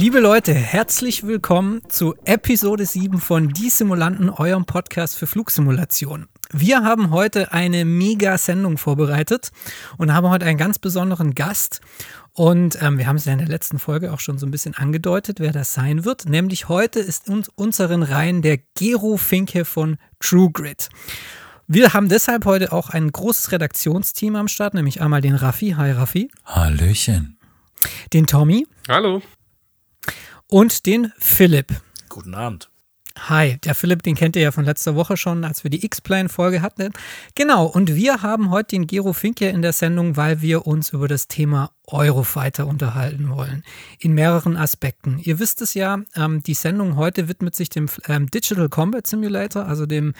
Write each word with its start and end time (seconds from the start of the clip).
Liebe 0.00 0.20
Leute, 0.20 0.54
herzlich 0.54 1.26
willkommen 1.26 1.82
zu 1.88 2.14
Episode 2.24 2.86
7 2.86 3.20
von 3.20 3.48
Die 3.48 3.68
Simulanten, 3.68 4.30
eurem 4.30 4.64
Podcast 4.64 5.18
für 5.18 5.26
Flugsimulation. 5.26 6.28
Wir 6.52 6.84
haben 6.84 7.10
heute 7.10 7.50
eine 7.50 7.84
mega 7.84 8.38
Sendung 8.38 8.78
vorbereitet 8.78 9.50
und 9.96 10.14
haben 10.14 10.28
heute 10.28 10.46
einen 10.46 10.56
ganz 10.56 10.78
besonderen 10.78 11.34
Gast. 11.34 11.80
Und 12.32 12.80
ähm, 12.80 12.98
wir 12.98 13.08
haben 13.08 13.16
es 13.16 13.24
ja 13.24 13.32
in 13.32 13.40
der 13.40 13.48
letzten 13.48 13.80
Folge 13.80 14.12
auch 14.12 14.20
schon 14.20 14.38
so 14.38 14.46
ein 14.46 14.52
bisschen 14.52 14.76
angedeutet, 14.76 15.40
wer 15.40 15.50
das 15.50 15.74
sein 15.74 16.04
wird. 16.04 16.28
Nämlich 16.28 16.68
heute 16.68 17.00
ist 17.00 17.28
uns 17.28 17.48
unseren 17.56 18.04
Reihen 18.04 18.40
der 18.40 18.58
Gero 18.76 19.16
Finke 19.16 19.64
von 19.64 19.96
TrueGrid. 20.20 20.90
Wir 21.66 21.92
haben 21.92 22.08
deshalb 22.08 22.44
heute 22.44 22.70
auch 22.70 22.90
ein 22.90 23.10
großes 23.10 23.50
Redaktionsteam 23.50 24.36
am 24.36 24.46
Start, 24.46 24.74
nämlich 24.74 25.00
einmal 25.00 25.22
den 25.22 25.34
Raffi. 25.34 25.70
Hi 25.70 25.90
Raffi. 25.90 26.30
Hallöchen. 26.44 27.36
Den 28.12 28.28
Tommy. 28.28 28.64
Hallo. 28.86 29.22
Und 30.50 30.86
den 30.86 31.12
Philipp. 31.18 31.74
Guten 32.08 32.34
Abend. 32.34 32.70
Hi, 33.18 33.58
der 33.58 33.74
Philipp, 33.74 34.02
den 34.02 34.14
kennt 34.14 34.34
ihr 34.34 34.40
ja 34.40 34.50
von 34.50 34.64
letzter 34.64 34.94
Woche 34.94 35.18
schon, 35.18 35.44
als 35.44 35.62
wir 35.62 35.70
die 35.70 35.84
X-Plane-Folge 35.84 36.62
hatten. 36.62 36.90
Genau, 37.34 37.66
und 37.66 37.94
wir 37.94 38.22
haben 38.22 38.50
heute 38.50 38.68
den 38.68 38.86
Gero 38.86 39.12
Finke 39.12 39.50
in 39.50 39.60
der 39.60 39.74
Sendung, 39.74 40.16
weil 40.16 40.40
wir 40.40 40.66
uns 40.66 40.94
über 40.94 41.06
das 41.06 41.28
Thema 41.28 41.72
Eurofighter 41.86 42.66
unterhalten 42.66 43.28
wollen. 43.28 43.62
In 43.98 44.14
mehreren 44.14 44.56
Aspekten. 44.56 45.18
Ihr 45.18 45.38
wisst 45.38 45.60
es 45.60 45.74
ja, 45.74 46.00
ähm, 46.16 46.42
die 46.42 46.54
Sendung 46.54 46.96
heute 46.96 47.28
widmet 47.28 47.54
sich 47.54 47.68
dem 47.68 47.90
ähm, 48.06 48.30
Digital 48.30 48.70
Combat 48.70 49.06
Simulator, 49.06 49.66
also 49.66 49.84
dem 49.84 50.14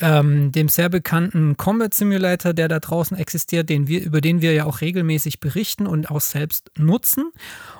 ähm, 0.00 0.52
dem 0.52 0.68
sehr 0.68 0.88
bekannten 0.88 1.56
Combat 1.56 1.92
Simulator, 1.92 2.52
der 2.52 2.68
da 2.68 2.78
draußen 2.78 3.16
existiert, 3.16 3.68
den 3.68 3.88
wir, 3.88 4.02
über 4.02 4.20
den 4.20 4.42
wir 4.42 4.52
ja 4.52 4.64
auch 4.64 4.80
regelmäßig 4.80 5.40
berichten 5.40 5.86
und 5.86 6.10
auch 6.10 6.20
selbst 6.20 6.70
nutzen. 6.76 7.32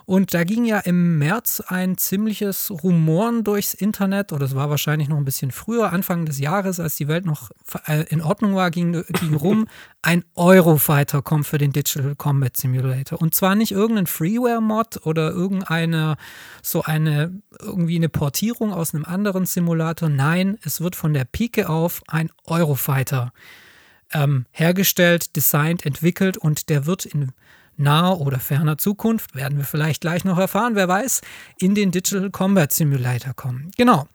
Und 0.08 0.32
da 0.32 0.44
ging 0.44 0.64
ja 0.64 0.78
im 0.78 1.18
März 1.18 1.60
ein 1.66 1.98
ziemliches 1.98 2.70
Rumoren 2.70 3.44
durchs 3.44 3.74
Internet, 3.74 4.32
oder 4.32 4.46
es 4.46 4.54
war 4.54 4.70
wahrscheinlich 4.70 5.10
noch 5.10 5.18
ein 5.18 5.26
bisschen 5.26 5.50
früher, 5.50 5.92
Anfang 5.92 6.24
des 6.24 6.38
Jahres, 6.38 6.80
als 6.80 6.96
die 6.96 7.08
Welt 7.08 7.26
noch 7.26 7.50
äh, 7.86 8.04
in 8.08 8.22
Ordnung 8.22 8.54
war, 8.54 8.70
ging, 8.70 9.04
ging 9.20 9.34
rum, 9.34 9.68
ein 10.02 10.24
Eurofighter 10.34 11.20
kommt 11.20 11.46
für 11.46 11.58
den 11.58 11.72
Digital 11.72 12.16
Combat 12.16 12.56
Simulator. 12.56 13.20
Und 13.20 13.34
zwar 13.34 13.54
nicht 13.54 13.72
irgendein 13.72 14.06
Freeware-Mod 14.06 15.04
oder 15.04 15.30
irgendeine, 15.30 16.16
so 16.62 16.84
eine, 16.84 17.42
irgendwie 17.60 17.96
eine 17.96 18.08
Portierung 18.08 18.72
aus 18.72 18.94
einem 18.94 19.04
anderen 19.04 19.44
Simulator. 19.44 20.08
Nein, 20.08 20.56
es 20.62 20.80
wird 20.80 20.96
von 20.96 21.12
der 21.12 21.26
Pike 21.26 21.68
auf 21.68 22.00
ein 22.06 22.30
Eurofighter 22.46 23.34
ähm, 24.14 24.46
hergestellt, 24.52 25.36
designt, 25.36 25.84
entwickelt 25.84 26.38
und 26.38 26.70
der 26.70 26.86
wird 26.86 27.04
in 27.04 27.32
naher 27.78 28.20
oder 28.20 28.38
ferner 28.38 28.78
Zukunft, 28.78 29.34
werden 29.34 29.58
wir 29.58 29.64
vielleicht 29.64 30.00
gleich 30.00 30.24
noch 30.24 30.38
erfahren, 30.38 30.74
wer 30.74 30.88
weiß, 30.88 31.20
in 31.58 31.74
den 31.74 31.90
Digital 31.90 32.30
Combat 32.30 32.72
Simulator 32.72 33.34
kommen. 33.34 33.70
Genau. 33.76 34.08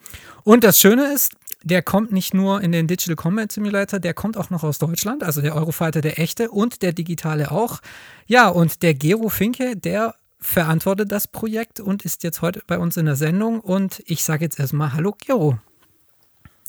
Und 0.43 0.63
das 0.63 0.79
Schöne 0.79 1.13
ist, 1.13 1.33
der 1.63 1.81
kommt 1.81 2.11
nicht 2.11 2.33
nur 2.33 2.61
in 2.61 2.71
den 2.71 2.87
Digital 2.87 3.15
Combat 3.15 3.51
Simulator, 3.51 3.99
der 3.99 4.13
kommt 4.13 4.37
auch 4.37 4.49
noch 4.49 4.63
aus 4.63 4.79
Deutschland, 4.79 5.23
also 5.23 5.41
der 5.41 5.55
Eurofighter, 5.55 6.01
der 6.01 6.19
echte 6.19 6.51
und 6.51 6.81
der 6.81 6.91
digitale 6.91 7.51
auch. 7.51 7.79
Ja, 8.27 8.49
und 8.49 8.83
der 8.83 8.93
Gero 8.93 9.29
Finke, 9.29 9.77
der 9.77 10.15
verantwortet 10.39 11.11
das 11.11 11.27
Projekt 11.27 11.79
und 11.79 12.03
ist 12.03 12.23
jetzt 12.23 12.41
heute 12.41 12.61
bei 12.67 12.77
uns 12.77 12.97
in 12.97 13.05
der 13.05 13.15
Sendung. 13.15 13.61
Und 13.61 14.03
ich 14.05 14.23
sage 14.23 14.43
jetzt 14.43 14.59
erstmal 14.59 14.93
Hallo, 14.93 15.15
Gero. 15.25 15.57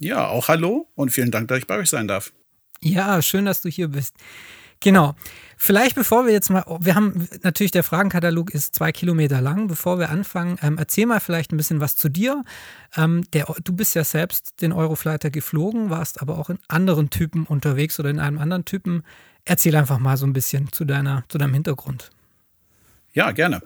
Ja, 0.01 0.29
auch 0.29 0.49
hallo 0.49 0.89
und 0.95 1.11
vielen 1.11 1.31
Dank, 1.31 1.49
dass 1.49 1.59
ich 1.59 1.67
bei 1.67 1.79
euch 1.79 1.91
sein 1.91 2.09
darf. 2.09 2.33
Ja, 2.81 3.23
schön, 3.23 3.45
dass 3.45 3.63
du 3.63 3.69
hier 3.69 3.89
bist. 3.89 4.15
Genau. 4.85 5.17
Vielleicht 5.57 5.95
bevor 5.95 6.27
wir 6.27 6.35
jetzt 6.35 6.51
mal, 6.51 6.63
wir 6.81 6.95
haben 6.95 7.27
natürlich, 7.43 7.71
der 7.71 7.85
Fragenkatalog 7.85 8.53
ist 8.53 8.75
zwei 8.75 8.93
Kilometer 8.93 9.41
lang. 9.41 9.67
Bevor 9.67 9.99
wir 9.99 10.11
anfangen, 10.11 10.59
ähm, 10.61 10.77
erzähl 10.77 11.07
mal 11.07 11.21
vielleicht 11.21 11.53
ein 11.53 11.57
bisschen 11.57 11.81
was 11.81 11.97
zu 11.97 12.11
dir. 12.11 12.45
Ähm, 12.95 13.25
der, 13.33 13.47
du 13.65 13.73
bist 13.73 13.95
ja 13.95 14.05
selbst 14.05 14.61
den 14.61 14.73
Euroflighter 14.73 15.31
geflogen, 15.31 15.89
warst 15.89 16.21
aber 16.21 16.39
auch 16.39 16.51
in 16.51 16.59
anderen 16.69 17.09
Typen 17.09 17.47
unterwegs 17.47 17.99
oder 17.99 18.11
in 18.11 18.21
einem 18.21 18.39
anderen 18.39 18.67
Typen. 18.67 19.05
Erzähl 19.47 19.75
einfach 19.75 19.99
mal 19.99 20.19
so 20.19 20.27
ein 20.27 20.35
bisschen 20.35 20.71
zu, 20.71 20.85
deiner, 20.85 21.25
zu 21.29 21.39
deinem 21.39 21.55
Hintergrund. 21.55 22.11
Ja, 23.15 23.31
gerne. 23.31 23.63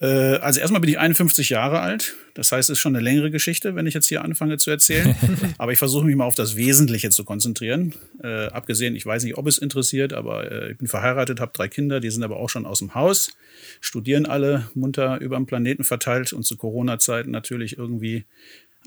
Äh, 0.00 0.36
also 0.36 0.60
erstmal 0.60 0.80
bin 0.80 0.90
ich 0.90 0.98
51 0.98 1.50
Jahre 1.50 1.80
alt. 1.80 2.14
Das 2.34 2.52
heißt, 2.52 2.70
es 2.70 2.74
ist 2.74 2.78
schon 2.78 2.94
eine 2.94 3.02
längere 3.02 3.30
Geschichte, 3.30 3.74
wenn 3.74 3.86
ich 3.86 3.94
jetzt 3.94 4.06
hier 4.06 4.22
anfange 4.22 4.58
zu 4.58 4.70
erzählen. 4.70 5.14
aber 5.58 5.72
ich 5.72 5.78
versuche 5.78 6.04
mich 6.04 6.14
mal 6.14 6.24
auf 6.24 6.36
das 6.36 6.56
Wesentliche 6.56 7.10
zu 7.10 7.24
konzentrieren. 7.24 7.94
Äh, 8.22 8.46
abgesehen, 8.46 8.94
ich 8.94 9.04
weiß 9.04 9.24
nicht, 9.24 9.36
ob 9.36 9.46
es 9.46 9.58
interessiert, 9.58 10.12
aber 10.12 10.50
äh, 10.50 10.72
ich 10.72 10.78
bin 10.78 10.86
verheiratet, 10.86 11.40
habe 11.40 11.52
drei 11.54 11.68
Kinder, 11.68 12.00
die 12.00 12.10
sind 12.10 12.22
aber 12.22 12.36
auch 12.36 12.48
schon 12.48 12.66
aus 12.66 12.78
dem 12.78 12.94
Haus, 12.94 13.36
studieren 13.80 14.26
alle 14.26 14.70
munter 14.74 15.20
über 15.20 15.36
den 15.36 15.46
Planeten 15.46 15.84
verteilt 15.84 16.32
und 16.32 16.44
zu 16.44 16.56
Corona-Zeiten 16.56 17.30
natürlich 17.30 17.76
irgendwie 17.76 18.24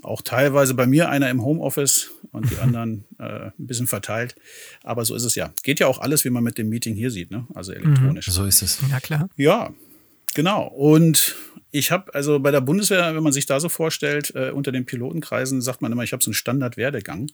auch 0.02 0.22
teilweise 0.22 0.74
bei 0.74 0.86
mir 0.86 1.10
einer 1.10 1.30
im 1.30 1.44
Homeoffice 1.44 2.10
und 2.32 2.50
die 2.50 2.56
anderen 2.62 3.04
äh, 3.18 3.46
ein 3.46 3.52
bisschen 3.58 3.86
verteilt. 3.86 4.34
Aber 4.82 5.04
so 5.04 5.14
ist 5.14 5.24
es 5.24 5.34
ja. 5.34 5.52
Geht 5.62 5.78
ja 5.78 5.86
auch 5.86 5.98
alles, 5.98 6.24
wie 6.24 6.30
man 6.30 6.42
mit 6.42 6.58
dem 6.58 6.70
Meeting 6.70 6.94
hier 6.94 7.10
sieht, 7.10 7.30
ne? 7.30 7.46
also 7.54 7.72
elektronisch. 7.72 8.26
So 8.26 8.44
ist 8.44 8.62
es. 8.62 8.80
Ja, 8.90 8.98
klar. 8.98 9.28
Ja, 9.36 9.72
Genau. 10.34 10.66
Und 10.66 11.36
ich 11.74 11.90
habe 11.90 12.14
also 12.14 12.38
bei 12.38 12.50
der 12.50 12.60
Bundeswehr, 12.60 13.14
wenn 13.14 13.22
man 13.22 13.32
sich 13.32 13.46
da 13.46 13.58
so 13.58 13.70
vorstellt, 13.70 14.34
äh, 14.34 14.50
unter 14.50 14.72
den 14.72 14.84
Pilotenkreisen 14.84 15.62
sagt 15.62 15.80
man 15.80 15.90
immer, 15.90 16.02
ich 16.02 16.12
habe 16.12 16.22
so 16.22 16.28
einen 16.28 16.34
Standardwerdegang. 16.34 17.30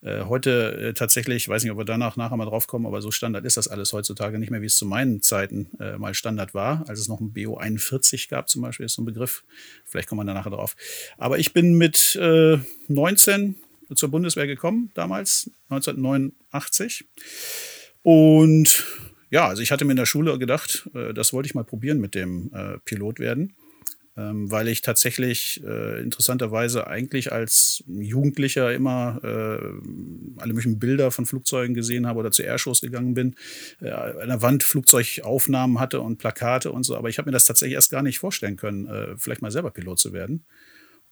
Äh, 0.00 0.24
heute 0.24 0.78
äh, 0.78 0.94
tatsächlich, 0.94 1.44
ich 1.44 1.48
weiß 1.50 1.62
nicht, 1.62 1.72
ob 1.72 1.78
wir 1.78 1.84
danach 1.84 2.16
nachher 2.16 2.38
mal 2.38 2.46
drauf 2.46 2.66
kommen, 2.66 2.86
aber 2.86 3.02
so 3.02 3.10
Standard 3.10 3.44
ist 3.44 3.58
das 3.58 3.68
alles 3.68 3.92
heutzutage 3.92 4.38
nicht 4.38 4.50
mehr, 4.50 4.62
wie 4.62 4.66
es 4.66 4.76
zu 4.76 4.86
meinen 4.86 5.20
Zeiten 5.20 5.68
äh, 5.78 5.98
mal 5.98 6.14
Standard 6.14 6.54
war, 6.54 6.84
als 6.88 7.00
es 7.00 7.08
noch 7.08 7.20
ein 7.20 7.34
BO 7.34 7.58
41 7.58 8.30
gab 8.30 8.48
zum 8.48 8.62
Beispiel, 8.62 8.86
ist 8.86 8.94
so 8.94 9.02
ein 9.02 9.06
Begriff. 9.06 9.44
Vielleicht 9.84 10.08
kommen 10.08 10.22
wir 10.22 10.24
da 10.24 10.32
nachher 10.32 10.50
drauf. 10.50 10.74
Aber 11.18 11.38
ich 11.38 11.52
bin 11.52 11.76
mit 11.76 12.18
19 12.18 13.56
äh, 13.90 13.94
zur 13.94 14.10
Bundeswehr 14.10 14.46
gekommen, 14.46 14.90
damals, 14.94 15.50
1989. 15.68 17.04
Und 18.02 18.84
ja, 19.32 19.48
also 19.48 19.62
ich 19.62 19.72
hatte 19.72 19.86
mir 19.86 19.92
in 19.92 19.96
der 19.96 20.06
Schule 20.06 20.38
gedacht, 20.38 20.88
äh, 20.94 21.14
das 21.14 21.32
wollte 21.32 21.46
ich 21.46 21.54
mal 21.54 21.64
probieren 21.64 21.98
mit 21.98 22.14
dem 22.14 22.52
äh, 22.52 22.78
Pilot 22.84 23.18
werden, 23.18 23.54
ähm, 24.14 24.50
weil 24.50 24.68
ich 24.68 24.82
tatsächlich 24.82 25.64
äh, 25.64 26.02
interessanterweise 26.02 26.86
eigentlich 26.86 27.32
als 27.32 27.82
Jugendlicher 27.86 28.74
immer 28.74 29.20
äh, 29.24 30.38
alle 30.38 30.52
möglichen 30.52 30.78
Bilder 30.78 31.10
von 31.10 31.24
Flugzeugen 31.24 31.74
gesehen 31.74 32.06
habe 32.06 32.20
oder 32.20 32.30
zu 32.30 32.42
Airshows 32.42 32.82
gegangen 32.82 33.14
bin, 33.14 33.34
äh, 33.80 33.88
an 33.88 34.28
der 34.28 34.42
Wand 34.42 34.64
Flugzeugaufnahmen 34.64 35.80
hatte 35.80 36.02
und 36.02 36.18
Plakate 36.18 36.70
und 36.70 36.82
so, 36.82 36.94
aber 36.94 37.08
ich 37.08 37.16
habe 37.16 37.30
mir 37.30 37.32
das 37.32 37.46
tatsächlich 37.46 37.76
erst 37.76 37.90
gar 37.90 38.02
nicht 38.02 38.18
vorstellen 38.18 38.56
können, 38.56 38.86
äh, 38.86 39.16
vielleicht 39.16 39.40
mal 39.40 39.50
selber 39.50 39.70
Pilot 39.70 39.98
zu 39.98 40.12
werden. 40.12 40.44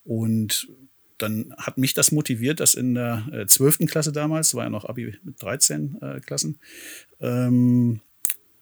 Und 0.05 0.69
dann 1.17 1.55
hat 1.57 1.79
mich 1.79 1.95
das 1.95 2.13
motiviert, 2.13 2.61
dass 2.61 2.75
in 2.75 2.95
der 2.95 3.45
zwölften 3.47 3.87
Klasse 3.87 4.11
damals, 4.11 4.55
war 4.55 4.65
ja 4.65 4.71
noch 4.71 4.87
Abi 4.87 5.15
mit 5.23 5.43
13 5.43 5.99
äh, 6.01 6.21
Klassen, 6.21 6.59
ähm, 7.21 8.01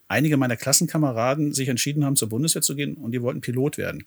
einige 0.09 0.37
meiner 0.37 0.57
Klassenkameraden 0.57 1.53
sich 1.53 1.69
entschieden 1.69 2.05
haben, 2.05 2.17
zur 2.17 2.29
Bundeswehr 2.29 2.63
zu 2.63 2.75
gehen 2.75 2.95
und 2.95 3.13
die 3.13 3.23
wollten 3.23 3.41
Pilot 3.41 3.79
werden. 3.79 4.05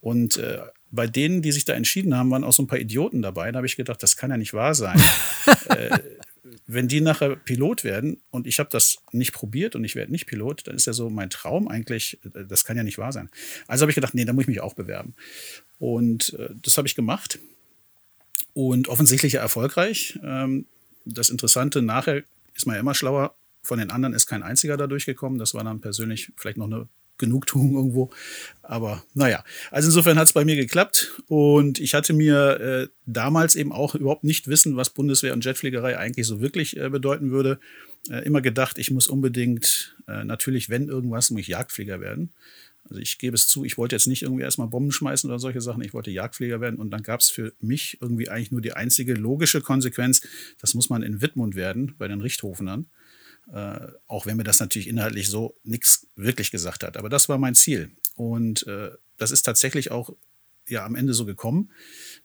Und 0.00 0.38
äh, 0.38 0.60
bei 0.90 1.06
denen, 1.06 1.42
die 1.42 1.52
sich 1.52 1.64
da 1.64 1.74
entschieden 1.74 2.16
haben, 2.16 2.30
waren 2.30 2.44
auch 2.44 2.52
so 2.52 2.62
ein 2.62 2.66
paar 2.66 2.78
Idioten 2.78 3.22
dabei. 3.22 3.50
Da 3.52 3.58
habe 3.58 3.66
ich 3.66 3.76
gedacht, 3.76 4.02
das 4.02 4.16
kann 4.16 4.30
ja 4.30 4.36
nicht 4.36 4.54
wahr 4.54 4.74
sein. 4.74 5.00
äh, 5.68 5.98
wenn 6.66 6.88
die 6.88 7.00
nachher 7.00 7.36
Pilot 7.36 7.84
werden 7.84 8.20
und 8.30 8.46
ich 8.46 8.58
habe 8.58 8.70
das 8.70 8.98
nicht 9.12 9.32
probiert 9.32 9.74
und 9.74 9.84
ich 9.84 9.94
werde 9.94 10.12
nicht 10.12 10.26
Pilot, 10.26 10.66
dann 10.66 10.76
ist 10.76 10.86
ja 10.86 10.92
so 10.92 11.10
mein 11.10 11.30
Traum 11.30 11.68
eigentlich, 11.68 12.18
äh, 12.24 12.44
das 12.44 12.64
kann 12.64 12.76
ja 12.76 12.82
nicht 12.82 12.98
wahr 12.98 13.12
sein. 13.12 13.30
Also 13.66 13.82
habe 13.82 13.90
ich 13.90 13.96
gedacht, 13.96 14.14
nee, 14.14 14.24
da 14.24 14.32
muss 14.32 14.42
ich 14.42 14.48
mich 14.48 14.60
auch 14.60 14.74
bewerben. 14.74 15.14
Und 15.78 16.34
äh, 16.38 16.50
das 16.62 16.76
habe 16.78 16.88
ich 16.88 16.94
gemacht. 16.94 17.38
Und 18.54 18.88
offensichtlich 18.88 19.34
erfolgreich. 19.34 20.18
Ähm, 20.22 20.66
das 21.04 21.30
Interessante, 21.30 21.82
nachher 21.82 22.22
ist 22.54 22.66
man 22.66 22.74
ja 22.74 22.80
immer 22.80 22.94
schlauer, 22.94 23.34
von 23.66 23.80
den 23.80 23.90
anderen 23.90 24.14
ist 24.14 24.26
kein 24.26 24.44
einziger 24.44 24.76
da 24.76 24.86
durchgekommen. 24.86 25.40
Das 25.40 25.52
war 25.52 25.64
dann 25.64 25.80
persönlich 25.80 26.32
vielleicht 26.36 26.56
noch 26.56 26.66
eine 26.66 26.88
Genugtuung 27.18 27.74
irgendwo. 27.74 28.10
Aber 28.62 29.02
naja, 29.12 29.42
also 29.72 29.88
insofern 29.88 30.20
hat 30.20 30.28
es 30.28 30.34
bei 30.34 30.44
mir 30.44 30.54
geklappt. 30.54 31.20
Und 31.26 31.80
ich 31.80 31.92
hatte 31.94 32.12
mir 32.12 32.60
äh, 32.60 32.88
damals 33.06 33.56
eben 33.56 33.72
auch 33.72 33.96
überhaupt 33.96 34.22
nicht 34.22 34.46
wissen, 34.46 34.76
was 34.76 34.90
Bundeswehr 34.90 35.32
und 35.32 35.44
Jetfliegerei 35.44 35.98
eigentlich 35.98 36.28
so 36.28 36.40
wirklich 36.40 36.76
äh, 36.76 36.88
bedeuten 36.90 37.32
würde. 37.32 37.58
Äh, 38.08 38.24
immer 38.24 38.40
gedacht, 38.40 38.78
ich 38.78 38.92
muss 38.92 39.08
unbedingt, 39.08 39.96
äh, 40.06 40.22
natürlich, 40.22 40.70
wenn 40.70 40.86
irgendwas, 40.86 41.32
muss 41.32 41.40
ich 41.40 41.48
Jagdflieger 41.48 42.00
werden. 42.00 42.32
Also 42.88 43.00
ich 43.00 43.18
gebe 43.18 43.34
es 43.34 43.48
zu, 43.48 43.64
ich 43.64 43.78
wollte 43.78 43.96
jetzt 43.96 44.06
nicht 44.06 44.22
irgendwie 44.22 44.44
erstmal 44.44 44.68
Bomben 44.68 44.92
schmeißen 44.92 45.28
oder 45.28 45.40
solche 45.40 45.60
Sachen, 45.60 45.82
ich 45.82 45.92
wollte 45.92 46.12
Jagdflieger 46.12 46.60
werden 46.60 46.78
und 46.78 46.92
dann 46.92 47.02
gab 47.02 47.18
es 47.18 47.30
für 47.30 47.52
mich 47.58 47.98
irgendwie 48.00 48.28
eigentlich 48.28 48.52
nur 48.52 48.60
die 48.60 48.74
einzige 48.74 49.14
logische 49.14 49.60
Konsequenz, 49.60 50.20
das 50.60 50.74
muss 50.74 50.88
man 50.88 51.02
in 51.02 51.20
Wittmund 51.20 51.56
werden, 51.56 51.96
bei 51.98 52.06
den 52.06 52.20
Richthofenern. 52.20 52.86
Äh, 53.52 53.88
auch 54.06 54.26
wenn 54.26 54.36
mir 54.36 54.44
das 54.44 54.60
natürlich 54.60 54.88
inhaltlich 54.88 55.28
so 55.28 55.56
nichts 55.62 56.06
wirklich 56.16 56.50
gesagt 56.50 56.82
hat. 56.82 56.96
Aber 56.96 57.08
das 57.08 57.28
war 57.28 57.38
mein 57.38 57.54
Ziel. 57.54 57.90
Und 58.16 58.66
äh, 58.66 58.90
das 59.18 59.30
ist 59.30 59.42
tatsächlich 59.42 59.90
auch 59.90 60.10
ja 60.68 60.84
am 60.84 60.94
Ende 60.96 61.14
so 61.14 61.24
gekommen. 61.24 61.70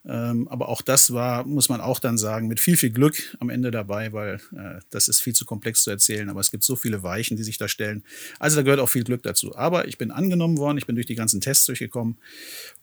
Ähm, 0.04 0.48
aber 0.48 0.70
auch 0.70 0.82
das 0.82 1.14
war, 1.14 1.46
muss 1.46 1.70
man 1.70 1.80
auch 1.80 2.00
dann 2.00 2.18
sagen, 2.18 2.48
mit 2.48 2.60
viel, 2.60 2.76
viel 2.76 2.90
Glück 2.90 3.36
am 3.40 3.50
Ende 3.50 3.70
dabei, 3.70 4.14
weil 4.14 4.42
äh, 4.56 4.80
das 4.90 5.08
ist 5.08 5.22
viel 5.22 5.36
zu 5.36 5.46
komplex 5.46 5.84
zu 5.84 5.92
erzählen. 5.92 6.30
Aber 6.30 6.40
es 6.40 6.50
gibt 6.50 6.64
so 6.64 6.76
viele 6.76 7.04
Weichen, 7.04 7.38
die 7.38 7.44
sich 7.44 7.58
da 7.58 7.68
stellen. 7.68 8.04
Also 8.40 8.58
da 8.58 8.64
gehört 8.64 8.80
auch 8.80 8.90
viel 8.90 9.04
Glück 9.04 9.24
dazu. 9.24 9.56
Aber 9.56 9.88
ich 9.88 9.98
bin 9.98 10.12
angenommen 10.12 10.58
worden, 10.58 10.78
ich 10.78 10.88
bin 10.88 10.96
durch 10.96 11.08
die 11.08 11.16
ganzen 11.16 11.42
Tests 11.42 11.66
durchgekommen 11.66 12.18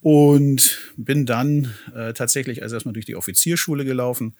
und 0.00 0.78
bin 0.96 1.26
dann 1.26 1.74
äh, 1.94 2.12
tatsächlich 2.12 2.62
also 2.62 2.76
erstmal 2.76 2.94
durch 2.94 3.06
die 3.06 3.16
Offizierschule 3.16 3.84
gelaufen 3.84 4.36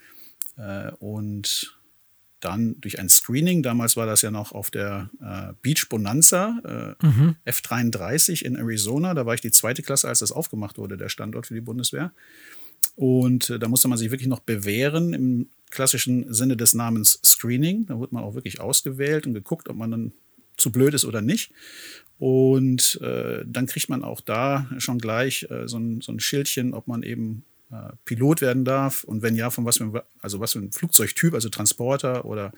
äh, 0.57 0.93
und 1.01 1.78
dann 2.41 2.81
durch 2.81 2.99
ein 2.99 3.09
Screening, 3.09 3.63
damals 3.63 3.97
war 3.97 4.07
das 4.07 4.23
ja 4.23 4.31
noch 4.31 4.53
auf 4.53 4.71
der 4.71 5.11
äh, 5.21 5.53
Beach 5.63 5.89
Bonanza 5.89 6.97
äh, 7.01 7.07
mhm. 7.07 7.37
F33 7.47 8.43
in 8.43 8.57
Arizona, 8.57 9.15
da 9.15 9.27
war 9.27 9.35
ich 9.35 9.41
die 9.41 9.51
zweite 9.51 9.83
Klasse, 9.83 10.09
als 10.09 10.21
das 10.21 10.33
aufgemacht 10.33 10.79
wurde, 10.79 10.97
der 10.97 11.09
Standort 11.09 11.47
für 11.47 11.55
die 11.55 11.61
Bundeswehr. 11.61 12.13
Und 12.95 13.51
äh, 13.51 13.59
da 13.59 13.69
musste 13.69 13.89
man 13.89 13.99
sich 13.99 14.11
wirklich 14.11 14.29
noch 14.29 14.41
bewähren 14.41 15.15
im 15.15 15.49
klassischen 15.71 16.33
Sinne 16.33 16.57
des 16.57 16.75
Namens 16.75 17.21
Screening. 17.25 17.87
Da 17.87 17.99
wurde 17.99 18.15
man 18.15 18.25
auch 18.25 18.35
wirklich 18.35 18.61
ausgewählt 18.61 19.27
und 19.27 19.35
geguckt, 19.35 19.69
ob 19.69 19.77
man 19.77 19.91
dann 19.91 20.13
zu 20.57 20.73
blöd 20.73 20.95
ist 20.95 21.05
oder 21.05 21.21
nicht. 21.21 21.53
Und 22.19 23.01
äh, 23.01 23.45
dann 23.47 23.67
kriegt 23.67 23.89
man 23.89 24.03
auch 24.03 24.21
da 24.21 24.69
schon 24.79 24.99
gleich 24.99 25.47
äh, 25.51 25.69
so, 25.69 25.79
ein, 25.79 26.01
so 26.01 26.11
ein 26.11 26.19
Schildchen, 26.19 26.75
ob 26.75 26.89
man 26.89 27.03
eben 27.03 27.45
äh, 27.71 27.91
Pilot 28.05 28.41
werden 28.41 28.65
darf 28.65 29.05
und 29.05 29.23
wenn 29.23 29.35
ja, 29.35 29.51
von 29.51 29.65
was 29.65 29.77
für, 29.77 30.05
also 30.21 30.41
was 30.41 30.53
für 30.53 30.61
ein 30.61 30.73
Flugzeugtyp, 30.73 31.35
also 31.35 31.49
Transporter 31.49 32.25
oder 32.25 32.53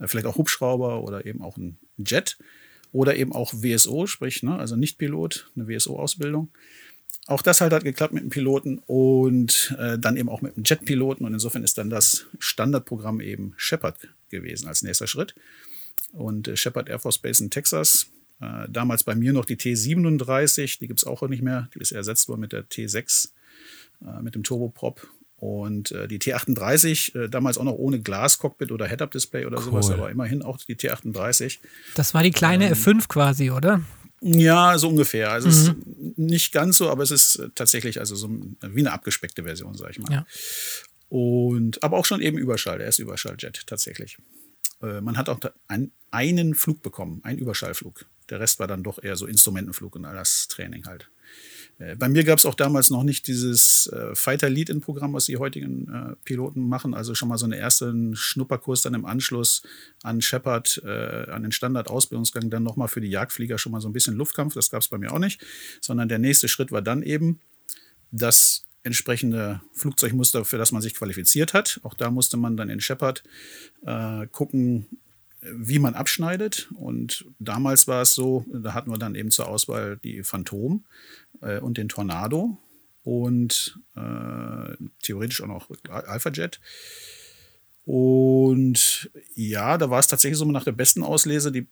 äh, 0.00 0.06
vielleicht 0.06 0.26
auch 0.26 0.36
Hubschrauber 0.36 1.02
oder 1.02 1.26
eben 1.26 1.42
auch 1.42 1.56
ein 1.56 1.76
Jet 1.98 2.38
oder 2.92 3.16
eben 3.16 3.32
auch 3.32 3.52
WSO, 3.52 4.06
sprich, 4.06 4.42
ne, 4.42 4.56
also 4.56 4.76
nicht 4.76 4.96
Pilot, 4.98 5.50
eine 5.54 5.68
WSO-Ausbildung. 5.68 6.48
Auch 7.26 7.42
das 7.42 7.60
halt 7.60 7.72
hat 7.72 7.84
geklappt 7.84 8.14
mit 8.14 8.22
dem 8.22 8.30
Piloten 8.30 8.78
und 8.86 9.74
äh, 9.78 9.98
dann 9.98 10.16
eben 10.16 10.28
auch 10.28 10.42
mit 10.42 10.56
dem 10.56 10.64
Jetpiloten. 10.64 11.24
Und 11.24 11.32
insofern 11.32 11.64
ist 11.64 11.78
dann 11.78 11.88
das 11.88 12.26
Standardprogramm 12.38 13.20
eben 13.20 13.54
Shepard 13.56 13.96
gewesen 14.28 14.68
als 14.68 14.82
nächster 14.82 15.06
Schritt. 15.06 15.34
Und 16.12 16.48
äh, 16.48 16.56
Shepard 16.56 16.88
Air 16.88 16.98
Force 16.98 17.18
Base 17.18 17.42
in 17.42 17.50
Texas. 17.50 18.08
Damals 18.68 19.04
bei 19.04 19.14
mir 19.14 19.32
noch 19.32 19.44
die 19.44 19.56
T37, 19.56 20.80
die 20.80 20.88
gibt 20.88 20.98
es 20.98 21.06
auch 21.06 21.26
nicht 21.28 21.40
mehr. 21.40 21.70
Die 21.74 21.78
ist 21.78 21.92
ersetzt 21.92 22.28
worden 22.28 22.40
mit 22.40 22.52
der 22.52 22.68
T6, 22.68 23.28
äh, 23.28 23.30
mit 24.22 24.34
dem 24.34 24.42
Turboprop. 24.42 25.06
Und 25.36 25.90
äh, 25.92 26.08
die 26.08 26.18
T38, 26.18 27.24
äh, 27.24 27.28
damals 27.28 27.58
auch 27.58 27.64
noch 27.64 27.74
ohne 27.74 28.00
Glascockpit 28.00 28.72
oder 28.72 28.86
Head-Up-Display 28.86 29.44
oder 29.44 29.58
cool. 29.58 29.64
sowas, 29.64 29.90
aber 29.90 30.10
immerhin 30.10 30.42
auch 30.42 30.56
die 30.58 30.76
T38. 30.76 31.58
Das 31.96 32.14
war 32.14 32.22
die 32.22 32.30
kleine 32.30 32.68
ähm, 32.68 32.72
F5 32.72 33.08
quasi, 33.08 33.50
oder? 33.50 33.82
Ja, 34.22 34.78
so 34.78 34.88
ungefähr. 34.88 35.32
Also 35.32 35.48
mhm. 35.48 35.52
es 35.52 35.68
ist 35.68 35.74
nicht 36.16 36.52
ganz 36.52 36.78
so, 36.78 36.88
aber 36.88 37.02
es 37.02 37.10
ist 37.10 37.36
äh, 37.36 37.50
tatsächlich 37.54 38.00
also 38.00 38.16
so 38.16 38.30
wie 38.62 38.80
eine 38.80 38.92
abgespeckte 38.92 39.42
Version, 39.42 39.74
sag 39.74 39.90
ich 39.90 39.98
mal. 39.98 40.10
Ja. 40.10 40.26
Und 41.10 41.82
aber 41.82 41.98
auch 41.98 42.06
schon 42.06 42.22
eben 42.22 42.38
Überschall, 42.38 42.80
er 42.80 42.88
ist 42.88 42.98
Überschalljet 42.98 43.66
tatsächlich. 43.66 44.16
Äh, 44.82 45.02
man 45.02 45.18
hat 45.18 45.28
auch 45.28 45.40
ein, 45.68 45.92
einen 46.10 46.54
Flug 46.54 46.80
bekommen, 46.82 47.20
einen 47.22 47.38
Überschallflug. 47.38 48.06
Der 48.30 48.40
Rest 48.40 48.60
war 48.60 48.66
dann 48.66 48.82
doch 48.82 49.02
eher 49.02 49.16
so 49.16 49.26
Instrumentenflug 49.26 49.96
und 49.96 50.06
all 50.06 50.14
das 50.14 50.48
Training 50.48 50.86
halt. 50.86 51.10
Äh, 51.78 51.96
bei 51.96 52.08
mir 52.08 52.24
gab 52.24 52.38
es 52.38 52.46
auch 52.46 52.54
damals 52.54 52.90
noch 52.90 53.02
nicht 53.02 53.26
dieses 53.26 53.86
äh, 53.88 54.14
Fighter 54.14 54.48
Lead-In-Programm, 54.48 55.12
was 55.12 55.26
die 55.26 55.36
heutigen 55.36 55.88
äh, 55.88 56.16
Piloten 56.24 56.66
machen. 56.68 56.94
Also 56.94 57.14
schon 57.14 57.28
mal 57.28 57.38
so 57.38 57.46
einen 57.46 57.54
ersten 57.54 58.16
Schnupperkurs 58.16 58.82
dann 58.82 58.94
im 58.94 59.04
Anschluss 59.04 59.62
an 60.02 60.20
Shepard, 60.20 60.82
äh, 60.84 61.30
an 61.30 61.42
den 61.42 61.52
Standard-Ausbildungsgang, 61.52 62.50
dann 62.50 62.62
nochmal 62.62 62.88
für 62.88 63.00
die 63.00 63.10
Jagdflieger 63.10 63.58
schon 63.58 63.72
mal 63.72 63.80
so 63.80 63.88
ein 63.88 63.92
bisschen 63.92 64.16
Luftkampf. 64.16 64.54
Das 64.54 64.70
gab 64.70 64.82
es 64.82 64.88
bei 64.88 64.98
mir 64.98 65.12
auch 65.12 65.18
nicht. 65.18 65.44
Sondern 65.80 66.08
der 66.08 66.18
nächste 66.18 66.48
Schritt 66.48 66.72
war 66.72 66.82
dann 66.82 67.02
eben 67.02 67.40
das 68.10 68.64
entsprechende 68.84 69.62
Flugzeugmuster, 69.72 70.44
für 70.44 70.58
das 70.58 70.70
man 70.70 70.82
sich 70.82 70.94
qualifiziert 70.94 71.54
hat. 71.54 71.80
Auch 71.82 71.94
da 71.94 72.10
musste 72.10 72.36
man 72.36 72.56
dann 72.56 72.68
in 72.68 72.80
Shepard 72.80 73.22
äh, 73.86 74.26
gucken, 74.28 74.86
wie 75.52 75.78
man 75.78 75.94
abschneidet. 75.94 76.70
Und 76.74 77.26
damals 77.38 77.86
war 77.86 78.02
es 78.02 78.14
so, 78.14 78.44
da 78.52 78.74
hatten 78.74 78.90
wir 78.90 78.98
dann 78.98 79.14
eben 79.14 79.30
zur 79.30 79.48
Auswahl 79.48 79.98
die 80.02 80.22
Phantom 80.22 80.84
äh, 81.40 81.58
und 81.58 81.78
den 81.78 81.88
Tornado 81.88 82.58
und 83.02 83.78
äh, 83.96 84.76
theoretisch 85.02 85.42
auch 85.42 85.46
noch 85.46 85.70
Alpha-Jet. 85.88 86.60
Und 87.84 89.10
ja, 89.34 89.76
da 89.76 89.90
war 89.90 90.00
es 90.00 90.06
tatsächlich 90.06 90.38
so 90.38 90.44
nach 90.46 90.64
der 90.64 90.72
besten 90.72 91.02
Auslese, 91.02 91.52
die, 91.52 91.68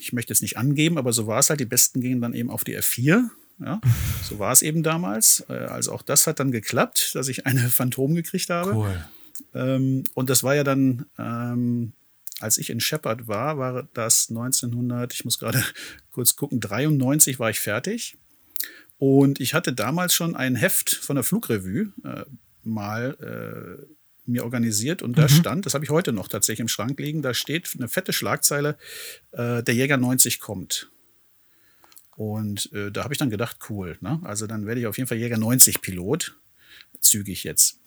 ich 0.00 0.12
möchte 0.12 0.32
jetzt 0.32 0.42
nicht 0.42 0.56
angeben, 0.56 0.98
aber 0.98 1.12
so 1.12 1.26
war 1.26 1.38
es 1.38 1.50
halt, 1.50 1.60
die 1.60 1.66
besten 1.66 2.00
gingen 2.00 2.20
dann 2.20 2.34
eben 2.34 2.50
auf 2.50 2.64
die 2.64 2.76
F4. 2.76 3.28
Ja, 3.62 3.80
so 4.22 4.38
war 4.38 4.52
es 4.52 4.62
eben 4.62 4.82
damals. 4.82 5.44
Äh, 5.48 5.52
also 5.52 5.92
auch 5.92 6.02
das 6.02 6.26
hat 6.26 6.40
dann 6.40 6.50
geklappt, 6.50 7.14
dass 7.14 7.28
ich 7.28 7.46
eine 7.46 7.68
Phantom 7.68 8.14
gekriegt 8.14 8.50
habe. 8.50 8.74
Cool. 8.74 9.04
Ähm, 9.54 10.04
und 10.14 10.30
das 10.30 10.42
war 10.42 10.54
ja 10.54 10.64
dann 10.64 11.06
ähm, 11.18 11.92
als 12.40 12.58
ich 12.58 12.70
in 12.70 12.80
Shepard 12.80 13.28
war, 13.28 13.58
war 13.58 13.88
das 13.94 14.28
1900, 14.30 15.12
ich 15.14 15.24
muss 15.24 15.38
gerade 15.38 15.62
kurz 16.10 16.36
gucken, 16.36 16.60
93 16.60 17.38
war 17.38 17.50
ich 17.50 17.60
fertig. 17.60 18.16
Und 18.98 19.40
ich 19.40 19.54
hatte 19.54 19.72
damals 19.72 20.12
schon 20.12 20.36
ein 20.36 20.56
Heft 20.56 20.90
von 20.90 21.16
der 21.16 21.24
Flugrevue 21.24 21.92
äh, 22.04 22.24
mal 22.62 23.16
äh, 23.20 23.86
mir 24.26 24.44
organisiert 24.44 25.02
und 25.02 25.18
da 25.18 25.22
mhm. 25.22 25.28
stand, 25.28 25.66
das 25.66 25.74
habe 25.74 25.84
ich 25.84 25.90
heute 25.90 26.12
noch 26.12 26.28
tatsächlich 26.28 26.60
im 26.60 26.68
Schrank 26.68 26.98
liegen, 27.00 27.22
da 27.22 27.34
steht 27.34 27.70
eine 27.76 27.88
fette 27.88 28.12
Schlagzeile, 28.12 28.76
äh, 29.32 29.62
der 29.62 29.74
Jäger 29.74 29.96
90 29.96 30.38
kommt. 30.40 30.90
Und 32.16 32.70
äh, 32.74 32.92
da 32.92 33.04
habe 33.04 33.14
ich 33.14 33.18
dann 33.18 33.30
gedacht, 33.30 33.56
cool, 33.70 33.96
ne? 34.00 34.20
also 34.24 34.46
dann 34.46 34.66
werde 34.66 34.80
ich 34.80 34.86
auf 34.86 34.98
jeden 34.98 35.08
Fall 35.08 35.18
Jäger 35.18 35.38
90 35.38 35.80
Pilot, 35.80 36.38
zügig 37.00 37.44
jetzt. 37.44 37.79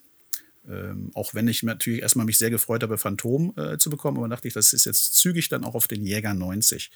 Ähm, 0.69 1.12
auch 1.13 1.33
wenn 1.33 1.48
ich 1.48 1.63
natürlich 1.63 2.01
erstmal 2.01 2.25
mich 2.25 2.38
sehr 2.38 2.50
gefreut 2.50 2.83
habe, 2.83 2.98
Phantom 2.98 3.54
äh, 3.57 3.77
zu 3.77 3.89
bekommen, 3.89 4.18
aber 4.18 4.30
dachte 4.30 4.48
ich, 4.48 4.54
das 4.54 4.74
ist 4.74 4.86
jetzt 4.86 5.15
zügig 5.19 5.50
dann 5.50 5.63
auch 5.63 5.75
auf 5.75 5.88
den 5.88 6.06
Jäger 6.06 6.33
90. 6.33 6.89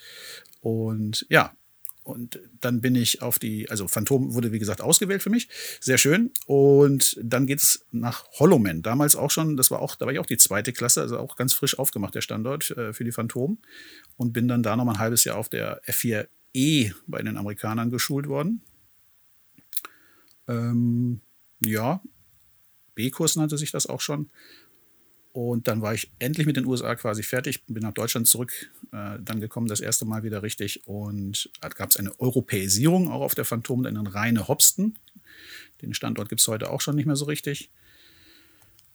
Und 0.61 1.25
ja, 1.29 1.53
und 2.07 2.39
dann 2.61 2.79
bin 2.79 2.95
ich 2.95 3.21
auf 3.21 3.37
die, 3.37 3.69
also 3.69 3.89
Phantom 3.89 4.33
wurde 4.33 4.53
wie 4.53 4.59
gesagt 4.59 4.79
ausgewählt 4.79 5.21
für 5.21 5.29
mich. 5.29 5.49
Sehr 5.81 5.97
schön. 5.97 6.31
Und 6.45 7.19
dann 7.21 7.45
geht 7.45 7.59
es 7.59 7.85
nach 7.91 8.23
Holloman. 8.39 8.81
Damals 8.81 9.17
auch 9.17 9.29
schon, 9.29 9.57
das 9.57 9.71
war 9.71 9.81
auch, 9.81 9.97
da 9.97 10.05
war 10.05 10.13
ich 10.13 10.19
auch 10.19 10.25
die 10.25 10.37
zweite 10.37 10.71
Klasse, 10.71 11.01
also 11.01 11.19
auch 11.19 11.35
ganz 11.35 11.53
frisch 11.53 11.77
aufgemacht, 11.77 12.15
der 12.15 12.21
Standort 12.21 12.71
äh, 12.71 12.93
für 12.93 13.03
die 13.03 13.11
Phantom. 13.11 13.57
Und 14.15 14.31
bin 14.31 14.47
dann 14.47 14.63
da 14.63 14.77
noch 14.77 14.85
mal 14.85 14.93
ein 14.93 14.99
halbes 14.99 15.25
Jahr 15.25 15.37
auf 15.37 15.49
der 15.49 15.81
F4E 15.83 16.93
bei 17.07 17.21
den 17.21 17.35
Amerikanern 17.35 17.91
geschult 17.91 18.29
worden. 18.29 18.61
Ähm, 20.47 21.19
ja, 21.59 22.01
B-Kurs 22.97 23.35
nannte 23.35 23.57
sich 23.57 23.71
das 23.71 23.85
auch 23.85 24.01
schon. 24.01 24.29
Und 25.31 25.67
dann 25.67 25.83
war 25.83 25.93
ich 25.93 26.11
endlich 26.17 26.47
mit 26.47 26.57
den 26.57 26.65
USA 26.65 26.95
quasi 26.95 27.21
fertig, 27.21 27.63
bin 27.65 27.83
nach 27.83 27.93
Deutschland 27.93 28.25
zurück, 28.25 28.71
äh, 28.91 29.19
dann 29.21 29.39
gekommen 29.39 29.67
das 29.67 29.81
erste 29.81 30.03
Mal 30.03 30.23
wieder 30.23 30.41
richtig. 30.41 30.87
Und 30.87 31.51
da 31.61 31.69
gab 31.69 31.91
es 31.91 31.97
eine 31.97 32.19
Europäisierung 32.19 33.11
auch 33.11 33.21
auf 33.21 33.35
der 33.35 33.45
Phantom, 33.45 33.85
eine 33.85 34.13
reine 34.15 34.47
Hopsten. 34.47 34.97
Den 35.83 35.93
Standort 35.93 36.29
gibt 36.29 36.41
es 36.41 36.47
heute 36.47 36.71
auch 36.71 36.81
schon 36.81 36.95
nicht 36.95 37.05
mehr 37.05 37.15
so 37.15 37.25
richtig. 37.25 37.69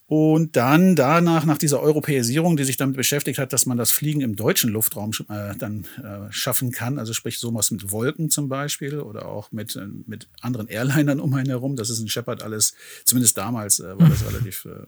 Und 0.06 0.56
dann 0.56 0.94
danach, 0.94 1.46
nach 1.46 1.56
dieser 1.56 1.80
Europäisierung, 1.80 2.56
die 2.56 2.64
sich 2.64 2.76
damit 2.76 2.96
beschäftigt 2.96 3.38
hat, 3.38 3.52
dass 3.52 3.64
man 3.64 3.78
das 3.78 3.92
Fliegen 3.92 4.20
im 4.20 4.36
deutschen 4.36 4.70
Luftraum 4.70 5.12
äh, 5.28 5.54
dann 5.56 5.86
äh, 6.02 6.30
schaffen 6.30 6.70
kann, 6.70 6.98
also 6.98 7.12
sprich 7.12 7.38
sowas 7.38 7.70
mit 7.70 7.92
Wolken 7.92 8.28
zum 8.28 8.48
Beispiel 8.48 8.98
oder 8.98 9.26
auch 9.26 9.52
mit, 9.52 9.74
äh, 9.76 9.86
mit 10.06 10.28
anderen 10.42 10.68
Airlinern 10.68 11.18
um 11.18 11.32
einen 11.32 11.48
herum. 11.48 11.76
Das 11.76 11.88
ist 11.88 12.00
in 12.00 12.08
Shepard 12.08 12.42
alles, 12.42 12.74
zumindest 13.04 13.38
damals 13.38 13.80
äh, 13.80 13.98
war 13.98 14.08
das 14.08 14.26
relativ 14.26 14.66
äh, 14.66 14.86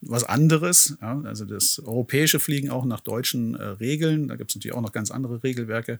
was 0.00 0.24
anderes. 0.24 0.96
Ja? 1.02 1.20
Also 1.22 1.44
das 1.44 1.78
europäische 1.84 2.40
Fliegen 2.40 2.70
auch 2.70 2.86
nach 2.86 3.00
deutschen 3.00 3.54
äh, 3.54 3.62
Regeln. 3.64 4.28
Da 4.28 4.36
gibt 4.36 4.52
es 4.52 4.56
natürlich 4.56 4.76
auch 4.76 4.80
noch 4.80 4.92
ganz 4.92 5.10
andere 5.10 5.42
Regelwerke. 5.42 5.98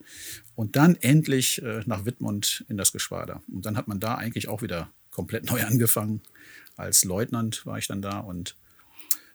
Und 0.54 0.76
dann 0.76 0.96
endlich 0.96 1.62
nach 1.86 2.04
Wittmund 2.04 2.64
in 2.68 2.76
das 2.76 2.92
Geschwader. 2.92 3.42
Und 3.52 3.66
dann 3.66 3.76
hat 3.76 3.88
man 3.88 4.00
da 4.00 4.14
eigentlich 4.14 4.48
auch 4.48 4.62
wieder 4.62 4.88
komplett 5.10 5.46
neu 5.46 5.62
angefangen. 5.62 6.22
Als 6.76 7.04
Leutnant 7.04 7.66
war 7.66 7.78
ich 7.78 7.86
dann 7.86 8.02
da 8.02 8.20
und 8.20 8.56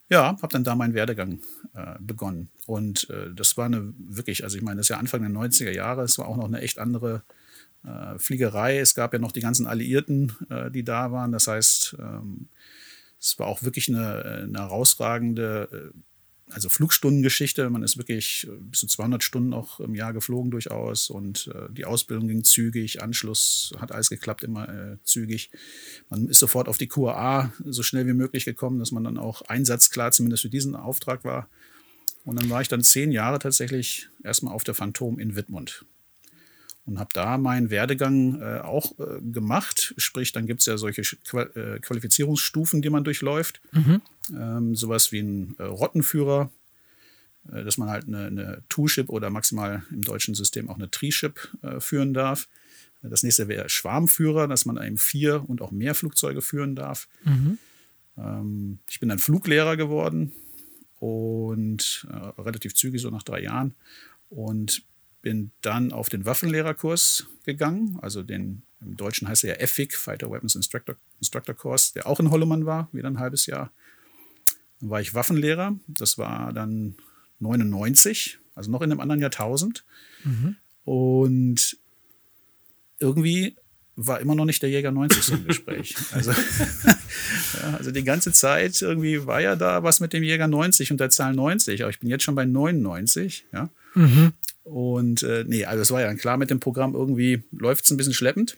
ja, 0.10 0.38
habe 0.41 0.48
dann 0.50 0.63
da 0.63 0.75
meinen 0.75 0.94
Werdegang 0.94 1.41
äh, 1.74 1.96
begonnen. 2.00 2.50
Und 2.65 3.10
äh, 3.10 3.34
das 3.34 3.58
war 3.58 3.65
eine 3.65 3.94
wirklich, 3.98 4.44
also 4.44 4.56
ich 4.58 4.63
meine, 4.63 4.77
das 4.77 4.86
ist 4.86 4.89
ja 4.89 4.98
Anfang 4.98 5.22
der 5.22 5.32
90er 5.32 5.72
Jahre, 5.72 6.03
es 6.03 6.17
war 6.17 6.27
auch 6.27 6.38
noch 6.38 6.48
eine 6.48 6.62
echt 6.62 6.79
andere 6.79 7.24
äh, 7.84 8.17
Fliegerei. 8.17 8.79
Es 8.79 8.96
gab 8.96 9.13
ja 9.13 9.20
noch 9.20 9.32
die 9.32 9.41
ganzen 9.41 9.67
Alliierten, 9.67 10.32
äh, 10.50 10.72
die 10.72 10.84
da 10.84 11.12
waren. 11.12 11.32
Das 11.32 11.48
heißt, 11.48 11.98
ähm, 12.00 12.48
es 13.20 13.38
war 13.39 13.48
auch 13.48 13.63
wirklich 13.63 13.89
eine, 13.89 14.24
eine 14.48 14.60
herausragende 14.60 15.91
äh, 15.94 15.98
also 16.50 16.70
Flugstundengeschichte. 16.70 17.70
Man 17.70 17.84
ist 17.84 17.98
wirklich 17.98 18.48
äh, 18.50 18.56
bis 18.60 18.82
zu 18.82 18.88
200 18.88 19.24
Stunden 19.24 19.54
auch 19.54 19.80
im 19.80 19.96
Jahr 19.96 20.13
geflogen 20.13 20.51
durchaus 20.51 21.10
und 21.10 21.48
äh, 21.54 21.72
die 21.72 21.86
Ausbildung 21.86 22.27
ging 22.27 22.44
zügig, 22.44 23.01
Anschluss 23.01 23.74
hat 23.80 23.92
alles 23.92 24.10
geklappt, 24.10 24.44
immer 24.44 24.70
äh, 24.70 24.98
zügig. 25.04 25.51
Man 26.10 26.27
ist 26.27 26.39
sofort 26.39 26.68
auf 26.68 26.77
die 26.77 26.88
QA 26.88 27.51
so 27.66 27.84
schnell 27.84 28.08
wie 28.08 28.13
möglich 28.13 28.46
gekommen, 28.46 28.80
dass 28.80 28.92
man 28.92 29.04
dann 29.04 29.18
auch 29.18 29.42
einsatzklar 29.44 30.12
zumindest 30.12 30.44
für 30.44 30.50
diesen 30.50 30.75
Auftrag 30.75 31.24
war. 31.24 31.50
Und 32.25 32.39
dann 32.39 32.50
war 32.50 32.62
ich 32.62 32.68
dann 32.68 32.84
zehn 32.84 33.12
Jahre 33.12 33.39
tatsächlich 33.39 34.10
erstmal 34.24 34.54
auf 34.54 34.63
der 34.63 34.74
Phantom 34.74 35.18
in 35.20 35.36
Wittmund. 35.36 35.86
Und 36.88 37.00
habe 37.00 37.10
da 37.13 37.38
meinen 37.38 37.70
Werdegang 37.70 38.41
äh, 38.41 38.60
auch 38.62 38.98
äh, 38.98 39.22
gemacht. 39.22 39.94
Sprich, 39.98 40.32
dann 40.32 40.48
gibt 40.48 40.62
es 40.62 40.65
ja 40.67 40.77
solche 40.77 41.01
Qual 41.25 41.51
äh, 41.56 41.79
Qualifizierungsstufen, 41.79 42.82
die 42.82 42.89
man 42.89 43.03
durchläuft. 43.03 43.62
Mhm. 43.74 44.01
Ähm, 44.34 44.75
sowas 44.75 45.12
wie 45.12 45.20
ein 45.20 45.56
äh, 45.60 45.63
Rottenführer, 45.63 46.50
äh, 47.51 47.65
dass 47.65 47.77
man 47.77 47.89
halt 47.89 48.08
eine, 48.08 48.27
eine 48.27 48.63
Two-Ship 48.70 49.10
oder 49.10 49.29
maximal 49.29 49.84
im 49.91 50.01
deutschen 50.01 50.34
System 50.34 50.70
auch 50.70 50.77
eine 50.77 50.89
Tree-Ship 50.89 51.38
äh, 51.62 51.79
führen 51.82 52.13
darf. 52.13 52.48
Das 53.01 53.22
nächste 53.22 53.50
wäre 53.50 53.70
Schwarmführer, 53.70 54.48
dass 54.48 54.65
man 54.65 54.82
eben 54.82 54.98
vier 54.98 55.48
und 55.48 55.62
auch 55.62 55.72
mehr 55.72 55.94
Flugzeuge 55.94 56.41
führen 56.41 56.75
darf. 56.75 57.10
Mhm. 57.25 57.58
Ähm, 58.17 58.79
ich 58.89 59.01
bin 59.01 59.10
dann 59.10 59.20
Fluglehrer 59.20 59.77
geworden 59.77 60.32
und 61.00 62.08
relativ 62.39 62.74
zügig, 62.74 63.01
so 63.01 63.12
nach 63.12 63.22
drei 63.22 63.44
Jahren. 63.44 63.75
Und 64.29 64.82
bin 65.27 65.51
dann 65.62 65.91
auf 65.91 66.07
den 66.07 66.25
Waffenlehrerkurs 66.25 67.27
gegangen, 67.43 68.00
also 68.01 68.24
den 68.24 68.62
im 68.79 68.96
Deutschen 68.96 69.27
heißt 69.27 69.43
er 69.43 69.55
ja 69.55 69.62
EFIC, 69.62 69.93
Fighter 69.93 70.31
Weapons 70.31 70.55
Instructor, 70.55 70.96
Instructor 71.19 71.53
Course, 71.53 71.91
der 71.93 72.07
auch 72.07 72.22
in 72.22 72.31
Hollomann 72.31 72.65
war, 72.65 72.88
wieder 72.93 73.10
ein 73.10 73.19
halbes 73.19 73.46
Jahr. 73.46 73.74
Dann 74.79 74.89
war 74.89 75.01
ich 75.01 75.13
Waffenlehrer, 75.13 75.75
das 75.89 76.17
war 76.17 76.53
dann 76.53 76.96
99, 77.39 78.39
also 78.55 78.72
noch 78.72 78.81
in 78.81 78.89
einem 78.89 79.01
anderen 79.01 79.19
Jahrtausend. 79.19 79.84
Mhm. 80.24 80.55
Und 80.86 81.77
irgendwie 83.00 83.57
war 83.98 84.22
immer 84.22 84.36
noch 84.36 84.46
nicht 84.46 84.62
der 84.62 84.69
Jäger 84.69 84.93
90 84.93 85.24
so 85.24 85.36
im 85.36 85.46
Gespräch. 85.46 85.93
Also, 86.13 86.31
ja, 87.62 87.77
also 87.77 87.91
die 87.91 88.05
ganze 88.05 88.31
Zeit 88.31 88.81
irgendwie 88.81 89.25
war 89.25 89.41
ja 89.41 89.57
da 89.57 89.84
was 89.84 90.00
mit 90.00 90.13
dem 90.13 90.24
Jäger 90.24 90.48
90 90.48 90.91
und 90.91 91.01
der 91.01 91.10
Zahl 91.10 91.34
90, 91.34 91.81
aber 91.81 91.89
ich 91.89 92.00
bin 92.00 92.10
jetzt 92.10 92.24
schon 92.24 92.36
bei 92.36 92.46
99. 92.46 93.46
Ja? 93.51 93.69
Mhm. 93.96 94.34
Und 94.67 95.24
äh, 95.24 95.45
nee, 95.47 95.63
also 95.65 95.81
es 95.81 95.91
war 95.91 96.01
ja 96.01 96.13
klar 96.15 96.38
mit 96.38 96.50
dem 96.50 96.59
Programm, 96.59 96.93
irgendwie 96.93 97.43
läuft 97.51 97.86
es 97.86 97.91
ein 97.91 97.97
bisschen 97.97 98.13
schleppend. 98.13 98.57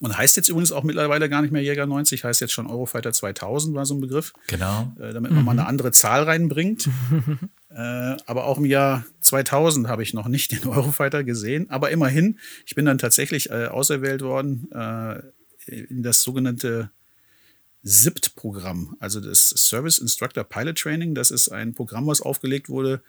Und 0.00 0.18
heißt 0.18 0.36
jetzt 0.36 0.48
übrigens 0.48 0.72
auch 0.72 0.82
mittlerweile 0.82 1.28
gar 1.28 1.40
nicht 1.40 1.52
mehr 1.52 1.62
Jäger 1.62 1.86
90, 1.86 2.24
heißt 2.24 2.40
jetzt 2.40 2.52
schon 2.52 2.66
Eurofighter 2.66 3.12
2000 3.12 3.76
war 3.76 3.86
so 3.86 3.94
ein 3.94 4.00
Begriff. 4.00 4.32
Genau. 4.48 4.92
Äh, 4.98 5.12
damit 5.12 5.30
man 5.30 5.40
mhm. 5.40 5.44
mal 5.44 5.52
eine 5.52 5.66
andere 5.66 5.92
Zahl 5.92 6.24
reinbringt. 6.24 6.88
äh, 7.70 8.16
aber 8.26 8.46
auch 8.46 8.58
im 8.58 8.64
Jahr 8.64 9.06
2000 9.20 9.86
habe 9.86 10.02
ich 10.02 10.12
noch 10.12 10.26
nicht 10.26 10.50
den 10.50 10.66
Eurofighter 10.68 11.22
gesehen. 11.22 11.70
Aber 11.70 11.90
immerhin, 11.90 12.40
ich 12.66 12.74
bin 12.74 12.84
dann 12.84 12.98
tatsächlich 12.98 13.50
äh, 13.50 13.66
auserwählt 13.66 14.22
worden 14.22 14.68
äh, 14.72 15.22
in 15.66 16.02
das 16.02 16.22
sogenannte 16.22 16.90
SIPT-Programm, 17.84 18.96
also 18.98 19.20
das 19.20 19.50
Service 19.56 19.98
Instructor 19.98 20.42
Pilot 20.42 20.78
Training. 20.78 21.14
Das 21.14 21.30
ist 21.30 21.50
ein 21.50 21.74
Programm, 21.74 22.08
was 22.08 22.20
aufgelegt 22.20 22.68
wurde, 22.68 23.02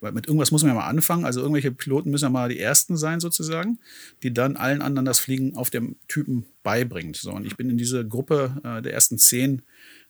weil 0.00 0.12
mit 0.12 0.26
irgendwas 0.26 0.50
muss 0.50 0.62
man 0.62 0.70
ja 0.70 0.74
mal 0.74 0.88
anfangen. 0.88 1.24
Also 1.24 1.40
irgendwelche 1.40 1.72
Piloten 1.72 2.10
müssen 2.10 2.24
ja 2.24 2.30
mal 2.30 2.48
die 2.48 2.58
ersten 2.58 2.96
sein, 2.96 3.20
sozusagen, 3.20 3.78
die 4.22 4.32
dann 4.32 4.56
allen 4.56 4.82
anderen 4.82 5.06
das 5.06 5.20
Fliegen 5.20 5.56
auf 5.56 5.70
dem 5.70 5.96
Typen 6.08 6.46
beibringt. 6.62 7.16
So, 7.16 7.32
und 7.32 7.46
ich 7.46 7.56
bin 7.56 7.70
in 7.70 7.78
diese 7.78 8.06
Gruppe 8.06 8.60
äh, 8.64 8.82
der 8.82 8.92
ersten 8.92 9.18
zehn 9.18 9.62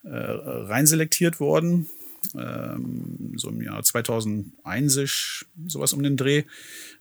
äh, 0.04 0.08
reinselektiert 0.10 1.40
worden. 1.40 1.88
Ähm, 2.36 3.32
so 3.36 3.48
im 3.48 3.60
Jahr 3.60 3.82
2001 3.82 5.44
sowas 5.66 5.92
um 5.92 6.02
den 6.02 6.16
Dreh. 6.16 6.44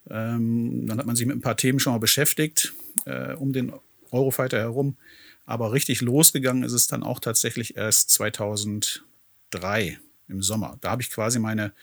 Ähm, 0.09 0.87
dann 0.87 0.97
hat 0.97 1.05
man 1.05 1.15
sich 1.15 1.27
mit 1.27 1.37
ein 1.37 1.41
paar 1.41 1.57
Themen 1.57 1.79
schon 1.79 1.93
mal 1.93 1.99
beschäftigt, 1.99 2.73
äh, 3.05 3.33
um 3.33 3.53
den 3.53 3.71
Eurofighter 4.09 4.57
herum. 4.59 4.97
Aber 5.45 5.73
richtig 5.73 6.01
losgegangen 6.01 6.63
ist 6.63 6.73
es 6.73 6.87
dann 6.87 7.03
auch 7.03 7.19
tatsächlich 7.19 7.75
erst 7.75 8.09
2003 8.11 9.99
im 10.27 10.41
Sommer. 10.41 10.77
Da 10.81 10.91
habe 10.91 11.01
ich 11.01 11.11
quasi 11.11 11.39
meine, 11.39 11.73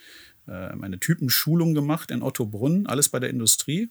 meine 0.75 0.99
Typenschulung 0.99 1.73
gemacht 1.73 2.11
in 2.11 2.21
Ottobrunn, 2.21 2.87
alles 2.87 3.09
bei 3.09 3.19
der 3.19 3.29
Industrie. 3.29 3.89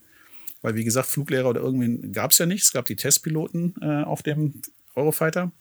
Weil, 0.61 0.75
wie 0.75 0.85
gesagt, 0.85 1.09
Fluglehrer 1.09 1.51
oder 1.51 1.61
irgendwie 1.61 2.11
gab 2.11 2.33
es 2.33 2.39
ja 2.39 2.47
nicht. 2.47 2.63
Es 2.63 2.73
gab 2.73 2.85
die 2.87 2.97
Testpiloten 2.97 3.77
äh, 3.81 4.03
auf 4.03 4.23
dem 4.23 4.61
Eurofighter 4.95 5.53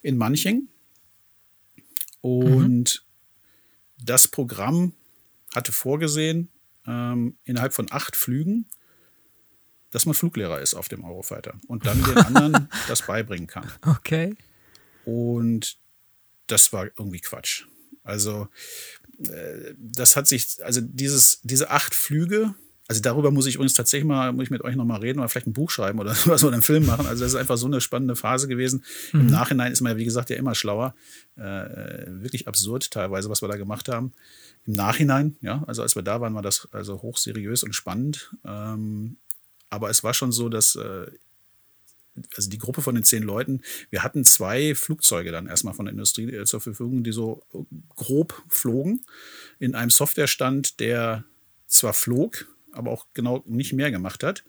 in 0.00 0.16
Manching. 0.16 0.68
Und 2.22 3.04
mhm. 3.98 4.04
das 4.04 4.28
Programm 4.28 4.94
hatte 5.54 5.72
vorgesehen, 5.72 6.48
ähm, 6.86 7.36
innerhalb 7.44 7.74
von 7.74 7.86
acht 7.90 8.16
Flügen 8.16 8.66
dass 9.94 10.06
man 10.06 10.14
Fluglehrer 10.16 10.60
ist 10.60 10.74
auf 10.74 10.88
dem 10.88 11.04
Eurofighter 11.04 11.54
und 11.68 11.86
dann 11.86 12.02
den 12.02 12.16
anderen 12.18 12.68
das 12.88 13.06
beibringen 13.06 13.46
kann. 13.46 13.70
Okay. 13.86 14.34
Und 15.04 15.78
das 16.48 16.72
war 16.72 16.86
irgendwie 16.98 17.20
Quatsch. 17.20 17.66
Also 18.02 18.48
das 19.78 20.16
hat 20.16 20.26
sich, 20.26 20.46
also 20.62 20.80
dieses, 20.80 21.40
diese 21.42 21.70
acht 21.70 21.94
Flüge, 21.94 22.54
also 22.86 23.00
darüber 23.00 23.30
muss 23.30 23.46
ich 23.46 23.54
übrigens 23.54 23.72
tatsächlich 23.72 24.06
mal, 24.06 24.32
muss 24.32 24.44
ich 24.44 24.50
mit 24.50 24.62
euch 24.62 24.76
nochmal 24.76 25.00
reden 25.00 25.18
oder 25.18 25.28
vielleicht 25.28 25.46
ein 25.46 25.54
Buch 25.54 25.70
schreiben 25.70 25.98
oder 25.98 26.14
sowas 26.14 26.44
oder 26.44 26.52
einen 26.52 26.62
Film 26.62 26.84
machen. 26.84 27.06
Also 27.06 27.24
das 27.24 27.32
ist 27.32 27.38
einfach 27.38 27.56
so 27.56 27.66
eine 27.66 27.80
spannende 27.80 28.14
Phase 28.14 28.46
gewesen. 28.46 28.84
Mhm. 29.12 29.20
Im 29.20 29.26
Nachhinein 29.28 29.72
ist 29.72 29.80
man 29.80 29.92
ja, 29.92 29.98
wie 29.98 30.04
gesagt, 30.04 30.28
ja 30.28 30.36
immer 30.36 30.54
schlauer. 30.54 30.94
Äh, 31.36 31.40
wirklich 31.40 32.46
absurd 32.46 32.90
teilweise, 32.90 33.30
was 33.30 33.42
wir 33.42 33.48
da 33.48 33.56
gemacht 33.56 33.88
haben. 33.88 34.12
Im 34.66 34.74
Nachhinein, 34.74 35.36
ja, 35.40 35.64
also 35.66 35.82
als 35.82 35.96
wir 35.96 36.02
da 36.02 36.20
waren, 36.20 36.34
war 36.34 36.42
das 36.42 36.68
also 36.72 37.00
hochseriös 37.00 37.62
und 37.62 37.74
spannend. 37.74 38.34
Ähm, 38.44 39.16
aber 39.70 39.88
es 39.88 40.04
war 40.04 40.12
schon 40.12 40.30
so, 40.30 40.50
dass 40.50 40.76
äh, 40.76 41.06
also 42.36 42.50
die 42.50 42.58
Gruppe 42.58 42.82
von 42.82 42.94
den 42.94 43.04
zehn 43.04 43.22
Leuten, 43.22 43.62
wir 43.90 44.02
hatten 44.02 44.24
zwei 44.24 44.74
Flugzeuge 44.74 45.32
dann 45.32 45.46
erstmal 45.46 45.74
von 45.74 45.86
der 45.86 45.92
Industrie 45.92 46.32
äh, 46.32 46.44
zur 46.44 46.60
Verfügung, 46.60 47.02
die 47.02 47.12
so 47.12 47.42
grob 47.96 48.42
flogen 48.48 49.04
in 49.58 49.74
einem 49.74 49.90
Softwarestand, 49.90 50.80
der 50.80 51.24
zwar 51.66 51.92
flog, 51.92 52.46
aber 52.72 52.90
auch 52.90 53.06
genau 53.14 53.42
nicht 53.46 53.72
mehr 53.72 53.90
gemacht 53.90 54.22
hat. 54.22 54.44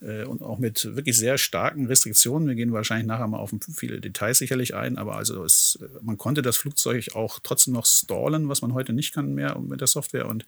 Äh, 0.00 0.24
und 0.24 0.42
auch 0.42 0.58
mit 0.58 0.96
wirklich 0.96 1.16
sehr 1.16 1.38
starken 1.38 1.86
Restriktionen. 1.86 2.48
Wir 2.48 2.54
gehen 2.54 2.72
wahrscheinlich 2.72 3.06
nachher 3.06 3.26
mal 3.28 3.38
auf 3.38 3.54
viele 3.74 4.00
Details 4.00 4.38
sicherlich 4.38 4.74
ein, 4.74 4.98
aber 4.98 5.16
also 5.16 5.44
es, 5.44 5.78
man 6.02 6.18
konnte 6.18 6.42
das 6.42 6.56
Flugzeug 6.56 7.14
auch 7.14 7.38
trotzdem 7.42 7.74
noch 7.74 7.86
stallen, 7.86 8.48
was 8.48 8.62
man 8.62 8.74
heute 8.74 8.92
nicht 8.92 9.14
kann 9.14 9.34
mehr 9.34 9.58
mit 9.58 9.80
der 9.80 9.88
Software 9.88 10.28
und 10.28 10.44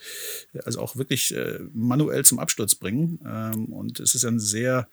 äh, 0.52 0.61
also 0.64 0.80
auch 0.80 0.96
wirklich 0.96 1.34
äh, 1.34 1.61
manuell 1.72 2.25
zum 2.25 2.38
Absturz 2.38 2.75
bringen. 2.75 3.20
Ähm, 3.25 3.66
und 3.66 4.00
es 4.00 4.14
ist 4.14 4.25
ein 4.25 4.40
sehr 4.40 4.88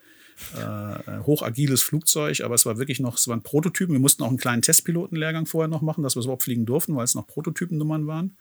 äh, 0.55 1.19
hochagiles 1.25 1.81
Flugzeug, 1.81 2.41
aber 2.41 2.55
es 2.55 2.65
war 2.65 2.77
wirklich 2.77 2.99
noch, 2.99 3.17
es 3.17 3.27
waren 3.27 3.43
Prototypen. 3.43 3.93
Wir 3.93 3.99
mussten 3.99 4.23
auch 4.23 4.29
einen 4.29 4.37
kleinen 4.37 4.61
Testpilotenlehrgang 4.61 5.45
vorher 5.45 5.67
noch 5.67 5.81
machen, 5.81 6.03
dass 6.03 6.15
wir 6.15 6.19
es 6.19 6.25
überhaupt 6.25 6.43
fliegen 6.43 6.65
durften, 6.65 6.95
weil 6.95 7.03
es 7.03 7.15
noch 7.15 7.27
Prototypennummern 7.27 8.07
waren. 8.07 8.37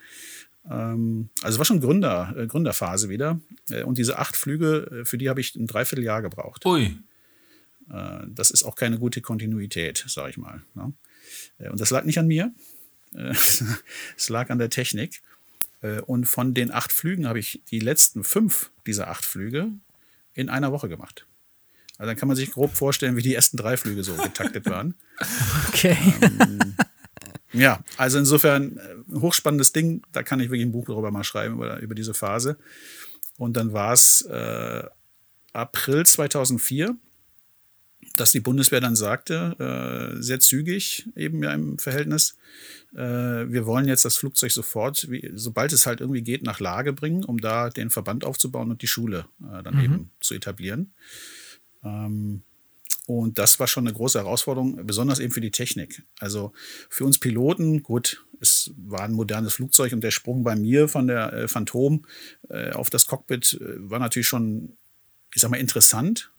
Ähm, 0.71 1.31
also 1.43 1.57
es 1.57 1.59
war 1.59 1.65
schon 1.65 1.81
Gründer, 1.81 2.35
äh, 2.37 2.47
Gründerphase 2.47 3.09
wieder. 3.09 3.41
Äh, 3.71 3.83
und 3.83 3.99
diese 3.99 4.19
acht 4.19 4.37
Flüge, 4.37 5.01
äh, 5.01 5.05
für 5.05 5.19
die 5.19 5.29
habe 5.29 5.41
ich 5.41 5.55
ein 5.55 5.67
Dreivierteljahr 5.67 6.23
gebraucht. 6.23 6.65
Ui. 6.67 6.99
Äh, 7.91 8.27
das 8.29 8.51
ist 8.51 8.65
auch 8.65 8.75
keine 8.75 8.99
gute 8.99 9.21
Kontinuität, 9.21 10.05
sage 10.09 10.31
ich 10.31 10.39
mal. 10.39 10.63
Ne? 10.75 10.93
Äh, 11.59 11.71
und 11.71 11.81
das 11.81 11.91
lag 11.91 12.05
nicht 12.05 12.19
an 12.19 12.27
mir. 12.27 12.53
Äh, 13.15 13.31
es 14.17 14.29
lag 14.29 14.51
an 14.51 14.59
der 14.59 14.71
Technik. 14.71 15.23
Und 16.07 16.25
von 16.25 16.55
den 16.55 16.73
acht 16.73 16.91
Flügen 16.91 17.29
habe 17.29 17.39
ich 17.39 17.63
die 17.71 17.79
letzten 17.79 18.25
fünf 18.25 18.73
dieser 18.85 19.11
acht 19.11 19.25
Flüge 19.25 19.71
in 20.35 20.49
einer 20.49 20.73
Woche 20.73 20.89
gemacht. 20.89 21.28
Also 21.99 22.11
dann 22.11 22.17
kann 22.17 22.29
man 22.29 22.37
sich 22.37 22.53
grob 22.53 22.75
vorstellen, 22.75 23.17
wie 23.17 23.23
die 23.23 23.35
ersten 23.35 23.57
drei 23.57 23.77
Flüge 23.77 24.05
so 24.05 24.15
getaktet 24.15 24.67
waren. 24.71 24.95
Okay. 25.69 25.97
Ähm, 26.23 26.75
ja, 27.53 27.83
also 27.97 28.19
insofern 28.19 28.77
äh, 28.77 29.21
hochspannendes 29.21 29.73
Ding. 29.73 30.03
Da 30.13 30.23
kann 30.23 30.41
ich 30.41 30.47
wirklich 30.47 30.63
ein 30.63 30.73
Buch 30.73 30.87
darüber 30.87 31.11
mal 31.11 31.25
schreiben, 31.25 31.55
über, 31.55 31.81
über 31.81 31.95
diese 31.95 32.15
Phase. 32.15 32.57
Und 33.37 33.57
dann 33.57 33.73
war 33.73 33.93
es 33.93 34.23
äh, 34.23 34.85
April 35.53 36.07
2004, 36.07 36.97
dass 38.17 38.33
die 38.33 38.41
Bundeswehr 38.41 38.81
dann 38.81 38.97
sagte, 38.97 40.15
äh, 40.19 40.23
sehr 40.23 40.41
zügig 40.41 41.09
eben 41.17 41.43
ja 41.43 41.53
im 41.53 41.79
Verhältnis, 41.79 42.37
äh, 42.95 42.99
wir 42.99 43.67
wollen 43.67 43.87
jetzt 43.87 44.05
das 44.05 44.17
Flugzeug 44.17 44.53
sofort, 44.53 45.11
wie, 45.11 45.31
sobald 45.35 45.73
es 45.73 45.87
halt 45.87 46.01
irgendwie 46.01 46.23
geht, 46.23 46.43
nach 46.43 46.61
Lage 46.61 46.93
bringen, 46.93 47.25
um 47.25 47.39
da 47.39 47.71
den 47.71 47.91
Verband 47.91 48.25
aufzubauen 48.25 48.71
und 48.71 48.83
die 48.83 48.87
Schule 48.87 49.27
äh, 49.41 49.63
dann 49.63 49.77
mhm. 49.77 49.85
eben 49.85 50.11
zu 50.21 50.35
etablieren. 50.35 50.93
Ähm, 51.85 52.43
und 53.07 53.39
das 53.39 53.59
war 53.59 53.67
schon 53.67 53.87
eine 53.87 53.97
große 53.97 54.19
Herausforderung, 54.19 54.85
besonders 54.85 55.19
eben 55.19 55.33
für 55.33 55.41
die 55.41 55.51
Technik. 55.51 56.03
Also 56.21 56.53
für 56.91 57.07
uns 57.07 57.19
Piloten, 57.19 57.83
gut, 57.83 58.23
es 58.41 58.71
war 58.77 59.01
ein 59.01 59.15
modernes 59.15 59.55
Flugzeug 59.55 59.95
und 59.95 60.03
der 60.03 60.11
Sprung 60.11 60.45
bei 60.45 60.55
mir 60.55 60.89
von 60.89 61.07
der 61.07 61.33
äh, 61.33 61.49
Phantom 61.49 62.05
äh, 62.51 62.73
auf 62.73 62.91
das 62.91 63.07
Cockpit 63.07 63.59
äh, 63.63 63.91
war 63.91 63.99
natürlich 63.99 64.29
schon, 64.29 64.77
ich 65.35 65.41
sag 65.41 65.51
mal, 65.51 65.57
interessant. 65.57 66.31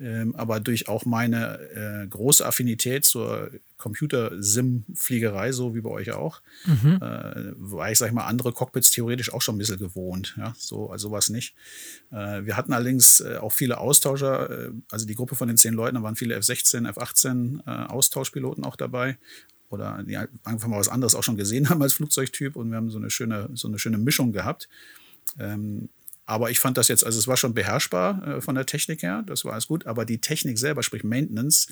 Ähm, 0.00 0.34
aber 0.34 0.58
durch 0.58 0.88
auch 0.88 1.04
meine 1.04 1.60
äh, 1.70 2.06
große 2.08 2.44
Affinität 2.44 3.04
zur 3.04 3.50
Computer-Sim-Fliegerei, 3.76 5.52
so 5.52 5.74
wie 5.74 5.82
bei 5.82 5.90
euch 5.90 6.10
auch, 6.10 6.42
mhm. 6.64 6.96
äh, 7.00 7.52
war 7.56 7.92
ich, 7.92 7.98
sag 7.98 8.08
ich 8.08 8.12
mal, 8.12 8.24
andere 8.24 8.52
Cockpits 8.52 8.90
theoretisch 8.90 9.32
auch 9.32 9.40
schon 9.40 9.54
ein 9.54 9.58
bisschen 9.58 9.78
gewohnt. 9.78 10.34
Ja, 10.36 10.54
so, 10.58 10.90
also 10.90 11.08
sowas 11.08 11.28
nicht. 11.30 11.54
Äh, 12.10 12.44
wir 12.44 12.56
hatten 12.56 12.72
allerdings 12.72 13.20
äh, 13.20 13.36
auch 13.36 13.52
viele 13.52 13.78
Austauscher, 13.78 14.68
äh, 14.68 14.70
also 14.90 15.06
die 15.06 15.14
Gruppe 15.14 15.36
von 15.36 15.46
den 15.46 15.56
zehn 15.56 15.74
Leuten, 15.74 15.94
da 15.94 16.02
waren 16.02 16.16
viele 16.16 16.34
F-16, 16.34 16.88
F-18 16.88 17.60
äh, 17.66 17.86
Austauschpiloten 17.86 18.64
auch 18.64 18.76
dabei. 18.76 19.16
Oder 19.70 20.02
die 20.04 20.16
einfach 20.16 20.68
mal 20.68 20.78
was 20.78 20.88
anderes 20.88 21.14
auch 21.14 21.22
schon 21.22 21.36
gesehen 21.36 21.68
haben 21.68 21.82
als 21.82 21.94
Flugzeugtyp 21.94 22.56
und 22.56 22.70
wir 22.70 22.76
haben 22.76 22.90
so 22.90 22.98
eine 22.98 23.10
schöne, 23.10 23.50
so 23.54 23.68
eine 23.68 23.78
schöne 23.78 23.98
Mischung 23.98 24.32
gehabt. 24.32 24.68
Ähm, 25.38 25.88
aber 26.26 26.50
ich 26.50 26.58
fand 26.58 26.78
das 26.78 26.88
jetzt, 26.88 27.04
also 27.04 27.18
es 27.18 27.28
war 27.28 27.36
schon 27.36 27.54
beherrschbar 27.54 28.36
äh, 28.36 28.40
von 28.40 28.54
der 28.54 28.66
Technik 28.66 29.02
her, 29.02 29.22
das 29.26 29.44
war 29.44 29.52
alles 29.52 29.66
gut, 29.66 29.86
aber 29.86 30.04
die 30.04 30.20
Technik 30.20 30.58
selber, 30.58 30.82
sprich 30.82 31.04
Maintenance, 31.04 31.68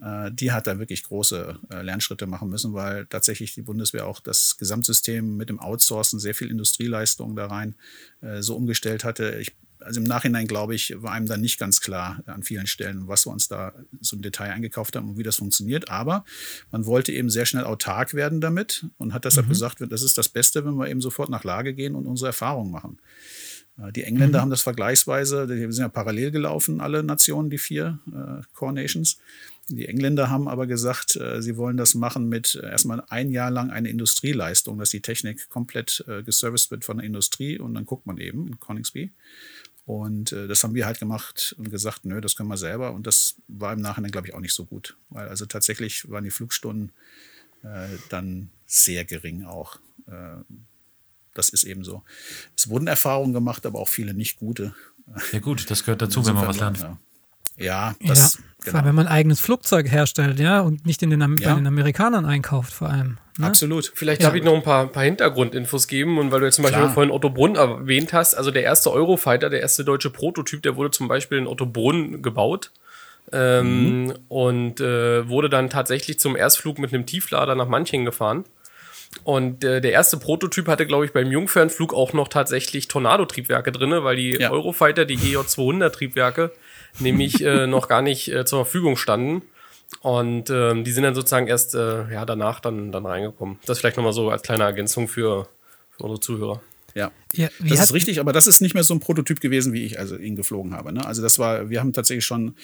äh, 0.00 0.30
die 0.32 0.52
hat 0.52 0.66
da 0.66 0.78
wirklich 0.78 1.02
große 1.02 1.58
äh, 1.70 1.82
Lernschritte 1.82 2.26
machen 2.26 2.48
müssen, 2.48 2.72
weil 2.72 3.06
tatsächlich 3.06 3.54
die 3.54 3.62
Bundeswehr 3.62 4.06
auch 4.06 4.20
das 4.20 4.56
Gesamtsystem 4.58 5.36
mit 5.36 5.48
dem 5.48 5.60
Outsourcen 5.60 6.18
sehr 6.18 6.34
viel 6.34 6.50
Industrieleistung 6.50 7.36
da 7.36 7.46
rein 7.46 7.74
äh, 8.22 8.40
so 8.40 8.56
umgestellt 8.56 9.04
hatte. 9.04 9.38
Ich, 9.40 9.54
also 9.80 10.00
im 10.00 10.06
Nachhinein, 10.06 10.46
glaube 10.46 10.74
ich, 10.74 10.94
war 11.02 11.12
einem 11.12 11.26
dann 11.26 11.40
nicht 11.40 11.58
ganz 11.58 11.80
klar 11.80 12.22
an 12.26 12.42
vielen 12.42 12.66
Stellen, 12.66 13.08
was 13.08 13.26
wir 13.26 13.32
uns 13.32 13.48
da 13.48 13.74
so 14.00 14.16
im 14.16 14.22
Detail 14.22 14.50
eingekauft 14.50 14.96
haben 14.96 15.10
und 15.10 15.18
wie 15.18 15.24
das 15.24 15.36
funktioniert. 15.36 15.90
Aber 15.90 16.24
man 16.70 16.86
wollte 16.86 17.12
eben 17.12 17.30
sehr 17.30 17.46
schnell 17.46 17.64
autark 17.64 18.14
werden 18.14 18.40
damit 18.40 18.86
und 18.96 19.12
hat 19.12 19.24
deshalb 19.24 19.46
mhm. 19.46 19.50
gesagt, 19.50 19.78
das 19.80 20.02
ist 20.02 20.16
das 20.16 20.28
Beste, 20.28 20.64
wenn 20.64 20.74
wir 20.74 20.88
eben 20.88 21.00
sofort 21.00 21.30
nach 21.30 21.44
Lage 21.44 21.74
gehen 21.74 21.96
und 21.96 22.06
unsere 22.06 22.28
Erfahrungen 22.28 22.70
machen. 22.70 22.98
Die 23.76 24.04
Engländer 24.04 24.38
mhm. 24.38 24.42
haben 24.42 24.50
das 24.50 24.62
vergleichsweise, 24.62 25.46
die 25.46 25.60
sind 25.72 25.82
ja 25.82 25.88
parallel 25.88 26.30
gelaufen, 26.30 26.80
alle 26.80 27.02
Nationen, 27.02 27.48
die 27.48 27.58
vier 27.58 27.98
äh, 28.06 28.42
Core 28.54 28.74
Nations. 28.74 29.18
Die 29.68 29.86
Engländer 29.86 30.28
haben 30.28 30.48
aber 30.48 30.66
gesagt, 30.66 31.16
äh, 31.16 31.40
sie 31.40 31.56
wollen 31.56 31.76
das 31.76 31.94
machen 31.94 32.28
mit 32.28 32.56
äh, 32.56 32.68
erstmal 32.68 33.02
ein 33.08 33.30
Jahr 33.30 33.50
lang 33.50 33.70
eine 33.70 33.88
Industrieleistung, 33.88 34.78
dass 34.78 34.90
die 34.90 35.00
Technik 35.00 35.48
komplett 35.48 36.04
äh, 36.08 36.22
geserviced 36.22 36.70
wird 36.70 36.84
von 36.84 36.98
der 36.98 37.06
Industrie 37.06 37.58
und 37.58 37.74
dann 37.74 37.86
guckt 37.86 38.04
man 38.04 38.18
eben 38.18 38.48
in 38.48 38.60
Coningsby. 38.60 39.10
Und 39.84 40.30
das 40.30 40.62
haben 40.62 40.76
wir 40.76 40.86
halt 40.86 41.00
gemacht 41.00 41.56
und 41.58 41.68
gesagt, 41.68 42.04
nö, 42.04 42.20
das 42.20 42.36
können 42.36 42.48
wir 42.48 42.56
selber. 42.56 42.92
Und 42.92 43.04
das 43.04 43.34
war 43.48 43.72
im 43.72 43.80
Nachhinein, 43.80 44.12
glaube 44.12 44.28
ich, 44.28 44.32
auch 44.34 44.38
nicht 44.38 44.54
so 44.54 44.64
gut. 44.64 44.96
Weil 45.10 45.26
also 45.26 45.44
tatsächlich 45.44 46.08
waren 46.08 46.22
die 46.22 46.30
Flugstunden 46.30 46.92
dann 48.08 48.50
sehr 48.64 49.04
gering 49.04 49.42
auch. 49.42 49.80
Das 51.34 51.48
ist 51.48 51.64
eben 51.64 51.84
so. 51.84 52.02
Es 52.56 52.68
wurden 52.68 52.86
Erfahrungen 52.86 53.32
gemacht, 53.32 53.66
aber 53.66 53.80
auch 53.80 53.88
viele 53.88 54.14
nicht 54.14 54.38
gute. 54.38 54.74
Ja 55.32 55.40
gut, 55.40 55.70
das 55.70 55.84
gehört 55.84 56.02
dazu, 56.02 56.24
wenn 56.26 56.34
man 56.34 56.46
was 56.46 56.58
lernt. 56.58 56.78
Ja. 56.78 56.98
Ja, 57.58 57.94
das. 58.00 58.34
Ja, 58.34 58.40
genau. 58.64 58.78
Vor 58.78 58.86
wenn 58.86 58.94
man 58.94 59.06
ein 59.06 59.12
eigenes 59.12 59.40
Flugzeug 59.40 59.90
herstellt, 59.90 60.40
ja, 60.40 60.60
und 60.60 60.86
nicht 60.86 61.02
in 61.02 61.10
den, 61.10 61.20
ja. 61.20 61.26
bei 61.26 61.54
den 61.54 61.66
Amerikanern 61.66 62.24
einkauft, 62.24 62.72
vor 62.72 62.88
allem. 62.88 63.18
Ne? 63.38 63.46
Absolut. 63.46 63.92
Vielleicht 63.94 64.22
ja. 64.22 64.28
darf 64.28 64.36
ich 64.36 64.42
noch 64.42 64.54
ein 64.54 64.62
paar, 64.62 64.86
paar 64.86 65.04
Hintergrundinfos 65.04 65.88
geben. 65.88 66.18
Und 66.18 66.30
weil 66.30 66.40
du 66.40 66.46
jetzt 66.46 66.56
zum 66.56 66.64
Beispiel 66.64 66.88
vorhin 66.88 67.10
Otto 67.10 67.30
Brunn 67.30 67.56
erwähnt 67.56 68.12
hast, 68.12 68.34
also 68.34 68.50
der 68.50 68.62
erste 68.62 68.90
Eurofighter, 68.92 69.50
der 69.50 69.60
erste 69.60 69.84
deutsche 69.84 70.10
Prototyp, 70.10 70.62
der 70.62 70.76
wurde 70.76 70.90
zum 70.90 71.08
Beispiel 71.08 71.38
in 71.38 71.46
Otto 71.46 71.66
Brunn 71.66 72.22
gebaut. 72.22 72.70
Ähm, 73.30 74.04
mhm. 74.04 74.14
Und 74.28 74.80
äh, 74.80 75.28
wurde 75.28 75.48
dann 75.48 75.70
tatsächlich 75.70 76.18
zum 76.18 76.36
Erstflug 76.36 76.78
mit 76.78 76.92
einem 76.92 77.06
Tieflader 77.06 77.54
nach 77.54 77.68
Manching 77.68 78.04
gefahren. 78.04 78.44
Und 79.24 79.62
äh, 79.62 79.80
der 79.80 79.92
erste 79.92 80.16
Prototyp 80.16 80.66
hatte, 80.68 80.86
glaube 80.86 81.04
ich, 81.04 81.12
beim 81.12 81.30
Jungfernflug 81.30 81.94
auch 81.94 82.12
noch 82.12 82.28
tatsächlich 82.28 82.88
Tornado-Triebwerke 82.88 83.70
drinne, 83.70 84.04
weil 84.04 84.16
die 84.16 84.32
ja. 84.32 84.50
Eurofighter, 84.50 85.04
die 85.04 85.16
EJ200-Triebwerke, 85.16 86.50
nämlich 86.98 87.44
äh, 87.44 87.66
noch 87.66 87.88
gar 87.88 88.02
nicht 88.02 88.28
äh, 88.32 88.44
zur 88.44 88.64
Verfügung 88.64 88.96
standen. 88.96 89.42
Und 90.00 90.48
ähm, 90.50 90.84
die 90.84 90.90
sind 90.90 91.04
dann 91.04 91.14
sozusagen 91.14 91.46
erst 91.46 91.74
äh, 91.74 92.10
ja, 92.10 92.24
danach 92.24 92.60
dann, 92.60 92.92
dann 92.92 93.04
reingekommen. 93.04 93.58
Das 93.66 93.78
vielleicht 93.78 93.96
nochmal 93.96 94.14
so 94.14 94.30
als 94.30 94.42
kleine 94.42 94.64
Ergänzung 94.64 95.06
für, 95.06 95.48
für 95.90 96.04
unsere 96.04 96.20
Zuhörer. 96.20 96.62
Ja, 96.94 97.10
ja 97.34 97.48
das 97.60 97.80
ist 97.80 97.92
richtig, 97.94 98.20
aber 98.20 98.32
das 98.32 98.46
ist 98.46 98.60
nicht 98.60 98.74
mehr 98.74 98.82
so 98.82 98.94
ein 98.94 99.00
Prototyp 99.00 99.40
gewesen, 99.40 99.72
wie 99.72 99.84
ich 99.84 99.98
also 99.98 100.16
ihn 100.16 100.36
geflogen 100.36 100.74
habe. 100.74 100.92
Ne? 100.92 101.04
Also 101.04 101.22
das 101.22 101.38
war, 101.38 101.70
wir 101.70 101.80
haben 101.80 101.92
tatsächlich 101.92 102.24
schon, 102.24 102.54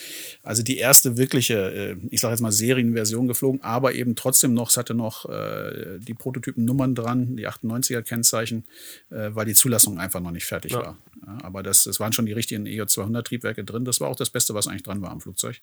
also 0.42 0.62
die 0.62 0.78
erste 0.78 1.16
wirkliche, 1.16 1.54
äh, 1.54 1.96
ich 2.10 2.20
sage 2.20 2.32
jetzt 2.32 2.40
mal 2.40 2.52
Serienversion 2.52 3.28
geflogen, 3.28 3.62
aber 3.62 3.94
eben 3.94 4.16
trotzdem 4.16 4.54
noch, 4.54 4.70
es 4.70 4.76
hatte 4.76 4.94
noch 4.94 5.28
äh, 5.28 5.98
die 5.98 6.14
Prototypennummern 6.14 6.94
dran, 6.94 7.36
die 7.36 7.48
98er 7.48 8.02
Kennzeichen, 8.02 8.64
äh, 9.10 9.30
weil 9.32 9.46
die 9.46 9.54
Zulassung 9.54 9.98
einfach 9.98 10.20
noch 10.20 10.32
nicht 10.32 10.44
fertig 10.44 10.72
ja. 10.72 10.78
war. 10.78 10.98
Ja, 11.26 11.38
aber 11.42 11.62
das, 11.62 11.84
das 11.84 12.00
waren 12.00 12.12
schon 12.12 12.26
die 12.26 12.32
richtigen 12.32 12.66
EJ200 12.66 13.22
Triebwerke 13.22 13.64
drin. 13.64 13.84
Das 13.84 14.00
war 14.00 14.08
auch 14.08 14.16
das 14.16 14.30
Beste, 14.30 14.54
was 14.54 14.66
eigentlich 14.66 14.82
dran 14.82 15.02
war 15.02 15.10
am 15.10 15.20
Flugzeug. 15.20 15.60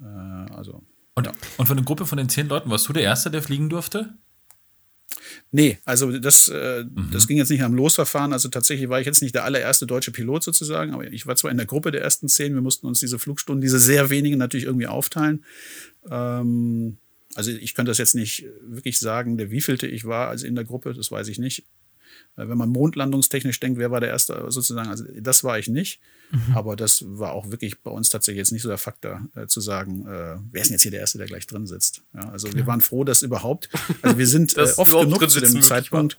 Äh, 0.00 0.04
also 0.52 0.82
und, 1.14 1.26
ja. 1.26 1.32
und 1.58 1.66
von 1.66 1.76
der 1.76 1.84
Gruppe 1.84 2.06
von 2.06 2.18
den 2.18 2.28
zehn 2.28 2.48
Leuten 2.48 2.70
warst 2.70 2.88
du 2.88 2.92
der 2.92 3.02
Erste, 3.02 3.30
der 3.30 3.42
fliegen 3.42 3.68
durfte? 3.68 4.14
Nee, 5.50 5.78
also 5.84 6.18
das, 6.18 6.48
äh, 6.48 6.84
mhm. 6.84 7.10
das 7.12 7.26
ging 7.26 7.36
jetzt 7.36 7.50
nicht 7.50 7.62
am 7.62 7.74
Losverfahren. 7.74 8.32
Also 8.32 8.48
tatsächlich 8.48 8.88
war 8.88 9.00
ich 9.00 9.06
jetzt 9.06 9.22
nicht 9.22 9.34
der 9.34 9.44
allererste 9.44 9.86
deutsche 9.86 10.12
Pilot 10.12 10.42
sozusagen, 10.42 10.92
aber 10.92 11.10
ich 11.10 11.26
war 11.26 11.36
zwar 11.36 11.50
in 11.50 11.56
der 11.56 11.66
Gruppe 11.66 11.90
der 11.90 12.02
ersten 12.02 12.28
zehn. 12.28 12.54
Wir 12.54 12.62
mussten 12.62 12.86
uns 12.86 13.00
diese 13.00 13.18
Flugstunden, 13.18 13.60
diese 13.60 13.78
sehr 13.78 14.10
wenigen 14.10 14.38
natürlich 14.38 14.66
irgendwie 14.66 14.86
aufteilen. 14.86 15.44
Ähm, 16.08 16.98
also 17.34 17.50
ich 17.50 17.74
könnte 17.74 17.90
das 17.90 17.98
jetzt 17.98 18.14
nicht 18.14 18.46
wirklich 18.62 18.98
sagen, 18.98 19.36
der 19.36 19.50
wievielte 19.50 19.86
ich 19.86 20.04
war 20.04 20.28
also 20.28 20.46
in 20.46 20.54
der 20.54 20.64
Gruppe, 20.64 20.94
das 20.94 21.10
weiß 21.10 21.28
ich 21.28 21.38
nicht. 21.38 21.60
Äh, 22.36 22.48
wenn 22.48 22.58
man 22.58 22.70
mondlandungstechnisch 22.70 23.60
denkt, 23.60 23.78
wer 23.78 23.90
war 23.90 24.00
der 24.00 24.10
Erste 24.10 24.46
sozusagen, 24.48 24.88
also 24.88 25.04
das 25.18 25.44
war 25.44 25.58
ich 25.58 25.68
nicht. 25.68 26.00
Mhm. 26.30 26.56
Aber 26.56 26.76
das 26.76 27.04
war 27.06 27.32
auch 27.32 27.50
wirklich 27.50 27.80
bei 27.80 27.90
uns 27.90 28.10
tatsächlich 28.10 28.38
jetzt 28.38 28.52
nicht 28.52 28.62
so 28.62 28.68
der 28.68 28.78
Faktor, 28.78 29.22
äh, 29.34 29.46
zu 29.46 29.60
sagen, 29.60 30.06
äh, 30.06 30.36
wer 30.50 30.62
ist 30.62 30.68
denn 30.68 30.74
jetzt 30.74 30.82
hier 30.82 30.90
der 30.90 31.00
Erste, 31.00 31.18
der 31.18 31.26
gleich 31.26 31.46
drin 31.46 31.66
sitzt. 31.66 32.02
Ja, 32.14 32.30
also 32.30 32.52
wir 32.52 32.66
waren 32.66 32.80
froh, 32.80 33.04
dass 33.04 33.22
überhaupt, 33.22 33.68
also 34.02 34.18
wir 34.18 34.26
sind 34.26 34.56
äh, 34.56 34.72
oft 34.76 34.92
genug 34.92 35.28
zu 35.30 35.40
dem 35.40 35.62
Zeitpunkt, 35.62 36.18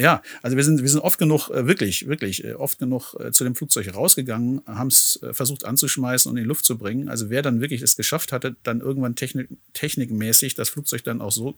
ja, 0.00 0.22
also 0.42 0.56
wir 0.56 0.64
sind, 0.64 0.80
wir 0.80 0.88
sind 0.88 1.00
oft 1.00 1.18
genug, 1.18 1.50
äh, 1.50 1.66
wirklich, 1.66 2.08
wirklich, 2.08 2.44
äh, 2.44 2.54
oft 2.54 2.78
genug 2.78 3.14
äh, 3.20 3.32
zu 3.32 3.44
dem 3.44 3.54
Flugzeug 3.54 3.94
rausgegangen, 3.94 4.62
haben 4.66 4.88
es 4.88 5.20
versucht 5.32 5.64
anzuschmeißen 5.64 6.30
und 6.30 6.38
in 6.38 6.44
die 6.44 6.48
Luft 6.48 6.64
zu 6.64 6.78
bringen. 6.78 7.08
Also 7.08 7.30
wer 7.30 7.42
dann 7.42 7.60
wirklich 7.60 7.82
es 7.82 7.96
geschafft 7.96 8.32
hatte, 8.32 8.56
dann 8.62 8.80
irgendwann 8.80 9.14
technik, 9.14 9.48
technikmäßig 9.74 10.54
das 10.54 10.70
Flugzeug 10.70 11.04
dann 11.04 11.20
auch 11.20 11.32
so 11.32 11.56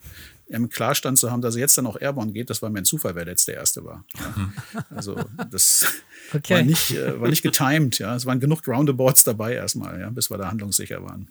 im 0.49 0.69
Klarstand 0.69 1.19
zu 1.19 1.31
haben, 1.31 1.41
dass 1.41 1.55
er 1.55 1.61
jetzt 1.61 1.79
dann 1.79 1.87
auch 1.87 2.01
airborne 2.01 2.33
geht, 2.33 2.51
das 2.51 2.63
war 2.63 2.71
mir 2.71 2.79
ein 2.79 2.85
Zufall, 2.85 3.15
wer 3.15 3.27
jetzt 3.27 3.47
der 3.49 3.55
Erste 3.55 3.85
war. 3.85 4.05
Ja. 4.19 4.53
Also 4.91 5.17
das 5.51 5.87
okay. 6.35 6.55
war, 6.55 6.63
nicht, 6.63 6.97
war 7.21 7.29
nicht 7.29 7.43
getimed, 7.43 7.99
ja. 7.99 8.17
Es 8.17 8.27
waren 8.27 8.41
genug 8.41 8.67
Roundabouts 8.67 9.25
dabei 9.25 9.55
erstmal, 9.55 10.01
ja, 10.01 10.11
bis 10.11 10.31
wir 10.31 10.39
da 10.39 10.49
handlungssicher 10.49 11.03
waren. 11.03 11.29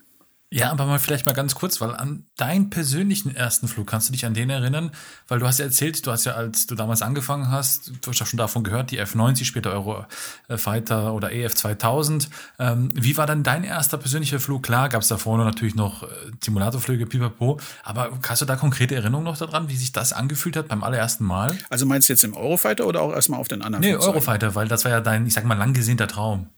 Ja, 0.53 0.69
aber 0.69 0.85
mal 0.85 0.99
vielleicht 0.99 1.25
mal 1.25 1.31
ganz 1.31 1.55
kurz, 1.55 1.79
weil 1.79 1.95
an 1.95 2.25
deinen 2.35 2.69
persönlichen 2.69 3.33
ersten 3.33 3.69
Flug, 3.69 3.87
kannst 3.87 4.09
du 4.09 4.11
dich 4.11 4.25
an 4.25 4.33
den 4.33 4.49
erinnern? 4.49 4.91
Weil 5.29 5.39
du 5.39 5.47
hast 5.47 5.59
ja 5.59 5.65
erzählt, 5.65 6.05
du 6.05 6.11
hast 6.11 6.25
ja, 6.25 6.33
als 6.33 6.67
du 6.67 6.75
damals 6.75 7.01
angefangen 7.01 7.49
hast, 7.49 7.93
du 8.01 8.11
hast 8.11 8.19
ja 8.19 8.25
schon 8.25 8.37
davon 8.37 8.65
gehört, 8.65 8.91
die 8.91 8.97
F-90, 8.97 9.45
später 9.45 9.71
Eurofighter 9.71 11.13
oder 11.13 11.31
EF-2000. 11.31 12.27
Ähm, 12.59 12.89
wie 12.93 13.15
war 13.15 13.27
dann 13.27 13.43
dein 13.43 13.63
erster 13.63 13.97
persönlicher 13.97 14.41
Flug? 14.41 14.63
Klar, 14.63 14.89
gab 14.89 15.03
es 15.03 15.07
da 15.07 15.17
vorne 15.17 15.45
natürlich 15.45 15.75
noch 15.75 16.03
äh, 16.03 16.07
Simulatorflüge, 16.43 17.05
pipapo, 17.05 17.57
aber 17.85 18.19
hast 18.27 18.41
du 18.41 18.45
da 18.45 18.57
konkrete 18.57 18.93
Erinnerungen 18.95 19.25
noch 19.25 19.37
daran, 19.37 19.69
wie 19.69 19.77
sich 19.77 19.93
das 19.93 20.11
angefühlt 20.11 20.57
hat 20.57 20.67
beim 20.67 20.83
allerersten 20.83 21.23
Mal? 21.23 21.57
Also 21.69 21.85
meinst 21.85 22.09
du 22.09 22.13
jetzt 22.13 22.25
im 22.25 22.35
Eurofighter 22.35 22.85
oder 22.87 23.01
auch 23.01 23.13
erstmal 23.13 23.39
auf 23.39 23.47
den 23.47 23.61
anderen 23.61 23.83
Nee, 23.83 23.91
Flugzeugen? 23.91 24.15
Eurofighter, 24.15 24.53
weil 24.53 24.67
das 24.67 24.83
war 24.83 24.91
ja 24.91 24.99
dein, 24.99 25.25
ich 25.25 25.33
sag 25.33 25.45
mal, 25.45 25.57
lang 25.57 25.71
gesehnter 25.71 26.07
Traum. 26.07 26.49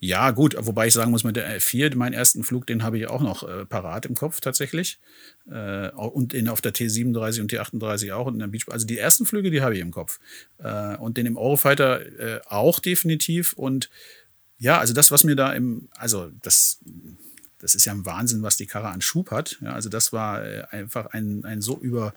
Ja, 0.00 0.32
gut, 0.32 0.56
wobei 0.58 0.88
ich 0.88 0.92
sagen 0.92 1.10
muss, 1.10 1.24
mit 1.24 1.36
der 1.36 1.60
F4, 1.60 1.94
meinen 1.94 2.14
ersten 2.14 2.42
Flug, 2.42 2.66
den 2.66 2.82
habe 2.82 2.98
ich 2.98 3.06
auch 3.08 3.20
noch 3.20 3.48
äh, 3.48 3.64
parat 3.64 4.06
im 4.06 4.14
Kopf 4.14 4.40
tatsächlich. 4.40 4.98
Äh, 5.50 5.90
und 5.90 6.34
in, 6.34 6.48
auf 6.48 6.60
der 6.60 6.74
T37 6.74 7.40
und 7.40 7.52
T38 7.52 8.12
auch 8.12 8.26
und 8.26 8.34
in 8.34 8.40
der 8.40 8.48
Beach. 8.48 8.66
Also 8.68 8.86
die 8.86 8.98
ersten 8.98 9.24
Flüge, 9.24 9.50
die 9.50 9.62
habe 9.62 9.74
ich 9.74 9.80
im 9.80 9.92
Kopf. 9.92 10.18
Äh, 10.58 10.96
und 10.96 11.16
den 11.16 11.26
im 11.26 11.36
Eurofighter 11.36 12.00
äh, 12.18 12.40
auch 12.46 12.80
definitiv. 12.80 13.52
Und 13.52 13.88
ja, 14.58 14.78
also 14.78 14.94
das, 14.94 15.10
was 15.10 15.24
mir 15.24 15.36
da 15.36 15.52
im, 15.52 15.88
also 15.92 16.30
das, 16.42 16.80
das 17.58 17.76
ist 17.76 17.84
ja 17.84 17.92
ein 17.92 18.04
Wahnsinn, 18.04 18.42
was 18.42 18.56
die 18.56 18.66
Karre 18.66 18.88
an 18.88 19.00
Schub 19.00 19.30
hat. 19.30 19.58
Ja, 19.60 19.72
also 19.72 19.88
das 19.88 20.12
war 20.12 20.44
äh, 20.44 20.64
einfach 20.70 21.06
ein, 21.06 21.44
ein 21.44 21.60
so 21.60 21.78
über 21.78 22.14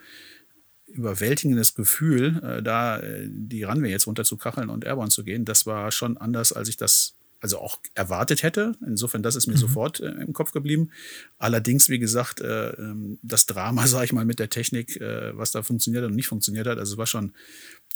überwältigendes 0.88 1.76
Gefühl, 1.76 2.42
äh, 2.42 2.64
da 2.64 3.02
die 3.28 3.64
Runway 3.64 3.92
jetzt 3.92 4.08
runter 4.08 4.24
zu 4.24 4.38
kacheln 4.38 4.70
und 4.70 4.86
Airborne 4.86 5.10
zu 5.12 5.24
gehen. 5.24 5.44
Das 5.46 5.66
war 5.66 5.92
schon 5.92 6.18
anders, 6.18 6.54
als 6.54 6.70
ich 6.70 6.78
das 6.78 7.15
also 7.42 7.60
auch 7.60 7.80
erwartet 7.94 8.44
hätte. 8.44 8.76
Insofern, 8.86 9.24
das 9.24 9.36
ist 9.36 9.48
mir 9.48 9.54
mhm. 9.54 9.60
sofort 9.60 10.00
äh, 10.00 10.10
im 10.10 10.34
Kopf 10.34 10.52
geblieben. 10.52 10.92
Allerdings, 11.38 11.90
wie 11.90 12.00
gesagt, 12.00 12.42
äh, 12.42 12.70
ähm, 12.72 13.20
das 13.22 13.46
Drama, 13.46 13.88
sage 13.88 14.06
ich 14.06 14.14
mal, 14.14 14.26
mit 14.26 14.40
der 14.40 14.50
Technik, 14.50 15.00
äh, 15.00 15.38
was 15.38 15.52
da 15.52 15.64
funktioniert 15.64 16.04
hat 16.04 16.10
und 16.10 16.16
nicht 16.16 16.28
funktioniert 16.28 16.68
hat, 16.68 16.80
also 16.80 16.94
es 16.94 16.98
war 16.98 17.08
schon, 17.08 17.34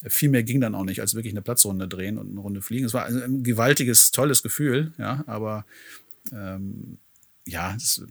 viel 0.08 0.30
mehr 0.30 0.43
ging 0.43 0.62
dann 0.62 0.75
auch 0.75 0.86
nicht, 0.86 1.02
als 1.02 1.15
wirklich 1.15 1.34
eine 1.34 1.41
Platzrunde 1.41 1.88
drehen 1.88 2.17
und 2.17 2.30
eine 2.30 2.39
Runde 2.39 2.62
fliegen. 2.62 2.86
Es 2.86 2.93
war 2.93 3.06
ein 3.06 3.43
gewaltiges, 3.43 4.12
tolles 4.12 4.43
Gefühl, 4.43 4.93
ja, 4.97 5.23
aber 5.28 5.65
ähm, 6.32 6.99
ja, 7.45 7.75
es, 7.75 8.02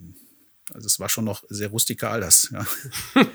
also 0.72 0.86
es 0.86 1.00
war 1.00 1.08
schon 1.08 1.24
noch 1.24 1.44
sehr 1.48 1.68
rustikal, 1.68 2.20
das, 2.20 2.50
ja. 2.52 2.66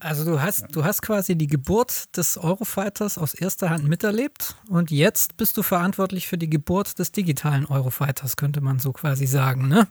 Also 0.00 0.24
du 0.24 0.40
hast, 0.40 0.66
du 0.72 0.84
hast 0.84 1.02
quasi 1.02 1.36
die 1.36 1.46
Geburt 1.46 2.16
des 2.16 2.38
Eurofighters 2.38 3.18
aus 3.18 3.34
erster 3.34 3.70
Hand 3.70 3.84
miterlebt 3.84 4.54
und 4.68 4.90
jetzt 4.90 5.36
bist 5.36 5.56
du 5.56 5.62
verantwortlich 5.62 6.28
für 6.28 6.38
die 6.38 6.48
Geburt 6.48 6.98
des 6.98 7.12
digitalen 7.12 7.66
Eurofighters, 7.66 8.36
könnte 8.36 8.60
man 8.60 8.78
so 8.78 8.92
quasi 8.92 9.26
sagen, 9.26 9.68
ne? 9.68 9.88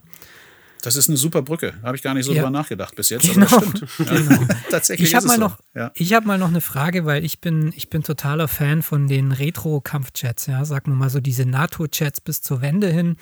Das 0.82 0.94
ist 0.96 1.08
eine 1.08 1.16
super 1.16 1.42
Brücke. 1.42 1.74
Habe 1.82 1.96
ich 1.96 2.02
gar 2.02 2.14
nicht 2.14 2.24
so 2.24 2.32
ja. 2.32 2.42
drüber 2.42 2.50
nachgedacht 2.50 2.94
bis 2.94 3.10
jetzt, 3.10 3.32
genau. 3.32 3.46
aber 3.46 3.66
das 3.66 3.90
stimmt. 3.90 4.08
Genau. 4.28 4.46
Tatsächlich 4.70 5.08
ich 5.08 5.14
habe 5.14 5.26
mal, 5.26 5.34
so. 5.34 5.40
noch, 5.40 5.58
ja. 5.74 5.90
hab 6.16 6.24
mal 6.24 6.38
noch 6.38 6.48
eine 6.48 6.60
Frage, 6.60 7.04
weil 7.04 7.24
ich 7.24 7.40
bin, 7.40 7.72
ich 7.76 7.90
bin 7.90 8.02
totaler 8.02 8.48
Fan 8.48 8.82
von 8.82 9.08
den 9.08 9.32
Retro-Kampfchats. 9.32 10.46
Ja? 10.46 10.64
Sag 10.64 10.86
nur 10.86 10.96
mal 10.96 11.10
so 11.10 11.20
diese 11.20 11.46
NATO-Chats 11.46 12.20
bis 12.20 12.42
zur 12.42 12.60
Wende 12.60 12.88
hin. 12.88 13.16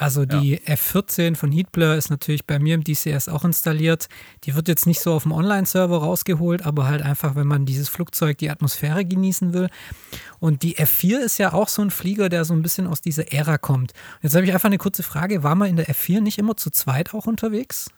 Also 0.00 0.24
die 0.24 0.52
ja. 0.52 0.74
F14 0.76 1.36
von 1.36 1.52
Heatblur 1.52 1.94
ist 1.94 2.08
natürlich 2.08 2.46
bei 2.46 2.58
mir 2.58 2.74
im 2.74 2.82
DCS 2.82 3.28
auch 3.28 3.44
installiert. 3.44 4.08
Die 4.44 4.54
wird 4.54 4.66
jetzt 4.66 4.86
nicht 4.86 4.98
so 4.98 5.12
auf 5.12 5.24
dem 5.24 5.32
Online-Server 5.32 5.98
rausgeholt, 5.98 6.64
aber 6.64 6.86
halt 6.86 7.02
einfach, 7.02 7.34
wenn 7.34 7.46
man 7.46 7.66
dieses 7.66 7.90
Flugzeug, 7.90 8.38
die 8.38 8.48
Atmosphäre 8.48 9.04
genießen 9.04 9.52
will. 9.52 9.68
Und 10.38 10.62
die 10.62 10.76
F4 10.76 11.18
ist 11.18 11.36
ja 11.36 11.52
auch 11.52 11.68
so 11.68 11.82
ein 11.82 11.90
Flieger, 11.90 12.30
der 12.30 12.46
so 12.46 12.54
ein 12.54 12.62
bisschen 12.62 12.86
aus 12.86 13.02
dieser 13.02 13.30
Ära 13.30 13.58
kommt. 13.58 13.92
Jetzt 14.22 14.34
habe 14.34 14.46
ich 14.46 14.54
einfach 14.54 14.70
eine 14.70 14.78
kurze 14.78 15.02
Frage. 15.02 15.42
War 15.42 15.54
man 15.54 15.68
in 15.68 15.76
der 15.76 15.88
F4 15.88 16.22
nicht 16.22 16.38
immer 16.38 16.56
zu 16.56 16.70
zweit 16.70 17.12
auch 17.12 17.26
unterwegs? 17.26 17.90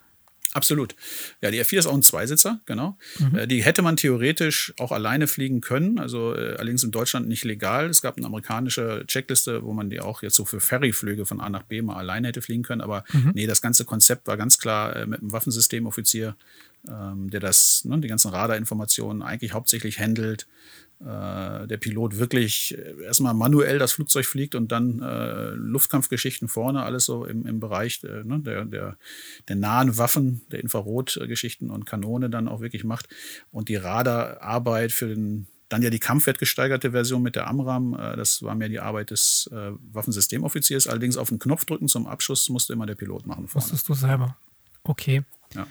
Absolut. 0.54 0.94
Ja, 1.40 1.50
die 1.50 1.62
F4 1.62 1.78
ist 1.78 1.86
auch 1.86 1.94
ein 1.94 2.02
Zweisitzer, 2.02 2.60
genau. 2.66 2.98
Mhm. 3.18 3.38
Äh, 3.38 3.46
die 3.46 3.64
hätte 3.64 3.80
man 3.80 3.96
theoretisch 3.96 4.74
auch 4.78 4.92
alleine 4.92 5.26
fliegen 5.26 5.62
können, 5.62 5.98
also 5.98 6.34
äh, 6.34 6.56
allerdings 6.56 6.84
in 6.84 6.90
Deutschland 6.90 7.26
nicht 7.26 7.44
legal. 7.44 7.88
Es 7.88 8.02
gab 8.02 8.18
eine 8.18 8.26
amerikanische 8.26 9.04
Checkliste, 9.06 9.64
wo 9.64 9.72
man 9.72 9.88
die 9.88 10.00
auch 10.00 10.22
jetzt 10.22 10.36
so 10.36 10.44
für 10.44 10.60
Ferryflüge 10.60 11.24
von 11.24 11.40
A 11.40 11.48
nach 11.48 11.62
B 11.62 11.80
mal 11.80 11.96
alleine 11.96 12.28
hätte 12.28 12.42
fliegen 12.42 12.62
können. 12.62 12.82
Aber 12.82 13.04
mhm. 13.12 13.32
nee, 13.34 13.46
das 13.46 13.62
ganze 13.62 13.86
Konzept 13.86 14.26
war 14.26 14.36
ganz 14.36 14.58
klar 14.58 14.94
äh, 14.94 15.06
mit 15.06 15.20
einem 15.20 15.32
Waffensystemoffizier, 15.32 16.36
ähm, 16.86 17.30
der 17.30 17.40
das, 17.40 17.84
ne, 17.86 17.98
die 18.00 18.08
ganzen 18.08 18.30
Radarinformationen 18.30 19.22
eigentlich 19.22 19.54
hauptsächlich 19.54 20.00
handelt 20.00 20.46
äh, 21.02 21.66
der 21.66 21.76
Pilot 21.78 22.18
wirklich 22.18 22.78
äh, 22.78 23.02
erstmal 23.04 23.34
manuell 23.34 23.78
das 23.78 23.92
Flugzeug 23.92 24.24
fliegt 24.24 24.54
und 24.54 24.70
dann 24.70 25.02
äh, 25.02 25.50
Luftkampfgeschichten 25.50 26.46
vorne, 26.48 26.82
alles 26.82 27.06
so 27.06 27.24
im, 27.24 27.44
im 27.46 27.58
Bereich 27.58 28.02
äh, 28.04 28.22
ne, 28.24 28.40
der, 28.40 28.64
der, 28.64 28.96
der 29.48 29.56
nahen 29.56 29.98
Waffen, 29.98 30.42
der 30.52 30.60
Infrarotgeschichten 30.60 31.70
und 31.70 31.86
Kanone 31.86 32.30
dann 32.30 32.46
auch 32.46 32.60
wirklich 32.60 32.84
macht. 32.84 33.08
Und 33.50 33.68
die 33.68 33.76
Radararbeit 33.76 34.92
für 34.92 35.08
den 35.08 35.46
dann 35.68 35.80
ja 35.80 35.88
die 35.88 36.00
kampfwertgesteigerte 36.00 36.90
Version 36.90 37.22
mit 37.22 37.34
der 37.34 37.48
Amram, 37.48 37.94
äh, 37.94 38.14
das 38.14 38.42
war 38.42 38.54
mehr 38.54 38.68
die 38.68 38.80
Arbeit 38.80 39.10
des 39.10 39.50
Waffensystemoffiziers. 39.50 40.86
Allerdings 40.86 41.16
auf 41.16 41.30
den 41.30 41.38
Knopf 41.38 41.64
drücken 41.64 41.88
zum 41.88 42.06
Abschuss 42.06 42.48
musste 42.48 42.74
immer 42.74 42.86
der 42.86 42.94
Pilot 42.94 43.26
machen. 43.26 43.48
Vorne. 43.48 43.64
Musstest 43.64 43.88
du 43.88 43.94
selber. 43.94 44.36
Okay. 44.84 45.22
Ja. 45.54 45.66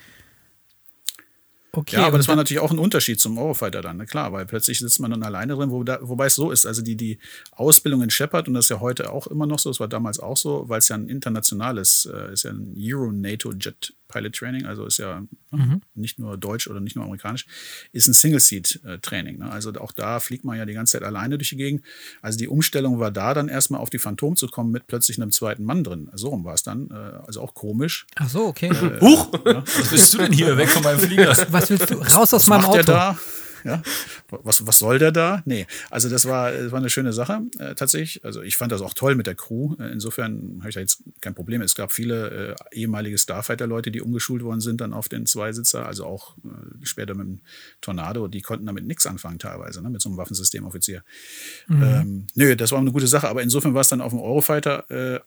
Okay, 1.74 1.96
ja, 1.96 2.06
aber 2.06 2.18
das 2.18 2.28
war 2.28 2.36
natürlich 2.36 2.60
auch 2.60 2.72
ein 2.72 2.80
Unterschied 2.80 3.22
zum 3.22 3.38
Eurofighter 3.38 3.82
dann, 3.82 3.96
ne? 3.96 4.06
klar, 4.06 4.34
weil 4.34 4.46
plötzlich 4.46 4.80
sitzt 4.80 5.00
man 5.00 5.12
dann 5.12 5.24
alleine 5.24 5.56
drin, 5.56 5.72
wo 5.72 5.84
da, 5.86 6.00
wobei 6.02 6.26
es 6.26 6.36
so 6.36 6.52
ist. 6.52 6.66
Also 6.66 6.82
die, 6.82 6.98
die 6.98 7.18
Ausbildung 7.52 8.02
in 8.02 8.10
Shepard, 8.10 8.50
und 8.50 8.56
das 8.56 8.66
ist 8.66 8.70
ja 8.70 8.82
heute 8.82 9.10
auch 9.10 9.28
immer 9.28 9.46
noch 9.46 9.58
so, 9.58 9.70
das 9.70 9.80
war 9.80 9.88
damals 9.88 10.20
auch 10.20 10.36
so, 10.36 10.68
weil 10.68 10.80
es 10.80 10.90
ja 10.90 10.98
ein 10.98 11.08
internationales, 11.08 12.10
äh, 12.14 12.34
ist 12.34 12.44
ja 12.44 12.52
ein 12.52 12.76
Euro-NATO-Jet 12.78 13.94
Pilot 14.12 14.36
Training, 14.36 14.66
also 14.66 14.86
ist 14.86 14.98
ja 14.98 15.24
mhm. 15.52 15.82
nicht 15.96 16.20
nur 16.20 16.38
deutsch 16.38 16.68
oder 16.68 16.80
nicht 16.80 16.96
nur 16.96 17.06
amerikanisch, 17.06 17.46
ist 17.92 18.08
ein 18.08 18.14
Single-Seat-Training. 18.14 19.40
Ne? 19.40 19.52
Also 19.52 19.74
auch 19.76 19.92
da 19.92 20.20
fliegt 20.20 20.46
man 20.46 20.58
ja 20.58 20.66
die 20.66 20.74
ganze 20.74 20.94
Zeit 20.94 21.04
alleine 21.04 21.38
durch 21.38 21.50
die 21.50 21.58
Gegend. 21.58 21.84
Also 22.22 22.38
die 22.38 22.48
Umstellung 22.48 23.00
war 23.00 23.12
da 23.12 23.34
dann 23.34 23.48
erstmal 23.48 23.82
auf 23.82 23.90
die 23.90 24.00
Phantom 24.00 24.36
zu 24.36 24.48
kommen 24.48 24.72
mit 24.72 24.88
plötzlich 24.88 25.20
einem 25.22 25.32
zweiten 25.32 25.64
Mann 25.64 25.84
drin. 25.84 26.10
So 26.14 26.30
rum 26.30 26.44
war 26.44 26.54
es 26.54 26.64
dann. 26.64 26.90
Äh, 26.92 26.94
also 27.26 27.42
auch 27.42 27.54
komisch. 27.54 28.06
Ach 28.16 28.30
so, 28.30 28.46
okay. 28.46 28.68
Äh, 28.68 29.02
Huch! 29.02 29.32
Ja, 29.46 29.64
was 29.66 29.90
bist 29.90 30.14
du 30.14 30.18
denn 30.20 30.34
hier? 30.34 30.58
Weg 30.58 30.70
von 30.70 30.84
meinem 30.84 31.00
Flieger. 31.00 31.36
Was 31.50 31.70
willst 31.70 31.90
du? 31.90 31.96
Raus 31.96 32.16
aus 32.16 32.34
was 32.34 32.48
meinem 32.48 32.66
Auto. 32.66 32.84
da? 32.84 33.18
Ja? 33.64 33.82
Was, 34.30 34.66
was 34.66 34.80
soll 34.80 35.00
der 35.00 35.12
da? 35.12 35.42
Nee, 35.46 35.68
also 35.90 36.10
das 36.10 36.26
war, 36.26 36.52
das 36.52 36.72
war 36.72 36.80
eine 36.80 36.90
schöne 36.90 37.14
Sache 37.14 37.42
äh, 37.60 37.76
tatsächlich. 37.76 38.24
Also 38.24 38.42
ich 38.42 38.58
fand 38.58 38.72
das 38.72 38.82
auch 38.82 38.94
toll 38.94 39.16
mit 39.16 39.28
der 39.28 39.36
Crew. 39.36 39.76
Äh, 39.80 39.92
insofern 39.92 40.58
habe 40.60 40.70
ich 40.70 40.76
da 40.76 40.82
jetzt 40.82 41.04
kein 41.22 41.36
Problem. 41.36 41.62
Es 41.62 41.76
gab 41.76 41.92
viele 41.92 42.56
äh, 42.72 42.76
ehemalige 42.76 43.18
Starfighter-Leute, 43.18 43.92
die 43.92 44.02
umgeschult 44.02 44.44
worden 44.44 44.62
sind 44.62 44.82
dann 44.82 44.94
auf 44.94 45.10
den 45.10 45.26
Zweisitzer, 45.26 45.86
also 45.86 46.06
auch 46.06 46.38
äh, 46.38 46.86
später 46.86 47.14
mit 47.14 47.28
dem 47.28 47.42
Tornado. 47.82 48.28
Die 48.28 48.42
konnten 48.42 48.66
damit 48.66 48.86
nichts 48.86 49.06
anfangen 49.06 49.40
teilweise, 49.40 49.82
ne? 49.82 49.90
mit 49.90 50.02
so 50.02 50.10
einem 50.10 50.18
Waffensystemoffizier. 50.18 51.04
Mhm. 51.68 51.84
Ähm, 51.84 52.28
nö, 52.36 52.56
das 52.56 52.72
war 52.72 52.80
eine 52.80 52.92
gute 52.92 53.08
Sache. 53.08 53.28
Aber 53.28 53.42
insofern 53.42 53.74
war 53.74 53.82
es 53.82 53.90
dann 53.90 54.02
auf 54.02 54.12
dem 54.12 54.20
Eurofighter 54.20 54.90
äh, 54.90 55.20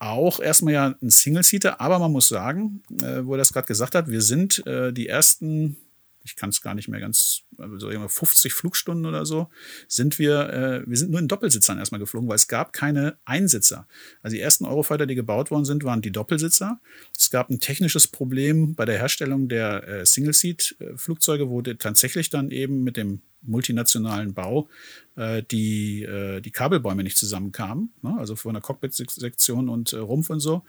auch 0.00 0.40
erstmal 0.40 0.72
ja 0.72 0.94
ein 1.00 1.10
Single-Seater, 1.10 1.80
aber 1.80 1.98
man 1.98 2.10
muss 2.10 2.28
sagen, 2.28 2.82
äh, 3.02 3.24
wo 3.24 3.34
er 3.34 3.38
das 3.38 3.52
gerade 3.52 3.66
gesagt 3.66 3.94
hat, 3.94 4.08
wir 4.08 4.22
sind 4.22 4.66
äh, 4.66 4.92
die 4.92 5.06
ersten 5.06 5.76
ich 6.24 6.36
kann 6.36 6.50
es 6.50 6.60
gar 6.60 6.74
nicht 6.74 6.88
mehr 6.88 7.00
ganz, 7.00 7.42
also 7.58 7.90
50 7.90 8.52
Flugstunden 8.52 9.06
oder 9.06 9.24
so, 9.24 9.48
sind 9.88 10.18
wir, 10.18 10.50
äh, 10.50 10.82
wir 10.86 10.96
sind 10.96 11.10
nur 11.10 11.20
in 11.20 11.28
Doppelsitzern 11.28 11.78
erstmal 11.78 11.98
geflogen, 11.98 12.28
weil 12.28 12.36
es 12.36 12.48
gab 12.48 12.72
keine 12.72 13.18
Einsitzer. 13.24 13.86
Also 14.22 14.34
die 14.36 14.40
ersten 14.40 14.64
Eurofighter, 14.64 15.06
die 15.06 15.14
gebaut 15.14 15.50
worden 15.50 15.64
sind, 15.64 15.84
waren 15.84 16.02
die 16.02 16.12
Doppelsitzer. 16.12 16.80
Es 17.16 17.30
gab 17.30 17.50
ein 17.50 17.60
technisches 17.60 18.08
Problem 18.08 18.74
bei 18.74 18.84
der 18.84 18.98
Herstellung 18.98 19.48
der 19.48 19.88
äh, 19.88 20.06
Single-Seat-Flugzeuge, 20.06 21.48
wo 21.48 21.62
tatsächlich 21.62 22.30
dann 22.30 22.50
eben 22.50 22.82
mit 22.82 22.96
dem 22.96 23.22
multinationalen 23.42 24.34
Bau 24.34 24.68
äh, 25.16 25.42
die, 25.42 26.02
äh, 26.02 26.40
die 26.40 26.50
Kabelbäume 26.50 27.02
nicht 27.02 27.16
zusammenkamen, 27.16 27.92
ne? 28.02 28.16
also 28.18 28.36
von 28.36 28.54
der 28.54 28.62
Cockpit-Sektion 28.62 29.68
und 29.68 29.92
äh, 29.92 29.98
Rumpf 29.98 30.30
und 30.30 30.40
so. 30.40 30.62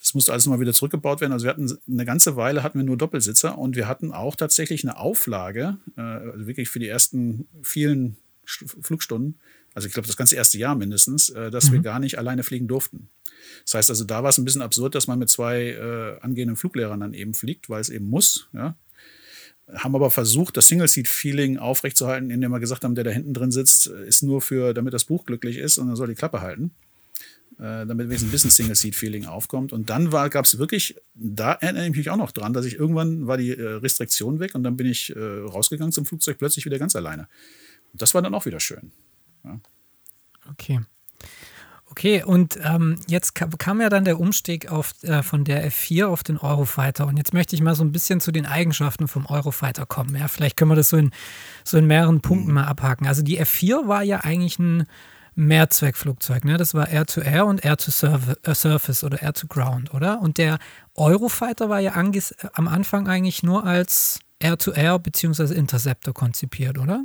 Das 0.00 0.14
musste 0.14 0.32
alles 0.32 0.46
mal 0.46 0.60
wieder 0.60 0.72
zurückgebaut 0.72 1.20
werden. 1.20 1.32
Also 1.32 1.44
wir 1.44 1.50
hatten 1.50 1.76
eine 1.90 2.04
ganze 2.04 2.36
Weile 2.36 2.62
hatten 2.62 2.78
wir 2.78 2.84
nur 2.84 2.96
Doppelsitzer 2.96 3.58
und 3.58 3.76
wir 3.76 3.88
hatten 3.88 4.12
auch 4.12 4.36
tatsächlich 4.36 4.84
eine 4.84 4.96
Auflage, 4.96 5.78
äh, 5.96 6.00
also 6.00 6.46
wirklich 6.46 6.68
für 6.68 6.78
die 6.78 6.88
ersten 6.88 7.48
vielen 7.62 8.16
Flugstunden, 8.44 9.38
also 9.74 9.86
ich 9.86 9.94
glaube 9.94 10.06
das 10.06 10.16
ganze 10.16 10.36
erste 10.36 10.58
Jahr 10.58 10.74
mindestens, 10.74 11.30
äh, 11.30 11.50
dass 11.50 11.68
mhm. 11.68 11.74
wir 11.74 11.80
gar 11.82 11.98
nicht 11.98 12.18
alleine 12.18 12.42
fliegen 12.42 12.68
durften. 12.68 13.08
Das 13.64 13.74
heißt 13.74 13.90
also, 13.90 14.04
da 14.04 14.22
war 14.22 14.30
es 14.30 14.38
ein 14.38 14.44
bisschen 14.44 14.62
absurd, 14.62 14.94
dass 14.94 15.06
man 15.06 15.18
mit 15.18 15.28
zwei 15.28 15.70
äh, 15.70 16.20
angehenden 16.20 16.56
Fluglehrern 16.56 17.00
dann 17.00 17.14
eben 17.14 17.34
fliegt, 17.34 17.68
weil 17.68 17.80
es 17.80 17.88
eben 17.88 18.08
muss. 18.08 18.48
Ja? 18.52 18.76
Haben 19.72 19.94
aber 19.94 20.10
versucht, 20.10 20.56
das 20.56 20.68
Single-Seat-Feeling 20.68 21.58
aufrechtzuerhalten, 21.58 22.30
indem 22.30 22.50
wir 22.50 22.60
gesagt 22.60 22.84
haben, 22.84 22.94
der 22.94 23.04
da 23.04 23.10
hinten 23.10 23.34
drin 23.34 23.50
sitzt, 23.50 23.86
ist 23.86 24.22
nur 24.22 24.40
für, 24.40 24.74
damit 24.74 24.94
das 24.94 25.04
Buch 25.04 25.24
glücklich 25.24 25.58
ist 25.58 25.78
und 25.78 25.88
dann 25.88 25.96
soll 25.96 26.08
die 26.08 26.14
Klappe 26.14 26.40
halten. 26.40 26.72
Äh, 27.58 27.86
damit 27.86 28.08
ein 28.08 28.30
bisschen 28.30 28.50
Single-Seat-Feeling 28.50 29.26
aufkommt. 29.26 29.72
Und 29.72 29.90
dann 29.90 30.10
gab 30.10 30.44
es 30.44 30.58
wirklich, 30.58 30.94
da 31.14 31.54
erinnere 31.54 31.88
ich 31.88 31.96
mich 31.96 32.08
auch 32.08 32.16
noch 32.16 32.30
dran, 32.30 32.52
dass 32.52 32.64
ich 32.64 32.74
irgendwann 32.76 33.26
war 33.26 33.36
die 33.36 33.50
äh, 33.50 33.66
Restriktion 33.78 34.38
weg 34.38 34.54
und 34.54 34.62
dann 34.62 34.76
bin 34.76 34.86
ich 34.86 35.14
äh, 35.16 35.18
rausgegangen 35.18 35.90
zum 35.90 36.06
Flugzeug, 36.06 36.38
plötzlich 36.38 36.66
wieder 36.66 36.78
ganz 36.78 36.94
alleine. 36.94 37.26
Und 37.92 38.00
das 38.00 38.14
war 38.14 38.22
dann 38.22 38.32
auch 38.32 38.46
wieder 38.46 38.60
schön. 38.60 38.92
Ja. 39.44 39.58
Okay. 40.52 40.80
Okay, 41.90 42.22
und 42.22 42.56
ähm, 42.62 43.00
jetzt 43.08 43.34
kam 43.34 43.80
ja 43.80 43.88
dann 43.88 44.04
der 44.04 44.20
Umstieg 44.20 44.70
auf, 44.70 44.94
äh, 45.02 45.24
von 45.24 45.42
der 45.42 45.68
F4 45.68 46.06
auf 46.06 46.22
den 46.22 46.38
Eurofighter. 46.38 47.08
Und 47.08 47.16
jetzt 47.16 47.34
möchte 47.34 47.56
ich 47.56 47.62
mal 47.62 47.74
so 47.74 47.82
ein 47.82 47.90
bisschen 47.90 48.20
zu 48.20 48.30
den 48.30 48.46
Eigenschaften 48.46 49.08
vom 49.08 49.26
Eurofighter 49.26 49.84
kommen. 49.84 50.14
Ja, 50.14 50.28
vielleicht 50.28 50.56
können 50.56 50.70
wir 50.70 50.76
das 50.76 50.90
so 50.90 50.96
in, 50.96 51.10
so 51.64 51.76
in 51.76 51.88
mehreren 51.88 52.20
Punkten 52.20 52.50
mhm. 52.50 52.54
mal 52.54 52.66
abhaken. 52.66 53.08
Also 53.08 53.22
die 53.22 53.40
F4 53.40 53.88
war 53.88 54.04
ja 54.04 54.20
eigentlich 54.20 54.60
ein 54.60 54.86
Mehrzweckflugzeug. 55.38 56.44
Ne? 56.44 56.56
Das 56.56 56.74
war 56.74 56.88
Air-to-Air 56.88 57.46
und 57.46 57.64
Air-to-Surface 57.64 59.04
oder 59.04 59.22
Air-to-Ground, 59.22 59.94
oder? 59.94 60.20
Und 60.20 60.36
der 60.36 60.58
Eurofighter 60.94 61.68
war 61.68 61.78
ja 61.78 61.92
am 61.94 62.68
Anfang 62.68 63.06
eigentlich 63.06 63.44
nur 63.44 63.64
als 63.64 64.18
Air-to-Air 64.40 64.98
bzw. 64.98 65.54
Interceptor 65.54 66.12
konzipiert, 66.12 66.78
oder? 66.78 67.04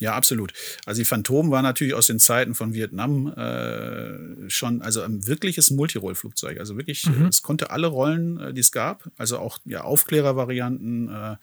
Ja, 0.00 0.14
absolut. 0.14 0.54
Also 0.86 1.02
die 1.02 1.04
Phantom 1.04 1.50
war 1.50 1.60
natürlich 1.60 1.92
aus 1.92 2.06
den 2.06 2.18
Zeiten 2.18 2.54
von 2.54 2.72
Vietnam 2.72 3.28
äh, 3.36 4.48
schon, 4.48 4.80
also 4.80 5.02
ein 5.02 5.26
wirkliches 5.26 5.70
Multirole-Flugzeug. 5.70 6.58
Also 6.58 6.76
wirklich, 6.78 7.06
mhm. 7.06 7.26
es 7.26 7.42
konnte 7.42 7.70
alle 7.70 7.86
Rollen, 7.86 8.40
äh, 8.40 8.54
die 8.54 8.60
es 8.60 8.72
gab, 8.72 9.10
also 9.18 9.38
auch 9.38 9.58
ja, 9.66 9.82
Aufklärervarianten, 9.82 11.10
äh, 11.10 11.36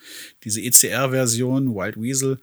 diese 0.43 0.59
ECR-Version, 0.61 1.75
Wild 1.75 2.01
Weasel, 2.01 2.39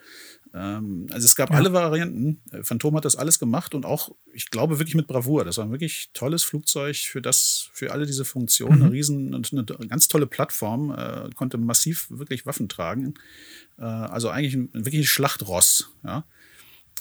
ähm, 0.54 1.08
also 1.10 1.24
es 1.24 1.34
gab 1.34 1.50
ja. 1.50 1.56
alle 1.56 1.72
Varianten. 1.72 2.40
Äh, 2.52 2.62
Phantom 2.62 2.96
hat 2.96 3.04
das 3.04 3.16
alles 3.16 3.38
gemacht 3.38 3.74
und 3.74 3.84
auch, 3.84 4.14
ich 4.32 4.50
glaube, 4.50 4.78
wirklich 4.78 4.94
mit 4.94 5.08
Bravour. 5.08 5.44
Das 5.44 5.58
war 5.58 5.64
ein 5.64 5.72
wirklich 5.72 6.10
tolles 6.14 6.44
Flugzeug 6.44 6.96
für 6.96 7.20
das, 7.20 7.68
für 7.72 7.90
alle 7.90 8.06
diese 8.06 8.24
Funktionen. 8.24 8.78
Mhm. 8.78 8.82
Eine 8.84 8.92
riesen 8.92 9.34
und 9.34 9.52
eine 9.52 9.64
ganz 9.88 10.06
tolle 10.06 10.26
Plattform, 10.26 10.92
äh, 10.92 11.30
konnte 11.34 11.58
massiv 11.58 12.06
wirklich 12.08 12.46
Waffen 12.46 12.68
tragen. 12.68 13.14
Äh, 13.78 13.82
also 13.82 14.28
eigentlich 14.28 14.54
ein, 14.54 14.70
ein 14.74 14.84
wirkliches 14.84 15.08
Schlachtross. 15.08 15.90
Ja. 16.04 16.24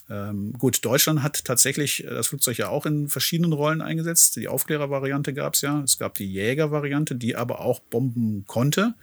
Ähm, 0.10 0.54
gut, 0.54 0.84
Deutschland 0.84 1.24
hat 1.24 1.46
tatsächlich 1.46 2.04
äh, 2.04 2.10
das 2.10 2.28
Flugzeug 2.28 2.58
ja 2.58 2.70
auch 2.70 2.86
in 2.86 3.08
verschiedenen 3.08 3.54
Rollen 3.54 3.82
eingesetzt. 3.82 4.36
Die 4.36 4.48
Aufklärervariante 4.48 5.34
gab 5.34 5.54
es 5.54 5.62
ja. 5.62 5.82
Es 5.82 5.98
gab 5.98 6.16
die 6.16 6.32
Jägervariante, 6.32 7.16
die 7.16 7.36
aber 7.36 7.62
auch 7.62 7.80
bomben 7.80 8.44
konnte. 8.46 8.96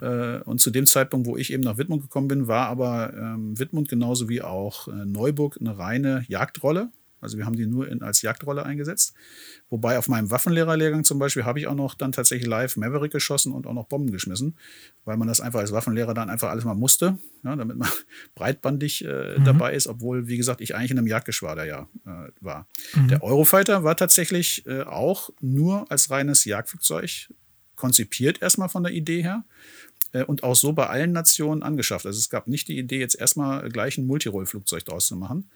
Äh, 0.00 0.38
und 0.40 0.60
zu 0.60 0.70
dem 0.70 0.86
Zeitpunkt, 0.86 1.26
wo 1.26 1.36
ich 1.36 1.52
eben 1.52 1.62
nach 1.62 1.78
Wittmund 1.78 2.02
gekommen 2.02 2.28
bin, 2.28 2.48
war 2.48 2.68
aber 2.68 3.14
ähm, 3.14 3.58
Wittmund 3.58 3.88
genauso 3.88 4.28
wie 4.28 4.42
auch 4.42 4.88
äh, 4.88 5.04
Neuburg 5.06 5.58
eine 5.60 5.78
reine 5.78 6.24
Jagdrolle. 6.28 6.90
Also 7.22 7.38
wir 7.38 7.46
haben 7.46 7.56
die 7.56 7.66
nur 7.66 7.88
in, 7.88 8.02
als 8.02 8.22
Jagdrolle 8.22 8.64
eingesetzt. 8.64 9.14
Wobei 9.70 9.96
auf 9.96 10.08
meinem 10.08 10.30
Waffenlehrerlehrgang 10.30 11.04
zum 11.04 11.18
Beispiel 11.18 11.44
habe 11.44 11.58
ich 11.60 11.66
auch 11.66 11.74
noch 11.74 11.94
dann 11.94 12.12
tatsächlich 12.12 12.48
live 12.48 12.76
Maverick 12.76 13.12
geschossen 13.12 13.52
und 13.52 13.66
auch 13.66 13.72
noch 13.72 13.86
Bomben 13.86 14.12
geschmissen, 14.12 14.56
weil 15.04 15.16
man 15.16 15.28
das 15.28 15.40
einfach 15.40 15.60
als 15.60 15.72
Waffenlehrer 15.72 16.14
dann 16.14 16.28
einfach 16.28 16.50
alles 16.50 16.64
mal 16.64 16.74
musste, 16.74 17.18
ja, 17.44 17.56
damit 17.56 17.76
man 17.76 17.88
breitbandig 18.34 19.04
äh, 19.04 19.38
mhm. 19.38 19.44
dabei 19.44 19.74
ist, 19.74 19.86
obwohl, 19.86 20.26
wie 20.26 20.36
gesagt, 20.36 20.60
ich 20.60 20.74
eigentlich 20.74 20.90
in 20.90 20.98
einem 20.98 21.06
Jagdgeschwader 21.06 21.64
ja 21.64 21.88
äh, 22.04 22.30
war. 22.40 22.66
Mhm. 22.94 23.08
Der 23.08 23.22
Eurofighter 23.22 23.84
war 23.84 23.96
tatsächlich 23.96 24.66
äh, 24.66 24.82
auch 24.82 25.30
nur 25.40 25.90
als 25.90 26.10
reines 26.10 26.44
Jagdflugzeug 26.44 27.28
konzipiert, 27.76 28.42
erstmal 28.42 28.68
von 28.68 28.82
der 28.82 28.92
Idee 28.92 29.22
her 29.22 29.44
äh, 30.12 30.24
und 30.24 30.42
auch 30.42 30.54
so 30.54 30.72
bei 30.72 30.86
allen 30.86 31.12
Nationen 31.12 31.62
angeschafft. 31.62 32.06
Also 32.06 32.18
es 32.18 32.30
gab 32.30 32.46
nicht 32.46 32.68
die 32.68 32.78
Idee, 32.78 32.98
jetzt 32.98 33.18
erstmal 33.18 33.68
gleich 33.68 33.98
ein 33.98 34.06
Multirole-Flugzeug 34.06 34.84
draus 34.84 35.06
zu 35.06 35.16
machen. 35.16 35.50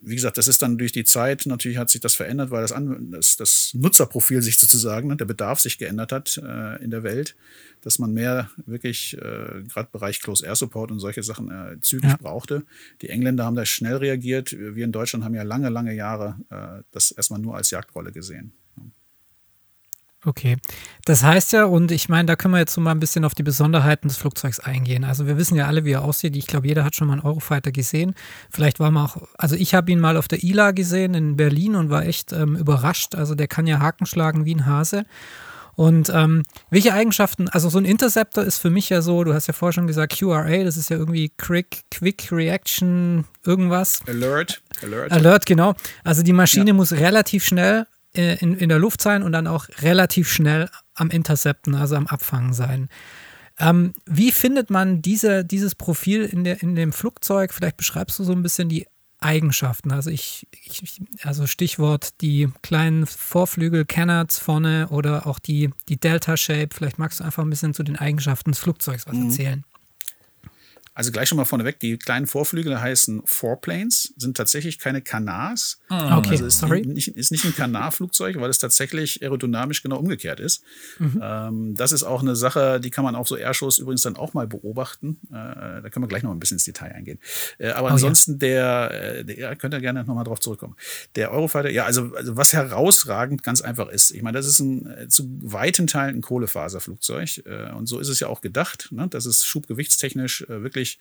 Wie 0.00 0.14
gesagt, 0.14 0.38
das 0.38 0.46
ist 0.46 0.62
dann 0.62 0.78
durch 0.78 0.92
die 0.92 1.04
Zeit, 1.04 1.44
natürlich 1.46 1.76
hat 1.76 1.90
sich 1.90 2.00
das 2.00 2.14
verändert, 2.14 2.52
weil 2.52 2.62
das, 2.62 2.70
An 2.70 3.10
das, 3.10 3.36
das 3.36 3.72
Nutzerprofil 3.74 4.42
sich 4.42 4.56
sozusagen, 4.56 5.08
ne, 5.08 5.16
der 5.16 5.24
Bedarf 5.24 5.58
sich 5.58 5.76
geändert 5.76 6.12
hat 6.12 6.38
äh, 6.38 6.82
in 6.82 6.90
der 6.90 7.02
Welt, 7.02 7.34
dass 7.80 7.98
man 7.98 8.12
mehr 8.12 8.48
wirklich, 8.66 9.16
äh, 9.18 9.62
gerade 9.66 9.88
Bereich 9.90 10.20
Close 10.20 10.46
Air 10.46 10.54
Support 10.54 10.92
und 10.92 11.00
solche 11.00 11.24
Sachen 11.24 11.50
äh, 11.50 11.80
zügig 11.80 12.10
ja. 12.10 12.16
brauchte. 12.16 12.64
Die 13.02 13.08
Engländer 13.08 13.44
haben 13.44 13.56
da 13.56 13.66
schnell 13.66 13.96
reagiert. 13.96 14.52
Wir 14.52 14.84
in 14.84 14.92
Deutschland 14.92 15.24
haben 15.24 15.34
ja 15.34 15.42
lange, 15.42 15.68
lange 15.68 15.94
Jahre 15.94 16.36
äh, 16.50 16.84
das 16.92 17.10
erstmal 17.10 17.40
nur 17.40 17.56
als 17.56 17.70
Jagdrolle 17.70 18.12
gesehen. 18.12 18.52
Okay, 20.24 20.56
das 21.04 21.22
heißt 21.22 21.52
ja, 21.52 21.64
und 21.64 21.92
ich 21.92 22.08
meine, 22.08 22.26
da 22.26 22.34
können 22.34 22.52
wir 22.52 22.58
jetzt 22.58 22.74
so 22.74 22.80
mal 22.80 22.90
ein 22.90 22.98
bisschen 22.98 23.24
auf 23.24 23.36
die 23.36 23.44
Besonderheiten 23.44 24.08
des 24.08 24.16
Flugzeugs 24.16 24.58
eingehen. 24.58 25.04
Also 25.04 25.28
wir 25.28 25.36
wissen 25.36 25.54
ja 25.54 25.68
alle, 25.68 25.84
wie 25.84 25.92
er 25.92 26.02
aussieht. 26.02 26.34
Ich 26.34 26.48
glaube, 26.48 26.66
jeder 26.66 26.84
hat 26.84 26.96
schon 26.96 27.06
mal 27.06 27.14
einen 27.14 27.22
Eurofighter 27.22 27.70
gesehen. 27.70 28.14
Vielleicht 28.50 28.80
war 28.80 28.90
man 28.90 29.06
auch, 29.06 29.16
also 29.38 29.54
ich 29.54 29.74
habe 29.74 29.92
ihn 29.92 30.00
mal 30.00 30.16
auf 30.16 30.26
der 30.26 30.42
ILA 30.42 30.72
gesehen 30.72 31.14
in 31.14 31.36
Berlin 31.36 31.76
und 31.76 31.90
war 31.90 32.04
echt 32.04 32.32
ähm, 32.32 32.56
überrascht. 32.56 33.14
Also 33.14 33.36
der 33.36 33.46
kann 33.46 33.68
ja 33.68 33.78
Haken 33.78 34.06
schlagen 34.06 34.44
wie 34.44 34.56
ein 34.56 34.66
Hase. 34.66 35.04
Und 35.76 36.10
ähm, 36.12 36.42
welche 36.70 36.92
Eigenschaften, 36.92 37.48
also 37.48 37.68
so 37.68 37.78
ein 37.78 37.84
Interceptor 37.84 38.42
ist 38.42 38.58
für 38.58 38.70
mich 38.70 38.88
ja 38.88 39.00
so, 39.00 39.22
du 39.22 39.32
hast 39.32 39.46
ja 39.46 39.52
vorher 39.54 39.72
schon 39.72 39.86
gesagt, 39.86 40.18
QRA, 40.18 40.64
das 40.64 40.76
ist 40.76 40.90
ja 40.90 40.96
irgendwie 40.96 41.28
Quick, 41.28 41.84
Quick 41.92 42.32
Reaction, 42.32 43.24
irgendwas. 43.46 44.00
Alert. 44.08 44.60
Alert, 44.82 45.12
Alert 45.12 45.46
genau. 45.46 45.74
Also 46.02 46.24
die 46.24 46.32
Maschine 46.32 46.70
ja. 46.70 46.74
muss 46.74 46.90
relativ 46.90 47.44
schnell 47.44 47.86
in, 48.12 48.56
in 48.56 48.68
der 48.68 48.78
Luft 48.78 49.00
sein 49.00 49.22
und 49.22 49.32
dann 49.32 49.46
auch 49.46 49.66
relativ 49.80 50.30
schnell 50.30 50.68
am 50.94 51.10
Intercepten, 51.10 51.74
also 51.74 51.96
am 51.96 52.06
Abfangen 52.06 52.52
sein. 52.52 52.88
Ähm, 53.58 53.92
wie 54.06 54.32
findet 54.32 54.70
man 54.70 55.02
diese, 55.02 55.44
dieses 55.44 55.74
Profil 55.74 56.24
in, 56.24 56.44
der, 56.44 56.62
in 56.62 56.74
dem 56.74 56.92
Flugzeug? 56.92 57.52
Vielleicht 57.52 57.76
beschreibst 57.76 58.18
du 58.18 58.24
so 58.24 58.32
ein 58.32 58.42
bisschen 58.42 58.68
die 58.68 58.86
Eigenschaften. 59.20 59.90
Also 59.90 60.10
ich, 60.10 60.46
ich, 60.52 61.00
also 61.22 61.46
Stichwort 61.46 62.20
die 62.20 62.48
kleinen 62.62 63.04
Vorflügel, 63.06 63.84
Canards 63.84 64.38
vorne 64.38 64.88
oder 64.90 65.26
auch 65.26 65.40
die, 65.40 65.70
die 65.88 65.98
Delta 65.98 66.36
Shape. 66.36 66.68
Vielleicht 66.72 66.98
magst 66.98 67.18
du 67.18 67.24
einfach 67.24 67.42
ein 67.42 67.50
bisschen 67.50 67.74
zu 67.74 67.82
den 67.82 67.96
Eigenschaften 67.96 68.52
des 68.52 68.60
Flugzeugs 68.60 69.06
was 69.06 69.16
mhm. 69.16 69.24
erzählen. 69.24 69.64
Also 70.98 71.12
gleich 71.12 71.28
schon 71.28 71.36
mal 71.36 71.44
vorneweg, 71.44 71.78
die 71.78 71.96
kleinen 71.96 72.26
Vorflügel 72.26 72.80
heißen 72.80 73.22
Foreplanes, 73.24 74.12
sind 74.16 74.36
tatsächlich 74.36 74.80
keine 74.80 75.00
Kanars. 75.00 75.78
Ah, 75.88 76.18
okay, 76.18 76.32
also 76.32 76.46
ist 76.46 76.58
sorry. 76.58 76.80
Nicht, 76.80 77.16
ist 77.16 77.30
nicht 77.30 77.44
ein 77.44 77.54
Kanarflugzeug, 77.54 78.40
weil 78.40 78.50
es 78.50 78.58
tatsächlich 78.58 79.22
aerodynamisch 79.22 79.80
genau 79.84 79.98
umgekehrt 79.98 80.40
ist. 80.40 80.64
Mhm. 80.98 81.20
Ähm, 81.22 81.76
das 81.76 81.92
ist 81.92 82.02
auch 82.02 82.20
eine 82.20 82.34
Sache, 82.34 82.80
die 82.80 82.90
kann 82.90 83.04
man 83.04 83.14
auf 83.14 83.28
so 83.28 83.36
Airshows 83.36 83.78
übrigens 83.78 84.02
dann 84.02 84.16
auch 84.16 84.34
mal 84.34 84.48
beobachten. 84.48 85.20
Äh, 85.30 85.34
da 85.82 85.88
können 85.88 86.02
wir 86.02 86.08
gleich 86.08 86.24
noch 86.24 86.32
ein 86.32 86.40
bisschen 86.40 86.56
ins 86.56 86.64
Detail 86.64 86.90
eingehen. 86.90 87.20
Äh, 87.58 87.68
aber 87.68 87.90
oh, 87.90 87.92
ansonsten 87.92 88.32
ja. 88.32 88.38
der, 88.88 89.18
äh, 89.18 89.24
der, 89.24 89.54
könnt 89.54 89.74
ihr 89.74 89.80
gerne 89.80 90.02
nochmal 90.02 90.24
drauf 90.24 90.40
zurückkommen. 90.40 90.74
Der 91.14 91.30
Eurofighter, 91.30 91.70
ja, 91.70 91.84
also, 91.84 92.12
also 92.16 92.36
was 92.36 92.52
herausragend 92.52 93.44
ganz 93.44 93.60
einfach 93.60 93.88
ist. 93.88 94.10
Ich 94.10 94.22
meine, 94.22 94.36
das 94.36 94.46
ist 94.46 94.58
ein 94.58 94.86
äh, 94.88 95.08
zu 95.08 95.28
weiten 95.44 95.86
Teilen 95.86 96.16
ein 96.16 96.22
Kohlefaserflugzeug. 96.22 97.46
Äh, 97.46 97.72
und 97.74 97.86
so 97.86 98.00
ist 98.00 98.08
es 98.08 98.18
ja 98.18 98.26
auch 98.26 98.40
gedacht. 98.40 98.88
Ne? 98.90 99.06
Das 99.08 99.26
ist 99.26 99.44
schubgewichtstechnisch 99.44 100.42
äh, 100.48 100.64
wirklich 100.64 100.87
wirklich 100.88 100.98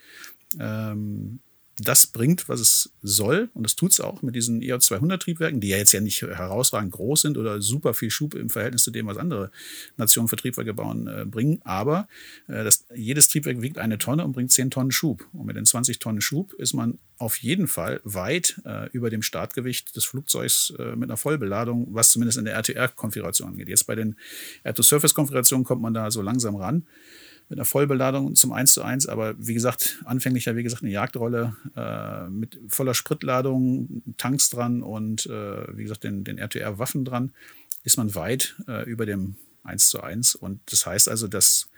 ähm, 0.60 1.40
das 1.80 2.08
bringt, 2.08 2.50
was 2.50 2.60
es 2.60 2.92
soll. 3.04 3.50
Und 3.54 3.62
das 3.62 3.76
tut 3.76 3.92
es 3.92 4.00
auch 4.00 4.24
mit 4.24 4.36
diesen 4.36 4.62
EO200-Triebwerken, 4.62 5.60
die 5.62 5.68
ja 5.68 5.78
jetzt 5.78 5.92
ja 5.92 6.02
nicht 6.02 6.24
herausragend 6.24 6.92
groß 6.92 7.22
sind 7.22 7.38
oder 7.38 7.62
super 7.62 7.94
viel 7.94 8.10
Schub 8.10 8.34
im 8.34 8.50
Verhältnis 8.50 8.82
zu 8.82 8.90
dem, 8.90 9.06
was 9.06 9.18
andere 9.18 9.52
Nationen 9.96 10.28
für 10.28 10.38
Triebwerke 10.38 10.74
bauen, 10.74 11.08
äh, 11.08 11.26
bringen. 11.26 11.60
Aber 11.64 12.08
äh, 12.48 12.64
das, 12.64 12.86
jedes 12.96 13.28
Triebwerk 13.28 13.62
wiegt 13.62 13.78
eine 13.78 14.00
Tonne 14.00 14.26
und 14.26 14.32
bringt 14.32 14.52
10 14.52 14.72
Tonnen 14.72 14.92
Schub. 14.92 15.28
Und 15.34 15.46
mit 15.46 15.56
den 15.56 15.66
20 15.66 16.00
Tonnen 16.00 16.22
Schub 16.22 16.54
ist 16.54 16.74
man 16.74 16.98
auf 17.20 17.38
jeden 17.38 17.68
Fall 17.68 18.02
weit 18.04 18.60
äh, 18.66 18.90
über 18.90 19.12
dem 19.12 19.22
Startgewicht 19.22 19.96
des 19.96 20.04
Flugzeugs 20.06 20.74
äh, 20.80 20.96
mit 20.96 21.12
einer 21.12 21.18
Vollbeladung, 21.18 21.88
was 21.92 22.12
zumindest 22.12 22.40
in 22.40 22.46
der 22.46 22.56
RTR-Konfiguration 22.56 23.50
angeht. 23.50 23.70
Jetzt 23.70 23.86
bei 23.86 23.94
den 23.94 24.16
Air-to-Surface-Konfigurationen 24.64 25.64
kommt 25.64 25.84
man 25.84 25.94
da 25.94 26.10
so 26.10 26.24
langsam 26.24 26.56
ran 26.56 26.88
mit 27.50 27.60
einer 27.60 27.66
Vollbeladung 27.66 28.36
zum 28.36 28.52
1 28.52 28.74
zu 28.74 28.82
1, 28.82 29.08
aber 29.08 29.36
wie 29.38 29.54
gesagt, 29.54 30.02
anfänglich 30.06 30.46
ja, 30.46 30.56
wie 30.56 30.64
gesagt, 30.64 30.84
eine 30.84 30.92
Jagdrolle 30.92 31.56
äh, 31.76 32.30
mit 32.30 32.60
voller 32.68 32.94
Spritladung, 32.94 34.04
Tanks 34.18 34.50
dran 34.50 34.84
und 34.84 35.26
äh, 35.28 35.78
wie 35.78 35.84
gesagt, 35.84 36.04
den, 36.04 36.24
den 36.24 36.38
RTR-Waffen 36.38 37.06
dran, 37.06 37.32
ist 37.84 37.98
man 37.98 38.16
weit 38.16 38.56
äh, 38.68 38.84
über 38.90 39.06
dem 39.06 39.36
1 39.64 39.90
zu 39.90 40.02
1. 40.02 40.36
Und 40.36 40.60
das 40.72 40.86
heißt 40.86 41.08
also, 41.08 41.28
dass, 41.28 41.70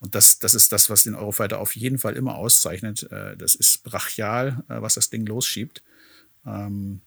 und 0.00 0.14
das, 0.14 0.40
das 0.40 0.54
ist 0.54 0.72
das, 0.72 0.90
was 0.90 1.04
den 1.04 1.14
Eurofighter 1.14 1.60
auf 1.60 1.76
jeden 1.76 1.98
Fall 1.98 2.14
immer 2.14 2.34
auszeichnet, 2.34 3.10
äh, 3.12 3.36
das 3.36 3.54
ist 3.54 3.84
brachial, 3.84 4.64
äh, 4.68 4.82
was 4.82 4.94
das 4.94 5.10
Ding 5.10 5.24
losschiebt. 5.26 5.82
Ähm, 6.44 7.00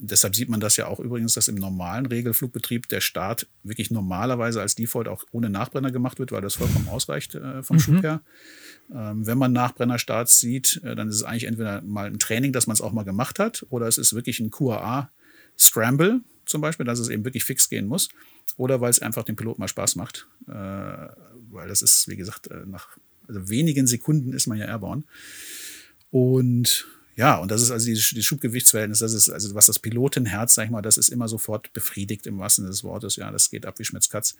Deshalb 0.00 0.36
sieht 0.36 0.48
man 0.48 0.60
das 0.60 0.76
ja 0.76 0.86
auch 0.86 1.00
übrigens, 1.00 1.34
dass 1.34 1.48
im 1.48 1.56
normalen 1.56 2.06
Regelflugbetrieb 2.06 2.88
der 2.88 3.00
Start 3.00 3.48
wirklich 3.64 3.90
normalerweise 3.90 4.60
als 4.60 4.76
Default 4.76 5.08
auch 5.08 5.24
ohne 5.32 5.50
Nachbrenner 5.50 5.90
gemacht 5.90 6.20
wird, 6.20 6.30
weil 6.30 6.40
das 6.40 6.54
vollkommen 6.54 6.88
ausreicht 6.88 7.34
äh, 7.34 7.64
vom 7.64 7.76
mhm. 7.76 7.80
Schub 7.80 8.02
her. 8.02 8.20
Ähm, 8.94 9.26
wenn 9.26 9.38
man 9.38 9.52
Nachbrennerstarts 9.52 10.38
sieht, 10.38 10.80
äh, 10.84 10.94
dann 10.94 11.08
ist 11.08 11.16
es 11.16 11.24
eigentlich 11.24 11.44
entweder 11.44 11.82
mal 11.82 12.06
ein 12.06 12.20
Training, 12.20 12.52
dass 12.52 12.68
man 12.68 12.74
es 12.74 12.80
auch 12.80 12.92
mal 12.92 13.02
gemacht 13.02 13.40
hat, 13.40 13.66
oder 13.70 13.88
es 13.88 13.98
ist 13.98 14.14
wirklich 14.14 14.38
ein 14.38 14.50
QAA-Scramble 14.50 16.20
zum 16.46 16.60
Beispiel, 16.60 16.86
dass 16.86 17.00
es 17.00 17.08
eben 17.08 17.24
wirklich 17.24 17.44
fix 17.44 17.68
gehen 17.68 17.86
muss, 17.88 18.08
oder 18.56 18.80
weil 18.80 18.90
es 18.90 19.02
einfach 19.02 19.24
dem 19.24 19.34
Piloten 19.34 19.60
mal 19.60 19.68
Spaß 19.68 19.96
macht, 19.96 20.28
äh, 20.46 20.52
weil 20.52 21.66
das 21.66 21.82
ist, 21.82 22.06
wie 22.06 22.16
gesagt, 22.16 22.46
äh, 22.50 22.64
nach 22.66 22.96
also 23.26 23.48
wenigen 23.48 23.86
Sekunden 23.86 24.32
ist 24.32 24.46
man 24.46 24.58
ja 24.58 24.66
airborne. 24.66 25.02
Und 26.10 26.86
ja, 27.18 27.34
und 27.38 27.50
das 27.50 27.62
ist 27.62 27.72
also 27.72 27.84
die, 27.86 27.94
die 27.94 28.22
Schubgewichtsverhältnis, 28.22 29.00
das 29.00 29.12
ist 29.12 29.28
also 29.28 29.52
was 29.56 29.66
das 29.66 29.80
Pilotenherz, 29.80 30.54
sag 30.54 30.66
ich 30.66 30.70
mal, 30.70 30.82
das 30.82 30.96
ist 30.96 31.08
immer 31.08 31.26
sofort 31.26 31.72
befriedigt 31.72 32.28
im 32.28 32.38
wahrsten 32.38 32.62
Sinne 32.62 32.70
des 32.70 32.84
Wortes. 32.84 33.16
Ja, 33.16 33.32
das 33.32 33.50
geht 33.50 33.66
ab 33.66 33.80
wie 33.80 33.84
Schmitzkatz. 33.84 34.36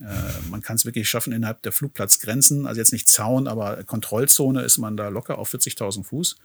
Äh, 0.00 0.04
man 0.48 0.60
kann 0.60 0.76
es 0.76 0.84
wirklich 0.84 1.08
schaffen 1.08 1.32
innerhalb 1.32 1.60
der 1.62 1.72
Flugplatzgrenzen, 1.72 2.68
also 2.68 2.80
jetzt 2.80 2.92
nicht 2.92 3.08
Zaun, 3.08 3.48
aber 3.48 3.82
Kontrollzone 3.82 4.62
ist 4.62 4.78
man 4.78 4.96
da 4.96 5.08
locker 5.08 5.38
auf 5.38 5.52
40.000 5.52 6.04
Fuß. 6.04 6.36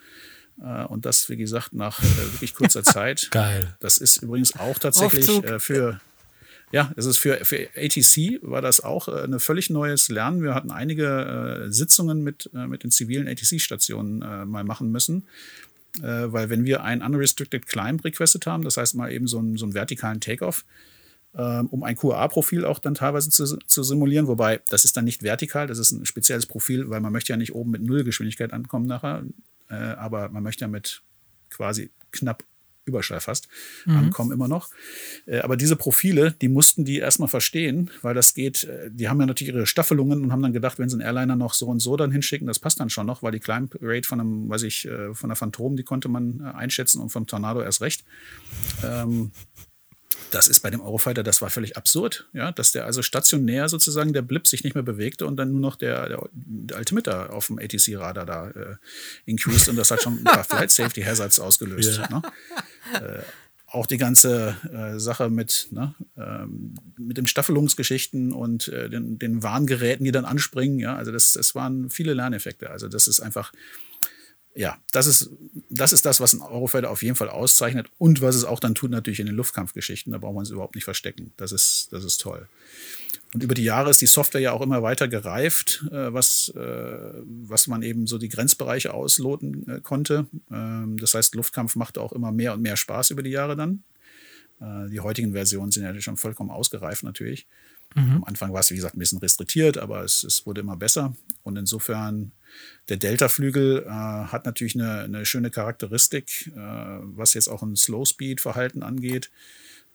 Äh, 0.63 0.85
und 0.85 1.05
das, 1.05 1.29
wie 1.29 1.37
gesagt, 1.37 1.73
nach 1.73 2.01
äh, 2.01 2.33
wirklich 2.33 2.55
kurzer 2.55 2.83
Zeit. 2.83 3.29
Geil. 3.29 3.77
Das 3.79 3.99
ist 3.99 4.23
übrigens 4.23 4.55
auch 4.57 4.79
tatsächlich 4.79 5.29
äh, 5.43 5.59
für 5.59 6.01
ja, 6.71 6.91
es 6.97 7.05
ist 7.05 7.19
für, 7.19 7.45
für 7.45 7.69
ATC 7.77 8.41
war 8.41 8.63
das 8.63 8.81
auch 8.81 9.07
äh, 9.07 9.23
ein 9.25 9.39
völlig 9.39 9.69
neues 9.69 10.09
Lernen. 10.09 10.41
Wir 10.41 10.55
hatten 10.55 10.71
einige 10.71 11.67
äh, 11.67 11.71
Sitzungen 11.71 12.23
mit, 12.23 12.49
äh, 12.55 12.65
mit 12.65 12.83
den 12.83 12.89
zivilen 12.89 13.27
ATC-Stationen 13.27 14.23
äh, 14.23 14.45
mal 14.45 14.63
machen 14.63 14.91
müssen 14.91 15.27
äh, 16.01 16.31
weil 16.31 16.49
wenn 16.49 16.65
wir 16.65 16.84
einen 16.84 17.01
Unrestricted 17.01 17.67
Climb 17.67 18.03
requested 18.03 18.45
haben, 18.45 18.63
das 18.63 18.77
heißt 18.77 18.95
mal 18.95 19.12
eben 19.12 19.27
so 19.27 19.39
einen, 19.39 19.58
so 19.58 19.65
einen 19.65 19.73
vertikalen 19.73 20.19
Takeoff, 20.19 20.65
ähm, 21.38 21.67
um 21.67 21.84
ein 21.84 21.95
QA-Profil 21.95 22.65
auch 22.65 22.79
dann 22.79 22.93
teilweise 22.93 23.29
zu, 23.29 23.58
zu, 23.58 23.84
simulieren, 23.84 24.27
wobei 24.27 24.62
das 24.69 24.86
ist 24.86 24.95
dann 24.95 25.05
nicht 25.05 25.23
vertikal, 25.23 25.67
das 25.67 25.79
ist 25.79 25.91
ein 25.91 26.05
spezielles 26.05 26.45
Profil, 26.45 26.89
weil 26.89 27.01
man 27.01 27.12
möchte 27.12 27.34
ja 27.34 27.38
nicht 27.38 27.53
oben 27.53 27.71
mit 27.71 27.81
Nullgeschwindigkeit 27.81 28.53
ankommen 28.53 28.86
nachher, 28.86 29.23
äh, 29.69 29.75
aber 29.75 30.29
man 30.29 30.43
möchte 30.43 30.62
ja 30.63 30.67
mit 30.67 31.01
quasi 31.49 31.91
knapp 32.12 32.43
Überschall 32.85 33.19
fast, 33.19 33.47
mhm. 33.85 33.97
ankommen 33.97 34.31
immer 34.31 34.47
noch. 34.47 34.69
Äh, 35.25 35.39
aber 35.39 35.57
diese 35.57 35.75
Profile, 35.75 36.35
die 36.41 36.49
mussten 36.49 36.85
die 36.85 36.99
erstmal 36.99 37.29
verstehen, 37.29 37.89
weil 38.01 38.13
das 38.13 38.33
geht, 38.33 38.65
äh, 38.65 38.89
die 38.91 39.09
haben 39.09 39.19
ja 39.19 39.25
natürlich 39.25 39.53
ihre 39.53 39.65
Staffelungen 39.65 40.23
und 40.23 40.31
haben 40.31 40.41
dann 40.41 40.53
gedacht, 40.53 40.79
wenn 40.79 40.89
sie 40.89 40.95
einen 40.95 41.01
Airliner 41.01 41.35
noch 41.35 41.53
so 41.53 41.67
und 41.67 41.79
so 41.79 41.97
dann 41.97 42.11
hinschicken, 42.11 42.47
das 42.47 42.59
passt 42.59 42.79
dann 42.79 42.89
schon 42.89 43.05
noch, 43.05 43.23
weil 43.23 43.31
die 43.31 43.39
Climb 43.39 43.77
Rate 43.81 44.07
von 44.07 44.19
einem, 44.19 44.49
weiß 44.49 44.63
ich, 44.63 44.85
äh, 44.85 45.13
von 45.13 45.29
der 45.29 45.35
Phantom, 45.35 45.75
die 45.75 45.83
konnte 45.83 46.09
man 46.09 46.41
einschätzen 46.41 47.01
und 47.01 47.09
vom 47.09 47.27
Tornado 47.27 47.61
erst 47.61 47.81
recht. 47.81 48.03
Ähm, 48.83 49.31
das 50.32 50.47
ist 50.47 50.60
bei 50.62 50.69
dem 50.69 50.82
Eurofighter, 50.82 51.23
das 51.23 51.41
war 51.41 51.49
völlig 51.49 51.78
absurd, 51.78 52.28
ja, 52.34 52.51
dass 52.51 52.71
der 52.71 52.86
also 52.86 53.01
stationär 53.01 53.69
sozusagen 53.69 54.13
der 54.13 54.21
Blip 54.21 54.47
sich 54.47 54.63
nicht 54.63 54.73
mehr 54.73 54.84
bewegte 54.84 55.25
und 55.25 55.38
dann 55.38 55.51
nur 55.51 55.62
noch 55.62 55.75
der, 55.75 56.10
der, 56.10 56.30
der 56.34 56.78
Altimeter 56.78 57.34
auf 57.34 57.47
dem 57.47 57.60
ATC-Radar 57.60 58.25
da 58.25 58.49
äh, 58.49 58.75
increased 59.25 59.69
und 59.69 59.75
das 59.78 59.91
hat 59.91 60.01
schon 60.01 60.19
ein 60.19 60.23
paar 60.23 60.43
Flight 60.45 60.71
Safety 60.71 61.01
Hazards 61.01 61.39
ausgelöst. 61.39 61.97
Ja. 61.97 62.10
Ne? 62.10 62.21
Äh, 62.93 63.21
auch 63.67 63.86
die 63.86 63.97
ganze 63.97 64.56
äh, 64.71 64.99
Sache 64.99 65.30
mit, 65.30 65.67
ne, 65.71 65.95
ähm, 66.17 66.75
mit 66.97 67.17
den 67.17 67.28
Staffelungsgeschichten 67.28 68.32
und 68.32 68.69
äh, 68.69 68.89
den, 68.89 69.19
den 69.19 69.43
Warngeräten, 69.43 70.06
die 70.06 70.12
dann 70.12 70.25
anspringen. 70.25 70.80
Ja, 70.80 70.95
also 70.95 71.12
das, 71.12 71.34
das 71.34 71.56
waren 71.56 71.89
viele 71.89 72.13
Lerneffekte. 72.13 72.69
Also 72.69 72.88
das 72.88 73.08
ist 73.08 73.19
einfach, 73.19 73.51
ja, 74.55 74.77
das 74.91 75.05
ist, 75.05 75.29
das 75.69 75.91
ist 75.91 76.05
das, 76.05 76.21
was 76.21 76.33
ein 76.33 76.41
Eurofighter 76.41 76.89
auf 76.89 77.03
jeden 77.03 77.15
Fall 77.15 77.29
auszeichnet 77.29 77.87
und 77.97 78.21
was 78.21 78.35
es 78.35 78.45
auch 78.45 78.61
dann 78.61 78.73
tut 78.73 78.89
natürlich 78.89 79.19
in 79.19 79.25
den 79.25 79.35
Luftkampfgeschichten. 79.35 80.13
Da 80.13 80.17
braucht 80.17 80.35
man 80.35 80.43
es 80.43 80.49
überhaupt 80.49 80.75
nicht 80.75 80.85
verstecken. 80.85 81.33
Das 81.35 81.51
ist, 81.51 81.89
das 81.91 82.05
ist 82.05 82.21
toll. 82.21 82.47
Und 83.33 83.43
über 83.43 83.53
die 83.53 83.65
Jahre 83.65 83.89
ist 83.89 83.99
die 83.99 84.05
Software 84.05 84.39
ja 84.39 84.53
auch 84.53 84.61
immer 84.61 84.81
weiter 84.81 85.09
gereift, 85.09 85.83
äh, 85.91 86.13
was, 86.13 86.53
äh, 86.55 87.21
was 87.25 87.67
man 87.67 87.83
eben 87.83 88.07
so 88.07 88.17
die 88.17 88.29
Grenzbereiche 88.29 88.93
ausloten 88.93 89.67
äh, 89.67 89.81
konnte. 89.81 90.27
Ähm, 90.49 90.97
das 90.97 91.15
heißt, 91.15 91.35
Luftkampf 91.35 91.75
machte 91.75 91.99
auch 91.99 92.13
immer 92.13 92.31
mehr 92.31 92.53
und 92.53 92.61
mehr 92.61 92.77
Spaß 92.77 93.09
über 93.09 93.23
die 93.23 93.31
Jahre 93.31 93.55
dann. 93.55 93.83
Die 94.89 95.01
heutigen 95.01 95.33
Versionen 95.33 95.71
sind 95.71 95.83
ja 95.83 95.99
schon 95.99 96.15
vollkommen 96.15 96.49
ausgereift 96.49 97.03
natürlich. 97.03 97.45
Mhm. 97.93 98.11
Am 98.11 98.23
Anfang 98.23 98.53
war 98.53 98.61
es, 98.61 98.71
wie 98.71 98.75
gesagt, 98.75 98.95
ein 98.95 98.99
bisschen 98.99 99.19
restriktiert, 99.19 99.77
aber 99.77 100.05
es, 100.05 100.23
es 100.23 100.45
wurde 100.45 100.61
immer 100.61 100.77
besser. 100.77 101.13
Und 101.43 101.57
insofern, 101.57 102.31
der 102.89 102.97
Delta-Flügel 102.97 103.83
äh, 103.85 103.89
hat 103.89 104.45
natürlich 104.45 104.75
eine, 104.75 105.01
eine 105.01 105.25
schöne 105.25 105.49
Charakteristik, 105.49 106.47
äh, 106.47 106.59
was 106.59 107.33
jetzt 107.33 107.47
auch 107.47 107.63
ein 107.63 107.75
Slow-Speed-Verhalten 107.75 108.83
angeht. 108.83 109.31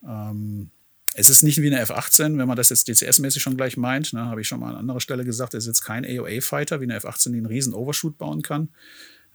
Ähm, 0.03 0.71
es 1.13 1.29
ist 1.29 1.43
nicht 1.43 1.61
wie 1.61 1.67
eine 1.67 1.79
F-18, 1.81 2.37
wenn 2.37 2.47
man 2.47 2.55
das 2.55 2.69
jetzt 2.69 2.87
DCS-mäßig 2.87 3.41
schon 3.41 3.57
gleich 3.57 3.75
meint. 3.75 4.13
Ne, 4.13 4.25
Habe 4.25 4.41
ich 4.41 4.47
schon 4.47 4.59
mal 4.59 4.71
an 4.71 4.77
anderer 4.77 5.01
Stelle 5.01 5.25
gesagt, 5.25 5.53
es 5.53 5.63
ist 5.63 5.67
jetzt 5.67 5.83
kein 5.83 6.05
AOA-Fighter 6.05 6.79
wie 6.79 6.85
eine 6.85 6.95
F-18, 6.95 7.31
die 7.31 7.37
einen 7.37 7.45
riesen 7.45 7.73
Overshoot 7.73 8.17
bauen 8.17 8.41
kann 8.41 8.69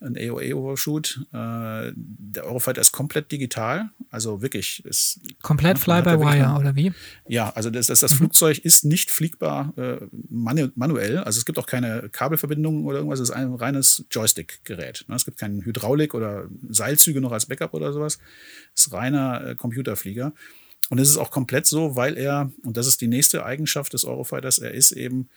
ein 0.01 0.17
AOA-Overshoot. 0.17 1.21
Äh, 1.33 1.93
der 1.95 2.45
Eurofighter 2.45 2.81
ist 2.81 2.93
komplett 2.93 3.33
digital, 3.33 3.91
also 4.11 4.43
wirklich. 4.43 4.85
Ist, 4.85 5.21
komplett 5.43 5.79
Fly-by-Wire 5.79 6.57
oder 6.59 6.77
wie? 6.77 6.93
Ja, 7.27 7.51
also 7.51 7.71
das, 7.71 7.87
das, 7.87 8.01
das 8.01 8.13
mhm. 8.13 8.17
Flugzeug 8.17 8.59
ist 8.59 8.85
nicht 8.85 9.11
fliegbar 9.11 9.73
äh, 9.77 9.99
manu 10.29 10.69
manuell, 10.75 11.19
also 11.19 11.39
es 11.39 11.45
gibt 11.47 11.59
auch 11.59 11.67
keine 11.67 12.09
Kabelverbindungen 12.11 12.85
oder 12.85 12.99
irgendwas, 12.99 13.21
es 13.21 13.31
ist 13.31 13.35
ein 13.35 13.55
reines 13.55 14.05
Joystick-Gerät. 14.11 15.05
Ne? 15.09 15.17
Es 15.17 15.25
gibt 15.25 15.39
keine 15.39 15.65
Hydraulik 15.65 16.15
oder 16.15 16.47
Seilzüge 16.69 17.21
noch 17.21 17.33
als 17.33 17.47
Backup 17.47 17.73
oder 17.73 17.93
sowas. 17.93 18.19
Es 18.75 18.87
ist 18.87 18.93
reiner 18.93 19.47
äh, 19.47 19.55
Computerflieger. 19.55 20.33
Und 20.89 21.01
es 21.01 21.09
ist 21.09 21.17
auch 21.17 21.31
komplett 21.31 21.67
so, 21.67 21.97
weil 21.97 22.17
er, 22.17 22.53
und 22.63 22.77
das 22.77 22.87
ist 22.87 23.01
die 23.01 23.09
nächste 23.09 23.45
Eigenschaft 23.45 23.93
des 23.93 24.05
Eurofighters, 24.05 24.59
er 24.59 24.73
ist 24.73 24.93
eben 24.93 25.29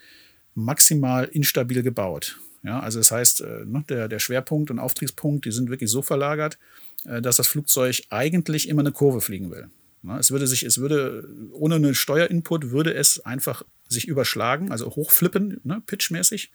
maximal 0.53 1.25
instabil 1.25 1.81
gebaut. 1.81 2.39
Ja, 2.63 2.79
also 2.79 2.99
das 2.99 3.11
heißt, 3.11 3.41
äh, 3.41 3.65
ne, 3.65 3.83
der, 3.87 4.07
der 4.07 4.19
Schwerpunkt 4.19 4.69
und 4.69 4.79
Auftriebspunkt, 4.79 5.45
die 5.45 5.51
sind 5.51 5.69
wirklich 5.69 5.89
so 5.89 6.01
verlagert, 6.01 6.57
äh, 7.05 7.21
dass 7.21 7.37
das 7.37 7.47
Flugzeug 7.47 8.01
eigentlich 8.09 8.67
immer 8.67 8.81
eine 8.81 8.91
Kurve 8.91 9.21
fliegen 9.21 9.51
will. 9.51 9.69
Es 10.17 10.31
würde 10.31 10.47
sich, 10.47 10.63
es 10.63 10.77
würde, 10.77 11.27
ohne 11.51 11.75
einen 11.75 11.93
Steuerinput 11.93 12.71
würde 12.71 12.93
es 12.93 13.19
einfach 13.25 13.63
sich 13.89 14.07
überschlagen, 14.07 14.71
also 14.71 14.87
hochflippen, 14.95 15.59
ne, 15.63 15.81
pitchmäßig. 15.85 16.51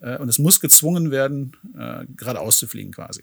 Äh, 0.00 0.18
und 0.18 0.28
es 0.28 0.38
muss 0.38 0.60
gezwungen 0.60 1.10
werden, 1.10 1.56
geradeaus 2.16 2.58
zu 2.58 2.66
fliegen 2.66 2.92
quasi. 2.92 3.22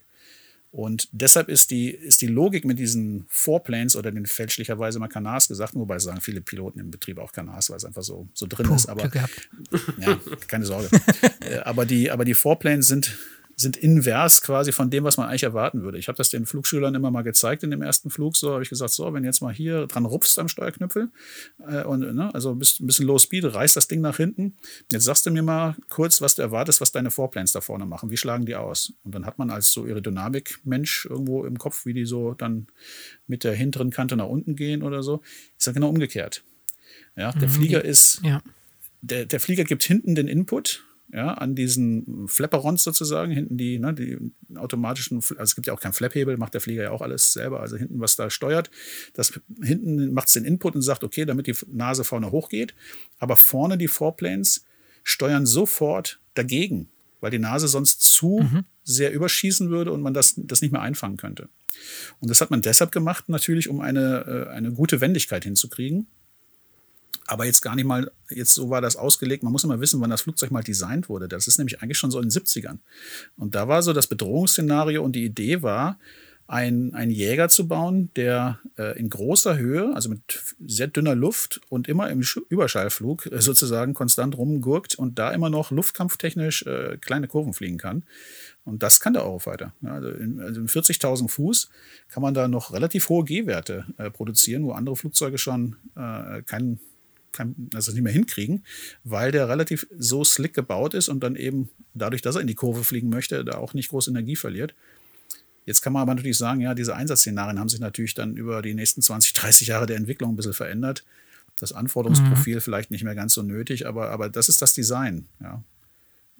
Und 0.71 1.09
deshalb 1.11 1.49
ist 1.49 1.69
die, 1.69 1.89
ist 1.89 2.21
die 2.21 2.27
Logik 2.27 2.63
mit 2.63 2.79
diesen 2.79 3.25
Four-Planes 3.27 3.97
oder 3.97 4.09
den 4.09 4.25
fälschlicherweise 4.25 4.99
mal 4.99 5.09
Kanars 5.09 5.49
gesagt, 5.49 5.75
wobei 5.75 5.99
sagen 5.99 6.21
viele 6.21 6.39
Piloten 6.39 6.79
im 6.79 6.91
Betrieb 6.91 7.19
auch 7.19 7.33
Kanars, 7.33 7.69
weil 7.69 7.77
es 7.77 7.83
einfach 7.83 8.03
so, 8.03 8.29
so 8.33 8.47
drin 8.47 8.67
Puh, 8.67 8.75
ist. 8.75 8.87
Aber 8.87 9.11
ja, 9.99 10.19
keine 10.47 10.65
Sorge. 10.65 10.89
Äh, 11.41 11.57
aber 11.59 11.85
die, 11.87 12.11
aber 12.11 12.23
die 12.23 12.35
Four-Planes 12.35 12.87
sind, 12.87 13.17
sind 13.61 13.77
invers 13.77 14.41
quasi 14.41 14.71
von 14.71 14.89
dem, 14.89 15.03
was 15.03 15.17
man 15.17 15.29
eigentlich 15.29 15.43
erwarten 15.43 15.83
würde. 15.83 15.97
Ich 15.97 16.07
habe 16.07 16.17
das 16.17 16.29
den 16.29 16.45
Flugschülern 16.45 16.95
immer 16.95 17.11
mal 17.11 17.21
gezeigt 17.21 17.63
in 17.63 17.71
dem 17.71 17.81
ersten 17.81 18.09
Flug. 18.09 18.35
So 18.35 18.53
habe 18.53 18.63
ich 18.63 18.69
gesagt, 18.69 18.91
so, 18.91 19.13
wenn 19.13 19.23
jetzt 19.23 19.41
mal 19.41 19.53
hier 19.53 19.87
dran 19.87 20.05
rupfst 20.05 20.37
am 20.37 20.47
Steuerknüppel 20.47 21.09
äh, 21.67 21.83
und 21.83 21.99
ne, 21.99 22.33
also 22.33 22.55
bist 22.55 22.81
ein 22.81 22.87
bisschen 22.87 23.07
Low 23.07 23.17
Speed, 23.17 23.45
reißt 23.45 23.75
das 23.75 23.87
Ding 23.87 24.01
nach 24.01 24.17
hinten. 24.17 24.57
Jetzt 24.91 25.05
sagst 25.05 25.25
du 25.25 25.31
mir 25.31 25.43
mal 25.43 25.75
kurz, 25.89 26.21
was 26.21 26.35
du 26.35 26.41
erwartest, 26.41 26.81
was 26.81 26.91
deine 26.91 27.11
Vorplanes 27.11 27.51
da 27.51 27.61
vorne 27.61 27.85
machen. 27.85 28.09
Wie 28.09 28.17
schlagen 28.17 28.45
die 28.45 28.55
aus? 28.55 28.93
Und 29.03 29.15
dann 29.15 29.25
hat 29.25 29.37
man 29.37 29.49
als 29.49 29.71
so 29.71 29.83
Aerodynamik-Mensch 29.83 31.05
irgendwo 31.09 31.45
im 31.45 31.57
Kopf, 31.57 31.85
wie 31.85 31.93
die 31.93 32.05
so 32.05 32.33
dann 32.33 32.67
mit 33.27 33.43
der 33.43 33.53
hinteren 33.53 33.91
Kante 33.91 34.15
nach 34.15 34.27
unten 34.27 34.55
gehen 34.55 34.83
oder 34.83 35.03
so. 35.03 35.21
Ist 35.57 35.67
ja 35.67 35.73
genau 35.73 35.89
umgekehrt. 35.89 36.43
Ja, 37.15 37.31
der 37.31 37.47
mhm, 37.47 37.53
Flieger 37.53 37.83
ist, 37.83 38.21
ja. 38.23 38.41
der, 39.01 39.25
der 39.25 39.39
Flieger 39.39 39.63
gibt 39.63 39.83
hinten 39.83 40.15
den 40.15 40.27
Input 40.27 40.85
ja, 41.13 41.33
an 41.33 41.55
diesen 41.55 42.27
Flapperons 42.27 42.83
sozusagen, 42.83 43.31
hinten 43.31 43.57
die, 43.57 43.79
ne, 43.79 43.93
die 43.93 44.17
automatischen, 44.55 45.17
also 45.17 45.41
es 45.41 45.55
gibt 45.55 45.67
ja 45.67 45.73
auch 45.73 45.79
keinen 45.79 45.93
Flaphebel, 45.93 46.37
macht 46.37 46.53
der 46.53 46.61
Flieger 46.61 46.83
ja 46.83 46.91
auch 46.91 47.01
alles 47.01 47.33
selber, 47.33 47.59
also 47.59 47.75
hinten, 47.75 47.99
was 47.99 48.15
da 48.15 48.29
steuert. 48.29 48.71
Das 49.13 49.39
hinten 49.61 50.13
macht 50.13 50.27
es 50.27 50.33
den 50.33 50.45
Input 50.45 50.75
und 50.75 50.81
sagt, 50.81 51.03
okay, 51.03 51.25
damit 51.25 51.47
die 51.47 51.55
Nase 51.67 52.03
vorne 52.03 52.31
hochgeht, 52.31 52.73
aber 53.19 53.35
vorne 53.35 53.77
die 53.77 53.89
Foreplanes 53.89 54.65
steuern 55.03 55.45
sofort 55.45 56.19
dagegen, 56.33 56.89
weil 57.19 57.31
die 57.31 57.39
Nase 57.39 57.67
sonst 57.67 58.01
zu 58.01 58.39
mhm. 58.41 58.63
sehr 58.83 59.11
überschießen 59.11 59.69
würde 59.69 59.91
und 59.91 60.01
man 60.01 60.13
das, 60.13 60.35
das 60.37 60.61
nicht 60.61 60.71
mehr 60.71 60.81
einfangen 60.81 61.17
könnte. 61.17 61.49
Und 62.19 62.29
das 62.29 62.39
hat 62.39 62.51
man 62.51 62.61
deshalb 62.61 62.91
gemacht, 62.91 63.27
natürlich, 63.27 63.67
um 63.67 63.81
eine, 63.81 64.47
äh, 64.47 64.49
eine 64.49 64.71
gute 64.71 65.01
Wendigkeit 65.01 65.43
hinzukriegen 65.43 66.07
aber 67.31 67.45
jetzt 67.45 67.61
gar 67.61 67.75
nicht 67.75 67.85
mal, 67.85 68.11
jetzt 68.29 68.53
so 68.53 68.69
war 68.69 68.81
das 68.81 68.97
ausgelegt. 68.97 69.41
Man 69.41 69.53
muss 69.53 69.63
immer 69.63 69.79
wissen, 69.79 70.01
wann 70.01 70.09
das 70.09 70.23
Flugzeug 70.23 70.51
mal 70.51 70.63
designt 70.63 71.07
wurde. 71.07 71.29
Das 71.29 71.47
ist 71.47 71.57
nämlich 71.57 71.81
eigentlich 71.81 71.97
schon 71.97 72.11
so 72.11 72.19
in 72.19 72.27
den 72.27 72.31
70ern. 72.31 72.79
Und 73.37 73.55
da 73.55 73.69
war 73.69 73.81
so 73.83 73.93
das 73.93 74.07
Bedrohungsszenario 74.07 75.01
und 75.01 75.13
die 75.13 75.23
Idee 75.23 75.61
war, 75.61 75.97
ein, 76.47 76.93
einen 76.93 77.11
Jäger 77.11 77.47
zu 77.47 77.69
bauen, 77.69 78.09
der 78.17 78.59
äh, 78.77 78.99
in 78.99 79.09
großer 79.09 79.57
Höhe, 79.57 79.95
also 79.95 80.09
mit 80.09 80.43
sehr 80.59 80.87
dünner 80.87 81.15
Luft 81.15 81.61
und 81.69 81.87
immer 81.87 82.09
im 82.09 82.21
Überschallflug 82.49 83.27
äh, 83.27 83.39
sozusagen 83.39 83.93
konstant 83.93 84.37
rumgurkt 84.37 84.95
und 84.95 85.17
da 85.17 85.31
immer 85.31 85.49
noch 85.49 85.71
luftkampftechnisch 85.71 86.63
äh, 86.63 86.97
kleine 86.97 87.29
Kurven 87.29 87.53
fliegen 87.53 87.77
kann. 87.77 88.03
Und 88.65 88.83
das 88.83 88.99
kann 88.99 89.13
der 89.13 89.23
Eurofighter. 89.23 89.73
Ja, 89.81 89.93
also 89.93 90.09
in, 90.09 90.41
also 90.41 90.59
in 90.59 90.67
40.000 90.67 91.29
Fuß 91.29 91.69
kann 92.09 92.21
man 92.21 92.33
da 92.33 92.49
noch 92.49 92.73
relativ 92.73 93.07
hohe 93.07 93.23
G-Werte 93.23 93.85
äh, 93.97 94.11
produzieren, 94.11 94.65
wo 94.65 94.73
andere 94.73 94.97
Flugzeuge 94.97 95.37
schon 95.37 95.77
äh, 95.95 96.41
keinen 96.41 96.81
also 97.73 97.91
nicht 97.91 98.01
mehr 98.01 98.13
hinkriegen, 98.13 98.63
weil 99.03 99.31
der 99.31 99.49
relativ 99.49 99.87
so 99.97 100.23
slick 100.23 100.53
gebaut 100.53 100.93
ist 100.93 101.09
und 101.09 101.21
dann 101.21 101.35
eben 101.35 101.69
dadurch, 101.93 102.21
dass 102.21 102.35
er 102.35 102.41
in 102.41 102.47
die 102.47 102.55
Kurve 102.55 102.83
fliegen 102.83 103.09
möchte, 103.09 103.43
da 103.45 103.57
auch 103.57 103.73
nicht 103.73 103.89
groß 103.89 104.07
Energie 104.07 104.35
verliert. 104.35 104.73
Jetzt 105.65 105.81
kann 105.81 105.93
man 105.93 106.01
aber 106.01 106.15
natürlich 106.15 106.37
sagen, 106.37 106.61
ja, 106.61 106.73
diese 106.73 106.95
Einsatzszenarien 106.95 107.59
haben 107.59 107.69
sich 107.69 107.79
natürlich 107.79 108.13
dann 108.13 108.35
über 108.35 108.61
die 108.61 108.73
nächsten 108.73 109.01
20, 109.01 109.33
30 109.33 109.67
Jahre 109.67 109.85
der 109.85 109.97
Entwicklung 109.97 110.33
ein 110.33 110.35
bisschen 110.35 110.53
verändert. 110.53 111.05
Das 111.55 111.73
Anforderungsprofil 111.73 112.55
mhm. 112.55 112.61
vielleicht 112.61 112.91
nicht 112.91 113.03
mehr 113.03 113.15
ganz 113.15 113.33
so 113.33 113.43
nötig, 113.43 113.85
aber, 113.85 114.09
aber 114.09 114.29
das 114.29 114.49
ist 114.49 114.61
das 114.61 114.73
Design, 114.73 115.27
ja. 115.39 115.63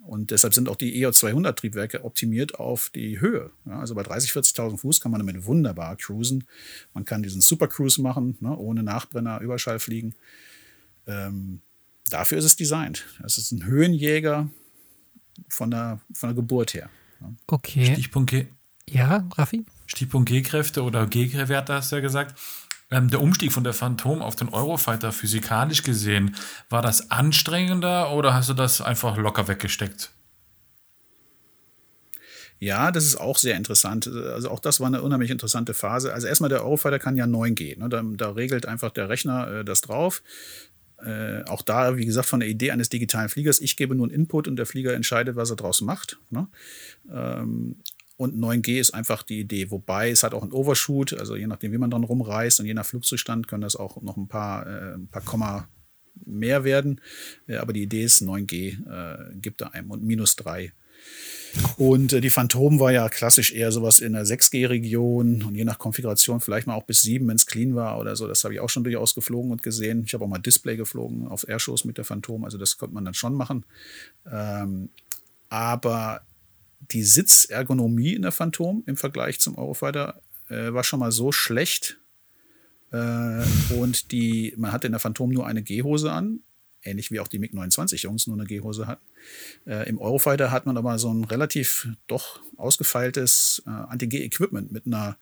Und 0.04 0.32
deshalb 0.32 0.52
sind 0.52 0.68
auch 0.68 0.74
die 0.74 1.04
EO200-Triebwerke 1.04 2.04
optimiert 2.04 2.58
auf 2.58 2.90
die 2.90 3.20
Höhe. 3.20 3.50
Ja, 3.66 3.78
also 3.78 3.94
bei 3.94 4.02
30, 4.02 4.32
40.000 4.32 4.78
Fuß 4.78 5.00
kann 5.00 5.12
man 5.12 5.24
damit 5.24 5.46
wunderbar 5.46 5.96
cruisen. 5.96 6.44
Man 6.92 7.04
kann 7.04 7.22
diesen 7.22 7.40
Super 7.40 7.68
Cruise 7.68 8.02
machen, 8.02 8.36
ne, 8.40 8.56
ohne 8.56 8.82
Nachbrenner, 8.82 9.40
Überschall 9.40 9.78
fliegen. 9.78 10.14
Ähm, 11.06 11.62
dafür 12.10 12.38
ist 12.38 12.44
es 12.44 12.56
designt. 12.56 13.06
Es 13.24 13.38
ist 13.38 13.52
ein 13.52 13.64
Höhenjäger 13.64 14.50
von 15.48 15.70
der, 15.70 16.00
von 16.14 16.28
der 16.28 16.34
Geburt 16.34 16.74
her. 16.74 16.90
Okay. 17.46 17.92
Stichpunkt 17.92 18.30
G. 18.30 18.46
Ja, 18.88 19.28
Raffi? 19.36 19.64
Stichpunkt 19.86 20.28
G-Kräfte 20.28 20.82
oder 20.82 21.06
G-Werte 21.06 21.74
hast 21.74 21.92
du 21.92 21.96
ja 21.96 22.02
gesagt. 22.02 22.38
Ähm, 22.90 23.08
der 23.08 23.22
Umstieg 23.22 23.52
von 23.52 23.64
der 23.64 23.72
Phantom 23.72 24.20
auf 24.20 24.36
den 24.36 24.48
Eurofighter 24.48 25.12
physikalisch 25.12 25.82
gesehen, 25.82 26.36
war 26.68 26.82
das 26.82 27.10
anstrengender 27.10 28.12
oder 28.12 28.34
hast 28.34 28.50
du 28.50 28.54
das 28.54 28.82
einfach 28.82 29.16
locker 29.16 29.48
weggesteckt? 29.48 30.12
Ja, 32.58 32.92
das 32.92 33.04
ist 33.04 33.16
auch 33.16 33.38
sehr 33.38 33.56
interessant. 33.56 34.06
Also 34.06 34.48
auch 34.48 34.60
das 34.60 34.78
war 34.78 34.86
eine 34.86 35.02
unheimlich 35.02 35.30
interessante 35.30 35.74
Phase. 35.74 36.12
Also 36.12 36.28
erstmal 36.28 36.48
der 36.48 36.62
Eurofighter 36.62 37.00
kann 37.00 37.16
ja 37.16 37.24
9G. 37.24 37.76
Ne? 37.76 37.88
Da, 37.88 38.02
da 38.04 38.30
regelt 38.30 38.66
einfach 38.66 38.90
der 38.90 39.08
Rechner 39.08 39.48
äh, 39.48 39.64
das 39.64 39.80
drauf. 39.80 40.22
Äh, 41.04 41.44
auch 41.48 41.62
da, 41.62 41.96
wie 41.96 42.06
gesagt, 42.06 42.28
von 42.28 42.40
der 42.40 42.48
Idee 42.48 42.70
eines 42.70 42.88
digitalen 42.88 43.28
Fliegers, 43.28 43.60
ich 43.60 43.76
gebe 43.76 43.94
nur 43.94 44.06
einen 44.06 44.14
Input 44.14 44.48
und 44.48 44.56
der 44.56 44.66
Flieger 44.66 44.94
entscheidet, 44.94 45.36
was 45.36 45.50
er 45.50 45.56
draus 45.56 45.80
macht. 45.80 46.18
Ne? 46.30 46.48
Ähm, 47.10 47.76
und 48.16 48.36
9G 48.36 48.78
ist 48.78 48.94
einfach 48.94 49.22
die 49.22 49.40
Idee. 49.40 49.70
Wobei 49.70 50.10
es 50.10 50.22
hat 50.22 50.34
auch 50.34 50.42
einen 50.42 50.52
Overshoot, 50.52 51.12
also 51.14 51.34
je 51.34 51.46
nachdem, 51.46 51.72
wie 51.72 51.78
man 51.78 51.90
dann 51.90 52.04
rumreist 52.04 52.60
und 52.60 52.66
je 52.66 52.74
nach 52.74 52.86
Flugzustand 52.86 53.48
können 53.48 53.62
das 53.62 53.74
auch 53.74 54.00
noch 54.00 54.16
ein 54.16 54.28
paar, 54.28 54.66
äh, 54.66 54.94
ein 54.94 55.08
paar 55.08 55.22
Komma 55.22 55.68
mehr 56.24 56.64
werden. 56.64 57.00
Äh, 57.46 57.56
aber 57.56 57.72
die 57.72 57.82
Idee 57.82 58.04
ist, 58.04 58.22
9G 58.22 58.76
äh, 58.88 59.34
gibt 59.36 59.60
da 59.60 59.68
einem 59.68 59.90
und 59.90 60.04
minus 60.04 60.36
3 60.36 60.72
und 61.76 62.12
äh, 62.12 62.20
die 62.20 62.30
Phantom 62.30 62.80
war 62.80 62.92
ja 62.92 63.08
klassisch 63.08 63.52
eher 63.52 63.72
sowas 63.72 63.98
in 63.98 64.14
der 64.14 64.24
6G-Region 64.24 65.42
und 65.42 65.54
je 65.54 65.64
nach 65.64 65.78
Konfiguration 65.78 66.40
vielleicht 66.40 66.66
mal 66.66 66.74
auch 66.74 66.84
bis 66.84 67.02
7, 67.02 67.26
wenn 67.28 67.36
es 67.36 67.46
clean 67.46 67.74
war 67.74 67.98
oder 67.98 68.16
so. 68.16 68.26
Das 68.26 68.44
habe 68.44 68.54
ich 68.54 68.60
auch 68.60 68.70
schon 68.70 68.84
durchaus 68.84 69.14
geflogen 69.14 69.50
und 69.50 69.62
gesehen. 69.62 70.04
Ich 70.06 70.14
habe 70.14 70.24
auch 70.24 70.28
mal 70.28 70.38
Display 70.38 70.76
geflogen 70.76 71.28
auf 71.28 71.46
Airshows 71.46 71.84
mit 71.84 71.98
der 71.98 72.04
Phantom, 72.04 72.44
also 72.44 72.58
das 72.58 72.78
konnte 72.78 72.94
man 72.94 73.04
dann 73.04 73.14
schon 73.14 73.34
machen. 73.34 73.64
Ähm, 74.30 74.88
aber 75.48 76.22
die 76.90 77.02
Sitzergonomie 77.02 78.14
in 78.14 78.22
der 78.22 78.32
Phantom 78.32 78.82
im 78.86 78.96
Vergleich 78.96 79.38
zum 79.38 79.58
Eurofighter 79.58 80.20
äh, 80.48 80.72
war 80.72 80.84
schon 80.84 81.00
mal 81.00 81.12
so 81.12 81.32
schlecht. 81.32 81.98
Äh, 82.90 83.42
und 83.74 84.10
die, 84.12 84.54
man 84.56 84.72
hatte 84.72 84.86
in 84.86 84.92
der 84.92 85.00
Phantom 85.00 85.30
nur 85.30 85.46
eine 85.46 85.62
Gehhose 85.62 86.10
an 86.10 86.40
ähnlich 86.84 87.10
wie 87.10 87.20
auch 87.20 87.28
die 87.28 87.38
MiG-29-Jungs 87.38 88.26
nur 88.26 88.36
eine 88.36 88.46
Gehhose 88.46 88.86
hatten. 88.86 89.04
Äh, 89.66 89.88
Im 89.88 89.98
Eurofighter 89.98 90.50
hat 90.50 90.66
man 90.66 90.76
aber 90.76 90.98
so 90.98 91.12
ein 91.12 91.24
relativ 91.24 91.88
doch 92.06 92.40
ausgefeiltes 92.56 93.62
äh, 93.66 93.70
Anti-G-Equipment 93.70 94.72
mit 94.72 94.86
einer 94.86 95.16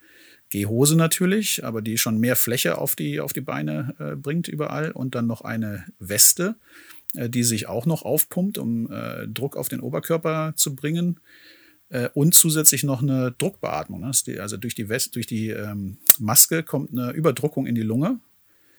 Gehhose 0.51 0.97
natürlich, 0.97 1.65
aber 1.65 1.81
die 1.81 1.97
schon 1.97 2.19
mehr 2.19 2.37
Fläche 2.37 2.79
auf 2.79 2.97
die, 2.97 3.21
auf 3.21 3.33
die 3.33 3.41
Beine 3.41 3.95
äh, 3.99 4.17
bringt 4.17 4.49
überall 4.49 4.91
und 4.91 5.15
dann 5.15 5.27
noch 5.27 5.43
eine 5.43 5.85
Weste, 5.99 6.57
äh, 7.15 7.29
die 7.29 7.45
sich 7.45 7.69
auch 7.69 7.87
noch 7.87 8.03
aufpumpt, 8.03 8.59
um 8.59 8.91
äh, 8.91 9.29
Druck 9.29 9.57
auf 9.57 9.69
den 9.69 9.81
Oberkörper 9.81 10.53
zu 10.57 10.75
bringen 10.75 11.21
äh, 11.89 12.09
und 12.15 12.35
zusätzlich 12.35 12.83
noch 12.83 13.01
eine 13.01 13.33
Druckbeatmung. 13.39 14.01
Ne? 14.01 14.11
Also 14.41 14.57
durch 14.57 14.75
die, 14.75 14.89
West, 14.89 15.15
durch 15.15 15.27
die 15.27 15.51
ähm, 15.51 15.99
Maske 16.19 16.63
kommt 16.63 16.91
eine 16.91 17.13
Überdruckung 17.13 17.67
in 17.67 17.77
die 17.77 17.83
Lunge 17.83 18.19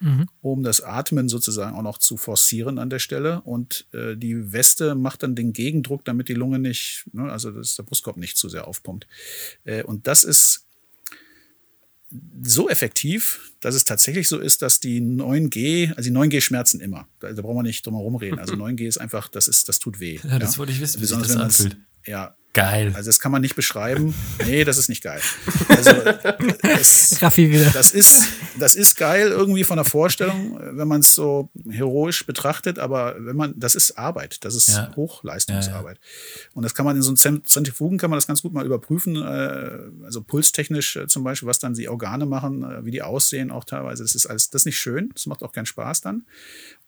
mhm. 0.02 0.28
um 0.41 0.64
das 0.64 0.82
Atmen 0.82 1.30
sozusagen 1.30 1.76
auch 1.76 1.84
noch 1.84 1.97
zu 1.97 2.18
forcieren 2.18 2.80
an 2.80 2.89
der 2.89 2.99
Stelle. 2.99 3.41
Und 3.41 3.86
äh, 3.93 4.18
die 4.18 4.52
Weste 4.52 4.95
macht 4.95 5.24
dann 5.24 5.36
den 5.36 5.54
Gegendruck, 5.54 6.04
damit 6.04 6.28
die 6.28 6.34
Lunge 6.34 6.60
nicht, 6.60 7.06
ne, 7.14 7.32
also 7.32 7.52
dass 7.52 7.76
der 7.76 7.84
Brustkorb 7.84 8.18
nicht 8.18 8.38
zu 8.38 8.49
sehr 8.49 8.68
aufpumpt. 8.68 9.08
Äh, 9.64 9.84
und 9.84 10.08
das 10.08 10.24
ist 10.24 10.66
so 12.43 12.70
effektiv, 12.70 13.54
dass 13.62 13.76
es 13.76 13.86
tatsächlich 13.86 14.28
so 14.28 14.38
ist, 14.39 14.62
dass 14.62 14.80
die 14.80 15.02
9G, 15.02 15.93
also 15.93 16.10
die 16.10 16.16
9G 16.16 16.41
schmerzen 16.41 16.82
immer. 16.82 17.08
Da, 17.20 17.32
da 17.32 17.41
brauchen 17.41 17.58
wir 17.58 17.64
nicht 17.64 17.86
drum 17.86 17.95
herum 17.95 18.16
reden. 18.16 18.39
Also 18.39 18.54
9G 18.56 18.88
ist 18.88 18.97
einfach, 18.97 19.30
das 19.30 19.47
ist, 19.47 19.70
das 19.70 19.80
tut 19.80 19.99
weh. 19.99 20.20
Ja, 20.24 20.39
das 20.39 20.54
ja? 20.54 20.60
wollte 20.60 20.74
ich 20.74 20.82
wissen, 20.82 21.02
wie 21.02 21.06
sich 21.06 21.18
das 21.18 21.36
anfühlt. 21.36 21.78
Ja, 22.06 22.36
Geil. 22.54 22.91
Also 22.95 23.10
das 23.10 23.20
kann 23.20 23.32
man 23.32 23.41
nicht 23.41 23.56
beschreiben. 23.56 24.14
Nee, 24.45 24.66
das 24.66 24.78
ist 24.78 24.89
nicht 24.89 25.02
geil. 25.02 25.22
Also 25.70 25.91
es, 26.64 27.18
Raffi 27.22 27.49
wieder. 27.49 27.70
Das 27.70 27.91
ist, 27.91 28.28
das 28.60 28.76
ist 28.76 28.97
geil 28.97 29.30
irgendwie 29.30 29.64
von 29.64 29.78
der 29.78 29.86
Vorstellung, 29.86 30.60
wenn 30.60 30.88
man 30.88 30.99
es 30.99 31.16
so 31.16 31.49
heroisch 31.70 32.26
betrachtet, 32.26 32.78
aber 32.78 33.16
wenn 33.20 33.38
man, 33.38 33.54
das 33.58 33.76
ist 33.76 33.97
Arbeit, 33.97 34.43
das 34.43 34.56
ist 34.56 34.70
ja. 34.70 34.93
Hochleistungsarbeit. 34.97 35.97
Ja, 35.97 36.41
ja. 36.41 36.49
Und 36.54 36.64
das 36.64 36.76
kann 36.76 36.86
man 36.86 36.97
in 36.97 37.02
so 37.02 37.14
einem 37.26 37.45
Zentrifugen 37.45 37.97
kann 37.97 38.10
man 38.10 38.18
das 38.18 38.28
ganz 38.28 38.41
gut 38.41 38.52
mal 38.52 38.66
überprüfen, 38.66 39.16
äh, 39.16 40.04
also 40.04 40.22
pulstechnisch 40.22 40.97
äh, 40.97 41.08
zum 41.08 41.24
Beispiel, 41.24 41.47
was 41.47 41.60
dann 41.60 41.74
die 41.74 41.88
Organe 41.88 42.26
machen, 42.26 42.64
äh, 42.64 42.84
wie 42.84 42.91
die 42.91 43.02
aussehen 43.02 43.52
auch 43.52 43.64
teilweise. 43.64 44.04
Das 44.04 44.14
ist 44.14 44.26
alles, 44.26 44.49
das 44.49 44.64
ist 44.64 44.66
nicht 44.66 44.80
schön, 44.80 45.10
das 45.14 45.26
macht 45.26 45.41
auch 45.41 45.54
keinen 45.54 45.66
Spaß 45.66 46.02
dann. 46.02 46.26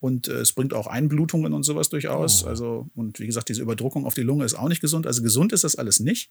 Und 0.04 0.28
äh, 0.28 0.42
es 0.42 0.52
bringt 0.52 0.74
auch 0.74 0.88
Einblutungen 0.88 1.54
und 1.54 1.64
sowas 1.64 1.88
durchaus. 1.88 2.44
Oh. 2.44 2.48
Also, 2.50 2.90
und 2.94 3.22
wie 3.22 3.26
gesagt, 3.26 3.48
diese 3.48 3.62
Überdruckung 3.62 4.06
auf 4.06 4.14
die 4.14 4.22
Lunge 4.22 4.44
ist 4.44 4.54
auch 4.54 4.68
nicht 4.68 4.82
gesund. 4.82 5.08
Also 5.08 5.24
gesund 5.24 5.54
ist 5.54 5.64
das 5.64 5.78
alles 5.78 6.02
nicht. 6.02 6.30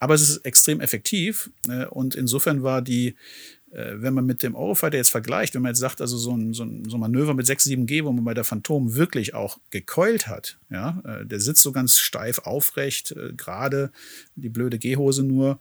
Aber 0.00 0.12
es 0.12 0.20
ist 0.20 0.44
extrem 0.44 0.82
effektiv. 0.82 1.50
Äh, 1.66 1.86
und 1.86 2.14
insofern 2.14 2.62
war 2.62 2.82
die, 2.82 3.14
äh, 3.70 3.94
wenn 3.94 4.12
man 4.12 4.26
mit 4.26 4.42
dem 4.42 4.54
Eurofighter 4.54 4.98
jetzt 4.98 5.08
vergleicht, 5.08 5.54
wenn 5.54 5.62
man 5.62 5.70
jetzt 5.70 5.78
sagt, 5.78 6.02
also 6.02 6.18
so 6.18 6.36
ein, 6.36 6.52
so 6.52 6.64
ein, 6.64 6.84
so 6.90 6.98
ein 6.98 7.00
Manöver 7.00 7.32
mit 7.32 7.46
6, 7.46 7.64
7G, 7.64 8.04
wo 8.04 8.12
man 8.12 8.22
bei 8.22 8.34
der 8.34 8.44
Phantom 8.44 8.96
wirklich 8.96 9.32
auch 9.32 9.60
gekeult 9.70 10.28
hat, 10.28 10.58
ja, 10.68 11.02
äh, 11.06 11.24
der 11.24 11.40
sitzt 11.40 11.62
so 11.62 11.72
ganz 11.72 11.96
steif 11.96 12.40
aufrecht, 12.40 13.12
äh, 13.12 13.32
gerade 13.34 13.92
die 14.34 14.50
blöde 14.50 14.78
G-Hose 14.78 15.22
nur 15.22 15.58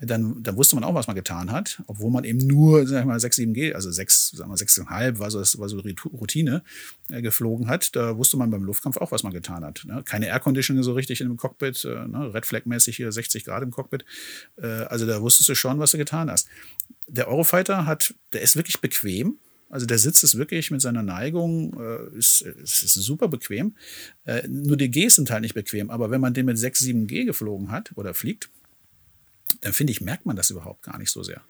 dann, 0.00 0.42
dann 0.42 0.56
wusste 0.56 0.76
man 0.76 0.84
auch, 0.84 0.94
was 0.94 1.06
man 1.06 1.16
getan 1.16 1.50
hat, 1.50 1.82
obwohl 1.86 2.10
man 2.10 2.24
eben 2.24 2.38
nur, 2.38 2.86
sag 2.86 3.00
ich 3.00 3.06
mal, 3.06 3.18
6, 3.18 3.36
7 3.36 3.54
G, 3.54 3.72
also 3.72 3.90
6, 3.90 4.30
sagen 4.30 4.50
wir 4.50 4.56
6,5 4.56 5.18
war 5.18 5.30
so, 5.30 5.38
war 5.58 5.68
so 5.68 5.80
Routine 6.12 6.62
äh, 7.08 7.22
geflogen 7.22 7.68
hat. 7.68 7.96
Da 7.96 8.18
wusste 8.18 8.36
man 8.36 8.50
beim 8.50 8.62
Luftkampf 8.62 8.98
auch, 8.98 9.10
was 9.10 9.22
man 9.22 9.32
getan 9.32 9.64
hat. 9.64 9.84
Ne? 9.86 10.02
Keine 10.04 10.26
Airconditioning 10.26 10.82
so 10.82 10.92
richtig 10.92 11.22
in 11.22 11.28
dem 11.28 11.38
Cockpit, 11.38 11.84
äh, 11.84 12.06
ne? 12.08 12.32
Red 12.34 12.44
Flag-mäßig 12.44 12.96
hier 12.96 13.10
60 13.10 13.44
Grad 13.44 13.62
im 13.62 13.70
Cockpit. 13.70 14.04
Äh, 14.56 14.66
also 14.66 15.06
da 15.06 15.22
wusstest 15.22 15.48
du 15.48 15.54
schon, 15.54 15.78
was 15.78 15.92
du 15.92 15.98
getan 15.98 16.30
hast. 16.30 16.48
Der 17.08 17.28
Eurofighter 17.28 17.86
hat, 17.86 18.14
der 18.34 18.42
ist 18.42 18.56
wirklich 18.56 18.80
bequem. 18.80 19.38
Also 19.70 19.86
der 19.86 19.98
Sitz 19.98 20.22
ist 20.22 20.36
wirklich 20.36 20.70
mit 20.70 20.80
seiner 20.80 21.02
Neigung, 21.02 21.74
äh, 21.80 22.18
ist, 22.18 22.42
ist, 22.42 22.82
ist 22.82 22.94
super 22.94 23.28
bequem. 23.28 23.74
Äh, 24.24 24.46
nur 24.46 24.76
die 24.76 24.90
Gs 24.90 25.16
sind 25.16 25.30
halt 25.30 25.40
nicht 25.40 25.54
bequem. 25.54 25.90
Aber 25.90 26.10
wenn 26.10 26.20
man 26.20 26.34
den 26.34 26.46
mit 26.46 26.58
6, 26.58 26.80
7 26.80 27.06
G 27.06 27.24
geflogen 27.24 27.70
hat 27.70 27.92
oder 27.96 28.12
fliegt, 28.12 28.50
dann 29.60 29.72
finde 29.72 29.92
ich, 29.92 30.00
merkt 30.00 30.26
man 30.26 30.36
das 30.36 30.50
überhaupt 30.50 30.82
gar 30.82 30.98
nicht 30.98 31.10
so 31.10 31.22
sehr. 31.22 31.42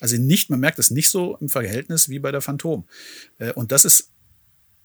Also 0.00 0.16
nicht, 0.16 0.50
man 0.50 0.60
merkt 0.60 0.78
es 0.78 0.90
nicht 0.90 1.10
so 1.10 1.36
im 1.38 1.48
Verhältnis 1.48 2.08
wie 2.08 2.18
bei 2.18 2.30
der 2.30 2.40
Phantom. 2.40 2.86
Äh, 3.38 3.52
und 3.52 3.72
das 3.72 3.84
ist 3.84 4.10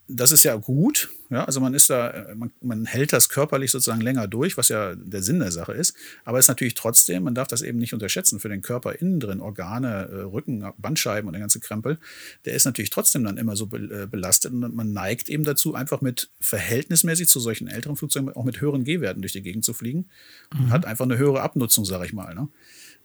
das 0.08 0.30
ist 0.30 0.44
ja 0.44 0.54
gut. 0.56 1.10
Ja, 1.30 1.44
also 1.44 1.60
man 1.60 1.74
ist 1.74 1.90
da, 1.90 2.28
man, 2.36 2.52
man, 2.60 2.86
hält 2.86 3.12
das 3.12 3.28
körperlich 3.28 3.72
sozusagen 3.72 4.00
länger 4.00 4.28
durch, 4.28 4.56
was 4.56 4.68
ja 4.68 4.94
der 4.94 5.22
Sinn 5.22 5.40
der 5.40 5.50
Sache 5.50 5.72
ist. 5.72 5.96
Aber 6.24 6.38
es 6.38 6.44
ist 6.44 6.48
natürlich 6.48 6.74
trotzdem, 6.74 7.24
man 7.24 7.34
darf 7.34 7.48
das 7.48 7.62
eben 7.62 7.78
nicht 7.78 7.92
unterschätzen 7.92 8.38
für 8.38 8.48
den 8.48 8.62
Körper 8.62 8.92
innen 9.00 9.18
drin, 9.18 9.40
Organe, 9.40 10.08
äh, 10.08 10.20
Rücken, 10.20 10.64
Bandscheiben 10.78 11.26
und 11.26 11.32
der 11.32 11.40
ganze 11.40 11.58
Krempel. 11.58 11.98
Der 12.44 12.54
ist 12.54 12.64
natürlich 12.64 12.90
trotzdem 12.90 13.24
dann 13.24 13.38
immer 13.38 13.56
so 13.56 13.68
äh, 13.74 14.06
belastet 14.06 14.52
und 14.52 14.76
man 14.76 14.92
neigt 14.92 15.28
eben 15.28 15.42
dazu, 15.42 15.74
einfach 15.74 16.00
mit 16.00 16.30
verhältnismäßig 16.40 17.28
zu 17.28 17.40
solchen 17.40 17.66
älteren 17.66 17.96
Flugzeugen 17.96 18.28
auch 18.30 18.44
mit 18.44 18.60
höheren 18.60 18.84
G-Werten 18.84 19.22
durch 19.22 19.32
die 19.32 19.42
Gegend 19.42 19.64
zu 19.64 19.74
fliegen. 19.74 20.08
Mhm. 20.56 20.70
Hat 20.70 20.84
einfach 20.84 21.06
eine 21.06 21.18
höhere 21.18 21.42
Abnutzung, 21.42 21.84
sage 21.84 22.06
ich 22.06 22.12
mal. 22.12 22.32
Ne? 22.34 22.48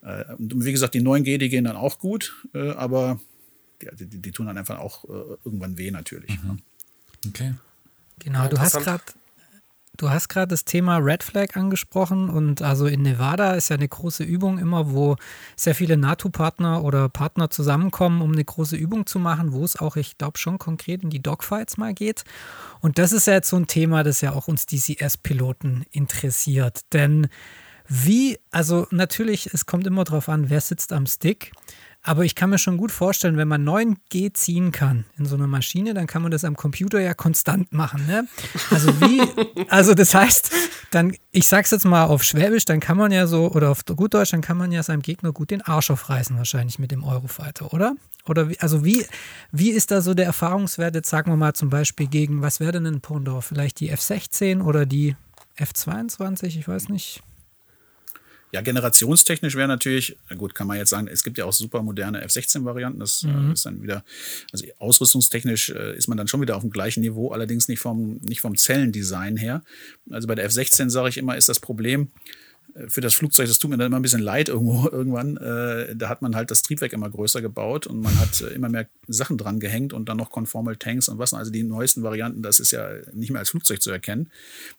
Äh, 0.04 0.36
und 0.36 0.64
wie 0.64 0.72
gesagt, 0.72 0.94
die 0.94 1.02
9G, 1.02 1.40
die 1.40 1.50
gehen 1.50 1.64
dann 1.64 1.76
auch 1.76 1.98
gut, 1.98 2.36
aber 2.54 3.20
die, 3.82 4.06
die, 4.08 4.22
die 4.22 4.32
tun 4.32 4.46
dann 4.46 4.58
einfach 4.60 4.78
auch 4.78 5.06
irgendwann 5.44 5.80
weh 5.80 5.90
natürlich. 5.90 6.40
Mhm. 6.44 6.50
Ne? 6.50 6.58
Okay. 7.28 7.54
Genau, 8.20 8.48
du 8.48 8.60
hast 8.60 8.78
gerade 8.80 9.04
Du 10.02 10.10
hast 10.10 10.30
gerade 10.30 10.48
das 10.48 10.66
Thema 10.66 10.98
Red 10.98 11.22
Flag 11.22 11.56
angesprochen 11.56 12.30
und 12.30 12.64
also 12.64 12.88
in 12.88 13.04
Nevada 13.04 13.54
ist 13.54 13.70
ja 13.70 13.76
eine 13.76 13.88
große 13.88 14.24
Übung 14.24 14.58
immer, 14.58 14.92
wo 14.92 15.16
sehr 15.56 15.76
viele 15.76 15.96
NATO-Partner 15.96 16.84
oder 16.84 17.08
Partner 17.08 17.52
zusammenkommen, 17.52 18.24
um 18.24 18.32
eine 18.32 18.44
große 18.44 18.76
Übung 18.76 19.06
zu 19.06 19.20
machen, 19.20 19.52
wo 19.52 19.64
es 19.64 19.80
auch, 19.80 19.98
ich 19.98 20.18
glaube, 20.18 20.40
schon 20.40 20.58
konkret 20.58 21.04
in 21.04 21.12
die 21.12 21.22
Dogfights 21.22 21.78
mal 21.78 21.94
geht. 21.94 22.24
Und 22.80 22.98
das 22.98 23.12
ist 23.12 23.28
ja 23.28 23.34
jetzt 23.34 23.50
so 23.50 23.58
ein 23.58 23.68
Thema, 23.68 24.04
das 24.04 24.22
ja 24.22 24.34
auch 24.34 24.48
uns 24.48 24.66
DCS-Piloten 24.66 25.86
interessiert. 25.92 26.80
Denn 26.94 27.28
wie, 27.88 28.40
also 28.50 28.88
natürlich, 28.90 29.54
es 29.54 29.68
kommt 29.68 29.86
immer 29.86 30.06
darauf 30.06 30.30
an, 30.30 30.50
wer 30.50 30.62
sitzt 30.62 30.94
am 30.94 31.06
Stick. 31.06 31.52
Aber 32.04 32.26
ich 32.26 32.34
kann 32.34 32.50
mir 32.50 32.58
schon 32.58 32.78
gut 32.78 32.92
vorstellen, 32.92 33.38
wenn 33.38 33.48
man 33.48 33.64
9G 33.64 34.34
ziehen 34.34 34.72
kann 34.72 35.06
in 35.20 35.26
so 35.26 35.36
einer 35.36 35.46
Maschine, 35.46 35.94
dann 35.94 36.08
kann 36.08 36.24
man 36.24 36.32
das 36.32 36.44
am 36.44 36.56
Computer 36.56 37.00
ja 37.00 37.14
konstant 37.14 37.72
machen. 37.74 38.08
Ne? 38.08 38.28
Also 38.72 38.90
wie, 39.02 39.22
also 39.70 39.94
das 39.94 40.16
heißt, 40.16 40.52
dann, 40.90 41.16
ich 41.32 41.48
sag's 41.48 41.70
jetzt 41.70 41.86
mal 41.86 42.06
auf 42.06 42.24
Schwäbisch, 42.24 42.66
dann 42.66 42.80
kann 42.80 42.98
man 42.98 43.12
ja 43.12 43.28
so, 43.28 43.52
oder 43.52 43.70
auf 43.70 43.86
gut 43.86 44.16
Deutsch, 44.16 44.32
dann 44.32 44.42
kann 44.42 44.58
man 44.58 44.72
ja 44.72 44.82
seinem 44.82 45.04
Gegner 45.04 45.32
gut 45.32 45.52
den 45.52 45.62
Arsch 45.62 45.92
aufreißen, 45.92 46.38
wahrscheinlich 46.38 46.80
mit 46.80 46.92
dem 46.92 47.04
Eurofighter, 47.04 47.72
oder? 47.72 47.96
Oder 48.26 48.50
wie, 48.50 48.60
also 48.60 48.84
wie, 48.84 49.06
wie 49.52 49.70
ist 49.70 49.92
da 49.92 50.02
so 50.02 50.16
der 50.16 50.26
Erfahrungswert, 50.26 50.96
jetzt 50.96 51.10
sagen 51.10 51.32
wir 51.32 51.38
mal 51.38 51.54
zum 51.54 51.70
Beispiel 51.70 52.08
gegen, 52.08 52.42
was 52.42 52.60
wäre 52.60 52.72
denn 52.72 52.88
ein 52.88 53.02
Pendant? 53.02 53.44
Vielleicht 53.44 53.80
die 53.80 53.94
F16 53.94 54.62
oder 54.64 54.88
die 54.88 55.16
F22, 55.58 56.58
ich 56.58 56.68
weiß 56.68 56.90
nicht. 56.90 57.22
Ja, 58.52 58.62
generationstechnisch 58.62 59.56
wäre 59.56 59.68
natürlich, 59.68 60.18
gut, 60.38 60.54
kann 60.56 60.68
man 60.68 60.78
jetzt 60.78 60.90
sagen, 60.90 61.08
es 61.08 61.24
gibt 61.24 61.38
ja 61.38 61.46
auch 61.46 61.54
super 61.54 61.82
moderne 61.82 62.22
F-16-Varianten. 62.22 63.00
Das 63.00 63.24
äh, 63.24 63.28
mhm. 63.28 63.54
ist 63.54 63.66
dann 63.66 63.82
wieder, 63.82 64.04
also 64.52 64.66
ausrüstungstechnisch 64.78 65.70
äh, 65.70 65.96
ist 65.96 66.08
man 66.08 66.18
dann 66.18 66.28
schon 66.28 66.42
wieder 66.42 66.56
auf 66.56 66.62
dem 66.62 66.72
gleichen 66.72 67.02
Niveau, 67.02 67.30
allerdings 67.32 67.68
nicht 67.68 67.80
vom, 67.80 68.18
nicht 68.22 68.42
vom 68.42 68.58
Zellendesign 68.58 69.38
her. 69.38 69.64
Also 70.10 70.28
bei 70.28 70.36
der 70.36 70.46
F-16 70.46 70.90
sage 70.90 71.10
ich 71.10 71.18
immer, 71.18 71.38
ist 71.38 71.50
das 71.50 71.60
Problem, 71.60 72.10
für 72.88 73.02
das 73.02 73.14
Flugzeug, 73.14 73.48
das 73.48 73.60
tut 73.60 73.70
mir 73.70 73.78
dann 73.78 73.88
immer 73.88 74.00
ein 74.00 74.02
bisschen 74.02 74.22
leid 74.22 74.50
irgendwo 74.50 74.88
irgendwann. 74.92 75.38
Äh, 75.38 75.96
da 75.96 76.10
hat 76.10 76.22
man 76.22 76.36
halt 76.36 76.52
das 76.52 76.62
Triebwerk 76.62 76.94
immer 76.94 77.10
größer 77.10 77.42
gebaut 77.42 77.88
und 77.88 78.02
man 78.02 78.18
hat 78.20 78.42
äh, 78.42 78.48
immer 78.54 78.70
mehr 78.70 78.88
Sachen 79.08 79.38
dran 79.38 79.60
gehängt 79.60 79.94
und 79.94 80.10
dann 80.10 80.18
noch 80.18 80.32
Conformal 80.32 80.78
Tanks 80.78 81.10
und 81.10 81.20
was. 81.20 81.34
Also 81.34 81.52
die 81.52 81.64
neuesten 81.64 82.04
Varianten, 82.04 82.42
das 82.42 82.60
ist 82.60 82.72
ja 82.72 82.90
nicht 83.14 83.32
mehr 83.32 83.40
als 83.40 83.50
Flugzeug 83.50 83.82
zu 83.82 83.92
erkennen. 83.92 84.32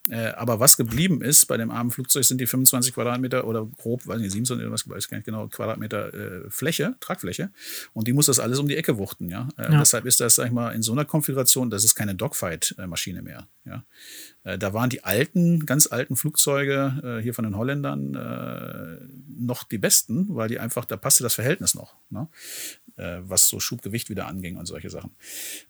Äh, 0.09 0.27
aber 0.29 0.59
was 0.59 0.77
geblieben 0.77 1.21
ist 1.21 1.45
bei 1.45 1.57
dem 1.57 1.71
armen 1.71 1.91
Flugzeug 1.91 2.23
sind 2.25 2.39
die 2.39 2.47
25 2.47 2.93
Quadratmeter 2.93 3.45
oder 3.45 3.65
grob, 3.65 4.07
weiß 4.07 4.19
nicht, 4.19 4.31
27 4.31 4.65
oder 4.65 4.73
was, 4.73 4.89
weiß 4.89 5.05
ich 5.05 5.09
gar 5.09 5.17
nicht 5.17 5.25
genau, 5.25 5.47
Quadratmeter 5.47 6.13
äh, 6.13 6.49
Fläche, 6.49 6.95
Tragfläche. 6.99 7.51
Und 7.93 8.07
die 8.07 8.13
muss 8.13 8.25
das 8.25 8.39
alles 8.39 8.59
um 8.59 8.67
die 8.67 8.77
Ecke 8.77 8.97
wuchten, 8.97 9.29
ja. 9.29 9.49
Äh, 9.57 9.71
ja. 9.71 9.79
Deshalb 9.79 10.05
ist 10.05 10.19
das, 10.19 10.35
sag 10.35 10.47
ich 10.47 10.51
mal, 10.51 10.71
in 10.71 10.81
so 10.81 10.91
einer 10.91 11.05
Konfiguration, 11.05 11.69
das 11.69 11.83
ist 11.83 11.95
keine 11.95 12.15
Dogfight-Maschine 12.15 13.21
mehr, 13.21 13.47
ja. 13.65 13.83
Äh, 14.43 14.57
da 14.57 14.73
waren 14.73 14.89
die 14.89 15.03
alten, 15.03 15.65
ganz 15.65 15.87
alten 15.87 16.15
Flugzeuge 16.15 17.19
äh, 17.19 17.23
hier 17.23 17.33
von 17.33 17.45
den 17.45 17.57
Holländern 17.57 18.15
äh, 18.15 19.05
noch 19.37 19.63
die 19.63 19.77
besten, 19.77 20.27
weil 20.29 20.49
die 20.49 20.59
einfach, 20.59 20.85
da 20.85 20.97
passte 20.97 21.23
das 21.23 21.33
Verhältnis 21.33 21.75
noch, 21.75 21.95
ne? 22.09 22.27
äh, 22.97 23.19
was 23.21 23.47
so 23.47 23.59
Schubgewicht 23.59 24.09
wieder 24.09 24.27
anging 24.27 24.57
und 24.57 24.65
solche 24.65 24.89
Sachen. 24.89 25.11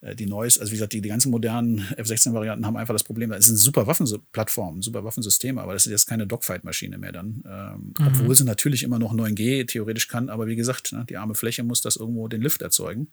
Äh, 0.02 0.16
die 0.16 0.26
neues, 0.26 0.60
also 0.60 0.72
wie 0.72 0.76
gesagt, 0.76 0.94
die, 0.94 1.02
die 1.02 1.10
ganzen 1.10 1.32
modernen 1.32 1.80
F-16-Varianten 1.98 2.66
haben 2.66 2.78
einfach 2.78 2.94
das 2.94 3.04
Problem, 3.04 3.32
es 3.32 3.46
sind 3.46 3.58
super 3.58 3.88
Waffenplattformen, 3.88 4.82
super 4.82 5.04
Waffensysteme, 5.04 5.62
aber 5.62 5.74
das 5.74 5.86
ist 5.86 5.92
jetzt 5.92 6.08
keine 6.08 6.28
Dogfight-Maschine 6.28 6.98
mehr 6.98 7.12
dann. 7.12 7.44
Ähm, 7.48 7.94
mhm. 7.98 8.08
Obwohl 8.08 8.36
sie 8.36 8.44
natürlich 8.44 8.84
immer 8.84 9.00
noch 9.00 9.14
9G 9.14 9.68
theoretisch 9.68 10.08
kann, 10.08 10.30
aber 10.30 10.48
wie 10.48 10.56
gesagt, 10.56 10.94
ne, 10.94 11.06
die 11.08 11.18
arme 11.18 11.36
Fläche 11.36 11.64
muss 11.64 11.82
das 11.82 11.96
irgendwo 11.96 12.28
den 12.28 12.42
Lift 12.42 12.62
erzeugen. 12.62 13.10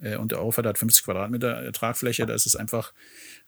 Äh, 0.00 0.16
und 0.16 0.32
der 0.32 0.40
Aufwand 0.40 0.66
hat 0.66 0.78
50 0.78 1.04
Quadratmeter 1.04 1.72
Tragfläche, 1.72 2.26
das 2.26 2.46
ist 2.46 2.56
einfach, 2.56 2.92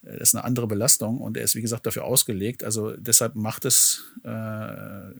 das 0.02 0.30
ist 0.30 0.34
eine 0.34 0.44
andere 0.44 0.66
Belastung 0.66 1.18
und 1.18 1.36
er 1.36 1.44
ist, 1.44 1.54
wie 1.54 1.62
gesagt, 1.62 1.86
dafür 1.86 2.04
ausgelegt. 2.04 2.64
Also 2.64 2.96
deshalb 2.96 3.34
macht 3.34 3.64
es 3.64 4.12
äh, 4.24 5.14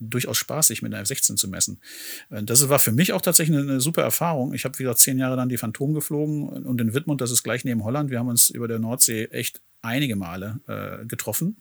durchaus 0.00 0.38
Spaß, 0.38 0.68
sich 0.68 0.82
mit 0.82 0.92
einer 0.92 1.02
F-16 1.02 1.36
zu 1.36 1.48
messen. 1.48 1.80
Äh, 2.30 2.42
das 2.42 2.68
war 2.68 2.78
für 2.78 2.92
mich 2.92 3.12
auch 3.12 3.20
tatsächlich 3.20 3.56
eine, 3.56 3.70
eine 3.70 3.80
super 3.80 4.02
Erfahrung. 4.02 4.54
Ich 4.54 4.64
habe, 4.64 4.78
wie 4.78 4.84
gesagt, 4.84 5.00
zehn 5.00 5.18
Jahre 5.18 5.36
dann 5.36 5.48
die 5.48 5.58
Phantom 5.58 5.94
geflogen 5.94 6.48
und 6.48 6.80
in 6.80 6.94
Wittmund, 6.94 7.20
das 7.20 7.30
ist 7.30 7.42
gleich 7.42 7.64
neben 7.64 7.84
Holland. 7.84 8.10
Wir 8.10 8.18
haben 8.18 8.28
uns 8.28 8.50
über 8.50 8.68
der 8.68 8.78
Nordsee 8.78 9.26
echt 9.26 9.60
einige 9.82 10.16
Male 10.16 10.60
äh, 10.66 11.06
getroffen 11.06 11.56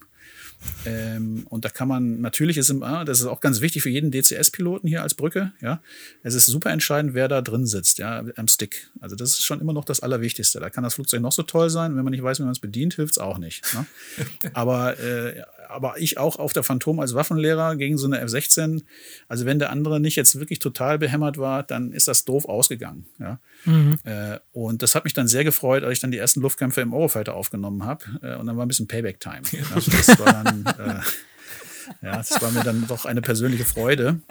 ähm, 0.86 1.46
und 1.50 1.64
da 1.66 1.70
kann 1.70 1.88
man, 1.88 2.22
natürlich 2.22 2.58
ist 2.58 2.70
immer, 2.70 3.06
das 3.06 3.22
ist 3.22 3.28
auch 3.28 3.40
ganz 3.40 3.62
wichtig 3.62 3.82
für 3.84 3.90
jeden 3.90 4.12
DCS-Piloten 4.12 4.88
hier 4.88 5.02
als 5.02 5.14
Brücke, 5.14 5.54
ja. 5.62 5.82
Es 6.24 6.34
ist 6.34 6.48
super 6.48 6.72
entscheidend, 6.72 7.14
wer 7.14 7.28
da 7.28 7.42
drin 7.42 7.66
sitzt, 7.66 7.98
ja, 7.98 8.24
am 8.36 8.48
Stick. 8.48 8.90
Also 9.00 9.16
das 9.16 9.30
ist 9.30 9.44
schon 9.44 9.62
immer 9.62 9.74
noch 9.74 9.86
das 9.86 10.02
Allerwichtigste. 10.02 10.60
Da 10.60 10.70
kann 10.70 10.84
das 10.84 10.96
Flugzeug 10.96 11.22
noch 11.22 11.32
so 11.32 11.44
toll 11.44 11.70
sein, 11.70 11.96
wenn 11.96 12.04
man 12.04 12.12
nicht 12.12 12.24
weiß, 12.24 12.40
wie 12.40 12.44
man 12.44 12.52
es 12.52 12.60
bedient, 12.60 12.96
hilft 12.96 13.14
es 13.14 13.18
auch 13.20 13.38
nicht. 13.38 13.64
Ne? 13.74 13.86
Aber 14.54 15.00
äh, 15.00 15.44
aber 15.70 16.00
ich 16.00 16.18
auch 16.18 16.38
auf 16.38 16.52
der 16.52 16.64
Phantom 16.64 17.00
als 17.00 17.14
Waffenlehrer 17.14 17.76
gegen 17.76 17.98
so 17.98 18.08
eine 18.08 18.20
F-16. 18.20 18.84
Also 19.28 19.46
wenn 19.46 19.60
der 19.60 19.70
andere 19.70 20.00
nicht 20.00 20.16
jetzt 20.16 20.40
wirklich 20.40 20.60
total 20.60 20.98
behämmert 20.98 21.38
war, 21.38 21.64
dann 21.64 21.92
ist 21.92 22.08
das 22.08 22.26
doof 22.26 22.46
ausgegangen. 22.46 23.06
Ja? 23.20 23.40
Mhm. 23.66 23.98
Äh, 24.04 24.40
und 24.52 24.82
das 24.82 24.96
hat 24.96 25.04
mich 25.04 25.14
dann 25.14 25.28
sehr 25.28 25.44
gefreut, 25.44 25.84
als 25.84 25.94
ich 25.94 26.00
dann 26.00 26.12
die 26.12 26.18
ersten 26.18 26.42
Luftkämpfe 26.42 26.82
im 26.82 26.94
Eurofighter 26.94 27.36
aufgenommen 27.36 27.86
habe. 27.86 28.04
Äh, 28.22 28.36
und 28.38 28.48
dann 28.48 28.58
war 28.58 28.66
ein 28.66 28.68
bisschen 28.68 28.88
Payback-Time. 28.88 29.42
Ja? 29.52 29.76
Das 29.76 30.20
war 30.20 30.44
dann, 30.44 30.66
äh, 30.66 32.06
ja, 32.06 32.18
das 32.18 32.42
war 32.42 32.52
mir 32.52 32.64
dann 32.64 32.88
doch 32.88 33.06
eine 33.06 33.22
persönliche 33.22 33.66
Freude. 33.66 34.22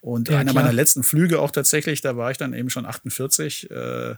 Und 0.00 0.28
ja, 0.28 0.38
einer 0.38 0.52
klar. 0.52 0.64
meiner 0.64 0.74
letzten 0.74 1.02
Flüge 1.02 1.40
auch 1.40 1.50
tatsächlich, 1.50 2.02
da 2.02 2.16
war 2.16 2.30
ich 2.30 2.36
dann 2.36 2.52
eben 2.52 2.70
schon 2.70 2.84
48. 2.84 3.70
Äh, 3.70 4.16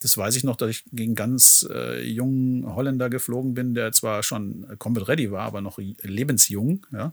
das 0.00 0.16
weiß 0.16 0.36
ich 0.36 0.44
noch, 0.44 0.56
dass 0.56 0.70
ich 0.70 0.84
gegen 0.92 1.14
ganz 1.14 1.66
äh, 1.70 2.02
jungen 2.02 2.66
Holländer 2.74 3.08
geflogen 3.10 3.54
bin, 3.54 3.74
der 3.74 3.92
zwar 3.92 4.22
schon 4.22 4.66
Combat 4.78 5.08
Ready 5.08 5.30
war, 5.30 5.42
aber 5.42 5.60
noch 5.60 5.78
lebensjung. 5.78 6.86
Ja. 6.92 7.12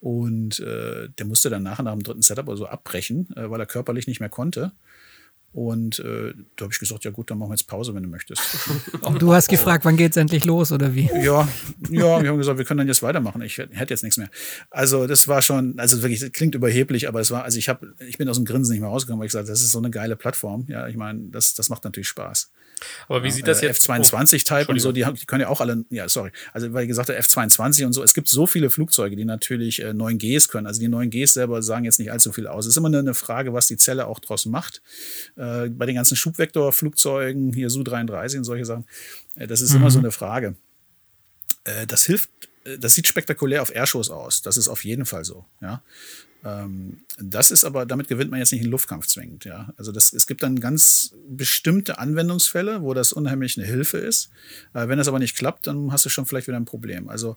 Und 0.00 0.60
äh, 0.60 1.08
der 1.10 1.26
musste 1.26 1.50
dann 1.50 1.62
nachher 1.62 1.82
nach 1.82 1.92
dem 1.92 2.02
dritten 2.02 2.22
Setup 2.22 2.48
also 2.48 2.66
abbrechen, 2.66 3.28
äh, 3.36 3.50
weil 3.50 3.60
er 3.60 3.66
körperlich 3.66 4.06
nicht 4.06 4.20
mehr 4.20 4.30
konnte. 4.30 4.72
Und 5.52 5.98
äh, 5.98 6.32
da 6.54 6.64
habe 6.64 6.72
ich 6.72 6.78
gesagt, 6.78 7.04
ja 7.04 7.10
gut, 7.10 7.30
dann 7.30 7.38
machen 7.38 7.50
wir 7.50 7.54
jetzt 7.54 7.66
Pause, 7.66 7.92
wenn 7.94 8.04
du 8.04 8.08
möchtest. 8.08 8.40
du 9.18 9.32
hast 9.32 9.48
gefragt, 9.48 9.84
wann 9.84 9.96
geht 9.96 10.12
es 10.12 10.16
endlich 10.16 10.44
los 10.44 10.70
oder 10.70 10.94
wie? 10.94 11.10
Ja, 11.12 11.48
ja, 11.90 12.22
wir 12.22 12.28
haben 12.28 12.38
gesagt, 12.38 12.58
wir 12.58 12.64
können 12.64 12.78
dann 12.78 12.86
jetzt 12.86 13.02
weitermachen. 13.02 13.42
Ich 13.42 13.58
hätte 13.58 13.92
jetzt 13.92 14.04
nichts 14.04 14.16
mehr. 14.16 14.30
Also 14.70 15.08
das 15.08 15.26
war 15.26 15.42
schon, 15.42 15.76
also 15.80 16.02
wirklich, 16.02 16.20
das 16.20 16.30
klingt 16.30 16.54
überheblich, 16.54 17.08
aber 17.08 17.18
es 17.18 17.32
war, 17.32 17.42
also 17.42 17.58
ich 17.58 17.68
habe, 17.68 17.94
ich 17.98 18.16
bin 18.16 18.28
aus 18.28 18.36
dem 18.36 18.44
Grinsen 18.44 18.72
nicht 18.72 18.80
mehr 18.80 18.90
rausgekommen, 18.90 19.20
weil 19.20 19.26
ich 19.26 19.32
gesagt, 19.32 19.48
das 19.48 19.60
ist 19.60 19.72
so 19.72 19.78
eine 19.78 19.90
geile 19.90 20.14
Plattform. 20.14 20.66
Ja, 20.68 20.86
ich 20.86 20.96
meine, 20.96 21.30
das, 21.30 21.54
das 21.54 21.68
macht 21.68 21.82
natürlich 21.82 22.08
Spaß. 22.08 22.52
Aber 23.08 23.22
wie 23.22 23.30
sieht 23.30 23.46
das 23.46 23.60
jetzt? 23.60 23.88
F-22-Type 23.88 24.66
oh, 24.68 24.72
und 24.72 24.78
so, 24.80 24.92
die, 24.92 25.04
die, 25.04 25.26
können 25.26 25.42
ja 25.42 25.48
auch 25.48 25.60
alle, 25.60 25.84
ja, 25.90 26.08
sorry. 26.08 26.30
Also, 26.52 26.72
weil 26.72 26.82
ich 26.82 26.88
gesagt 26.88 27.08
habe, 27.08 27.18
F-22 27.18 27.86
und 27.86 27.92
so, 27.92 28.02
es 28.02 28.14
gibt 28.14 28.28
so 28.28 28.46
viele 28.46 28.70
Flugzeuge, 28.70 29.16
die 29.16 29.24
natürlich 29.24 29.82
äh, 29.82 29.90
9Gs 29.90 30.48
können. 30.48 30.66
Also 30.66 30.80
die 30.80 30.88
9Gs 30.88 31.32
selber 31.32 31.62
sagen 31.62 31.84
jetzt 31.84 31.98
nicht 31.98 32.12
allzu 32.12 32.32
viel 32.32 32.46
aus. 32.46 32.66
Es 32.66 32.70
ist 32.70 32.76
immer 32.76 32.88
eine 32.88 33.14
Frage, 33.14 33.52
was 33.52 33.66
die 33.66 33.76
Zelle 33.76 34.06
auch 34.06 34.18
draus 34.18 34.46
macht. 34.46 34.82
Äh, 35.36 35.68
bei 35.68 35.86
den 35.86 35.94
ganzen 35.94 36.16
Schubvektorflugzeugen, 36.16 37.52
hier 37.52 37.70
Su-33 37.70 38.38
und 38.38 38.44
solche 38.44 38.64
Sachen, 38.64 38.86
äh, 39.36 39.46
das 39.46 39.60
ist 39.60 39.70
mhm. 39.70 39.80
immer 39.80 39.90
so 39.90 39.98
eine 39.98 40.10
Frage. 40.10 40.56
Äh, 41.64 41.86
das 41.86 42.04
hilft, 42.04 42.30
äh, 42.64 42.78
das 42.78 42.94
sieht 42.94 43.06
spektakulär 43.06 43.62
auf 43.62 43.74
Airshows 43.74 44.10
aus. 44.10 44.42
Das 44.42 44.56
ist 44.56 44.68
auf 44.68 44.84
jeden 44.84 45.06
Fall 45.06 45.24
so, 45.24 45.44
ja. 45.60 45.82
Ähm, 46.44 47.00
das 47.18 47.50
ist 47.50 47.64
aber, 47.64 47.86
damit 47.86 48.08
gewinnt 48.08 48.30
man 48.30 48.40
jetzt 48.40 48.52
nicht 48.52 48.62
einen 48.62 48.70
Luftkampf 48.70 49.06
zwingend. 49.06 49.44
Ja? 49.44 49.72
Also 49.76 49.92
das, 49.92 50.12
es 50.12 50.26
gibt 50.26 50.42
dann 50.42 50.60
ganz 50.60 51.14
bestimmte 51.28 51.98
Anwendungsfälle, 51.98 52.82
wo 52.82 52.94
das 52.94 53.12
unheimlich 53.12 53.58
eine 53.58 53.66
Hilfe 53.66 53.98
ist. 53.98 54.30
Äh, 54.74 54.88
wenn 54.88 54.98
das 54.98 55.08
aber 55.08 55.18
nicht 55.18 55.36
klappt, 55.36 55.66
dann 55.66 55.92
hast 55.92 56.04
du 56.04 56.08
schon 56.08 56.26
vielleicht 56.26 56.46
wieder 56.46 56.56
ein 56.56 56.64
Problem. 56.64 57.08
Also 57.08 57.36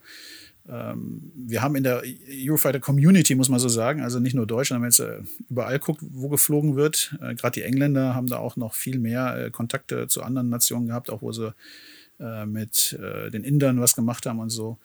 ähm, 0.69 1.31
wir 1.35 1.61
haben 1.61 1.75
in 1.75 1.83
der 1.83 2.03
Eurofighter 2.29 2.79
Community, 2.79 3.35
muss 3.35 3.49
man 3.49 3.59
so 3.59 3.67
sagen, 3.67 4.01
also 4.01 4.19
nicht 4.19 4.33
nur 4.33 4.47
Deutschland, 4.47 4.81
wenn 4.81 4.89
man 4.89 4.91
jetzt 4.91 4.99
äh, 4.99 5.43
überall 5.49 5.79
guckt, 5.79 6.01
wo 6.01 6.29
geflogen 6.29 6.77
wird, 6.77 7.15
äh, 7.21 7.35
gerade 7.35 7.55
die 7.55 7.63
Engländer 7.63 8.15
haben 8.15 8.27
da 8.27 8.37
auch 8.37 8.55
noch 8.55 8.73
viel 8.73 8.99
mehr 8.99 9.49
Kontakte 9.51 10.07
zu 10.07 10.23
anderen 10.23 10.49
Nationen 10.49 10.87
gehabt, 10.87 11.09
auch 11.09 11.21
wo 11.21 11.31
sie 11.31 11.53
mit 12.45 12.97
den 12.99 13.43
Indern 13.43 13.81
was 13.81 13.95
gemacht 13.95 14.27
haben 14.27 14.39
und 14.39 14.51
so. 14.51 14.77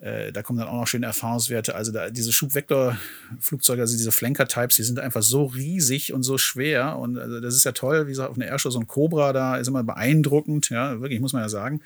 Äh, 0.00 0.32
da 0.32 0.42
kommen 0.42 0.58
dann 0.58 0.68
auch 0.68 0.80
noch 0.80 0.86
schöne 0.86 1.04
Erfahrungswerte. 1.04 1.74
Also 1.74 1.92
da, 1.92 2.08
diese 2.08 2.32
Schubvektor-Flugzeuge, 2.32 3.82
also 3.82 3.94
diese 3.94 4.12
Flanker-Types, 4.12 4.76
die 4.76 4.82
sind 4.82 4.98
einfach 4.98 5.22
so 5.22 5.44
riesig 5.44 6.14
und 6.14 6.22
so 6.22 6.38
schwer. 6.38 6.96
Und 6.98 7.18
also 7.18 7.38
das 7.40 7.54
ist 7.54 7.64
ja 7.64 7.72
toll, 7.72 8.06
wie 8.06 8.12
gesagt, 8.12 8.30
auf 8.30 8.36
einer 8.36 8.46
Airshow 8.46 8.70
so 8.70 8.80
ein 8.80 8.86
Cobra 8.86 9.34
da 9.34 9.58
ist 9.58 9.68
immer 9.68 9.84
beeindruckend, 9.84 10.70
ja, 10.70 11.02
wirklich, 11.02 11.20
muss 11.20 11.34
man 11.34 11.42
ja 11.42 11.50
sagen. 11.50 11.82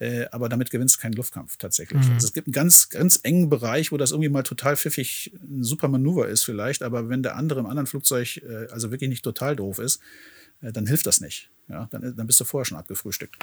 Äh, 0.00 0.26
aber 0.32 0.48
damit 0.48 0.70
gewinnst 0.70 0.96
du 0.96 1.00
keinen 1.00 1.12
Luftkampf 1.12 1.56
tatsächlich. 1.56 2.04
Mhm. 2.04 2.14
Also 2.14 2.26
es 2.26 2.32
gibt 2.32 2.48
einen 2.48 2.52
ganz, 2.52 2.88
ganz 2.88 3.20
engen 3.22 3.48
Bereich, 3.48 3.92
wo 3.92 3.96
das 3.96 4.10
irgendwie 4.10 4.28
mal 4.28 4.42
total 4.42 4.76
pfiffig 4.76 5.32
ein 5.40 5.62
super 5.62 5.86
Manöver 5.86 6.26
ist 6.26 6.42
vielleicht. 6.42 6.82
Aber 6.82 7.08
wenn 7.08 7.22
der 7.22 7.36
andere 7.36 7.60
im 7.60 7.66
anderen 7.66 7.86
Flugzeug 7.86 8.38
äh, 8.38 8.66
also 8.72 8.90
wirklich 8.90 9.08
nicht 9.08 9.22
total 9.22 9.54
doof 9.54 9.78
ist, 9.78 10.00
äh, 10.62 10.72
dann 10.72 10.88
hilft 10.88 11.06
das 11.06 11.20
nicht. 11.20 11.48
Ja, 11.68 11.86
dann, 11.92 12.16
dann 12.16 12.26
bist 12.26 12.40
du 12.40 12.44
vorher 12.44 12.64
schon 12.64 12.78
abgefrühstückt. 12.78 13.36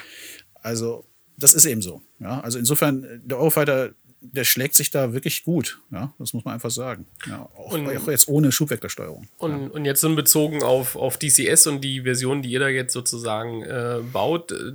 Also 0.56 1.06
das 1.38 1.54
ist 1.54 1.66
eben 1.66 1.82
so. 1.82 2.02
Ja, 2.20 2.42
also 2.42 2.60
insofern, 2.60 3.22
der 3.24 3.38
Eurofighter 3.38 3.94
der 4.22 4.44
schlägt 4.44 4.76
sich 4.76 4.90
da 4.92 5.14
wirklich 5.14 5.44
gut. 5.44 5.80
Ja, 5.92 6.14
das 6.20 6.34
muss 6.34 6.44
man 6.44 6.54
einfach 6.54 6.72
sagen. 6.72 7.06
Ja, 7.28 7.50
auch, 7.56 7.74
und, 7.74 7.88
auch 7.88 8.08
jetzt 8.08 8.28
ohne 8.28 8.52
Schubvektorsteuerung. 8.52 9.28
Und, 9.38 9.52
ja. 9.52 9.68
und 9.70 9.86
jetzt 9.86 10.02
so 10.02 10.14
bezogen 10.14 10.64
auf, 10.64 10.96
auf 10.96 11.18
DCS 11.18 11.68
und 11.68 11.82
die 11.82 12.02
Version, 12.02 12.42
die 12.42 12.50
ihr 12.50 12.60
da 12.60 12.68
jetzt 12.68 12.94
sozusagen 12.94 13.64
äh, 13.64 14.00
baut. 14.12 14.52
Äh, 14.52 14.74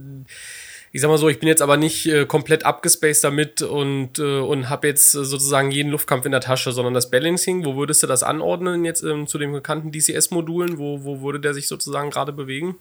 ich 0.93 1.01
sag 1.01 1.09
mal 1.09 1.19
so, 1.19 1.29
ich 1.29 1.41
bin 1.41 1.49
jetzt 1.49 1.61
aber 1.61 1.77
nicht 1.77 2.07
äh, 2.07 2.25
komplett 2.25 2.65
abgespaced 2.65 3.25
damit 3.25 3.63
und, 3.63 4.21
äh, 4.21 4.39
und 4.39 4.71
habe 4.71 4.87
jetzt 4.87 5.11
sozusagen 5.11 5.73
jeden 5.73 5.91
Luftkampf 5.91 6.25
in 6.25 6.31
der 6.33 6.41
Tasche, 6.41 6.71
sondern 6.71 6.95
das 6.95 7.11
Balancing, 7.11 7.65
wo 7.65 7.77
würdest 7.77 8.03
du 8.03 8.07
das 8.07 8.23
anordnen 8.23 8.85
jetzt 8.85 9.03
ähm, 9.03 9.27
zu 9.27 9.39
den 9.39 9.53
bekannten 9.53 9.91
DCS-Modulen? 9.91 10.79
Wo, 10.79 11.03
wo 11.05 11.21
würde 11.21 11.41
der 11.41 11.53
sich 11.53 11.67
sozusagen 11.67 12.11
gerade 12.11 12.33
bewegen? 12.33 12.77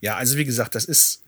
Ja, 0.00 0.16
also 0.16 0.36
wie 0.36 0.44
gesagt, 0.44 0.74
das 0.74 0.84
ist 0.84 1.22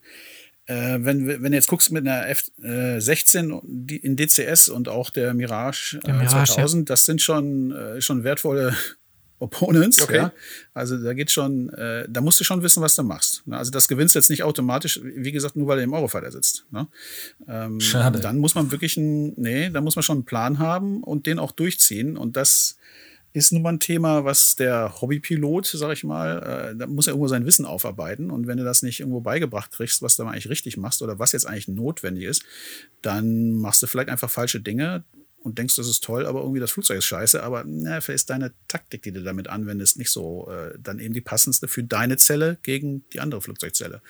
äh, 0.66 0.98
wenn, 1.00 1.26
wenn 1.26 1.52
du 1.52 1.56
jetzt 1.56 1.68
guckst 1.68 1.90
mit 1.90 2.06
einer 2.06 2.24
F16 2.26 3.90
äh, 3.90 3.96
in 3.96 4.16
DCS 4.16 4.68
und 4.68 4.88
auch 4.88 5.10
der 5.10 5.34
Mirage, 5.34 5.98
der 6.06 6.14
Mirage 6.14 6.52
2000, 6.52 6.88
ja. 6.88 6.92
das 6.92 7.04
sind 7.04 7.20
schon, 7.20 7.72
äh, 7.72 8.00
schon 8.00 8.22
wertvolle 8.24 8.76
Opponents. 9.38 10.00
Okay. 10.00 10.16
Ja? 10.16 10.32
Also 10.72 10.96
da 11.02 11.14
geht 11.14 11.32
schon, 11.32 11.68
äh, 11.70 12.06
da 12.08 12.20
musst 12.20 12.38
du 12.38 12.44
schon 12.44 12.62
wissen, 12.62 12.80
was 12.80 12.94
du 12.94 13.02
machst. 13.02 13.44
Ne? 13.44 13.58
Also 13.58 13.72
das 13.72 13.88
gewinnst 13.88 14.14
du 14.14 14.20
jetzt 14.20 14.30
nicht 14.30 14.44
automatisch, 14.44 15.00
wie 15.02 15.32
gesagt, 15.32 15.56
nur 15.56 15.66
weil 15.66 15.78
er 15.78 15.84
im 15.84 15.92
Eurofighter 15.92 16.30
sitzt. 16.30 16.64
Ne? 16.70 16.86
Ähm, 17.48 17.80
Schade. 17.80 18.20
Dann 18.20 18.38
muss 18.38 18.54
man 18.54 18.70
wirklich 18.70 18.96
ein, 18.96 19.34
nee, 19.36 19.68
da 19.68 19.80
muss 19.80 19.96
man 19.96 20.04
schon 20.04 20.18
einen 20.18 20.24
Plan 20.24 20.60
haben 20.60 21.02
und 21.02 21.26
den 21.26 21.40
auch 21.40 21.50
durchziehen. 21.50 22.16
Und 22.16 22.36
das 22.36 22.76
ist 23.32 23.52
nun 23.52 23.62
mal 23.62 23.72
ein 23.72 23.80
Thema, 23.80 24.24
was 24.24 24.56
der 24.56 25.00
Hobbypilot, 25.00 25.66
sag 25.66 25.92
ich 25.92 26.04
mal, 26.04 26.72
äh, 26.72 26.76
da 26.76 26.86
muss 26.86 27.06
er 27.06 27.12
irgendwo 27.12 27.28
sein 27.28 27.46
Wissen 27.46 27.64
aufarbeiten. 27.64 28.30
Und 28.30 28.46
wenn 28.46 28.58
du 28.58 28.64
das 28.64 28.82
nicht 28.82 29.00
irgendwo 29.00 29.20
beigebracht 29.20 29.72
kriegst, 29.72 30.02
was 30.02 30.16
du 30.16 30.24
eigentlich 30.24 30.50
richtig 30.50 30.76
machst 30.76 31.02
oder 31.02 31.18
was 31.18 31.32
jetzt 31.32 31.46
eigentlich 31.46 31.68
notwendig 31.68 32.24
ist, 32.24 32.44
dann 33.00 33.52
machst 33.52 33.82
du 33.82 33.86
vielleicht 33.86 34.10
einfach 34.10 34.30
falsche 34.30 34.60
Dinge 34.60 35.04
und 35.42 35.58
denkst, 35.58 35.76
das 35.76 35.88
ist 35.88 36.04
toll, 36.04 36.26
aber 36.26 36.40
irgendwie 36.40 36.60
das 36.60 36.70
Flugzeug 36.70 36.98
ist 36.98 37.06
scheiße. 37.06 37.42
Aber 37.42 37.64
na, 37.66 38.00
vielleicht 38.00 38.16
ist 38.16 38.30
deine 38.30 38.52
Taktik, 38.68 39.02
die 39.02 39.12
du 39.12 39.22
damit 39.22 39.48
anwendest, 39.48 39.98
nicht 39.98 40.10
so 40.10 40.50
äh, 40.50 40.78
dann 40.78 40.98
eben 40.98 41.14
die 41.14 41.20
passendste 41.20 41.68
für 41.68 41.82
deine 41.82 42.16
Zelle 42.18 42.58
gegen 42.62 43.04
die 43.12 43.20
andere 43.20 43.40
Flugzeugzelle. 43.40 44.02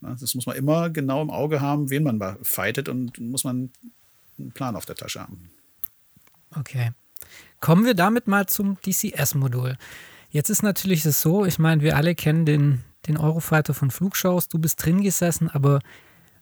Na, 0.00 0.16
das 0.20 0.34
muss 0.34 0.46
man 0.46 0.56
immer 0.56 0.90
genau 0.90 1.22
im 1.22 1.30
Auge 1.30 1.60
haben, 1.60 1.90
wen 1.90 2.02
man 2.02 2.20
fightet 2.42 2.88
und 2.88 3.18
muss 3.18 3.44
man 3.44 3.70
einen 4.38 4.52
Plan 4.52 4.76
auf 4.76 4.84
der 4.84 4.96
Tasche 4.96 5.20
haben. 5.20 5.50
Okay. 6.50 6.90
Kommen 7.64 7.86
wir 7.86 7.94
damit 7.94 8.26
mal 8.26 8.44
zum 8.44 8.76
DCS-Modul. 8.82 9.78
Jetzt 10.28 10.50
ist 10.50 10.62
natürlich 10.62 11.02
das 11.02 11.22
so, 11.22 11.46
ich 11.46 11.58
meine, 11.58 11.80
wir 11.80 11.96
alle 11.96 12.14
kennen 12.14 12.44
den, 12.44 12.84
den 13.08 13.16
Eurofighter 13.16 13.72
von 13.72 13.90
Flugshows, 13.90 14.48
du 14.48 14.58
bist 14.58 14.84
drin 14.84 15.00
gesessen, 15.02 15.48
aber 15.48 15.78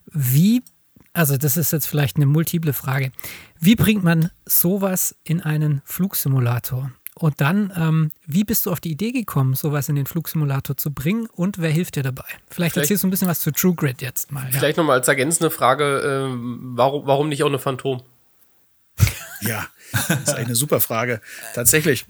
wie, 0.07 0.65
also 1.13 1.37
das 1.37 1.57
ist 1.57 1.71
jetzt 1.71 1.87
vielleicht 1.87 2.17
eine 2.17 2.27
multiple 2.27 2.73
Frage, 2.73 3.13
wie 3.61 3.77
bringt 3.77 4.03
man 4.03 4.31
sowas 4.47 5.15
in 5.23 5.41
einen 5.41 5.81
Flugsimulator? 5.85 6.91
Und 7.15 7.41
dann, 7.41 7.73
ähm, 7.77 8.11
wie 8.27 8.43
bist 8.43 8.67
du 8.67 8.73
auf 8.73 8.81
die 8.81 8.91
Idee 8.91 9.13
gekommen, 9.13 9.55
sowas 9.55 9.89
in 9.89 9.95
den 9.95 10.07
Flugsimulator 10.07 10.77
zu 10.77 10.93
bringen 10.93 11.27
und 11.27 11.59
wer 11.59 11.71
hilft 11.71 11.95
dir 11.95 12.03
dabei? 12.03 12.25
Vielleicht, 12.27 12.51
vielleicht 12.51 12.77
erzählst 12.79 13.05
du 13.05 13.07
ein 13.07 13.11
bisschen 13.13 13.29
was 13.29 13.39
zu 13.39 13.53
True 13.53 13.77
Grid 13.77 14.03
jetzt 14.03 14.33
mal. 14.33 14.49
Vielleicht 14.51 14.77
ja. 14.77 14.83
nochmal 14.83 14.99
als 14.99 15.07
ergänzende 15.07 15.53
Frage, 15.53 16.01
äh, 16.01 16.37
warum, 16.75 17.07
warum 17.07 17.29
nicht 17.29 17.45
auch 17.45 17.49
eine 17.49 17.61
Phantom? 17.61 18.03
Ja, 19.43 19.69
das 19.93 20.09
ist 20.09 20.29
eigentlich 20.31 20.47
eine 20.47 20.55
super 20.55 20.81
Frage. 20.81 21.21
Tatsächlich. 21.55 22.07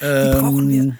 Ähm, 0.00 0.98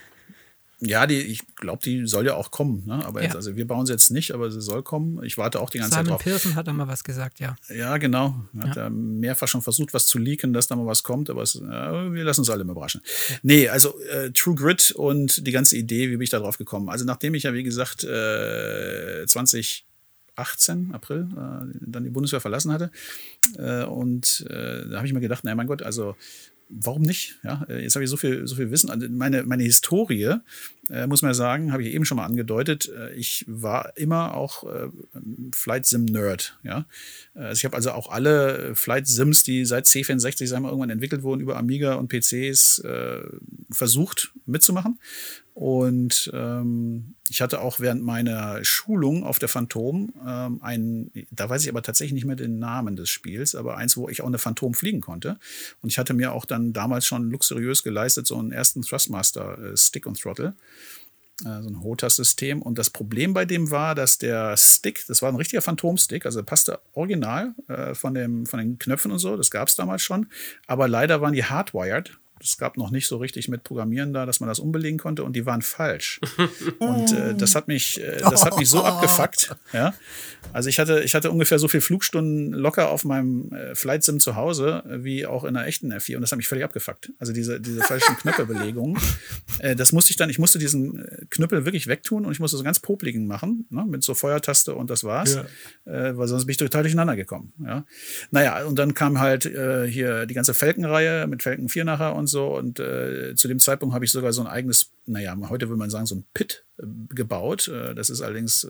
ja, 0.85 1.07
die, 1.07 1.19
ich 1.19 1.41
glaube, 1.55 1.81
die 1.83 2.05
soll 2.07 2.25
ja 2.25 2.35
auch 2.35 2.51
kommen. 2.51 2.83
Ne? 2.85 3.05
Aber 3.05 3.21
ja. 3.21 3.27
jetzt, 3.27 3.35
also 3.35 3.55
wir 3.55 3.65
bauen 3.65 3.85
sie 3.85 3.93
jetzt 3.93 4.11
nicht, 4.11 4.33
aber 4.33 4.51
sie 4.51 4.61
soll 4.61 4.83
kommen. 4.83 5.23
Ich 5.23 5.37
warte 5.37 5.61
auch 5.61 5.69
die 5.69 5.77
ganze 5.77 5.91
Simon 5.91 6.05
Zeit 6.05 6.11
drauf. 6.13 6.23
Pearson 6.23 6.55
hat 6.55 6.67
da 6.67 6.73
mal 6.73 6.87
was 6.87 7.03
gesagt, 7.03 7.39
ja. 7.39 7.55
Ja, 7.73 7.97
genau. 7.97 8.35
Hat 8.59 8.75
ja. 8.75 8.89
mehrfach 8.89 9.47
schon 9.47 9.61
versucht, 9.61 9.93
was 9.93 10.07
zu 10.07 10.19
leaken, 10.19 10.51
dass 10.51 10.67
da 10.67 10.75
mal 10.75 10.85
was 10.85 11.03
kommt, 11.03 11.29
aber 11.29 11.41
es, 11.41 11.53
ja, 11.53 12.11
wir 12.11 12.23
lassen 12.23 12.41
uns 12.41 12.49
alle 12.49 12.63
mal 12.65 12.71
überraschen. 12.71 13.01
Ja. 13.29 13.35
Nee, 13.43 13.69
also 13.69 13.97
äh, 14.09 14.31
True 14.31 14.55
Grit 14.55 14.91
und 14.91 15.47
die 15.47 15.51
ganze 15.51 15.77
Idee, 15.77 16.09
wie 16.09 16.17
bin 16.17 16.21
ich 16.21 16.29
da 16.29 16.39
drauf 16.39 16.57
gekommen? 16.57 16.89
Also 16.89 17.05
nachdem 17.05 17.33
ich 17.33 17.43
ja, 17.43 17.53
wie 17.53 17.63
gesagt, 17.63 18.03
äh, 18.03 19.25
20 19.25 19.85
18, 20.35 20.91
April, 20.93 21.27
äh, 21.31 21.77
dann 21.81 22.03
die 22.03 22.09
Bundeswehr 22.09 22.41
verlassen 22.41 22.71
hatte. 22.71 22.91
Äh, 23.57 23.83
und 23.85 24.45
äh, 24.49 24.89
da 24.89 24.97
habe 24.97 25.07
ich 25.07 25.13
mir 25.13 25.21
gedacht, 25.21 25.43
naja, 25.43 25.55
mein 25.55 25.67
Gott, 25.67 25.81
also 25.81 26.15
warum 26.69 27.01
nicht? 27.01 27.39
Ja, 27.43 27.65
äh, 27.69 27.83
jetzt 27.83 27.95
habe 27.95 28.03
ich 28.03 28.09
so 28.09 28.17
viel, 28.17 28.47
so 28.47 28.55
viel 28.55 28.71
Wissen. 28.71 28.89
Also 28.89 29.07
meine, 29.09 29.43
meine 29.43 29.63
Historie, 29.63 30.37
äh, 30.89 31.07
muss 31.07 31.21
man 31.21 31.33
sagen, 31.33 31.71
habe 31.71 31.83
ich 31.83 31.93
eben 31.93 32.05
schon 32.05 32.17
mal 32.17 32.25
angedeutet. 32.25 32.89
Äh, 32.89 33.13
ich 33.13 33.45
war 33.47 33.95
immer 33.97 34.35
auch 34.35 34.63
äh, 34.63 34.89
Flight 35.53 35.85
Sim 35.85 36.05
Nerd. 36.05 36.57
Ja, 36.63 36.85
also 37.35 37.59
ich 37.59 37.65
habe 37.65 37.75
also 37.75 37.91
auch 37.91 38.11
alle 38.11 38.75
Flight 38.75 39.07
Sims, 39.07 39.43
die 39.43 39.65
seit 39.65 39.85
C64 39.85 40.47
sagen 40.47 40.63
wir, 40.63 40.69
irgendwann 40.69 40.89
entwickelt 40.89 41.23
wurden 41.23 41.41
über 41.41 41.57
Amiga 41.57 41.95
und 41.95 42.09
PCs, 42.09 42.79
äh, 42.79 43.21
versucht 43.71 44.31
mitzumachen. 44.45 44.99
Und 45.53 46.31
ähm, 46.33 47.13
ich 47.29 47.41
hatte 47.41 47.61
auch 47.61 47.79
während 47.79 48.03
meiner 48.03 48.63
Schulung 48.63 49.23
auf 49.23 49.37
der 49.37 49.49
Phantom 49.49 50.11
ähm, 50.25 50.59
ein, 50.63 51.11
da 51.29 51.47
weiß 51.47 51.63
ich 51.63 51.69
aber 51.69 51.83
tatsächlich 51.83 52.13
nicht 52.13 52.25
mehr 52.25 52.35
den 52.35 52.57
Namen 52.57 52.95
des 52.95 53.09
Spiels, 53.09 53.53
aber 53.53 53.77
eins, 53.77 53.95
wo 53.95 54.09
ich 54.09 54.21
auch 54.21 54.27
eine 54.27 54.39
Phantom 54.39 54.73
fliegen 54.73 55.01
konnte. 55.01 55.37
Und 55.81 55.89
ich 55.89 55.99
hatte 55.99 56.15
mir 56.15 56.31
auch 56.31 56.45
dann 56.45 56.73
damals 56.73 57.05
schon 57.05 57.29
luxuriös 57.29 57.83
geleistet, 57.83 58.25
so 58.25 58.37
einen 58.37 58.51
ersten 58.51 58.81
Thrustmaster 58.81 59.73
äh, 59.73 59.77
Stick 59.77 60.07
und 60.07 60.19
Throttle. 60.19 60.55
Äh, 61.41 61.61
so 61.61 61.69
ein 61.69 61.81
HOTAS-System. 61.81 62.61
Und 62.61 62.77
das 62.77 62.89
Problem 62.89 63.33
bei 63.33 63.45
dem 63.45 63.71
war, 63.71 63.95
dass 63.95 64.17
der 64.17 64.55
Stick, 64.57 65.05
das 65.07 65.21
war 65.21 65.29
ein 65.29 65.35
richtiger 65.35 65.61
Phantom-Stick, 65.61 66.25
also 66.25 66.43
passte 66.43 66.79
original 66.93 67.53
äh, 67.67 67.93
von, 67.93 68.13
dem, 68.13 68.45
von 68.45 68.59
den 68.59 68.79
Knöpfen 68.79 69.11
und 69.11 69.19
so, 69.19 69.35
das 69.35 69.51
gab 69.51 69.67
es 69.67 69.75
damals 69.75 70.01
schon. 70.01 70.27
Aber 70.67 70.87
leider 70.87 71.21
waren 71.21 71.33
die 71.33 71.43
hardwired 71.43 72.17
es 72.43 72.57
gab 72.57 72.77
noch 72.77 72.91
nicht 72.91 73.07
so 73.07 73.17
richtig 73.17 73.47
mit 73.47 73.63
Programmieren 73.63 74.13
da, 74.13 74.25
dass 74.25 74.39
man 74.39 74.49
das 74.49 74.59
umbelegen 74.59 74.99
konnte 74.99 75.23
und 75.23 75.35
die 75.35 75.45
waren 75.45 75.61
falsch. 75.61 76.19
und 76.79 77.11
äh, 77.13 77.33
das 77.35 77.55
hat 77.55 77.67
mich, 77.67 78.01
äh, 78.01 78.17
das 78.17 78.43
hat 78.45 78.57
mich 78.57 78.69
so 78.69 78.83
abgefuckt. 78.83 79.55
Ja? 79.71 79.93
Also 80.51 80.69
ich 80.69 80.79
hatte, 80.79 81.01
ich 81.03 81.15
hatte 81.15 81.31
ungefähr 81.31 81.59
so 81.59 81.67
viele 81.67 81.81
Flugstunden 81.81 82.53
locker 82.53 82.89
auf 82.89 83.05
meinem 83.05 83.51
äh, 83.53 83.75
Flight 83.75 84.03
Sim 84.03 84.19
zu 84.19 84.35
Hause 84.35 84.83
wie 84.85 85.25
auch 85.25 85.43
in 85.45 85.55
einer 85.55 85.67
echten 85.67 85.93
F4 85.93 86.15
und 86.15 86.21
das 86.21 86.31
hat 86.31 86.37
mich 86.37 86.47
völlig 86.47 86.65
abgefuckt. 86.65 87.11
Also 87.17 87.31
diese, 87.31 87.61
diese 87.61 87.81
falschen 87.81 88.17
Knöppelbelegungen. 88.17 89.01
Äh, 89.59 89.75
das 89.75 89.91
musste 89.93 90.11
ich 90.11 90.17
dann, 90.17 90.29
ich 90.29 90.39
musste 90.39 90.59
diesen 90.59 90.99
äh, 90.99 91.25
Knüppel 91.29 91.65
wirklich 91.65 91.87
wegtun 91.87 92.25
und 92.25 92.31
ich 92.31 92.39
musste 92.39 92.57
so 92.57 92.63
ganz 92.63 92.79
popligen 92.79 93.25
machen, 93.25 93.65
ne? 93.69 93.85
mit 93.85 94.03
so 94.03 94.13
Feuertaste 94.13 94.75
und 94.75 94.89
das 94.89 95.03
war's. 95.03 95.39
Ja. 95.85 95.91
Äh, 95.91 96.17
weil 96.17 96.27
sonst 96.27 96.45
bin 96.45 96.51
ich 96.51 96.57
total 96.57 96.83
durcheinander 96.83 97.15
gekommen. 97.15 97.53
Ja? 97.63 97.85
Naja, 98.31 98.65
und 98.65 98.77
dann 98.77 98.93
kam 98.93 99.19
halt 99.19 99.45
äh, 99.45 99.87
hier 99.87 100.25
die 100.25 100.33
ganze 100.33 100.53
Falcon-Reihe 100.53 101.27
mit 101.27 101.43
Falcon 101.43 101.69
4 101.69 101.85
nachher 101.85 102.15
und 102.15 102.27
so. 102.27 102.32
Und 102.41 102.79
äh, 102.79 103.35
zu 103.35 103.47
dem 103.47 103.59
Zeitpunkt 103.59 103.93
habe 103.93 104.05
ich 104.05 104.11
sogar 104.11 104.33
so 104.33 104.41
ein 104.41 104.47
eigenes, 104.47 104.91
naja, 105.05 105.35
heute 105.49 105.69
würde 105.69 105.79
man 105.79 105.89
sagen, 105.89 106.05
so 106.05 106.15
ein 106.15 106.25
Pit 106.33 106.65
äh, 106.77 106.83
gebaut. 107.09 107.67
Äh, 107.67 107.93
das 107.95 108.09
ist 108.09 108.21
allerdings 108.21 108.65
äh, 108.65 108.69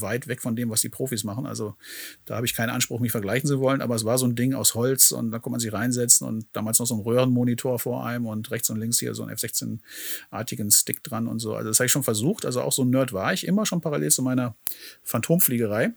weit 0.00 0.28
weg 0.28 0.42
von 0.42 0.56
dem, 0.56 0.70
was 0.70 0.80
die 0.80 0.88
Profis 0.88 1.24
machen. 1.24 1.46
Also 1.46 1.76
da 2.24 2.36
habe 2.36 2.46
ich 2.46 2.54
keinen 2.54 2.70
Anspruch, 2.70 3.00
mich 3.00 3.12
vergleichen 3.12 3.48
zu 3.48 3.60
wollen. 3.60 3.80
Aber 3.80 3.94
es 3.94 4.04
war 4.04 4.18
so 4.18 4.26
ein 4.26 4.34
Ding 4.34 4.54
aus 4.54 4.74
Holz 4.74 5.12
und 5.12 5.30
da 5.30 5.38
konnte 5.38 5.52
man 5.52 5.60
sich 5.60 5.72
reinsetzen 5.72 6.26
und 6.26 6.46
damals 6.52 6.78
noch 6.78 6.86
so 6.86 6.94
ein 6.94 7.00
Röhrenmonitor 7.00 7.78
vor 7.78 8.04
einem 8.04 8.26
und 8.26 8.50
rechts 8.50 8.70
und 8.70 8.78
links 8.78 8.98
hier 8.98 9.14
so 9.14 9.22
ein 9.22 9.28
F-16-artigen 9.30 10.70
Stick 10.70 11.02
dran 11.02 11.28
und 11.28 11.38
so. 11.38 11.54
Also 11.54 11.68
das 11.68 11.78
habe 11.78 11.86
ich 11.86 11.92
schon 11.92 12.02
versucht. 12.02 12.44
Also 12.44 12.60
auch 12.60 12.72
so 12.72 12.82
ein 12.82 12.90
Nerd 12.90 13.12
war 13.12 13.32
ich 13.32 13.46
immer 13.46 13.66
schon 13.66 13.80
parallel 13.80 14.10
zu 14.10 14.22
meiner 14.22 14.54
Phantomfliegerei. 15.02 15.92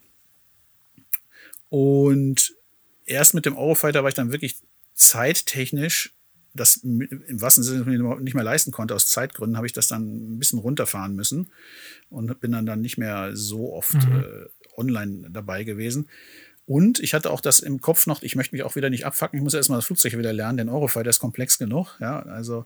Und 1.69 2.55
erst 3.05 3.33
mit 3.33 3.45
dem 3.45 3.57
Eurofighter 3.57 4.03
war 4.03 4.09
ich 4.09 4.15
dann 4.15 4.31
wirklich 4.31 4.57
zeittechnisch 4.95 6.13
das 6.53 6.77
im 6.77 7.41
wahrsten 7.41 7.63
Sinne 7.63 8.19
nicht 8.21 8.33
mehr 8.33 8.43
leisten 8.43 8.71
konnte, 8.71 8.95
aus 8.95 9.07
Zeitgründen, 9.07 9.57
habe 9.57 9.67
ich 9.67 9.73
das 9.73 9.87
dann 9.87 10.33
ein 10.35 10.39
bisschen 10.39 10.59
runterfahren 10.59 11.15
müssen 11.15 11.51
und 12.09 12.39
bin 12.41 12.51
dann, 12.51 12.65
dann 12.65 12.81
nicht 12.81 12.97
mehr 12.97 13.35
so 13.35 13.73
oft 13.73 13.93
mhm. 13.93 14.23
äh, 14.23 14.77
online 14.77 15.29
dabei 15.29 15.63
gewesen. 15.63 16.07
Und 16.65 16.99
ich 16.99 17.15
hatte 17.15 17.31
auch 17.31 17.41
das 17.41 17.59
im 17.59 17.81
Kopf 17.81 18.05
noch, 18.05 18.21
ich 18.21 18.35
möchte 18.35 18.53
mich 18.53 18.61
auch 18.61 18.75
wieder 18.75 18.91
nicht 18.91 19.03
abfacken, 19.03 19.39
ich 19.39 19.43
muss 19.43 19.55
erstmal 19.55 19.79
das 19.79 19.85
Flugzeug 19.85 20.15
wieder 20.15 20.33
lernen, 20.33 20.57
denn 20.57 20.69
Eurofighter 20.69 21.09
ist 21.09 21.17
komplex 21.17 21.57
genug. 21.57 21.97
Ja, 21.99 22.19
also 22.21 22.65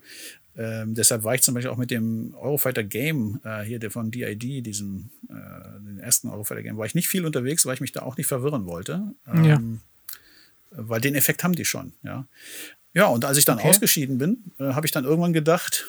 ähm, 0.58 0.94
deshalb 0.94 1.24
war 1.24 1.36
ich 1.36 1.42
zum 1.42 1.54
Beispiel 1.54 1.72
auch 1.72 1.78
mit 1.78 1.90
dem 1.90 2.36
Eurofighter 2.36 2.84
Game, 2.84 3.40
äh, 3.46 3.64
hier 3.64 3.80
der 3.80 3.92
von 3.92 4.12
DID, 4.12 4.66
diesem 4.66 5.10
äh, 5.30 5.80
den 5.80 6.00
ersten 6.00 6.28
Eurofighter 6.28 6.64
Game, 6.64 6.78
war 6.78 6.86
ich 6.86 6.96
nicht 6.96 7.08
viel 7.08 7.26
unterwegs, 7.26 7.66
weil 7.66 7.76
ich 7.76 7.82
mich 7.82 7.94
da 7.94 8.02
auch 8.02 8.18
nicht 8.18 8.28
verwirren 8.28 8.66
wollte. 8.66 9.14
Ähm, 9.26 9.46
ja. 9.46 9.62
Weil 10.72 11.00
den 11.00 11.16
Effekt 11.16 11.44
haben 11.46 11.56
die 11.56 11.64
schon, 11.64 11.94
ja. 12.04 12.28
Ja, 12.94 13.08
und 13.08 13.26
als 13.26 13.38
ich 13.38 13.46
dann 13.46 13.60
okay. 13.60 13.70
ausgeschieden 13.70 14.18
bin, 14.18 14.52
äh, 14.60 14.74
habe 14.74 14.86
ich 14.86 14.92
dann 14.92 15.06
irgendwann 15.06 15.34
gedacht, 15.34 15.88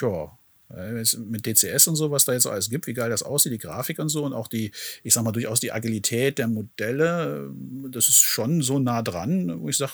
ja, 0.00 0.38
äh, 0.70 1.04
mit 1.18 1.46
DCS 1.46 1.88
und 1.88 1.96
so, 1.96 2.10
was 2.10 2.24
da 2.24 2.32
jetzt 2.32 2.46
alles 2.46 2.70
gibt, 2.70 2.86
wie 2.86 2.94
geil 2.94 3.10
das 3.10 3.22
aussieht, 3.22 3.52
die 3.52 3.58
Grafik 3.58 3.98
und 3.98 4.08
so 4.08 4.24
und 4.24 4.32
auch 4.32 4.48
die, 4.48 4.72
ich 5.02 5.14
sag 5.14 5.24
mal, 5.24 5.32
durchaus 5.32 5.60
die 5.60 5.72
Agilität 5.72 6.38
der 6.38 6.48
Modelle, 6.48 7.50
äh, 7.50 7.90
das 7.90 8.08
ist 8.08 8.20
schon 8.20 8.62
so 8.62 8.78
nah 8.78 9.02
dran, 9.02 9.60
wo 9.60 9.68
ich 9.68 9.76
sage, 9.76 9.92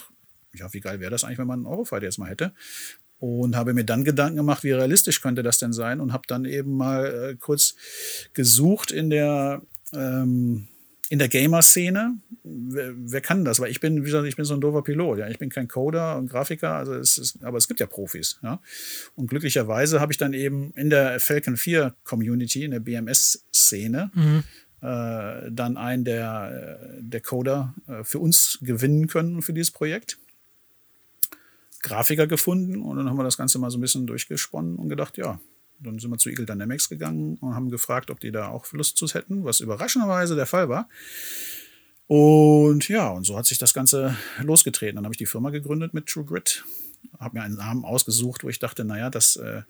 ja, 0.54 0.72
wie 0.72 0.80
geil 0.80 1.00
wäre 1.00 1.10
das 1.10 1.24
eigentlich, 1.24 1.38
wenn 1.38 1.46
man 1.46 1.60
einen 1.60 1.66
Eurofighter 1.66 2.04
jetzt 2.04 2.18
mal 2.18 2.28
hätte. 2.28 2.52
Und 3.18 3.54
habe 3.54 3.74
mir 3.74 3.84
dann 3.84 4.04
Gedanken 4.04 4.36
gemacht, 4.36 4.64
wie 4.64 4.72
realistisch 4.72 5.20
könnte 5.20 5.42
das 5.42 5.58
denn 5.58 5.74
sein 5.74 6.00
und 6.00 6.12
habe 6.12 6.22
dann 6.26 6.46
eben 6.46 6.76
mal 6.76 7.32
äh, 7.32 7.36
kurz 7.36 7.74
gesucht 8.32 8.90
in 8.90 9.10
der 9.10 9.60
ähm, 9.92 10.68
in 11.10 11.18
der 11.18 11.28
Gamer-Szene, 11.28 12.18
wer, 12.44 12.92
wer, 12.96 13.20
kann 13.20 13.44
das? 13.44 13.58
Weil 13.58 13.72
ich 13.72 13.80
bin, 13.80 14.02
wie 14.02 14.06
gesagt, 14.06 14.28
ich 14.28 14.36
bin 14.36 14.44
so 14.44 14.54
ein 14.54 14.60
doofer 14.60 14.82
Pilot, 14.82 15.18
ja. 15.18 15.28
Ich 15.28 15.40
bin 15.40 15.50
kein 15.50 15.66
Coder 15.66 16.16
und 16.16 16.30
Grafiker, 16.30 16.74
also 16.74 16.94
es 16.94 17.18
ist, 17.18 17.42
aber 17.42 17.58
es 17.58 17.66
gibt 17.66 17.80
ja 17.80 17.86
Profis, 17.86 18.38
ja. 18.44 18.62
Und 19.16 19.28
glücklicherweise 19.28 20.00
habe 20.00 20.12
ich 20.12 20.18
dann 20.18 20.34
eben 20.34 20.72
in 20.76 20.88
der 20.88 21.18
Falcon 21.18 21.56
4 21.56 21.96
Community, 22.04 22.62
in 22.62 22.70
der 22.70 22.78
BMS-Szene, 22.78 24.12
mhm. 24.14 24.44
äh, 24.82 25.50
dann 25.50 25.76
einen 25.76 26.04
der, 26.04 26.78
der 27.00 27.20
Coder 27.20 27.74
äh, 27.88 28.04
für 28.04 28.20
uns 28.20 28.60
gewinnen 28.62 29.08
können 29.08 29.42
für 29.42 29.52
dieses 29.52 29.72
Projekt. 29.72 30.16
Grafiker 31.82 32.28
gefunden 32.28 32.82
und 32.82 32.98
dann 32.98 33.08
haben 33.08 33.16
wir 33.16 33.24
das 33.24 33.36
Ganze 33.36 33.58
mal 33.58 33.70
so 33.70 33.78
ein 33.78 33.80
bisschen 33.80 34.06
durchgesponnen 34.06 34.76
und 34.76 34.88
gedacht, 34.88 35.16
ja, 35.16 35.40
dann 35.80 35.98
sind 35.98 36.10
wir 36.10 36.18
zu 36.18 36.28
Eagle 36.28 36.46
Dynamics 36.46 36.88
gegangen 36.88 37.36
und 37.40 37.54
haben 37.54 37.70
gefragt, 37.70 38.10
ob 38.10 38.20
die 38.20 38.30
da 38.30 38.48
auch 38.48 38.70
Lust 38.72 38.96
zu 38.96 39.06
hätten, 39.08 39.44
was 39.44 39.60
überraschenderweise 39.60 40.36
der 40.36 40.46
Fall 40.46 40.68
war. 40.68 40.88
Und 42.06 42.88
ja, 42.88 43.08
und 43.08 43.24
so 43.24 43.36
hat 43.36 43.46
sich 43.46 43.58
das 43.58 43.72
Ganze 43.72 44.16
losgetreten. 44.42 44.96
Dann 44.96 45.04
habe 45.04 45.14
ich 45.14 45.18
die 45.18 45.26
Firma 45.26 45.50
gegründet 45.50 45.94
mit 45.94 46.06
True 46.06 46.24
Grit, 46.24 46.64
habe 47.18 47.38
mir 47.38 47.44
einen 47.44 47.54
Namen 47.54 47.84
ausgesucht, 47.84 48.42
wo 48.42 48.48
ich 48.48 48.58
dachte, 48.58 48.84
naja, 48.84 49.10
das, 49.10 49.36
äh, 49.36 49.62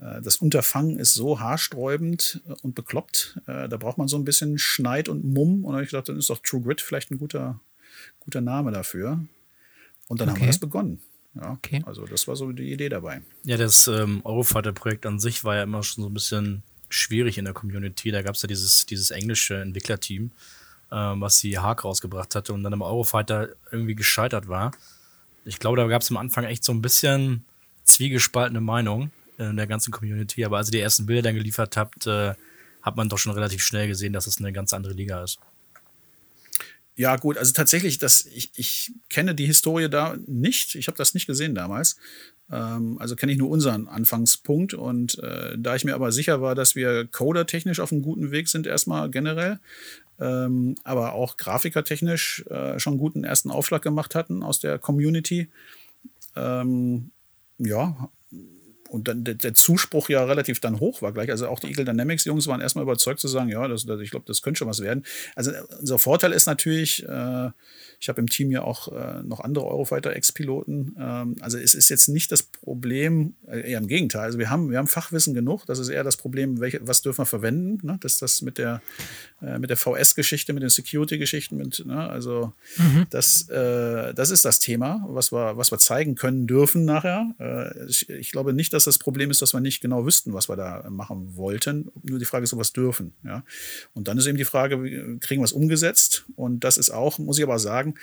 äh, 0.00 0.20
das 0.20 0.36
Unterfangen 0.36 0.98
ist 0.98 1.14
so 1.14 1.40
haarsträubend 1.40 2.42
und 2.62 2.74
bekloppt. 2.74 3.40
Äh, 3.46 3.68
da 3.68 3.76
braucht 3.78 3.96
man 3.96 4.06
so 4.06 4.18
ein 4.18 4.24
bisschen 4.24 4.58
Schneid 4.58 5.08
und 5.08 5.24
Mumm. 5.24 5.64
Und 5.64 5.68
dann 5.68 5.74
habe 5.76 5.84
ich 5.84 5.90
gedacht, 5.90 6.10
dann 6.10 6.18
ist 6.18 6.28
doch 6.28 6.40
True 6.40 6.60
Grit 6.60 6.82
vielleicht 6.82 7.10
ein 7.10 7.18
guter, 7.18 7.58
guter 8.20 8.42
Name 8.42 8.70
dafür. 8.70 9.24
Und 10.08 10.20
dann 10.20 10.28
okay. 10.28 10.36
haben 10.36 10.42
wir 10.42 10.48
das 10.48 10.58
begonnen. 10.58 11.00
Ja, 11.40 11.52
okay. 11.52 11.82
Also 11.86 12.06
das 12.06 12.26
war 12.28 12.36
so 12.36 12.50
die 12.52 12.72
Idee 12.72 12.88
dabei. 12.88 13.22
Ja, 13.44 13.56
das 13.56 13.86
ähm, 13.88 14.20
Eurofighter-Projekt 14.24 15.06
an 15.06 15.18
sich 15.18 15.44
war 15.44 15.56
ja 15.56 15.62
immer 15.62 15.82
schon 15.82 16.02
so 16.02 16.10
ein 16.10 16.14
bisschen 16.14 16.62
schwierig 16.88 17.38
in 17.38 17.44
der 17.44 17.54
Community. 17.54 18.10
Da 18.10 18.22
gab 18.22 18.34
es 18.34 18.42
ja 18.42 18.46
dieses, 18.46 18.86
dieses 18.86 19.10
englische 19.10 19.60
Entwicklerteam, 19.60 20.30
ähm, 20.90 21.20
was 21.20 21.38
die 21.40 21.58
Hack 21.58 21.84
rausgebracht 21.84 22.34
hatte 22.34 22.52
und 22.52 22.62
dann 22.62 22.72
im 22.72 22.82
Eurofighter 22.82 23.50
irgendwie 23.70 23.94
gescheitert 23.94 24.48
war. 24.48 24.72
Ich 25.44 25.58
glaube, 25.58 25.76
da 25.76 25.86
gab 25.86 26.02
es 26.02 26.10
am 26.10 26.16
Anfang 26.16 26.44
echt 26.44 26.64
so 26.64 26.72
ein 26.72 26.82
bisschen 26.82 27.44
zwiegespaltene 27.84 28.60
Meinung 28.60 29.10
in 29.38 29.56
der 29.56 29.66
ganzen 29.66 29.92
Community. 29.92 30.44
Aber 30.44 30.56
als 30.56 30.68
ihr 30.68 30.72
die 30.72 30.80
ersten 30.80 31.06
Bilder 31.06 31.22
dann 31.22 31.34
geliefert 31.34 31.76
habt, 31.76 32.06
äh, 32.06 32.34
hat 32.82 32.96
man 32.96 33.08
doch 33.08 33.18
schon 33.18 33.32
relativ 33.32 33.62
schnell 33.62 33.88
gesehen, 33.88 34.12
dass 34.12 34.26
es 34.26 34.38
eine 34.38 34.52
ganz 34.52 34.72
andere 34.72 34.94
Liga 34.94 35.22
ist. 35.22 35.38
Ja, 36.98 37.16
gut, 37.16 37.36
also 37.36 37.52
tatsächlich, 37.52 37.98
das, 37.98 38.24
ich, 38.24 38.50
ich 38.56 38.92
kenne 39.10 39.34
die 39.34 39.44
Historie 39.44 39.90
da 39.90 40.16
nicht. 40.26 40.74
Ich 40.74 40.86
habe 40.86 40.96
das 40.96 41.12
nicht 41.12 41.26
gesehen 41.26 41.54
damals. 41.54 41.96
Ähm, 42.50 42.96
also 42.98 43.16
kenne 43.16 43.32
ich 43.32 43.38
nur 43.38 43.50
unseren 43.50 43.86
Anfangspunkt. 43.86 44.72
Und 44.72 45.18
äh, 45.18 45.58
da 45.58 45.76
ich 45.76 45.84
mir 45.84 45.94
aber 45.94 46.10
sicher 46.10 46.40
war, 46.40 46.54
dass 46.54 46.74
wir 46.74 47.06
codertechnisch 47.06 47.80
auf 47.80 47.92
einem 47.92 48.00
guten 48.00 48.30
Weg 48.30 48.48
sind, 48.48 48.66
erstmal 48.66 49.10
generell, 49.10 49.60
ähm, 50.18 50.74
aber 50.84 51.12
auch 51.12 51.36
grafikertechnisch 51.36 52.46
äh, 52.48 52.78
schon 52.78 52.94
einen 52.94 53.00
guten 53.00 53.24
ersten 53.24 53.50
Aufschlag 53.50 53.82
gemacht 53.82 54.14
hatten 54.14 54.42
aus 54.42 54.58
der 54.60 54.78
Community. 54.78 55.50
Ähm, 56.34 57.10
ja, 57.58 58.10
und 58.96 59.08
dann 59.08 59.24
der, 59.24 59.54
Zuspruch 59.54 60.08
ja 60.08 60.24
relativ 60.24 60.58
dann 60.60 60.80
hoch 60.80 61.02
war 61.02 61.12
gleich. 61.12 61.30
Also 61.30 61.48
auch 61.48 61.60
die 61.60 61.68
Eagle 61.68 61.84
Dynamics 61.84 62.24
Jungs 62.24 62.46
waren 62.46 62.62
erstmal 62.62 62.82
überzeugt 62.82 63.20
zu 63.20 63.28
sagen, 63.28 63.50
ja, 63.50 63.68
das, 63.68 63.86
ich 64.00 64.10
glaube, 64.10 64.24
das 64.26 64.40
könnte 64.40 64.58
schon 64.58 64.68
was 64.68 64.80
werden. 64.80 65.04
Also 65.34 65.52
unser 65.78 65.98
Vorteil 65.98 66.32
ist 66.32 66.46
natürlich, 66.46 67.06
äh, 67.06 67.50
ich 68.00 68.08
habe 68.08 68.20
im 68.20 68.28
Team 68.28 68.50
ja 68.50 68.62
auch 68.62 68.88
äh, 68.88 69.22
noch 69.22 69.40
andere 69.40 69.66
Eurofighter-Ex-Piloten. 69.66 70.96
Ähm, 70.98 71.36
also 71.40 71.58
es 71.58 71.74
ist 71.74 71.90
jetzt 71.90 72.08
nicht 72.08 72.32
das 72.32 72.42
Problem, 72.42 73.34
äh, 73.46 73.70
eher 73.70 73.78
im 73.78 73.86
Gegenteil. 73.86 74.22
Also 74.22 74.38
wir 74.38 74.48
haben, 74.48 74.70
wir 74.70 74.78
haben 74.78 74.88
Fachwissen 74.88 75.34
genug. 75.34 75.66
Das 75.66 75.78
ist 75.78 75.88
eher 75.88 76.04
das 76.04 76.16
Problem, 76.16 76.60
welche, 76.60 76.86
was 76.86 77.02
dürfen 77.02 77.18
wir 77.18 77.26
verwenden. 77.26 77.86
Ne? 77.86 77.98
Das 78.00 78.14
ist 78.14 78.22
das 78.22 78.40
mit 78.40 78.56
der, 78.56 78.80
äh, 79.42 79.58
mit 79.58 79.70
der 79.70 79.76
VS-Geschichte, 79.76 80.52
mit 80.52 80.62
den 80.62 80.70
Security-Geschichten. 80.70 81.56
ne? 81.84 82.08
Also 82.08 82.52
mhm. 82.78 83.06
das, 83.10 83.48
äh, 83.50 84.14
das 84.14 84.30
ist 84.30 84.44
das 84.44 84.58
Thema, 84.58 85.04
was 85.08 85.32
wir, 85.32 85.56
was 85.56 85.70
wir 85.70 85.78
zeigen 85.78 86.14
können 86.14 86.46
dürfen 86.46 86.84
nachher. 86.84 87.34
Äh, 87.38 87.86
ich, 87.86 88.08
ich, 88.08 88.32
glaube 88.32 88.52
nicht, 88.52 88.72
dass 88.72 88.85
das 88.86 88.98
Problem 88.98 89.30
ist, 89.30 89.42
dass 89.42 89.52
wir 89.52 89.60
nicht 89.60 89.80
genau 89.80 90.06
wüssten, 90.06 90.32
was 90.32 90.48
wir 90.48 90.56
da 90.56 90.88
machen 90.90 91.36
wollten. 91.36 91.90
Nur 92.02 92.18
die 92.18 92.24
Frage 92.24 92.44
ist, 92.44 92.52
ob 92.52 92.58
wir 92.58 92.62
es 92.62 92.72
dürfen. 92.72 93.14
Ja? 93.24 93.44
Und 93.94 94.08
dann 94.08 94.18
ist 94.18 94.26
eben 94.26 94.38
die 94.38 94.44
Frage, 94.44 94.78
kriegen 95.20 95.40
wir 95.40 95.44
es 95.44 95.52
umgesetzt? 95.52 96.24
Und 96.36 96.60
das 96.60 96.78
ist 96.78 96.90
auch, 96.90 97.18
muss 97.18 97.38
ich 97.38 97.44
aber 97.44 97.58
sagen, 97.58 97.94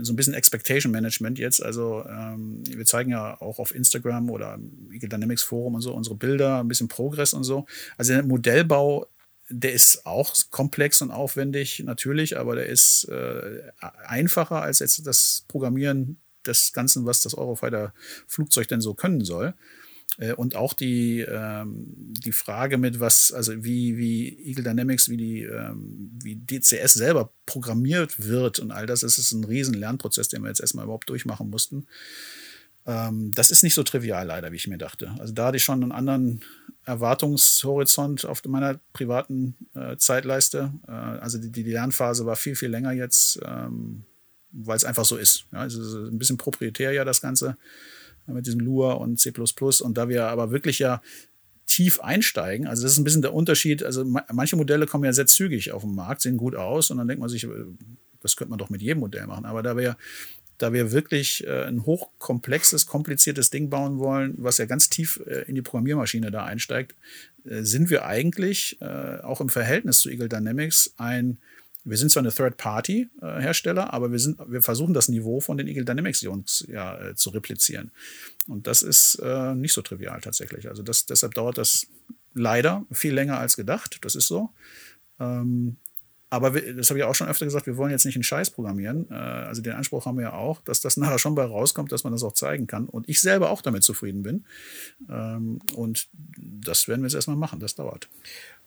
so 0.00 0.12
ein 0.12 0.16
bisschen 0.16 0.34
Expectation 0.34 0.92
Management 0.92 1.38
jetzt. 1.38 1.62
Also 1.62 2.04
ähm, 2.08 2.62
wir 2.66 2.84
zeigen 2.84 3.10
ja 3.10 3.40
auch 3.40 3.58
auf 3.58 3.74
Instagram 3.74 4.30
oder 4.30 4.58
Eagle 4.90 5.08
Dynamics 5.08 5.42
Forum 5.42 5.74
und 5.74 5.82
so 5.82 5.92
unsere 5.94 6.16
Bilder, 6.16 6.60
ein 6.60 6.68
bisschen 6.68 6.88
Progress 6.88 7.34
und 7.34 7.44
so. 7.44 7.66
Also 7.96 8.12
der 8.12 8.22
Modellbau, 8.22 9.06
der 9.48 9.72
ist 9.72 10.06
auch 10.06 10.34
komplex 10.50 11.02
und 11.02 11.10
aufwendig 11.10 11.82
natürlich, 11.84 12.38
aber 12.38 12.54
der 12.54 12.66
ist 12.66 13.04
äh, 13.08 13.62
einfacher 14.06 14.62
als 14.62 14.78
jetzt 14.78 15.04
das 15.06 15.44
Programmieren 15.48 16.18
des 16.46 16.72
Ganzen, 16.72 17.04
was 17.06 17.20
das 17.20 17.34
Eurofighter 17.34 17.92
Flugzeug 18.26 18.68
denn 18.68 18.80
so 18.80 18.94
können 18.94 19.24
soll. 19.24 19.54
Äh, 20.18 20.34
und 20.34 20.56
auch 20.56 20.72
die, 20.72 21.20
ähm, 21.20 21.86
die 21.96 22.32
Frage 22.32 22.78
mit 22.78 23.00
was, 23.00 23.32
also 23.32 23.64
wie, 23.64 23.96
wie 23.96 24.38
Eagle 24.46 24.64
Dynamics, 24.64 25.08
wie 25.08 25.16
die, 25.16 25.42
ähm, 25.42 26.10
wie 26.22 26.36
DCS 26.36 26.94
selber 26.94 27.32
programmiert 27.46 28.28
wird 28.28 28.58
und 28.58 28.70
all 28.70 28.86
das, 28.86 29.02
ist 29.02 29.32
ein 29.32 29.44
riesen 29.44 29.74
Lernprozess, 29.74 30.28
den 30.28 30.42
wir 30.42 30.48
jetzt 30.48 30.60
erstmal 30.60 30.84
überhaupt 30.84 31.08
durchmachen 31.08 31.50
mussten. 31.50 31.86
Ähm, 32.86 33.30
das 33.34 33.50
ist 33.50 33.62
nicht 33.62 33.74
so 33.74 33.82
trivial 33.82 34.26
leider, 34.26 34.52
wie 34.52 34.56
ich 34.56 34.66
mir 34.66 34.78
dachte. 34.78 35.14
Also 35.18 35.32
da 35.32 35.46
hatte 35.46 35.56
ich 35.56 35.62
schon 35.62 35.82
einen 35.82 35.92
anderen 35.92 36.40
Erwartungshorizont 36.84 38.24
auf 38.24 38.44
meiner 38.44 38.80
privaten 38.92 39.56
äh, 39.74 39.96
Zeitleiste. 39.96 40.72
Äh, 40.88 40.90
also 40.90 41.38
die, 41.38 41.50
die 41.50 41.62
Lernphase 41.62 42.26
war 42.26 42.36
viel, 42.36 42.56
viel 42.56 42.70
länger 42.70 42.92
jetzt, 42.92 43.38
ähm, 43.44 44.04
weil 44.50 44.76
es 44.76 44.84
einfach 44.84 45.04
so 45.04 45.16
ist. 45.16 45.46
Ja, 45.52 45.60
also 45.60 46.06
ein 46.06 46.18
bisschen 46.18 46.38
proprietär 46.38 46.92
ja 46.92 47.04
das 47.04 47.20
Ganze 47.20 47.56
mit 48.26 48.46
diesem 48.46 48.60
Lua 48.60 48.94
und 48.94 49.18
C++. 49.18 49.32
Und 49.32 49.98
da 49.98 50.08
wir 50.08 50.26
aber 50.26 50.50
wirklich 50.50 50.78
ja 50.78 51.02
tief 51.66 52.00
einsteigen, 52.00 52.66
also 52.66 52.82
das 52.82 52.92
ist 52.92 52.98
ein 52.98 53.04
bisschen 53.04 53.22
der 53.22 53.34
Unterschied. 53.34 53.82
Also 53.82 54.04
manche 54.04 54.56
Modelle 54.56 54.86
kommen 54.86 55.04
ja 55.04 55.12
sehr 55.12 55.26
zügig 55.26 55.72
auf 55.72 55.82
den 55.82 55.94
Markt, 55.94 56.22
sehen 56.22 56.36
gut 56.36 56.54
aus 56.54 56.90
und 56.90 56.98
dann 56.98 57.08
denkt 57.08 57.20
man 57.20 57.28
sich, 57.28 57.44
äh, 57.44 57.48
das 58.20 58.36
könnte 58.36 58.50
man 58.50 58.58
doch 58.58 58.70
mit 58.70 58.82
jedem 58.82 59.00
Modell 59.00 59.26
machen. 59.26 59.44
Aber 59.44 59.62
da 59.62 59.76
wir 59.76 59.96
da 60.58 60.72
wir 60.72 60.92
wirklich 60.92 61.44
äh, 61.44 61.64
ein 61.64 61.86
hochkomplexes, 61.86 62.86
kompliziertes 62.86 63.50
Ding 63.50 63.68
bauen 63.68 63.98
wollen, 63.98 64.34
was 64.36 64.58
ja 64.58 64.66
ganz 64.66 64.88
tief 64.88 65.20
äh, 65.26 65.42
in 65.48 65.56
die 65.56 65.62
Programmiermaschine 65.62 66.30
da 66.30 66.44
einsteigt, 66.44 66.94
sind 67.44 67.90
wir 67.90 68.04
eigentlich 68.04 68.80
auch 68.80 69.40
im 69.40 69.48
Verhältnis 69.48 69.98
zu 69.98 70.10
Eagle 70.10 70.28
Dynamics 70.28 70.94
ein, 70.96 71.38
wir 71.84 71.96
sind 71.96 72.10
zwar 72.10 72.22
eine 72.22 72.32
Third-Party-Hersteller, 72.32 73.84
äh, 73.84 73.90
aber 73.90 74.12
wir, 74.12 74.18
sind, 74.18 74.38
wir 74.46 74.62
versuchen 74.62 74.94
das 74.94 75.08
Niveau 75.08 75.40
von 75.40 75.56
den 75.56 75.66
Eagle 75.66 75.84
Dynamics-Jungs 75.84 76.66
ja, 76.68 76.98
äh, 76.98 77.14
zu 77.14 77.30
replizieren. 77.30 77.90
Und 78.48 78.66
das 78.66 78.82
ist 78.82 79.22
nicht 79.54 79.72
so 79.72 79.82
trivial 79.82 80.20
tatsächlich. 80.20 80.68
Also 80.68 80.82
das, 80.82 81.06
deshalb 81.06 81.34
dauert 81.34 81.58
das 81.58 81.86
leider 82.34 82.84
viel 82.90 83.14
länger 83.14 83.38
als 83.38 83.56
gedacht. 83.56 83.98
Das 84.02 84.14
ist 84.14 84.26
so. 84.26 84.50
Ähm, 85.20 85.76
aber 86.32 86.54
wir, 86.54 86.74
das 86.74 86.88
habe 86.88 86.98
ich 86.98 87.04
auch 87.04 87.14
schon 87.14 87.28
öfter 87.28 87.44
gesagt, 87.44 87.66
wir 87.66 87.76
wollen 87.76 87.90
jetzt 87.90 88.06
nicht 88.06 88.16
einen 88.16 88.22
Scheiß 88.22 88.52
programmieren. 88.52 89.06
Äh, 89.10 89.14
also 89.14 89.60
den 89.60 89.74
Anspruch 89.74 90.06
haben 90.06 90.16
wir 90.16 90.22
ja 90.22 90.32
auch, 90.32 90.62
dass 90.62 90.80
das 90.80 90.96
nachher 90.96 91.18
schon 91.18 91.34
bei 91.34 91.44
rauskommt, 91.44 91.92
dass 91.92 92.04
man 92.04 92.12
das 92.14 92.22
auch 92.22 92.32
zeigen 92.32 92.66
kann. 92.66 92.86
Und 92.86 93.06
ich 93.06 93.20
selber 93.20 93.50
auch 93.50 93.60
damit 93.60 93.82
zufrieden 93.82 94.22
bin. 94.22 94.46
Ähm, 95.10 95.58
und 95.74 96.08
das 96.38 96.88
werden 96.88 97.02
wir 97.02 97.08
jetzt 97.08 97.16
erstmal 97.16 97.36
machen. 97.36 97.60
Das 97.60 97.74
dauert. 97.74 98.08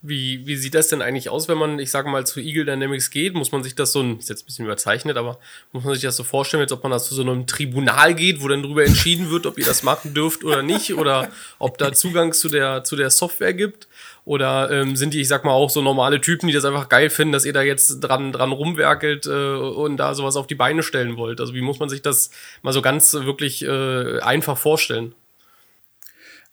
Wie, 0.08 0.46
wie 0.46 0.56
sieht 0.56 0.76
das 0.76 0.90
denn 0.90 1.02
eigentlich 1.02 1.30
aus, 1.30 1.48
wenn 1.48 1.58
man, 1.58 1.80
ich 1.80 1.92
sage 1.92 2.10
mal, 2.10 2.26
zu 2.26 2.40
Eagle 2.40 2.66
Dynamics 2.66 3.10
geht? 3.10 3.34
Muss 3.34 3.52
man 3.52 3.64
sich 3.64 3.76
das 3.76 3.92
so 3.92 4.04
ist 4.14 4.30
jetzt 4.30 4.44
ein 4.44 4.46
bisschen 4.46 4.66
überzeichnet, 4.66 5.18
aber 5.18 5.40
muss 5.72 5.84
man 5.84 5.94
sich 5.94 6.04
das 6.04 6.16
so 6.16 6.24
vorstellen, 6.24 6.62
als 6.62 6.72
ob 6.72 6.84
man 6.84 6.92
da 6.92 7.00
zu 7.00 7.16
so 7.16 7.22
einem 7.22 7.48
Tribunal 7.48 8.14
geht, 8.14 8.42
wo 8.42 8.48
dann 8.48 8.64
darüber 8.64 8.86
entschieden 8.86 9.32
wird, 9.32 9.46
ob 9.46 9.58
ihr 9.58 9.66
das 9.66 9.84
machen 9.84 10.14
dürft 10.14 10.44
oder 10.44 10.62
nicht, 10.62 10.94
oder 10.94 11.30
ob 11.60 11.78
da 11.78 11.94
Zugang 11.94 12.34
zu 12.34 12.50
der, 12.50 12.84
zu 12.84 12.96
der 12.96 13.10
Software 13.10 13.54
gibt? 13.54 13.88
Oder 14.26 14.72
ähm, 14.72 14.96
sind 14.96 15.14
die, 15.14 15.22
ich 15.22 15.28
sag 15.28 15.46
mal, 15.46 15.52
auch 15.52 15.70
so 15.70 15.82
normale 15.82 16.20
Typen, 16.20 16.48
die 16.48 16.54
das 16.54 16.66
einfach 16.66 16.90
geil 16.90 17.12
finden, 17.12 17.32
dass 17.32 17.46
ihr 17.46 17.54
da 17.54 17.62
jetzt 17.62 18.00
dran, 18.00 18.32
dran 18.32 18.52
rumwerkelt 18.52 19.28
äh, 19.28 19.30
und 19.30 19.98
da 19.98 20.16
sowas 20.16 20.36
auf 20.36 20.48
die 20.48 20.56
Beine 20.56 20.82
stellen 20.82 21.16
wollt? 21.16 21.40
Also 21.40 21.54
wie 21.54 21.62
muss 21.62 21.80
man 21.80 21.90
sich 21.90 22.02
das 22.02 22.32
mal 22.64 22.74
so 22.74 22.82
ganz 22.82 23.14
wirklich 23.14 23.64
äh, 23.64 24.20
einfach 24.22 24.58
vorstellen? 24.58 25.14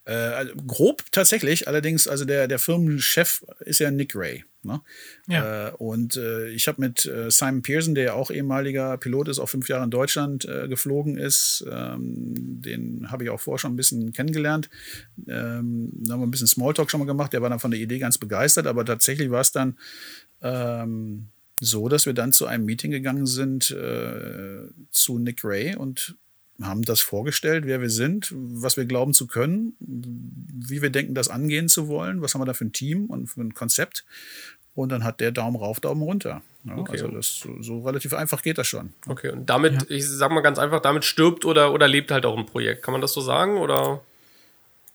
Äh, 0.04 0.14
also 0.14 0.54
grob 0.66 1.04
tatsächlich, 1.12 1.68
allerdings, 1.68 2.08
also 2.08 2.24
der, 2.24 2.48
der 2.48 2.58
Firmenchef 2.58 3.44
ist 3.60 3.78
ja 3.78 3.90
Nick 3.90 4.14
Ray. 4.14 4.44
Ne? 4.64 4.80
Ja. 5.26 5.68
Äh, 5.68 5.72
und 5.72 6.16
äh, 6.16 6.48
ich 6.50 6.68
habe 6.68 6.80
mit 6.80 7.04
äh, 7.04 7.30
Simon 7.30 7.62
Pearson, 7.62 7.94
der 7.94 8.04
ja 8.04 8.12
auch 8.14 8.30
ehemaliger 8.30 8.96
Pilot 8.96 9.28
ist, 9.28 9.38
auch 9.38 9.48
fünf 9.48 9.68
Jahre 9.68 9.84
in 9.84 9.90
Deutschland 9.90 10.44
äh, 10.44 10.68
geflogen 10.68 11.18
ist, 11.18 11.64
ähm, 11.70 12.34
den 12.36 13.10
habe 13.10 13.24
ich 13.24 13.30
auch 13.30 13.40
vorher 13.40 13.58
schon 13.58 13.72
ein 13.72 13.76
bisschen 13.76 14.12
kennengelernt. 14.12 14.70
Ähm, 15.28 15.90
da 15.92 16.14
haben 16.14 16.20
wir 16.20 16.26
ein 16.26 16.30
bisschen 16.30 16.46
Smalltalk 16.46 16.90
schon 16.90 17.00
mal 17.00 17.06
gemacht. 17.06 17.32
Der 17.32 17.42
war 17.42 17.50
dann 17.50 17.60
von 17.60 17.72
der 17.72 17.80
Idee 17.80 17.98
ganz 17.98 18.18
begeistert, 18.18 18.66
aber 18.66 18.84
tatsächlich 18.84 19.30
war 19.30 19.40
es 19.40 19.50
dann 19.50 19.78
ähm, 20.42 21.28
so, 21.58 21.88
dass 21.88 22.06
wir 22.06 22.12
dann 22.12 22.32
zu 22.32 22.46
einem 22.46 22.64
Meeting 22.64 22.90
gegangen 22.90 23.26
sind 23.26 23.70
äh, 23.70 24.68
zu 24.90 25.18
Nick 25.18 25.44
Ray 25.44 25.76
und 25.76 26.16
haben 26.60 26.82
das 26.82 27.00
vorgestellt, 27.00 27.66
wer 27.66 27.80
wir 27.80 27.90
sind, 27.90 28.32
was 28.34 28.76
wir 28.76 28.84
glauben 28.84 29.14
zu 29.14 29.26
können, 29.26 29.74
wie 29.80 30.82
wir 30.82 30.90
denken, 30.90 31.14
das 31.14 31.28
angehen 31.28 31.68
zu 31.68 31.88
wollen, 31.88 32.22
was 32.22 32.34
haben 32.34 32.40
wir 32.40 32.46
da 32.46 32.54
für 32.54 32.66
ein 32.66 32.72
Team 32.72 33.06
und 33.06 33.28
für 33.28 33.40
ein 33.40 33.54
Konzept. 33.54 34.04
Und 34.74 34.90
dann 34.90 35.04
hat 35.04 35.20
der 35.20 35.32
Daumen 35.32 35.56
rauf, 35.56 35.80
Daumen 35.80 36.02
runter. 36.02 36.42
Ja, 36.64 36.76
okay. 36.76 36.92
Also 36.92 37.08
das, 37.08 37.40
so, 37.40 37.60
so, 37.60 37.80
relativ 37.80 38.14
einfach 38.14 38.42
geht 38.42 38.56
das 38.56 38.66
schon. 38.66 38.92
Okay, 39.06 39.30
und 39.30 39.50
damit, 39.50 39.74
ja. 39.74 39.80
ich 39.88 40.08
sag 40.08 40.30
mal 40.30 40.40
ganz 40.40 40.58
einfach, 40.58 40.80
damit 40.80 41.04
stirbt 41.04 41.44
oder, 41.44 41.72
oder 41.72 41.88
lebt 41.88 42.10
halt 42.10 42.24
auch 42.24 42.38
ein 42.38 42.46
Projekt. 42.46 42.82
Kann 42.82 42.92
man 42.92 43.00
das 43.00 43.12
so 43.12 43.20
sagen? 43.20 43.58
Oder? 43.58 44.00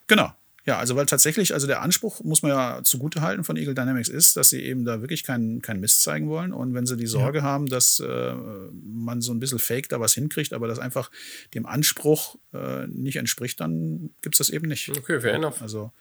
Genau, 0.07 0.31
ja, 0.68 0.78
also 0.78 0.97
weil 0.97 1.05
tatsächlich, 1.05 1.53
also 1.53 1.65
der 1.65 1.82
Anspruch, 1.82 2.22
muss 2.26 2.41
man 2.41 2.51
ja 2.51 2.84
zugutehalten 2.84 3.45
von 3.45 3.55
Eagle 3.55 3.74
Dynamics 3.74 4.09
ist, 4.09 4.36
dass 4.36 4.49
sie 4.49 4.61
eben 4.61 4.84
da 4.84 4.99
wirklich 4.99 5.24
keinen 5.24 5.61
kein 5.61 5.80
Mist 5.80 6.01
zeigen 6.01 6.28
wollen. 6.28 6.51
Und 6.51 6.74
wenn 6.74 6.86
sie 6.86 6.97
die 6.97 7.07
Sorge 7.07 7.38
ja. 7.38 7.43
haben, 7.45 7.68
dass 7.68 8.01
äh, 8.01 8.34
man 8.74 9.22
so 9.22 9.32
ein 9.32 9.39
bisschen 9.39 9.59
fake 9.59 9.88
da 9.88 10.01
was 10.01 10.13
hinkriegt, 10.13 10.51
aber 10.51 10.68
das 10.68 10.78
einfach 10.78 11.09
dem 11.53 11.65
Anspruch 11.65 12.36
äh, 12.53 12.86
nicht 12.88 13.15
entspricht, 13.15 13.61
dann 13.61 14.09
gibt 14.22 14.36
es 14.36 14.39
das 14.39 14.49
eben 14.49 14.68
nicht. 14.68 14.89
Okay, 14.89 15.22
fair 15.22 15.36
enough. 15.36 15.61
Also 15.61 15.93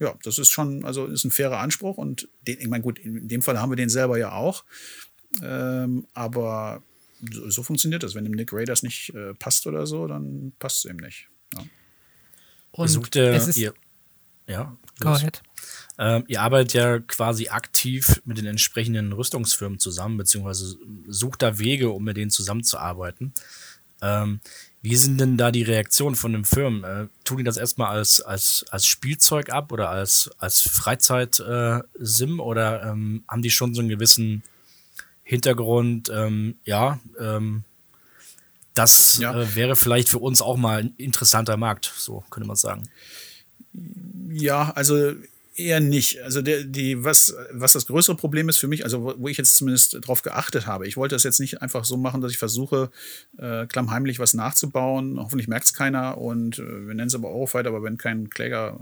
ja, 0.00 0.12
das 0.24 0.38
ist 0.38 0.50
schon, 0.50 0.84
also 0.84 1.06
ist 1.06 1.22
ein 1.22 1.30
fairer 1.30 1.58
Anspruch 1.58 1.98
und 1.98 2.28
den, 2.48 2.58
ich 2.58 2.66
meine, 2.66 2.82
gut, 2.82 2.98
in 2.98 3.28
dem 3.28 3.42
Fall 3.42 3.60
haben 3.60 3.70
wir 3.70 3.76
den 3.76 3.90
selber 3.90 4.18
ja 4.18 4.32
auch. 4.32 4.64
Ähm, 5.40 6.08
aber 6.14 6.82
so, 7.32 7.48
so, 7.48 7.62
funktioniert 7.62 8.02
das. 8.02 8.16
Wenn 8.16 8.24
dem 8.24 8.34
Nick 8.34 8.52
Ray 8.52 8.64
das 8.64 8.82
nicht 8.82 9.14
äh, 9.14 9.34
passt 9.34 9.68
oder 9.68 9.86
so, 9.86 10.08
dann 10.08 10.52
passt 10.58 10.84
es 10.84 10.90
eben 10.90 10.98
nicht. 10.98 11.28
Ja. 11.54 11.64
Und 12.72 12.88
Sucht 12.88 13.16
ihr, 13.16 13.32
es 13.32 13.48
ist, 13.48 13.56
ihr, 13.56 13.74
ja, 14.46 14.76
go 15.00 15.10
ahead. 15.10 15.42
Ähm, 15.98 16.24
ihr 16.28 16.40
arbeitet 16.40 16.74
ja 16.74 16.98
quasi 17.00 17.48
aktiv 17.48 18.22
mit 18.24 18.38
den 18.38 18.46
entsprechenden 18.46 19.12
Rüstungsfirmen 19.12 19.80
zusammen, 19.80 20.16
beziehungsweise 20.16 20.76
sucht 21.08 21.42
da 21.42 21.58
Wege, 21.58 21.90
um 21.90 22.04
mit 22.04 22.16
denen 22.16 22.30
zusammenzuarbeiten. 22.30 23.32
Ähm, 24.00 24.40
wie 24.80 24.96
sind 24.96 25.20
denn 25.20 25.36
da 25.36 25.50
die 25.50 25.64
Reaktionen 25.64 26.14
von 26.14 26.32
den 26.32 26.44
Firmen? 26.44 26.84
Äh, 26.84 27.08
tun 27.24 27.38
die 27.38 27.44
das 27.44 27.56
erstmal 27.56 27.88
als, 27.88 28.20
als, 28.20 28.64
als 28.70 28.86
Spielzeug 28.86 29.50
ab 29.50 29.72
oder 29.72 29.90
als, 29.90 30.30
als 30.38 30.62
Freizeit-Sim 30.62 32.38
äh, 32.38 32.42
oder 32.42 32.84
ähm, 32.84 33.24
haben 33.26 33.42
die 33.42 33.50
schon 33.50 33.74
so 33.74 33.80
einen 33.80 33.88
gewissen 33.88 34.44
Hintergrund? 35.24 36.10
Ähm, 36.14 36.58
ja, 36.64 37.00
ähm, 37.18 37.64
das 38.78 39.18
ja. 39.18 39.34
äh, 39.34 39.54
wäre 39.54 39.76
vielleicht 39.76 40.08
für 40.08 40.18
uns 40.18 40.40
auch 40.40 40.56
mal 40.56 40.80
ein 40.80 40.94
interessanter 40.96 41.56
Markt, 41.56 41.92
so 41.96 42.24
könnte 42.30 42.46
man 42.46 42.56
sagen. 42.56 42.88
Ja, 44.30 44.70
also 44.70 45.12
eher 45.58 45.80
nicht. 45.80 46.22
Also 46.22 46.42
der, 46.42 46.64
die, 46.64 47.04
was, 47.04 47.34
was 47.52 47.72
das 47.72 47.86
größere 47.86 48.16
Problem 48.16 48.48
ist 48.48 48.58
für 48.58 48.68
mich, 48.68 48.84
also 48.84 49.14
wo, 49.18 49.28
ich 49.28 49.36
jetzt 49.36 49.56
zumindest 49.56 49.98
drauf 50.00 50.22
geachtet 50.22 50.66
habe, 50.66 50.86
ich 50.86 50.96
wollte 50.96 51.14
das 51.14 51.24
jetzt 51.24 51.40
nicht 51.40 51.62
einfach 51.62 51.84
so 51.84 51.96
machen, 51.96 52.20
dass 52.20 52.32
ich 52.32 52.38
versuche, 52.38 52.90
äh, 53.38 53.66
klammheimlich 53.66 54.18
was 54.18 54.34
nachzubauen. 54.34 55.18
Hoffentlich 55.18 55.48
merkt 55.48 55.66
es 55.66 55.74
keiner 55.74 56.18
und 56.18 56.58
äh, 56.58 56.62
wir 56.62 56.94
nennen 56.94 57.08
es 57.08 57.14
aber 57.14 57.28
Eurofighter, 57.28 57.70
aber 57.70 57.82
wenn 57.82 57.98
kein 57.98 58.30
Kläger 58.30 58.78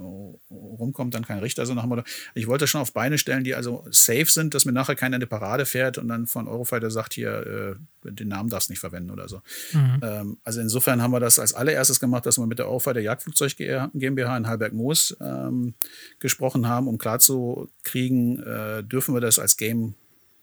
rumkommt, 0.50 1.14
dann 1.14 1.24
kein 1.24 1.38
Richter. 1.38 1.66
So 1.66 1.74
nach 1.74 1.82
dem 1.82 2.02
ich 2.34 2.46
wollte 2.46 2.66
schon 2.66 2.80
auf 2.80 2.92
Beine 2.92 3.18
stellen, 3.18 3.44
die 3.44 3.54
also 3.54 3.84
safe 3.90 4.26
sind, 4.26 4.54
dass 4.54 4.64
mir 4.64 4.72
nachher 4.72 4.96
keiner 4.96 5.16
in 5.16 5.20
die 5.20 5.26
Parade 5.26 5.66
fährt 5.66 5.98
und 5.98 6.08
dann 6.08 6.26
von 6.26 6.48
Eurofighter 6.48 6.90
sagt, 6.90 7.14
hier, 7.14 7.76
äh, 8.06 8.10
den 8.12 8.28
Namen 8.28 8.50
darfst 8.50 8.68
du 8.68 8.72
nicht 8.72 8.80
verwenden 8.80 9.10
oder 9.10 9.28
so. 9.28 9.40
Mhm. 9.72 10.00
Ähm, 10.02 10.38
also 10.44 10.60
insofern 10.60 11.02
haben 11.02 11.10
wir 11.10 11.20
das 11.20 11.38
als 11.38 11.54
allererstes 11.54 12.00
gemacht, 12.00 12.26
dass 12.26 12.38
wir 12.38 12.46
mit 12.46 12.58
der 12.58 12.66
Eurofighter 12.66 13.00
Jagdflugzeug 13.00 13.56
GmbH 13.56 14.36
in 14.36 14.46
Halberg-Moos 14.46 15.16
ähm, 15.20 15.74
gesprochen 16.18 16.65
haben, 16.68 16.88
um 16.88 16.98
klarzukriegen, 16.98 18.42
äh, 18.42 18.82
dürfen 18.84 19.14
wir 19.14 19.20
das 19.20 19.38
als 19.38 19.56
Game 19.56 19.94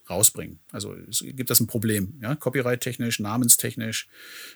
rausbringen. 0.09 0.59
Also 0.71 0.95
es 1.09 1.19
gibt 1.21 1.49
das 1.49 1.59
ein 1.59 1.67
Problem, 1.67 2.13
ja, 2.21 2.35
copyright-technisch, 2.35 3.19
namenstechnisch, 3.19 4.07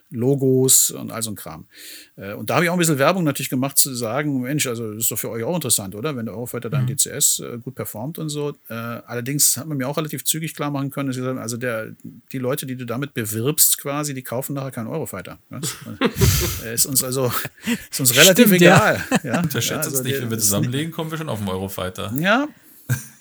Logos 0.09 0.91
und 0.91 1.11
all 1.11 1.23
so 1.23 1.31
ein 1.31 1.35
Kram. 1.35 1.67
Äh, 2.15 2.33
und 2.33 2.49
da 2.49 2.55
habe 2.55 2.65
ich 2.65 2.69
auch 2.69 2.73
ein 2.73 2.79
bisschen 2.79 2.99
Werbung 2.99 3.23
natürlich 3.23 3.49
gemacht, 3.49 3.77
zu 3.77 3.93
sagen, 3.95 4.41
Mensch, 4.41 4.67
also 4.67 4.93
das 4.93 5.03
ist 5.03 5.11
doch 5.11 5.19
für 5.19 5.29
euch 5.29 5.43
auch 5.43 5.55
interessant, 5.55 5.95
oder? 5.95 6.15
Wenn 6.15 6.25
der 6.25 6.35
Aufweiter 6.35 6.69
dann 6.69 6.83
mhm. 6.83 6.95
DCS 6.95 7.39
äh, 7.39 7.57
gut 7.59 7.75
performt 7.75 8.17
und 8.17 8.29
so. 8.29 8.55
Äh, 8.69 8.73
allerdings 8.73 9.55
hat 9.57 9.67
man 9.67 9.77
mir 9.77 9.87
auch 9.87 9.97
relativ 9.97 10.25
zügig 10.25 10.53
klar 10.53 10.69
machen 10.69 10.89
können, 10.89 11.07
dass 11.07 11.17
ich 11.17 11.23
sagen, 11.23 11.39
also 11.39 11.55
der, 11.55 11.95
die 12.31 12.39
Leute, 12.39 12.65
die 12.65 12.75
du 12.75 12.85
damit 12.85 13.13
bewirbst 13.13 13.77
quasi, 13.77 14.13
die 14.13 14.23
kaufen 14.23 14.53
nachher 14.53 14.71
keinen 14.71 14.87
Eurofighter. 14.87 15.39
Ist 16.73 16.85
uns 16.85 17.03
also 17.03 17.31
ist 17.89 17.99
uns 17.99 18.15
relativ 18.15 18.47
Stimmt, 18.47 18.61
egal. 18.61 19.03
Ja. 19.23 19.33
ja? 19.33 19.39
Unterschätzt 19.43 19.71
ja, 19.71 19.77
also 19.77 19.97
uns 19.97 20.03
nicht, 20.03 20.21
wenn 20.21 20.29
wir 20.29 20.39
zusammenlegen, 20.39 20.91
kommen 20.91 21.11
wir 21.11 21.17
schon 21.17 21.29
auf 21.29 21.39
den 21.39 21.47
Eurofighter. 21.47 22.13
Ja, 22.17 22.47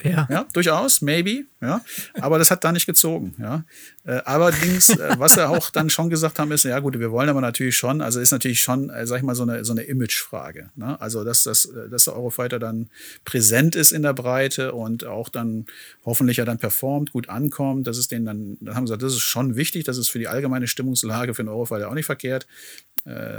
ja. 0.03 0.27
ja, 0.31 0.47
durchaus, 0.53 1.01
maybe, 1.03 1.45
ja. 1.61 1.83
Aber 2.15 2.39
das 2.39 2.51
hat 2.51 2.65
da 2.65 2.73
nicht 2.73 2.87
gezogen, 2.87 3.35
ja. 3.39 3.65
Äh, 4.05 4.23
allerdings, 4.25 4.91
äh, 4.91 5.17
was 5.19 5.37
wir 5.37 5.51
auch 5.51 5.71
dann 5.71 5.91
schon 5.91 6.11
gesagt 6.11 6.39
haben, 6.39 6.53
ist, 6.53 6.65
ja 6.65 6.79
gut, 6.79 6.99
wir 6.99 7.11
wollen 7.11 7.29
aber 7.29 7.41
natürlich 7.41 7.77
schon, 7.77 8.01
also 8.01 8.21
ist 8.21 8.31
natürlich 8.31 8.61
schon, 8.61 8.89
äh, 8.91 9.07
sag 9.07 9.19
ich 9.19 9.23
mal, 9.25 9.35
so 9.35 9.43
eine, 9.43 9.65
so 9.65 9.73
eine 9.73 9.83
Imagefrage. 9.83 10.71
Ne? 10.77 11.01
Also, 11.01 11.25
dass, 11.25 11.43
das, 11.43 11.65
äh, 11.65 11.89
dass 11.89 12.05
der 12.05 12.15
Eurofighter 12.15 12.59
dann 12.59 12.89
präsent 13.25 13.75
ist 13.75 13.91
in 13.91 14.03
der 14.03 14.15
Breite 14.15 14.73
und 14.73 15.05
auch 15.05 15.29
dann 15.29 15.67
hoffentlich 16.05 16.37
ja 16.37 16.45
dann 16.45 16.59
performt, 16.59 17.13
gut 17.13 17.29
ankommt. 17.29 17.87
Das 17.87 17.99
ist 17.99 18.13
denen 18.13 18.27
dann, 18.27 18.57
dann 18.61 18.77
haben 18.77 18.87
sie 18.87 18.93
gesagt, 18.93 19.03
das 19.03 19.15
ist 19.15 19.21
schon 19.21 19.57
wichtig, 19.57 19.85
das 19.85 19.99
ist 19.99 20.09
für 20.09 20.21
die 20.21 20.29
allgemeine 20.29 20.69
Stimmungslage 20.69 21.35
für 21.35 21.43
den 21.43 21.49
Eurofighter 21.49 21.89
auch 21.89 21.95
nicht 21.95 22.07
verkehrt. 22.07 22.47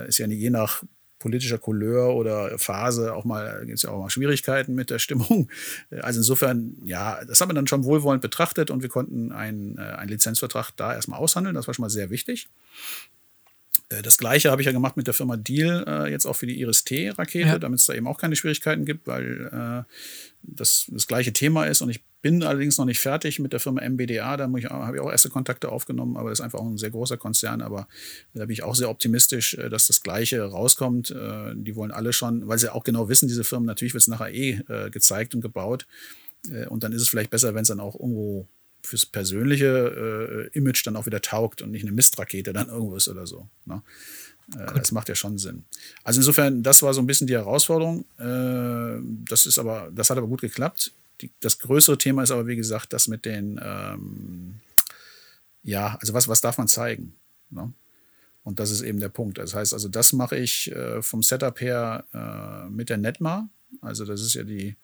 Ist 0.07 0.17
ja 0.17 0.27
je 0.27 0.49
nach 0.49 0.81
politischer 1.27 1.57
Couleur 1.57 2.15
oder 2.15 2.57
Phase 2.57 3.13
auch 3.13 3.25
mal, 3.25 3.65
gibt 3.65 3.77
es 3.77 3.83
ja 3.83 3.89
auch 3.89 3.99
mal 3.99 4.09
Schwierigkeiten 4.09 4.73
mit 4.75 4.89
der 4.89 4.99
Stimmung. 4.99 5.49
Also 6.01 6.21
insofern, 6.21 6.77
ja, 6.85 7.23
das 7.25 7.41
haben 7.41 7.49
wir 7.49 7.53
dann 7.53 7.67
schon 7.67 7.83
wohlwollend 7.83 8.21
betrachtet 8.21 8.71
und 8.71 8.81
wir 8.81 8.89
konnten 8.89 9.33
einen, 9.33 9.77
äh, 9.77 9.81
einen 9.81 10.09
Lizenzvertrag 10.09 10.71
da 10.77 10.93
erstmal 10.93 11.19
aushandeln. 11.19 11.53
Das 11.53 11.67
war 11.67 11.73
schon 11.73 11.83
mal 11.83 11.89
sehr 11.89 12.09
wichtig. 12.09 12.47
Äh, 13.89 14.01
das 14.01 14.17
gleiche 14.17 14.51
habe 14.51 14.61
ich 14.61 14.65
ja 14.65 14.71
gemacht 14.71 14.95
mit 14.95 15.07
der 15.07 15.13
Firma 15.13 15.35
Deal, 15.35 15.83
äh, 15.85 16.09
jetzt 16.09 16.25
auch 16.25 16.35
für 16.35 16.47
die 16.47 16.59
Iris-T-Rakete, 16.61 17.47
ja. 17.47 17.59
damit 17.59 17.79
es 17.79 17.85
da 17.85 17.93
eben 17.93 18.07
auch 18.07 18.17
keine 18.17 18.35
Schwierigkeiten 18.35 18.85
gibt, 18.85 19.05
weil 19.07 19.49
äh, 19.51 19.93
das 20.43 20.87
das 20.89 21.07
gleiche 21.07 21.33
Thema 21.33 21.65
ist. 21.65 21.81
Und 21.81 21.89
ich 21.89 22.01
bin 22.21 22.43
allerdings 22.43 22.77
noch 22.77 22.85
nicht 22.85 22.99
fertig 22.99 23.39
mit 23.39 23.53
der 23.53 23.59
Firma 23.59 23.81
MBDA. 23.87 24.37
Da 24.37 24.45
habe 24.45 24.59
ich 24.95 25.01
auch 25.01 25.11
erste 25.11 25.29
Kontakte 25.29 25.69
aufgenommen, 25.69 26.17
aber 26.17 26.29
das 26.29 26.39
ist 26.39 26.43
einfach 26.43 26.59
auch 26.59 26.65
ein 26.65 26.77
sehr 26.77 26.89
großer 26.89 27.17
Konzern. 27.17 27.61
Aber 27.61 27.87
da 28.33 28.45
bin 28.45 28.51
ich 28.53 28.63
auch 28.63 28.75
sehr 28.75 28.89
optimistisch, 28.89 29.53
äh, 29.55 29.69
dass 29.69 29.87
das 29.87 30.01
Gleiche 30.01 30.41
rauskommt. 30.43 31.11
Äh, 31.11 31.53
die 31.55 31.75
wollen 31.75 31.91
alle 31.91 32.13
schon, 32.13 32.47
weil 32.47 32.57
sie 32.57 32.73
auch 32.73 32.83
genau 32.83 33.09
wissen, 33.09 33.27
diese 33.27 33.43
Firmen, 33.43 33.65
natürlich 33.65 33.93
wird 33.93 34.01
es 34.01 34.07
nachher 34.07 34.33
eh 34.33 34.61
äh, 34.67 34.89
gezeigt 34.89 35.35
und 35.35 35.41
gebaut. 35.41 35.85
Und 36.69 36.83
dann 36.83 36.93
ist 36.93 37.01
es 37.01 37.09
vielleicht 37.09 37.31
besser, 37.31 37.55
wenn 37.55 37.63
es 37.63 37.67
dann 37.67 37.81
auch 37.81 37.95
irgendwo 37.95 38.47
fürs 38.83 39.05
persönliche 39.05 40.49
äh, 40.53 40.57
Image 40.57 40.85
dann 40.85 40.95
auch 40.95 41.05
wieder 41.05 41.21
taugt 41.21 41.61
und 41.61 41.71
nicht 41.71 41.83
eine 41.83 41.91
Mistrakete 41.91 42.53
dann 42.53 42.69
irgendwo 42.69 42.95
ist 42.95 43.07
oder 43.07 43.27
so. 43.27 43.47
Ne? 43.65 43.81
Äh, 44.55 44.73
das 44.75 44.91
macht 44.91 45.09
ja 45.09 45.15
schon 45.15 45.37
Sinn. 45.37 45.65
Also 46.03 46.19
insofern, 46.19 46.63
das 46.63 46.81
war 46.81 46.93
so 46.93 47.01
ein 47.01 47.07
bisschen 47.07 47.27
die 47.27 47.33
Herausforderung. 47.33 48.05
Äh, 48.17 49.01
das 49.27 49.45
ist 49.45 49.59
aber, 49.59 49.91
das 49.93 50.09
hat 50.09 50.17
aber 50.17 50.27
gut 50.27 50.41
geklappt. 50.41 50.91
Die, 51.21 51.31
das 51.39 51.59
größere 51.59 51.97
Thema 51.97 52.23
ist 52.23 52.31
aber, 52.31 52.47
wie 52.47 52.55
gesagt, 52.55 52.93
das 52.93 53.07
mit 53.07 53.25
den, 53.25 53.59
ähm, 53.63 54.59
ja, 55.63 55.97
also 55.99 56.13
was, 56.13 56.27
was 56.27 56.41
darf 56.41 56.57
man 56.57 56.67
zeigen? 56.67 57.15
Ne? 57.49 57.73
Und 58.43 58.59
das 58.59 58.71
ist 58.71 58.81
eben 58.81 58.99
der 58.99 59.09
Punkt. 59.09 59.37
Das 59.37 59.53
heißt, 59.53 59.73
also 59.73 59.89
das 59.89 60.13
mache 60.13 60.37
ich 60.37 60.71
äh, 60.71 61.01
vom 61.01 61.21
Setup 61.21 61.59
her 61.59 62.05
äh, 62.13 62.69
mit 62.69 62.89
der 62.89 62.97
Netma. 62.97 63.49
Also 63.81 64.05
das 64.05 64.21
ist 64.21 64.35
ja 64.35 64.43
die 64.43 64.75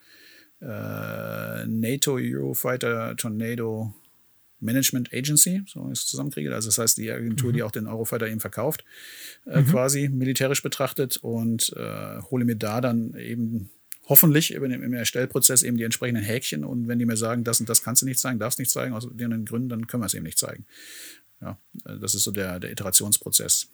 äh, 0.60 1.66
NATO 1.66 2.18
Eurofighter 2.18 3.16
Tornado 3.16 3.94
Management 4.60 5.14
Agency, 5.14 5.64
so 5.68 5.86
ich 5.92 6.00
es 6.00 6.08
zusammenkriege. 6.08 6.54
Also 6.54 6.70
das 6.70 6.78
heißt 6.78 6.98
die 6.98 7.12
Agentur, 7.12 7.52
mhm. 7.52 7.54
die 7.54 7.64
auch 7.64 7.72
den 7.72 7.88
Eurofighter 7.88 8.28
eben 8.28 8.40
verkauft, 8.40 8.84
äh, 9.46 9.62
mhm. 9.62 9.68
quasi 9.68 10.10
militärisch 10.10 10.64
betrachtet 10.64 11.18
und 11.18 11.74
äh, 11.76 12.22
hole 12.32 12.46
mir 12.46 12.56
da 12.56 12.82
dann 12.82 13.14
eben 13.16 13.70
hoffentlich 14.06 14.54
im 14.54 14.94
Erstellprozess 14.94 15.64
eben 15.64 15.78
die 15.78 15.84
entsprechenden 15.84 16.24
Häkchen 16.24 16.64
und 16.64 16.88
wenn 16.88 17.00
die 17.00 17.06
mir 17.06 17.18
sagen, 17.18 17.44
das 17.44 17.60
und 17.60 17.70
das 17.70 17.84
kannst 17.84 18.02
du 18.02 18.06
nicht 18.06 18.20
zeigen, 18.20 18.40
darfst 18.40 18.60
nicht 18.60 18.72
zeigen, 18.72 18.94
aus 18.94 19.08
den 19.12 19.46
Gründen, 19.46 19.70
dann 19.70 19.88
können 19.88 20.04
wir 20.04 20.08
es 20.08 20.14
eben 20.14 20.26
nicht 20.26 20.38
zeigen. 20.38 20.66
Ja, 21.42 21.58
äh, 21.86 22.00
das 22.00 22.16
ist 22.16 22.24
so 22.24 22.32
der, 22.32 22.60
der 22.60 22.72
Iterationsprozess. 22.72 23.70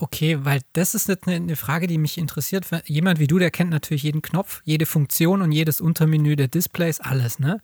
Okay, 0.00 0.44
weil 0.44 0.60
das 0.74 0.94
ist 0.94 1.10
eine 1.26 1.56
Frage, 1.56 1.88
die 1.88 1.98
mich 1.98 2.18
interessiert. 2.18 2.66
Jemand 2.84 3.18
wie 3.18 3.26
du, 3.26 3.40
der 3.40 3.50
kennt 3.50 3.70
natürlich 3.70 4.04
jeden 4.04 4.22
Knopf, 4.22 4.62
jede 4.64 4.86
Funktion 4.86 5.42
und 5.42 5.50
jedes 5.50 5.80
Untermenü 5.80 6.36
der 6.36 6.46
Displays, 6.46 7.00
alles, 7.00 7.40
ne? 7.40 7.60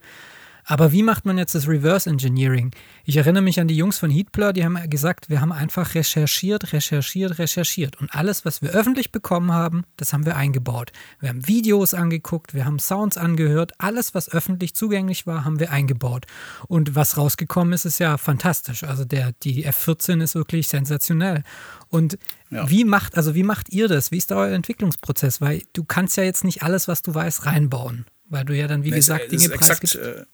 Aber 0.65 0.93
wie 0.93 1.03
macht 1.03 1.27
man 1.27 1.37
jetzt 1.37 1.55
das 1.55 1.69
Reverse 1.69 2.09
Engineering? 2.09 2.71
Ich 3.05 3.17
erinnere 3.17 3.43
mich 3.43 3.61
an 3.61 3.69
die 3.69 3.77
Jungs 3.77 3.99
von 3.99 4.11
Heatblur, 4.11 4.53
die 4.53 4.65
haben 4.65 4.79
gesagt, 4.89 5.29
wir 5.29 5.41
haben 5.41 5.53
einfach 5.53 5.95
recherchiert, 5.95 6.73
recherchiert, 6.73 7.39
recherchiert. 7.39 8.01
Und 8.01 8.15
alles, 8.15 8.45
was 8.45 8.63
wir 8.63 8.71
öffentlich 8.71 9.13
bekommen 9.13 9.53
haben, 9.53 9.85
das 9.97 10.13
haben 10.13 10.25
wir 10.25 10.37
eingebaut. 10.37 10.91
Wir 11.21 11.29
haben 11.29 11.47
Videos 11.47 11.93
angeguckt, 11.93 12.55
wir 12.55 12.65
haben 12.65 12.79
Sounds 12.79 13.19
angehört, 13.19 13.73
alles, 13.79 14.15
was 14.15 14.31
öffentlich 14.31 14.75
zugänglich 14.75 15.27
war, 15.27 15.45
haben 15.45 15.61
wir 15.61 15.71
eingebaut. 15.71 16.27
Und 16.67 16.95
was 16.95 17.19
rausgekommen 17.19 17.75
ist, 17.75 17.85
ist 17.85 17.99
ja 17.99 18.17
fantastisch. 18.17 18.85
Also 18.85 19.05
der, 19.05 19.33
die 19.43 19.67
F14 19.67 20.23
ist 20.23 20.35
wirklich 20.35 20.69
sensationell. 20.69 21.43
Und 21.89 22.19
ja. 22.51 22.69
wie 22.71 22.85
macht, 22.85 23.17
also 23.17 23.35
wie 23.35 23.43
macht 23.43 23.71
ihr 23.71 23.89
das? 23.89 24.11
Wie 24.11 24.17
ist 24.17 24.31
da 24.31 24.37
euer 24.37 24.55
Entwicklungsprozess? 24.55 25.41
Weil 25.41 25.63
du 25.75 25.85
kannst 25.85 26.17
ja 26.17 26.25
jetzt 26.25 26.45
nicht 26.45 26.63
alles, 26.63 26.89
was 26.89 27.03
du 27.03 27.15
weißt, 27.15 27.45
reinbauen. 27.45 28.07
Weil 28.27 28.47
du 28.47 28.57
ja 28.57 28.67
dann, 28.67 28.85
wie 28.85 28.91
nee, 28.91 28.97
gesagt, 28.97 29.31
Dinge 29.31 29.51
preisgibst. 29.51 29.97
Äh 29.97 30.25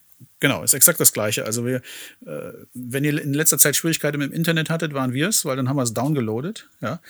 Genau, 0.41 0.63
ist 0.63 0.73
exakt 0.73 0.99
das 0.99 1.13
Gleiche. 1.13 1.45
Also 1.45 1.67
wir, 1.67 1.83
äh, 2.25 2.53
wenn 2.73 3.05
ihr 3.05 3.23
in 3.23 3.35
letzter 3.35 3.59
Zeit 3.59 3.77
Schwierigkeiten 3.77 4.19
mit 4.19 4.31
dem 4.31 4.35
Internet 4.35 4.71
hattet, 4.71 4.95
waren 4.95 5.13
wir 5.13 5.29
es, 5.29 5.45
weil 5.45 5.57
dann 5.57 5.69
haben 5.69 5.77
wir 5.77 5.83
es 5.83 5.93
downgeloadet. 5.93 6.67
Ja, 6.81 7.01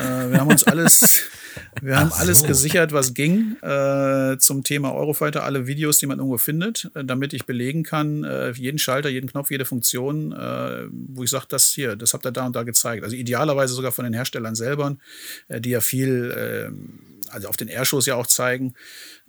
äh, 0.00 0.30
wir 0.30 0.38
haben 0.38 0.48
uns 0.48 0.62
alles, 0.62 1.22
wir 1.82 1.98
haben 1.98 2.10
so. 2.10 2.16
alles 2.16 2.44
gesichert, 2.44 2.92
was 2.92 3.14
ging 3.14 3.56
äh, 3.62 4.38
zum 4.38 4.62
Thema 4.62 4.92
Eurofighter, 4.94 5.42
alle 5.42 5.66
Videos, 5.66 5.98
die 5.98 6.06
man 6.06 6.18
irgendwo 6.18 6.38
findet, 6.38 6.88
äh, 6.94 7.04
damit 7.04 7.32
ich 7.32 7.46
belegen 7.46 7.82
kann, 7.82 8.22
äh, 8.22 8.52
jeden 8.52 8.78
Schalter, 8.78 9.08
jeden 9.08 9.28
Knopf, 9.28 9.50
jede 9.50 9.64
Funktion, 9.64 10.30
äh, 10.30 10.84
wo 10.90 11.24
ich 11.24 11.30
sage, 11.30 11.46
das 11.48 11.72
hier, 11.72 11.96
das 11.96 12.14
habt 12.14 12.24
ihr 12.26 12.30
da 12.30 12.46
und 12.46 12.54
da 12.54 12.62
gezeigt. 12.62 13.02
Also 13.02 13.16
idealerweise 13.16 13.74
sogar 13.74 13.90
von 13.90 14.04
den 14.04 14.14
Herstellern 14.14 14.54
selber, 14.54 14.96
die 15.48 15.70
ja 15.70 15.80
viel, 15.80 16.70
also 17.30 17.48
auf 17.48 17.56
den 17.56 17.68
Airshows 17.68 18.06
ja 18.06 18.14
auch 18.14 18.26
zeigen 18.26 18.74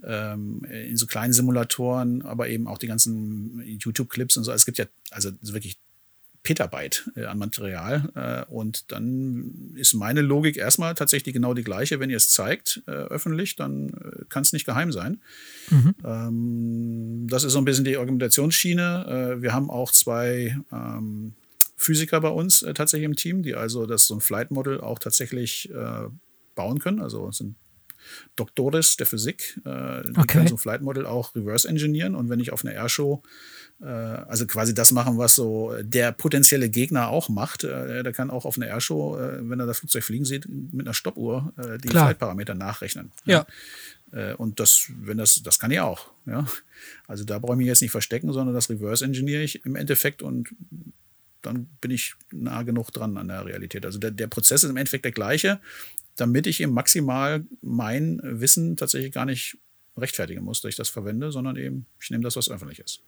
ähm, 0.04 0.64
in 0.66 0.97
so 0.97 1.06
kleinen 1.06 1.34
Simulatoren, 1.34 2.22
aber 2.22 2.50
eben 2.50 2.68
auch 2.68 2.78
die 2.78 2.88
ganzen 2.88 3.62
YouTube-Clips 3.66 4.38
und 4.38 4.43
so. 4.43 4.52
Es 4.52 4.66
gibt 4.66 4.78
ja 4.78 4.86
also 5.12 5.32
wirklich 5.41 5.80
Petabyte 6.43 7.12
äh, 7.16 7.26
an 7.26 7.38
Material. 7.38 8.10
Äh, 8.16 8.52
und 8.52 8.91
dann 8.91 9.74
ist 9.76 9.93
meine 9.93 10.22
Logik 10.22 10.58
erstmal 10.58 10.95
tatsächlich 10.95 11.34
genau 11.34 11.54
die 11.54 11.64
gleiche. 11.64 12.00
Wenn 12.00 12.10
ihr 12.10 12.18
es 12.18 12.30
zeigt 12.30 12.82
äh, 12.88 12.91
öffentlich, 12.91 13.56
dann 13.56 13.89
äh, 13.89 14.26
kann 14.30 14.43
es 14.43 14.54
nicht 14.54 14.66
geheim 14.66 14.91
sein. 14.91 15.22
Mhm. 15.70 15.95
Ähm, 16.04 17.28
das 17.30 17.43
ist 17.43 17.54
so 17.54 17.60
ein 17.60 17.66
bisschen 17.66 17.86
die 17.86 17.97
Argumentationsschiene. 17.97 19.36
Äh, 19.38 19.41
wir 19.41 19.54
haben 19.54 19.70
auch 19.70 19.91
zwei 19.91 20.58
ähm, 20.72 21.34
Physiker 21.76 22.22
bei 22.22 22.30
uns 22.30 22.62
äh, 22.62 22.74
tatsächlich 22.74 23.06
im 23.06 23.16
Team, 23.16 23.43
die 23.43 23.56
also 23.56 23.86
das 23.86 24.08
so 24.08 24.16
ein 24.16 24.22
Flight 24.22 24.52
Model 24.52 24.82
auch 24.82 25.00
tatsächlich 25.00 25.70
bauen 26.56 26.80
können. 26.80 27.00
Also 27.00 27.30
es 27.30 27.38
sind 27.38 27.56
Doktores 28.36 28.97
der 28.97 29.05
Physik. 29.05 29.60
Äh, 29.66 30.03
die 30.03 30.18
okay. 30.18 30.26
können 30.28 30.47
so 30.47 30.55
ein 30.55 30.60
Flight 30.60 30.82
Model 30.82 31.05
auch 31.05 31.36
reverse 31.36 31.68
engineeren. 31.68 32.16
Und 32.16 32.30
wenn 32.30 32.39
ich 32.39 32.51
auf 32.51 32.66
einer 32.66 32.74
Airshow, 32.74 33.24
äh, 33.82 33.86
also 33.86 34.45
quasi 34.45 34.74
das 34.74 34.91
machen, 34.91 35.18
was 35.18 35.36
so 35.36 35.74
der 35.82 36.12
potenzielle 36.12 36.70
Gegner 36.70 37.10
auch 37.10 37.30
macht, 37.30 37.64
äh, 37.64 38.03
der 38.03 38.14
kann 38.14 38.30
auch 38.30 38.45
auf 38.45 38.57
einer 38.57 38.68
Airshow, 38.68 39.18
äh, 39.18 39.49
wenn 39.49 39.60
er 39.60 39.66
das 39.66 39.80
Flugzeug 39.80 40.03
fliegen 40.03 40.26
sieht, 40.26 40.47
mit 40.47 40.86
einer 40.86 40.93
Stoppuhr 40.93 41.53
äh, 41.57 41.78
die 41.78 41.89
Flight-Parameter 41.89 42.55
nachrechnen. 42.55 43.12
Ja. 43.26 43.45
ja. 44.14 44.32
Äh, 44.32 44.34
und 44.36 44.60
das, 44.60 44.91
wenn 44.99 45.18
das, 45.18 45.41
das 45.43 45.60
kann 45.60 45.72
ich 45.72 45.80
auch. 45.80 46.12
Ja. 46.26 46.45
Also 47.07 47.24
da 47.24 47.39
brauche 47.39 47.53
ich 47.53 47.60
mich 47.60 47.68
jetzt 47.68 47.82
nicht 47.82 47.91
verstecken, 47.91 48.32
sondern 48.34 48.55
das 48.55 48.70
reverse 48.70 49.05
engineere 49.05 49.43
ich 49.43 49.66
im 49.66 49.76
Endeffekt 49.76 50.22
und 50.22 50.49
dann 51.41 51.68
bin 51.80 51.91
ich 51.91 52.16
nah 52.32 52.64
genug 52.64 52.91
dran 52.91 53.18
an 53.18 53.30
der 53.30 53.45
Realität. 53.45 53.86
Also 53.86 53.97
der, 53.97 54.12
der 54.12 54.28
Prozess 54.28 54.64
ist 54.64 54.70
im 54.70 54.78
Endeffekt 54.78 55.05
der 55.05 55.12
gleiche 55.12 55.60
damit 56.20 56.48
ich 56.48 56.62
eben 56.62 56.74
maximal 56.74 57.46
mein 57.62 58.20
Wissen 58.24 58.78
tatsächlich 58.78 59.12
gar 59.12 59.26
nicht 59.26 59.58
rechtfertigen 59.98 60.44
muss, 60.44 60.62
dass 60.62 60.70
ich 60.70 60.76
das 60.76 60.90
verwende, 60.90 61.32
sondern 61.32 61.56
eben, 61.56 61.86
ich 62.00 62.10
nehme 62.10 62.24
das, 62.24 62.36
was 62.36 62.50
öffentlich 62.50 62.80
ist. 62.80 63.02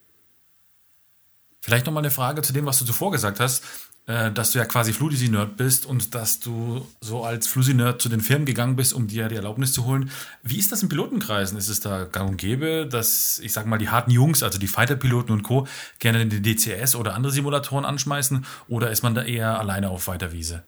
Vielleicht 1.61 1.85
nochmal 1.85 2.01
eine 2.01 2.11
Frage 2.11 2.41
zu 2.41 2.53
dem, 2.53 2.65
was 2.65 2.79
du 2.79 2.85
zuvor 2.85 3.11
gesagt 3.11 3.39
hast, 3.39 3.63
äh, 4.07 4.31
dass 4.31 4.51
du 4.51 4.57
ja 4.57 4.65
quasi 4.65 4.93
Flusi-Nerd 4.93 5.57
bist 5.57 5.85
und 5.85 6.15
dass 6.15 6.39
du 6.39 6.87
so 7.01 7.23
als 7.23 7.45
Flusi-Nerd 7.45 8.01
zu 8.01 8.09
den 8.09 8.21
Firmen 8.21 8.47
gegangen 8.47 8.75
bist, 8.75 8.93
um 8.93 9.07
dir 9.07 9.27
die 9.27 9.35
Erlaubnis 9.35 9.73
zu 9.73 9.85
holen. 9.85 10.09
Wie 10.41 10.57
ist 10.57 10.71
das 10.71 10.81
in 10.81 10.89
Pilotenkreisen? 10.89 11.55
Ist 11.55 11.69
es 11.69 11.81
da 11.81 12.05
gang 12.05 12.31
und 12.31 12.37
gäbe, 12.37 12.87
dass, 12.87 13.39
ich 13.43 13.53
sag 13.53 13.67
mal, 13.67 13.77
die 13.77 13.89
harten 13.89 14.09
Jungs, 14.09 14.41
also 14.41 14.57
die 14.57 14.67
Fighter-Piloten 14.67 15.31
und 15.31 15.43
Co., 15.43 15.67
gerne 15.99 16.25
den 16.25 16.41
DCS 16.41 16.95
oder 16.95 17.13
andere 17.13 17.31
Simulatoren 17.31 17.85
anschmeißen? 17.85 18.43
Oder 18.67 18.89
ist 18.89 19.03
man 19.03 19.13
da 19.13 19.21
eher 19.21 19.59
alleine 19.59 19.91
auf 19.91 20.07
weiter 20.07 20.31
Wiese? 20.31 20.63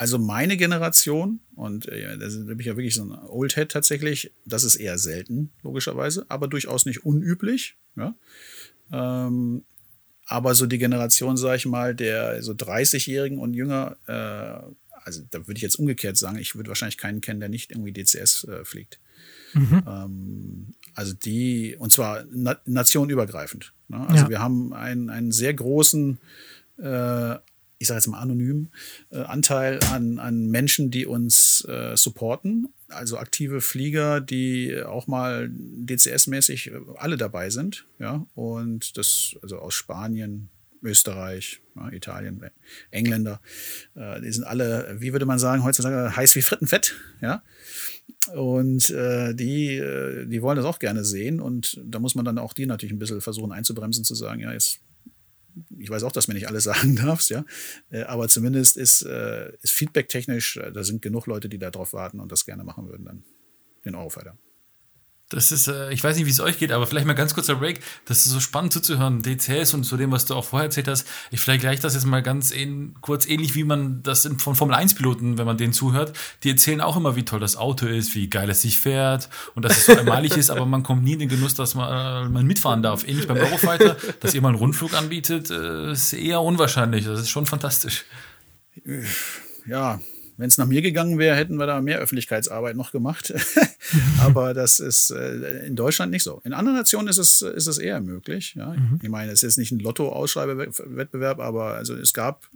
Also 0.00 0.18
meine 0.18 0.56
Generation, 0.56 1.40
und 1.54 1.86
äh, 1.86 2.16
da 2.16 2.26
bin 2.26 2.58
ich 2.58 2.64
ja 2.64 2.74
wirklich 2.74 2.94
so 2.94 3.04
ein 3.04 3.12
Oldhead 3.12 3.70
tatsächlich, 3.70 4.32
das 4.46 4.64
ist 4.64 4.76
eher 4.76 4.96
selten, 4.96 5.52
logischerweise, 5.62 6.24
aber 6.30 6.48
durchaus 6.48 6.86
nicht 6.86 7.04
unüblich. 7.04 7.76
Ja? 7.96 8.14
Ähm, 8.90 9.62
aber 10.24 10.54
so 10.54 10.64
die 10.64 10.78
Generation, 10.78 11.36
sage 11.36 11.56
ich 11.58 11.66
mal, 11.66 11.94
der 11.94 12.42
so 12.42 12.52
30-Jährigen 12.52 13.38
und 13.38 13.52
jünger, 13.52 13.98
äh, 14.06 14.72
also 15.04 15.22
da 15.30 15.46
würde 15.46 15.58
ich 15.58 15.62
jetzt 15.62 15.78
umgekehrt 15.78 16.16
sagen, 16.16 16.38
ich 16.38 16.54
würde 16.54 16.68
wahrscheinlich 16.68 16.96
keinen 16.96 17.20
kennen, 17.20 17.40
der 17.40 17.50
nicht 17.50 17.70
irgendwie 17.70 17.92
DCS 17.92 18.44
äh, 18.44 18.64
fliegt. 18.64 19.00
Mhm. 19.52 19.82
Ähm, 19.86 20.66
also 20.94 21.12
die, 21.12 21.76
und 21.78 21.92
zwar 21.92 22.24
na 22.32 22.56
nationübergreifend. 22.64 23.74
Ne? 23.88 24.00
Also 24.08 24.24
ja. 24.24 24.30
wir 24.30 24.40
haben 24.40 24.72
einen, 24.72 25.10
einen 25.10 25.30
sehr 25.30 25.52
großen 25.52 26.18
äh, 26.78 27.36
ich 27.80 27.88
sage 27.88 27.98
jetzt 27.98 28.08
mal 28.08 28.20
anonym, 28.20 28.68
äh, 29.10 29.20
Anteil 29.20 29.80
an, 29.90 30.18
an 30.18 30.48
Menschen, 30.48 30.90
die 30.90 31.06
uns 31.06 31.64
äh, 31.66 31.96
supporten. 31.96 32.68
Also 32.88 33.16
aktive 33.16 33.62
Flieger, 33.62 34.20
die 34.20 34.82
auch 34.82 35.06
mal 35.06 35.50
DCS-mäßig 35.50 36.72
äh, 36.72 36.80
alle 36.96 37.16
dabei 37.16 37.48
sind. 37.48 37.86
Ja, 37.98 38.26
und 38.34 38.98
das, 38.98 39.34
also 39.42 39.58
aus 39.58 39.72
Spanien, 39.72 40.50
Österreich, 40.82 41.62
ja, 41.74 41.90
Italien, 41.90 42.42
Engländer, 42.90 43.40
äh, 43.94 44.20
die 44.20 44.30
sind 44.30 44.44
alle, 44.44 44.96
wie 44.98 45.12
würde 45.12 45.26
man 45.26 45.38
sagen, 45.38 45.64
heutzutage 45.64 46.14
heiß 46.14 46.36
wie 46.36 46.42
Frittenfett, 46.42 46.96
ja. 47.22 47.42
Und 48.34 48.90
äh, 48.90 49.34
die, 49.34 49.76
äh, 49.76 50.26
die 50.26 50.42
wollen 50.42 50.56
das 50.56 50.66
auch 50.66 50.80
gerne 50.80 51.02
sehen. 51.02 51.40
Und 51.40 51.80
da 51.82 51.98
muss 51.98 52.14
man 52.14 52.26
dann 52.26 52.36
auch 52.36 52.52
die 52.52 52.66
natürlich 52.66 52.92
ein 52.92 52.98
bisschen 52.98 53.22
versuchen 53.22 53.52
einzubremsen, 53.52 54.04
zu 54.04 54.14
sagen, 54.14 54.42
ja, 54.42 54.52
jetzt 54.52 54.80
ich 55.78 55.90
weiß 55.90 56.02
auch, 56.04 56.12
dass 56.12 56.28
mir 56.28 56.34
nicht 56.34 56.48
alles 56.48 56.64
sagen 56.70 56.96
darfst, 56.96 57.30
ja. 57.30 57.44
Äh, 57.90 58.02
aber 58.02 58.28
zumindest 58.28 58.76
ist, 58.76 59.02
äh, 59.02 59.52
ist 59.62 59.72
Feedback 59.72 60.08
technisch, 60.08 60.56
äh, 60.56 60.72
da 60.72 60.84
sind 60.84 61.02
genug 61.02 61.26
Leute, 61.26 61.48
die 61.48 61.58
darauf 61.58 61.92
warten 61.92 62.20
und 62.20 62.32
das 62.32 62.44
gerne 62.44 62.64
machen 62.64 62.88
würden, 62.88 63.04
dann 63.04 63.24
den 63.84 63.94
Eurofighter. 63.94 64.36
Das 65.30 65.52
ist, 65.52 65.68
äh, 65.68 65.92
ich 65.92 66.02
weiß 66.02 66.16
nicht, 66.16 66.26
wie 66.26 66.30
es 66.30 66.40
euch 66.40 66.58
geht, 66.58 66.72
aber 66.72 66.86
vielleicht 66.86 67.06
mal 67.06 67.14
ganz 67.14 67.34
kurzer 67.34 67.54
Break. 67.54 67.80
Das 68.04 68.26
ist 68.26 68.32
so 68.32 68.40
spannend 68.40 68.72
zuzuhören. 68.72 69.22
DCS 69.22 69.74
und 69.74 69.84
zu 69.84 69.96
dem, 69.96 70.10
was 70.10 70.26
du 70.26 70.34
auch 70.34 70.44
vorher 70.44 70.66
erzählt 70.66 70.88
hast. 70.88 71.06
Ich 71.30 71.40
vielleicht 71.40 71.60
gleich 71.60 71.78
das 71.78 71.94
jetzt 71.94 72.04
mal 72.04 72.20
ganz 72.20 72.50
ähn, 72.50 72.96
kurz 73.00 73.26
ähnlich, 73.28 73.54
wie 73.54 73.62
man 73.62 74.02
das 74.02 74.28
von 74.38 74.56
Formel 74.56 74.74
1 74.74 74.96
Piloten, 74.96 75.38
wenn 75.38 75.46
man 75.46 75.56
denen 75.56 75.72
zuhört. 75.72 76.16
Die 76.42 76.50
erzählen 76.50 76.80
auch 76.80 76.96
immer, 76.96 77.14
wie 77.14 77.24
toll 77.24 77.38
das 77.38 77.56
Auto 77.56 77.86
ist, 77.86 78.16
wie 78.16 78.28
geil 78.28 78.50
es 78.50 78.62
sich 78.62 78.78
fährt 78.78 79.28
und 79.54 79.64
dass 79.64 79.78
es 79.78 79.86
so 79.86 79.96
einmalig 79.96 80.36
ist, 80.36 80.50
aber 80.50 80.66
man 80.66 80.82
kommt 80.82 81.04
nie 81.04 81.12
in 81.12 81.20
den 81.20 81.28
Genuss, 81.28 81.54
dass 81.54 81.76
man, 81.76 82.26
äh, 82.26 82.28
man 82.28 82.44
mitfahren 82.44 82.82
darf. 82.82 83.06
Ähnlich 83.06 83.28
beim 83.28 83.36
Eurofighter, 83.36 83.96
dass 84.18 84.34
ihr 84.34 84.42
mal 84.42 84.48
einen 84.48 84.58
Rundflug 84.58 84.94
anbietet, 84.94 85.50
äh, 85.50 85.92
ist 85.92 86.12
eher 86.12 86.40
unwahrscheinlich. 86.40 87.04
Das 87.04 87.20
ist 87.20 87.30
schon 87.30 87.46
fantastisch. 87.46 88.04
Ja, 89.64 90.00
wenn 90.40 90.48
es 90.48 90.58
nach 90.58 90.66
mir 90.66 90.82
gegangen 90.82 91.18
wäre, 91.18 91.36
hätten 91.36 91.56
wir 91.56 91.66
da 91.66 91.80
mehr 91.80 91.98
Öffentlichkeitsarbeit 91.98 92.74
noch 92.74 92.92
gemacht. 92.92 93.32
Aber 94.20 94.54
das 94.54 94.80
ist 94.80 95.10
äh, 95.10 95.66
in 95.66 95.76
Deutschland 95.76 96.12
nicht 96.12 96.22
so. 96.22 96.40
In 96.44 96.52
anderen 96.52 96.78
Nationen 96.78 97.08
ist 97.08 97.18
es, 97.18 97.42
ist 97.42 97.66
es 97.66 97.78
eher 97.78 98.00
möglich. 98.00 98.54
Ja? 98.54 98.72
Mhm. 98.72 99.00
Ich 99.02 99.08
meine, 99.08 99.32
es 99.32 99.40
ist 99.40 99.42
jetzt 99.42 99.58
nicht 99.58 99.72
ein 99.72 99.80
Lotto-Ausschreibewettbewerb, 99.80 101.40
aber 101.40 101.74
also 101.74 101.94
es 101.94 102.12
gab, 102.12 102.48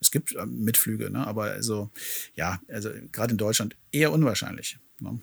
es 0.00 0.10
gibt 0.10 0.34
äh, 0.34 0.46
Mitflüge, 0.46 1.10
ne? 1.10 1.26
aber 1.26 1.44
also, 1.44 1.90
ja, 2.34 2.60
also 2.68 2.90
gerade 3.12 3.32
in 3.32 3.38
Deutschland 3.38 3.76
eher 3.92 4.12
unwahrscheinlich. 4.12 4.78
Ne? 5.00 5.18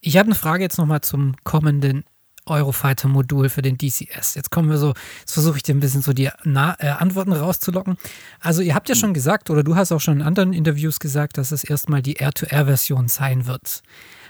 Ich 0.00 0.16
habe 0.16 0.26
eine 0.26 0.34
Frage 0.34 0.62
jetzt 0.62 0.78
nochmal 0.78 1.00
zum 1.00 1.36
kommenden 1.44 2.04
Eurofighter-Modul 2.50 3.48
für 3.48 3.62
den 3.62 3.78
DCS. 3.78 4.34
Jetzt 4.34 4.50
kommen 4.50 4.70
wir 4.70 4.78
so, 4.78 4.94
jetzt 5.20 5.32
versuche 5.32 5.56
ich 5.56 5.62
dir 5.62 5.74
ein 5.74 5.80
bisschen 5.80 6.02
so 6.02 6.12
die 6.12 6.30
Na 6.44 6.76
äh, 6.78 6.88
Antworten 6.88 7.32
rauszulocken. 7.32 7.96
Also 8.40 8.62
ihr 8.62 8.74
habt 8.74 8.88
ja 8.88 8.94
schon 8.94 9.14
gesagt, 9.14 9.50
oder 9.50 9.62
du 9.62 9.76
hast 9.76 9.92
auch 9.92 10.00
schon 10.00 10.20
in 10.20 10.22
anderen 10.22 10.52
Interviews 10.52 11.00
gesagt, 11.00 11.38
dass 11.38 11.52
es 11.52 11.64
erstmal 11.64 12.02
die 12.02 12.14
Air-to-Air-Version 12.14 13.08
sein 13.08 13.46
wird. 13.46 13.82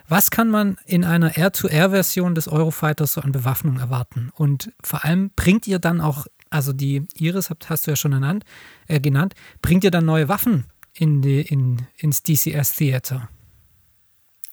Was 0.09 0.31
kann 0.31 0.49
man 0.49 0.79
in 0.87 1.05
einer 1.05 1.37
Air-to-Air-Version 1.37 2.35
des 2.35 2.49
Eurofighters 2.49 3.13
so 3.13 3.21
an 3.21 3.33
Bewaffnung 3.33 3.79
erwarten? 3.79 4.31
Und 4.35 4.73
vor 4.83 5.05
allem 5.05 5.31
bringt 5.37 5.67
ihr 5.67 5.79
dann 5.79 6.01
auch, 6.01 6.27
also 6.49 6.73
die 6.73 7.07
Iris 7.15 7.51
habt, 7.51 7.69
hast 7.69 7.87
du 7.87 7.91
ja 7.91 7.97
schon 7.97 8.13
genannt, 8.13 8.45
äh, 8.87 9.01
genannt, 9.01 9.35
bringt 9.61 9.85
ihr 9.85 9.91
dann 9.91 10.07
neue 10.07 10.29
Waffen 10.29 10.65
in 10.95 11.21
die, 11.21 11.43
in, 11.43 11.87
ins 11.99 12.23
DCS 12.23 12.77
Theater? 12.77 13.29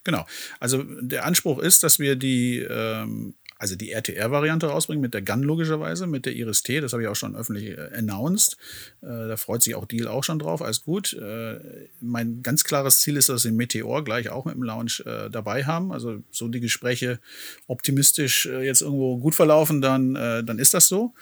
Genau. 0.03 0.25
Also 0.59 0.83
der 0.83 1.25
Anspruch 1.25 1.59
ist, 1.59 1.83
dass 1.83 1.99
wir 1.99 2.15
die 2.15 2.59
ähm, 2.59 3.35
also 3.57 3.75
die 3.75 3.91
RTR-Variante 3.91 4.67
rausbringen 4.67 5.01
mit 5.01 5.13
der 5.13 5.21
Gun 5.21 5.41
logischerweise, 5.41 6.07
mit 6.07 6.25
der 6.25 6.33
Iris 6.33 6.61
T. 6.61 6.81
Das 6.81 6.91
habe 6.91 7.03
ich 7.03 7.09
auch 7.09 7.15
schon 7.15 7.35
öffentlich 7.35 7.69
äh, 7.69 7.89
announced. 7.95 8.57
Äh, 9.01 9.07
da 9.07 9.37
freut 9.37 9.61
sich 9.61 9.75
auch 9.75 9.85
Deal 9.85 10.07
auch 10.07 10.23
schon 10.23 10.39
drauf. 10.39 10.61
Alles 10.61 10.83
gut. 10.83 11.13
Äh, 11.13 11.59
mein 12.01 12.43
ganz 12.43 12.63
klares 12.63 12.99
Ziel 12.99 13.15
ist, 13.15 13.29
dass 13.29 13.45
wir 13.45 13.51
Meteor 13.53 14.03
gleich 14.03 14.29
auch 14.29 14.45
mit 14.45 14.55
dem 14.55 14.63
Launch 14.63 15.03
äh, 15.05 15.29
dabei 15.29 15.63
haben. 15.63 15.93
Also 15.93 16.21
so 16.31 16.47
die 16.49 16.59
Gespräche 16.59 17.19
optimistisch 17.67 18.45
äh, 18.45 18.65
jetzt 18.65 18.81
irgendwo 18.81 19.17
gut 19.17 19.35
verlaufen, 19.35 19.81
dann, 19.81 20.15
äh, 20.15 20.43
dann 20.43 20.59
ist 20.59 20.73
das 20.73 20.87
so. 20.87 21.13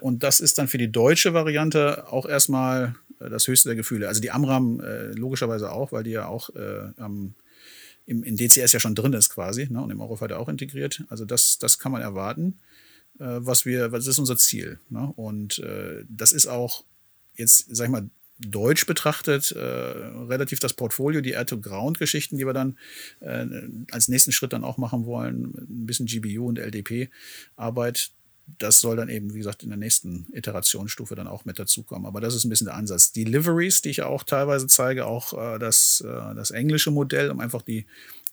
und 0.00 0.24
das 0.24 0.40
ist 0.40 0.58
dann 0.58 0.66
für 0.66 0.78
die 0.78 0.90
deutsche 0.90 1.32
Variante 1.32 2.10
auch 2.10 2.26
erstmal 2.26 2.96
das 3.20 3.46
höchste 3.46 3.68
der 3.68 3.76
Gefühle. 3.76 4.08
Also 4.08 4.20
die 4.20 4.32
Amram 4.32 4.80
logischerweise 5.14 5.70
auch, 5.70 5.92
weil 5.92 6.02
die 6.02 6.10
ja 6.10 6.26
auch 6.26 6.50
am 6.96 7.34
im, 8.10 8.24
in 8.24 8.36
DCS 8.36 8.72
ja 8.72 8.80
schon 8.80 8.96
drin 8.96 9.12
ist 9.12 9.30
quasi 9.30 9.68
ne, 9.70 9.80
und 9.80 9.90
im 9.90 10.00
Eurofighter 10.00 10.40
auch 10.40 10.48
integriert. 10.48 11.04
Also 11.08 11.24
das, 11.24 11.58
das 11.58 11.78
kann 11.78 11.92
man 11.92 12.02
erwarten, 12.02 12.58
äh, 13.20 13.24
was 13.24 13.64
wir, 13.64 13.92
was 13.92 14.08
ist 14.08 14.18
unser 14.18 14.36
Ziel. 14.36 14.80
Ne? 14.88 15.12
Und 15.14 15.60
äh, 15.60 16.04
das 16.08 16.32
ist 16.32 16.48
auch 16.48 16.84
jetzt, 17.36 17.66
sag 17.70 17.84
ich 17.84 17.90
mal, 17.90 18.10
deutsch 18.38 18.86
betrachtet 18.86 19.52
äh, 19.52 19.60
relativ 19.60 20.58
das 20.58 20.72
Portfolio, 20.72 21.20
die 21.20 21.32
Air-to-Ground-Geschichten, 21.32 22.36
die 22.36 22.46
wir 22.46 22.52
dann 22.52 22.78
äh, 23.20 23.46
als 23.92 24.08
nächsten 24.08 24.32
Schritt 24.32 24.52
dann 24.52 24.64
auch 24.64 24.76
machen 24.76 25.04
wollen, 25.04 25.54
ein 25.58 25.86
bisschen 25.86 26.06
GBU 26.06 26.48
und 26.48 26.58
LDP-Arbeit, 26.58 28.10
das 28.58 28.80
soll 28.80 28.96
dann 28.96 29.08
eben, 29.08 29.34
wie 29.34 29.38
gesagt, 29.38 29.62
in 29.62 29.70
der 29.70 29.78
nächsten 29.78 30.26
Iterationsstufe 30.32 31.14
dann 31.14 31.26
auch 31.26 31.44
mit 31.44 31.58
dazukommen. 31.58 32.06
Aber 32.06 32.20
das 32.20 32.34
ist 32.34 32.44
ein 32.44 32.50
bisschen 32.50 32.66
der 32.66 32.76
Ansatz. 32.76 33.12
Die 33.12 33.24
Liveries, 33.24 33.82
die 33.82 33.90
ich 33.90 34.02
auch 34.02 34.22
teilweise 34.22 34.66
zeige, 34.66 35.06
auch 35.06 35.32
äh, 35.32 35.58
das, 35.58 36.02
äh, 36.06 36.34
das 36.34 36.50
englische 36.50 36.90
Modell, 36.90 37.30
um 37.30 37.40
einfach 37.40 37.62
die, 37.62 37.86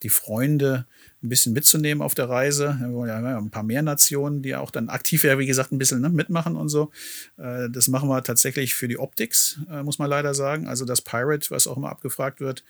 die 0.03 0.09
Freunde 0.09 0.85
ein 1.23 1.29
bisschen 1.29 1.53
mitzunehmen 1.53 2.03
auf 2.03 2.13
der 2.13 2.29
Reise. 2.29 2.77
Wir 2.79 3.13
haben 3.13 3.25
ja 3.25 3.37
ein 3.37 3.49
paar 3.49 3.63
mehr 3.63 3.81
Nationen, 3.81 4.41
die 4.41 4.55
auch 4.55 4.69
dann 4.69 4.89
aktiv 4.89 5.23
ja, 5.23 5.39
wie 5.39 5.47
gesagt, 5.47 5.71
ein 5.71 5.79
bisschen 5.79 6.01
ne, 6.01 6.09
mitmachen 6.09 6.55
und 6.55 6.69
so. 6.69 6.91
Äh, 7.37 7.69
das 7.69 7.87
machen 7.87 8.09
wir 8.09 8.23
tatsächlich 8.23 8.75
für 8.75 8.87
die 8.87 8.99
Optics, 8.99 9.59
äh, 9.69 9.83
muss 9.83 9.99
man 9.99 10.09
leider 10.09 10.33
sagen. 10.33 10.67
Also 10.67 10.85
das 10.85 11.01
Pirate, 11.01 11.49
was 11.49 11.67
auch 11.67 11.77
immer 11.77 11.89
abgefragt 11.89 12.39
wird, 12.39 12.63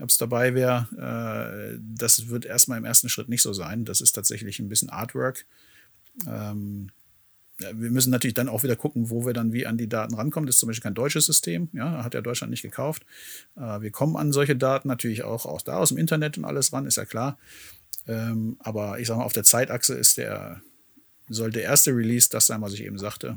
ob 0.00 0.10
es 0.10 0.18
dabei 0.18 0.54
wäre, 0.54 0.86
äh, 1.74 1.78
das 1.80 2.28
wird 2.28 2.44
erstmal 2.44 2.78
im 2.78 2.84
ersten 2.84 3.08
Schritt 3.08 3.28
nicht 3.28 3.42
so 3.42 3.52
sein. 3.52 3.84
Das 3.84 4.00
ist 4.00 4.12
tatsächlich 4.12 4.60
ein 4.60 4.68
bisschen 4.68 4.90
Artwork. 4.90 5.44
Ähm, 6.26 6.90
wir 7.58 7.90
müssen 7.90 8.10
natürlich 8.10 8.34
dann 8.34 8.48
auch 8.48 8.62
wieder 8.62 8.76
gucken, 8.76 9.10
wo 9.10 9.26
wir 9.26 9.32
dann 9.32 9.52
wie 9.52 9.66
an 9.66 9.76
die 9.76 9.88
Daten 9.88 10.14
rankommen. 10.14 10.46
Das 10.46 10.56
ist 10.56 10.60
zum 10.60 10.68
Beispiel 10.68 10.84
kein 10.84 10.94
deutsches 10.94 11.26
System, 11.26 11.68
ja, 11.72 12.04
hat 12.04 12.14
ja 12.14 12.20
Deutschland 12.20 12.50
nicht 12.50 12.62
gekauft. 12.62 13.04
Äh, 13.56 13.80
wir 13.80 13.90
kommen 13.90 14.16
an 14.16 14.32
solche 14.32 14.56
Daten 14.56 14.88
natürlich 14.88 15.24
auch 15.24 15.44
aus 15.44 15.64
da 15.64 15.76
aus 15.76 15.88
dem 15.88 15.98
Internet 15.98 16.38
und 16.38 16.44
alles 16.44 16.72
ran, 16.72 16.86
ist 16.86 16.96
ja 16.96 17.04
klar. 17.04 17.38
Ähm, 18.06 18.56
aber 18.60 19.00
ich 19.00 19.08
sage 19.08 19.18
mal, 19.18 19.26
auf 19.26 19.32
der 19.32 19.44
Zeitachse 19.44 19.94
ist 19.94 20.18
der, 20.18 20.62
soll 21.28 21.50
der 21.50 21.64
erste 21.64 21.90
Release 21.90 22.28
das 22.30 22.46
sein, 22.46 22.62
was 22.62 22.72
ich 22.74 22.84
eben 22.84 22.98
sagte. 22.98 23.36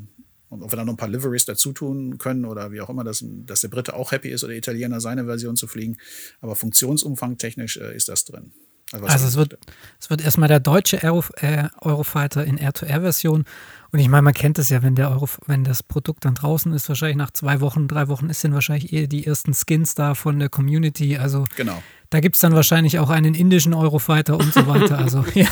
Und 0.49 0.63
ob 0.63 0.71
wir 0.71 0.75
dann 0.75 0.85
noch 0.85 0.93
ein 0.93 0.97
paar 0.97 1.09
Liveries 1.09 1.45
dazu 1.45 1.71
tun 1.71 2.17
können 2.17 2.45
oder 2.45 2.71
wie 2.71 2.81
auch 2.81 2.89
immer, 2.89 3.05
dass, 3.05 3.23
dass 3.25 3.61
der 3.61 3.69
Brite 3.69 3.95
auch 3.95 4.11
happy 4.11 4.29
ist 4.29 4.43
oder 4.43 4.49
der 4.51 4.57
Italiener 4.57 4.99
seine 4.99 5.25
Version 5.25 5.55
zu 5.55 5.65
fliegen. 5.65 5.97
Aber 6.41 6.55
funktionsumfang 6.55 7.37
technisch 7.37 7.77
äh, 7.77 7.95
ist 7.95 8.09
das 8.09 8.25
drin. 8.25 8.51
Also, 8.93 9.05
also 9.05 9.27
es, 9.27 9.35
wird, 9.37 9.57
es 9.99 10.09
wird 10.09 10.21
erstmal 10.21 10.49
der 10.49 10.59
deutsche 10.59 11.01
Aero, 11.03 11.23
äh, 11.37 11.69
Eurofighter 11.79 12.43
in 12.43 12.59
R2R-Version. 12.59 13.45
Und 13.91 13.99
ich 13.99 14.07
meine, 14.07 14.21
man 14.21 14.33
kennt 14.33 14.57
es 14.59 14.69
ja, 14.69 14.83
wenn, 14.83 14.95
der 14.95 15.11
Euro, 15.11 15.27
wenn 15.47 15.63
das 15.63 15.83
Produkt 15.83 16.25
dann 16.25 16.35
draußen 16.35 16.71
ist, 16.73 16.87
wahrscheinlich 16.87 17.17
nach 17.17 17.31
zwei 17.31 17.59
Wochen, 17.61 17.87
drei 17.87 18.07
Wochen 18.07 18.29
ist 18.29 18.41
sind 18.41 18.53
wahrscheinlich 18.53 18.93
eher 18.93 19.07
die 19.07 19.25
ersten 19.25 19.53
Skins 19.53 19.95
da 19.95 20.13
von 20.13 20.39
der 20.39 20.49
Community. 20.49 21.17
Also 21.17 21.45
genau. 21.55 21.81
da 22.09 22.19
gibt 22.19 22.35
es 22.35 22.41
dann 22.41 22.53
wahrscheinlich 22.53 22.99
auch 22.99 23.09
einen 23.09 23.33
indischen 23.33 23.73
Eurofighter 23.73 24.37
und 24.37 24.53
so 24.53 24.65
weiter. 24.67 24.97
Also, 24.97 25.25
ja. 25.33 25.47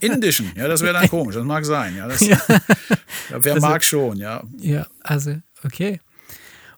Indischen, 0.00 0.52
ja, 0.56 0.68
das 0.68 0.82
wäre 0.82 0.94
dann 0.94 1.08
komisch, 1.08 1.34
das 1.34 1.44
mag 1.44 1.64
sein. 1.64 1.96
Ja, 1.96 2.08
das, 2.08 2.20
ja. 2.20 2.40
Wer 3.30 3.54
also, 3.54 3.66
mag 3.66 3.84
schon, 3.84 4.16
ja. 4.16 4.42
Ja, 4.58 4.86
also, 5.02 5.36
okay. 5.64 6.00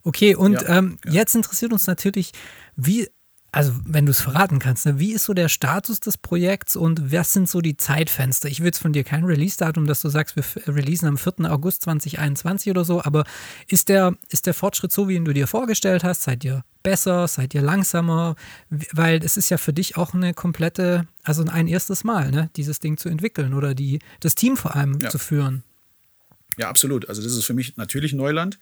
Okay, 0.03 0.37
und 0.37 0.53
ja, 0.53 0.79
ähm, 0.79 0.99
jetzt 1.05 1.35
interessiert 1.35 1.73
uns 1.73 1.89
natürlich, 1.89 2.31
wie 2.77 3.09
also 3.53 3.73
wenn 3.85 4.07
du 4.07 4.11
es 4.11 4.21
verraten 4.21 4.59
kannst, 4.59 4.87
ne, 4.87 4.99
wie 4.99 5.13
ist 5.13 5.25
so 5.25 5.35
der 5.35 5.49
Status 5.49 6.01
des 6.01 6.19
Projekts 6.19 6.77
und 6.77 7.13
was 7.13 7.33
sind 7.33 7.49
so 7.49 7.61
die 7.61 7.77
Zeitfenster? 7.77 8.49
Ich 8.49 8.61
will 8.61 8.67
jetzt 8.67 8.79
von 8.79 8.93
dir 8.93 9.05
kein 9.05 9.25
Release-Datum, 9.25 9.87
dass 9.87 10.03
du 10.03 10.09
sagst, 10.09 10.37
wir 10.37 10.45
releasen 10.67 11.09
am 11.09 11.17
4. 11.17 11.51
August 11.51 11.83
2021 11.83 12.71
oder 12.71 12.85
so, 12.85 13.03
aber 13.03 13.25
ist 13.67 13.89
der, 13.89 14.15
ist 14.29 14.47
der 14.47 14.55
Fortschritt 14.55 14.93
so, 14.93 15.09
wie 15.09 15.15
ihn 15.15 15.25
du 15.25 15.33
dir 15.33 15.47
vorgestellt 15.47 16.05
hast? 16.05 16.23
Seid 16.23 16.45
ihr 16.45 16.65
besser? 16.83 17.27
Seid 17.29 17.55
ihr 17.55 17.63
langsamer? 17.63 18.37
Weil 18.69 19.25
es 19.25 19.37
ist 19.37 19.49
ja 19.49 19.59
für 19.59 19.73
dich 19.73 19.97
auch 19.97 20.13
eine 20.13 20.35
komplette, 20.35 21.07
also 21.23 21.45
ein 21.45 21.67
erstes 21.67 22.05
Mal, 22.05 22.31
ne, 22.31 22.51
dieses 22.57 22.81
Ding 22.81 22.97
zu 22.97 23.09
entwickeln 23.09 23.55
oder 23.55 23.75
die, 23.75 24.01
das 24.21 24.35
Team 24.35 24.57
vor 24.57 24.77
allem 24.77 24.99
ja. 25.01 25.09
zu 25.09 25.19
führen. 25.19 25.65
Ja, 26.59 26.69
absolut. 26.69 27.09
Also 27.09 27.23
das 27.23 27.33
ist 27.33 27.45
für 27.45 27.55
mich 27.55 27.77
natürlich 27.77 28.15
Neuland. 28.15 28.59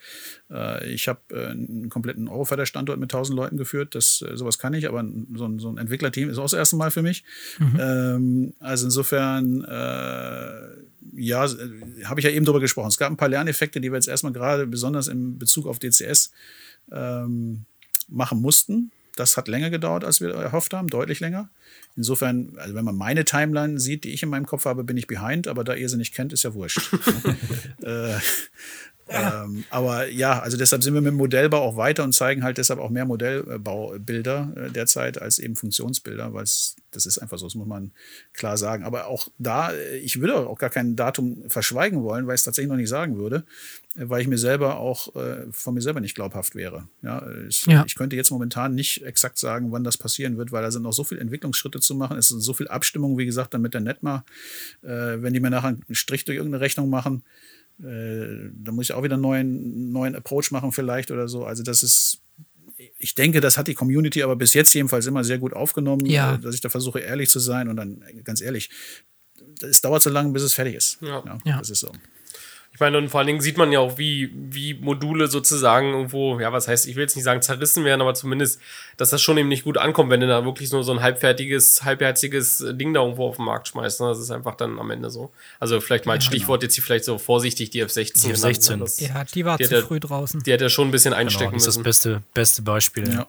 Äh, 0.51 0.93
ich 0.93 1.07
habe 1.07 1.21
äh, 1.31 1.47
einen 1.47 1.89
kompletten 1.89 2.29
Eurofighter-Standort 2.29 2.99
mit 2.99 3.13
1000 3.13 3.37
Leuten 3.37 3.57
geführt. 3.57 3.95
Das, 3.95 4.23
äh, 4.23 4.37
sowas 4.37 4.59
kann 4.59 4.75
ich, 4.75 4.89
aber 4.89 5.05
so 5.35 5.47
ein, 5.47 5.59
so 5.59 5.69
ein 5.69 5.79
Entwicklerteam 5.79 6.29
ist 6.29 6.39
auch 6.39 6.45
das 6.45 6.55
erste 6.55 6.77
Mal 6.77 6.91
für 6.91 7.03
mich. 7.03 7.25
Mhm. 7.59 7.79
Ähm, 7.79 8.55
also 8.59 8.87
insofern, 8.87 9.65
ja, 11.17 11.47
habe 12.05 12.21
ich 12.21 12.25
ja 12.25 12.31
eben 12.31 12.45
drüber 12.45 12.61
gesprochen. 12.61 12.89
Es 12.89 12.99
gab 12.99 13.11
ein 13.11 13.17
paar 13.17 13.29
Lerneffekte, 13.29 13.81
die 13.81 13.91
wir 13.91 13.97
jetzt 13.97 14.09
erstmal 14.09 14.33
gerade 14.33 14.67
besonders 14.67 15.09
in 15.09 15.39
Bezug 15.39 15.67
auf 15.67 15.79
DCS 15.79 16.33
ähm, 16.91 17.67
machen 18.09 18.41
mussten. 18.41 18.91
Das 19.17 19.37
hat 19.37 19.49
länger 19.49 19.71
gedauert, 19.71 20.05
als 20.05 20.21
wir 20.21 20.35
erhofft 20.35 20.75
haben, 20.75 20.89
deutlich 20.89 21.21
länger. 21.21 21.49
Insofern, 21.97 22.55
also 22.57 22.75
wenn 22.75 22.85
man 22.85 22.97
meine 22.97 23.25
Timeline 23.25 23.79
sieht, 23.79 24.05
die 24.05 24.13
ich 24.13 24.23
in 24.23 24.29
meinem 24.29 24.47
Kopf 24.47 24.65
habe, 24.65 24.83
bin 24.83 24.97
ich 24.97 25.07
behind, 25.07 25.47
aber 25.47 25.63
da 25.63 25.75
ihr 25.75 25.89
sie 25.89 25.97
nicht 25.97 26.15
kennt, 26.15 26.33
ist 26.33 26.43
ja 26.43 26.55
wurscht. 26.55 26.93
äh, 27.83 28.17
ähm, 29.09 29.65
aber 29.71 30.09
ja, 30.09 30.41
also 30.41 30.57
deshalb 30.57 30.83
sind 30.83 30.95
wir 30.95 31.03
mit 31.03 31.13
dem 31.13 31.17
Modellbau 31.17 31.61
auch 31.61 31.77
weiter 31.77 32.05
und 32.05 32.13
zeigen 32.13 32.43
halt 32.43 32.57
deshalb 32.57 32.81
auch 32.81 32.89
mehr 32.89 33.05
Modellbaubilder 33.05 34.53
äh, 34.57 34.71
derzeit 34.71 35.21
als 35.21 35.39
eben 35.39 35.57
Funktionsbilder, 35.57 36.33
weil 36.33 36.45
es, 36.45 36.77
das 36.91 37.05
ist 37.05 37.19
einfach 37.19 37.39
so, 37.39 37.47
das 37.47 37.55
muss 37.55 37.67
man 37.67 37.93
klar 38.33 38.57
sagen. 38.57 38.85
Aber 38.85 39.07
auch 39.07 39.29
da, 39.39 39.73
äh, 39.73 39.99
ich 39.99 40.21
würde 40.21 40.37
auch 40.37 40.59
gar 40.59 40.71
kein 40.71 40.97
Datum 40.97 41.43
verschweigen 41.49 42.03
wollen, 42.03 42.27
weil 42.27 42.35
ich 42.35 42.41
es 42.41 42.45
tatsächlich 42.45 42.71
noch 42.71 42.79
nicht 42.79 42.89
sagen 42.89 43.19
würde, 43.19 43.45
äh, 43.95 44.09
weil 44.09 44.23
ich 44.23 44.29
mir 44.29 44.39
selber 44.39 44.79
auch 44.79 45.15
äh, 45.17 45.47
von 45.51 45.75
mir 45.75 45.83
selber 45.83 46.01
nicht 46.01 46.15
glaubhaft 46.15 46.55
wäre. 46.55 46.89
Ja, 47.03 47.27
ich, 47.47 47.67
ja. 47.67 47.85
ich 47.87 47.97
könnte 47.97 48.17
jetzt 48.17 48.31
momentan 48.31 48.75
nicht 48.75 49.05
exakt 49.05 49.37
sagen, 49.37 49.71
wann 49.71 49.85
das 49.85 49.99
passieren 49.99 50.39
wird, 50.39 50.51
weil 50.51 50.63
da 50.63 50.71
sind 50.71 50.83
noch 50.83 50.93
so 50.93 51.05
viele 51.05 51.21
Entwicklungsschritte 51.21 51.81
zu 51.81 51.95
machen. 51.95 52.17
Es 52.17 52.29
sind 52.29 52.41
so 52.41 52.55
viel 52.55 52.69
Abstimmung, 52.69 53.19
wie 53.19 53.27
gesagt, 53.27 53.53
dann 53.53 53.61
mit 53.61 53.75
der 53.75 53.83
Netma. 53.83 54.25
Äh, 54.83 55.21
wenn 55.21 55.35
die 55.35 55.41
mir 55.41 55.51
nachher 55.51 55.69
einen 55.69 55.85
Strich 55.91 56.25
durch 56.25 56.37
irgendeine 56.37 56.63
Rechnung 56.63 56.89
machen, 56.89 57.23
Äh, 57.81 58.51
da 58.55 58.73
muss 58.73 58.87
ich 58.87 58.93
auch 58.93 59.03
wieder 59.03 59.15
einen 59.15 59.23
neuen, 59.23 59.93
neuen 59.93 60.15
Approach 60.15 60.51
machen 60.51 60.73
vielleicht 60.73 61.11
oder 61.11 61.29
so. 61.29 61.45
Also 61.45 61.63
das 61.63 61.83
ist, 61.83 62.21
ich 62.99 63.15
denke, 63.15 63.41
das 63.41 63.59
hat 63.59 63.69
die 63.69 63.75
Community 63.75 64.23
aber 64.23 64.37
bis 64.37 64.55
jetzt 64.55 64.73
jedenfalls 64.75 65.07
immer 65.07 65.25
sehr 65.25 65.39
gut 65.39 65.53
aufgenommen, 65.53 66.07
ja. 66.07 66.35
Äh, 66.35 66.39
dass 66.39 66.55
ich 66.55 66.61
da 66.61 66.69
versuche, 66.69 67.01
ehrlich 67.01 67.31
zu 67.31 67.41
sein 67.41 67.69
und 67.69 67.77
dann 67.77 68.03
ganz 68.23 68.41
ehrlich, 68.41 68.71
es 69.61 69.81
dauert 69.81 70.03
so 70.03 70.11
lange, 70.11 70.31
bis 70.31 70.43
es 70.43 70.55
fertig 70.55 70.75
ist. 70.75 70.99
Ja. 71.01 71.23
ja, 71.25 71.39
ja. 71.45 71.59
Das 71.59 71.71
ist 71.71 71.81
so. 71.81 71.93
Ich 72.75 72.81
meine, 72.81 72.99
und 72.99 73.09
vor 73.09 73.21
allen 73.21 73.29
Dingen 73.29 73.41
sieht 73.41 73.57
man 73.57 73.71
ja 73.71 73.79
auch, 73.79 73.99
wie, 73.99 74.33
wie 74.35 74.75
Module 74.75 75.29
sozusagen 75.29 75.93
irgendwo, 75.93 76.41
ja, 76.41 76.53
was 76.53 76.67
heißt, 76.67 76.89
ich 76.89 76.97
will 76.97 77.03
jetzt 77.03 77.15
nicht 77.15 77.25
sagen 77.25 77.41
zerrissen 77.41 77.85
werden, 77.85 78.01
aber 78.01 78.15
zumindest, 78.15 78.61
dass 78.97 79.11
das 79.11 79.23
schon 79.23 79.39
eben 79.39 79.49
nicht 79.49 79.63
gut 79.63 79.79
ankommt, 79.79 80.11
wenn 80.11 80.19
du 80.19 80.27
da 80.27 80.45
wirklich 80.45 80.73
nur 80.73 80.83
so 80.83 80.91
ein 80.91 81.01
halbfertiges, 81.01 81.85
halbherziges 81.85 82.65
Ding 82.73 82.93
da 82.93 83.03
irgendwo 83.03 83.29
auf 83.29 83.37
den 83.37 83.45
Markt 83.45 83.69
schmeißt. 83.69 84.01
Ne? 84.01 84.09
Das 84.09 84.19
ist 84.19 84.33
einfach 84.33 84.57
dann 84.57 84.81
am 84.81 84.91
Ende 84.91 85.09
so. 85.11 85.31
Also 85.61 85.81
vielleicht 85.81 86.05
mal 86.07 86.15
als 86.15 86.25
Ja, 86.25 86.31
genau. 86.31 86.37
Stichwort 86.41 86.63
jetzt 86.65 86.75
hier 86.75 86.83
vielleicht 86.83 87.05
so 87.05 87.17
vorsichtig 87.17 87.71
die 87.71 87.85
F16. 87.85 88.23
Die 88.27 88.35
F16. 88.35 88.71
ne? 88.73 88.79
Das, 88.79 88.99
Ja, 88.99 89.23
die 89.23 89.45
war 89.45 89.57
Die 89.57 89.65
zu 89.69 89.81
früh 89.83 90.01
draußen. 90.01 90.43
Die 90.43 90.53
hat 90.53 90.61
ja 90.61 90.69
schon 90.69 90.89
ein 90.89 90.91
bisschen 90.91 91.13
Genau, 91.13 91.21
einstecken 91.21 91.53
das 91.55 91.63
ist 91.63 91.67
das 91.69 91.77
müssen. 91.77 91.85
beste, 91.85 92.23
beste 92.35 92.63
Beispiel. 92.63 93.09
Ja. 93.09 93.29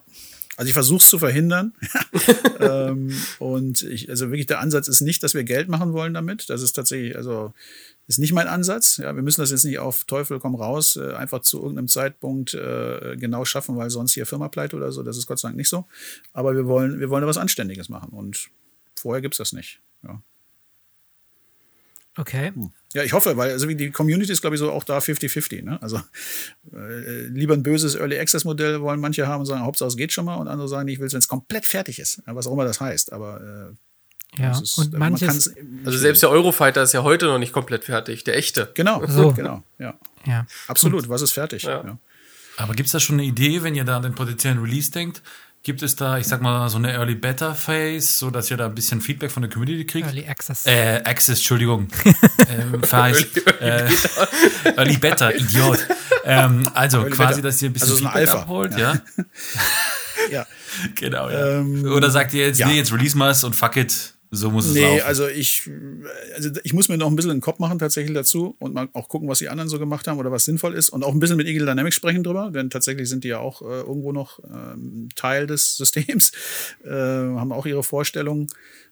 Also 0.56 0.68
ich 0.68 0.72
versuche 0.72 0.98
es 0.98 1.10
zu 1.10 1.18
verhindern. 1.18 1.74
ähm, 2.60 3.14
und 3.38 3.82
ich, 3.82 4.08
also 4.08 4.30
wirklich 4.30 4.46
der 4.46 4.60
Ansatz 4.60 4.88
ist 4.88 5.00
nicht, 5.00 5.22
dass 5.22 5.34
wir 5.34 5.44
Geld 5.44 5.68
machen 5.68 5.92
wollen 5.92 6.14
damit. 6.14 6.48
Das 6.48 6.62
ist 6.62 6.72
tatsächlich, 6.72 7.16
also 7.16 7.52
ist 8.06 8.18
nicht 8.18 8.32
mein 8.32 8.46
Ansatz. 8.46 8.98
Ja, 8.98 9.14
wir 9.14 9.22
müssen 9.22 9.40
das 9.40 9.50
jetzt 9.50 9.64
nicht 9.64 9.78
auf 9.78 10.04
Teufel 10.04 10.38
komm 10.38 10.54
raus 10.54 10.96
äh, 10.96 11.12
einfach 11.14 11.40
zu 11.40 11.60
irgendeinem 11.60 11.88
Zeitpunkt 11.88 12.54
äh, 12.54 13.16
genau 13.18 13.44
schaffen, 13.44 13.76
weil 13.76 13.90
sonst 13.90 14.14
hier 14.14 14.26
Firma 14.26 14.48
pleite 14.48 14.76
oder 14.76 14.92
so. 14.92 15.02
Das 15.02 15.16
ist 15.16 15.26
Gott 15.26 15.38
sei 15.38 15.48
Dank 15.48 15.56
nicht 15.56 15.68
so. 15.68 15.86
Aber 16.32 16.54
wir 16.54 16.66
wollen, 16.66 17.00
wir 17.00 17.10
wollen 17.10 17.22
da 17.22 17.28
was 17.28 17.38
Anständiges 17.38 17.88
machen. 17.88 18.10
Und 18.10 18.48
vorher 18.94 19.20
gibt's 19.20 19.38
das 19.38 19.52
nicht. 19.52 19.80
Ja. 20.04 20.22
Okay. 22.16 22.52
Ja, 22.96 23.02
ich 23.04 23.12
hoffe, 23.12 23.36
weil 23.36 23.50
also 23.50 23.68
wie 23.68 23.74
die 23.76 23.90
Community 23.90 24.32
ist, 24.32 24.40
glaube 24.40 24.56
ich, 24.56 24.60
so 24.60 24.70
auch 24.72 24.82
da 24.84 24.98
50-50. 24.98 25.62
Ne? 25.64 25.80
Also 25.82 26.00
äh, 26.72 27.26
lieber 27.26 27.54
ein 27.54 27.62
böses 27.62 27.94
Early 27.94 28.18
Access 28.18 28.44
Modell 28.44 28.80
wollen 28.80 29.00
manche 29.00 29.26
haben 29.26 29.40
und 29.40 29.46
sagen, 29.46 29.62
Hauptsache 29.64 29.88
es 29.88 29.96
geht 29.96 30.12
schon 30.12 30.24
mal 30.24 30.36
und 30.36 30.48
andere 30.48 30.68
sagen, 30.68 30.88
ich 30.88 30.98
will 30.98 31.06
es, 31.06 31.12
wenn 31.12 31.18
es 31.18 31.28
komplett 31.28 31.66
fertig 31.66 31.98
ist, 31.98 32.22
ja, 32.26 32.34
was 32.34 32.46
auch 32.46 32.52
immer 32.52 32.64
das 32.64 32.80
heißt. 32.80 33.12
Aber 33.12 33.40
äh, 34.38 34.40
Ja. 34.42 34.50
es 34.52 34.62
ist, 34.62 34.78
Und 34.78 34.92
man 34.94 35.12
manches. 35.12 35.54
Also 35.84 35.98
selbst 35.98 36.22
der 36.22 36.30
Eurofighter 36.30 36.82
ist 36.82 36.92
ja 36.94 37.02
heute 37.02 37.26
noch 37.26 37.38
nicht 37.38 37.52
komplett 37.52 37.84
fertig, 37.84 38.24
der 38.24 38.36
echte. 38.36 38.70
genau, 38.74 39.06
So. 39.06 39.32
genau, 39.32 39.62
ja, 39.78 39.94
Ja. 40.26 40.46
absolut. 40.66 41.08
Was 41.08 41.22
ist 41.22 41.32
fertig? 41.32 41.62
Ja. 41.64 41.84
Ja. 41.84 41.98
Aber 42.58 42.72
gibt 42.74 42.86
es 42.86 42.92
da 42.92 43.00
schon 43.00 43.16
eine 43.16 43.24
Idee, 43.24 43.62
wenn 43.62 43.74
ihr 43.74 43.84
da 43.84 43.98
an 43.98 44.02
den 44.02 44.14
potenziellen 44.14 44.58
Release 44.58 44.90
denkt? 44.90 45.22
Gibt 45.66 45.82
es 45.82 45.96
da, 45.96 46.16
ich 46.16 46.28
sag 46.28 46.42
mal, 46.42 46.68
so 46.68 46.78
eine 46.78 46.92
Early 46.92 47.16
Beta 47.16 47.52
Phase, 47.52 48.06
so 48.06 48.30
dass 48.30 48.52
ihr 48.52 48.56
da 48.56 48.66
ein 48.66 48.74
bisschen 48.76 49.00
Feedback 49.00 49.32
von 49.32 49.42
der 49.42 49.50
Community 49.50 49.84
kriegt? 49.84 50.06
Early 50.06 50.24
Access. 50.24 50.64
Äh, 50.64 51.02
Access, 51.04 51.38
Entschuldigung. 51.38 51.88
ähm, 52.48 52.84
Phase. 52.84 53.26
äh, 53.58 53.90
Early 54.76 54.96
Beta, 54.98 55.30
Idiot. 55.32 55.84
Ähm, 56.24 56.70
also 56.72 56.98
Early 56.98 57.10
quasi, 57.10 57.40
Beta. 57.40 57.48
dass 57.48 57.60
ihr 57.62 57.70
ein 57.70 57.72
bisschen 57.72 57.88
Also 57.88 57.96
Feedback 57.96 58.28
Alpha. 58.28 58.42
abholt, 58.42 58.78
ja? 58.78 58.94
ja. 60.30 60.46
Genau, 60.94 61.30
ja. 61.30 61.58
Ähm, 61.58 61.84
Oder 61.84 62.10
sagt 62.10 62.32
ihr 62.34 62.46
jetzt, 62.46 62.60
ja. 62.60 62.68
nee, 62.68 62.76
jetzt 62.76 62.92
release 62.92 63.16
mal's 63.18 63.42
und 63.42 63.56
fuck 63.56 63.76
it, 63.76 64.14
so 64.30 64.50
muss 64.50 64.66
es 64.66 64.74
Nee, 64.74 64.82
laufen. 64.82 65.02
also 65.06 65.28
ich, 65.28 65.70
also 66.34 66.50
ich 66.64 66.72
muss 66.72 66.88
mir 66.88 66.96
noch 66.96 67.08
ein 67.08 67.16
bisschen 67.16 67.30
den 67.30 67.40
Kopf 67.40 67.58
machen 67.58 67.78
tatsächlich 67.78 68.14
dazu 68.14 68.56
und 68.58 68.74
mal 68.74 68.88
auch 68.92 69.08
gucken, 69.08 69.28
was 69.28 69.38
die 69.38 69.48
anderen 69.48 69.68
so 69.68 69.78
gemacht 69.78 70.08
haben 70.08 70.18
oder 70.18 70.32
was 70.32 70.44
sinnvoll 70.44 70.74
ist 70.74 70.88
und 70.90 71.04
auch 71.04 71.12
ein 71.12 71.20
bisschen 71.20 71.36
mit 71.36 71.46
Eagle 71.46 71.66
Dynamics 71.66 71.96
sprechen 71.96 72.22
drüber, 72.22 72.50
denn 72.50 72.70
tatsächlich 72.70 73.08
sind 73.08 73.24
die 73.24 73.28
ja 73.28 73.38
auch 73.38 73.62
äh, 73.62 73.80
irgendwo 73.80 74.12
noch 74.12 74.40
ähm, 74.44 75.08
Teil 75.14 75.46
des 75.46 75.76
Systems, 75.76 76.32
äh, 76.84 76.90
haben 76.90 77.52
auch 77.52 77.66
ihre 77.66 77.82
Vorstellungen 77.82 78.48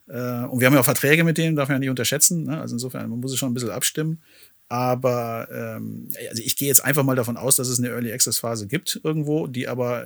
äh, 0.07 0.43
und 0.45 0.59
wir 0.59 0.67
haben 0.67 0.73
ja 0.73 0.79
auch 0.79 0.85
Verträge 0.85 1.23
mit 1.23 1.37
denen, 1.37 1.55
darf 1.55 1.67
man 1.69 1.75
ja 1.75 1.79
nicht 1.79 1.89
unterschätzen, 1.89 2.43
ne? 2.45 2.59
also 2.61 2.75
insofern, 2.75 3.09
man 3.09 3.19
muss 3.19 3.31
es 3.31 3.37
schon 3.39 3.51
ein 3.51 3.53
bisschen 3.53 3.71
abstimmen. 3.71 4.21
Aber 4.67 5.47
ähm, 5.51 6.09
also 6.29 6.41
ich 6.43 6.57
gehe 6.57 6.67
jetzt 6.67 6.83
einfach 6.83 7.03
mal 7.03 7.15
davon 7.15 7.37
aus, 7.37 7.55
dass 7.55 7.67
es 7.67 7.77
eine 7.77 7.89
Early 7.89 8.11
Access 8.11 8.39
Phase 8.39 8.65
gibt 8.65 8.99
irgendwo, 9.03 9.45
die 9.45 9.67
aber 9.67 10.05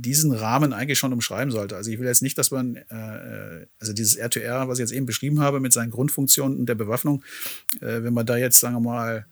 diesen 0.00 0.32
Rahmen 0.32 0.72
eigentlich 0.72 0.98
schon 0.98 1.12
umschreiben 1.12 1.50
sollte. 1.50 1.76
Also 1.76 1.90
ich 1.90 1.98
will 1.98 2.06
jetzt 2.06 2.22
nicht, 2.22 2.38
dass 2.38 2.50
man, 2.50 2.76
äh, 2.76 3.66
also 3.80 3.92
dieses 3.92 4.18
R2R, 4.18 4.68
was 4.68 4.78
ich 4.78 4.82
jetzt 4.82 4.92
eben 4.92 5.06
beschrieben 5.06 5.40
habe, 5.40 5.60
mit 5.60 5.72
seinen 5.72 5.90
Grundfunktionen 5.90 6.58
und 6.58 6.66
der 6.66 6.74
Bewaffnung, 6.74 7.24
äh, 7.80 8.02
wenn 8.02 8.14
wir 8.14 8.24
da 8.24 8.36
jetzt, 8.36 8.60
sagen 8.60 8.76
wir 8.76 8.80
mal, 8.80 9.26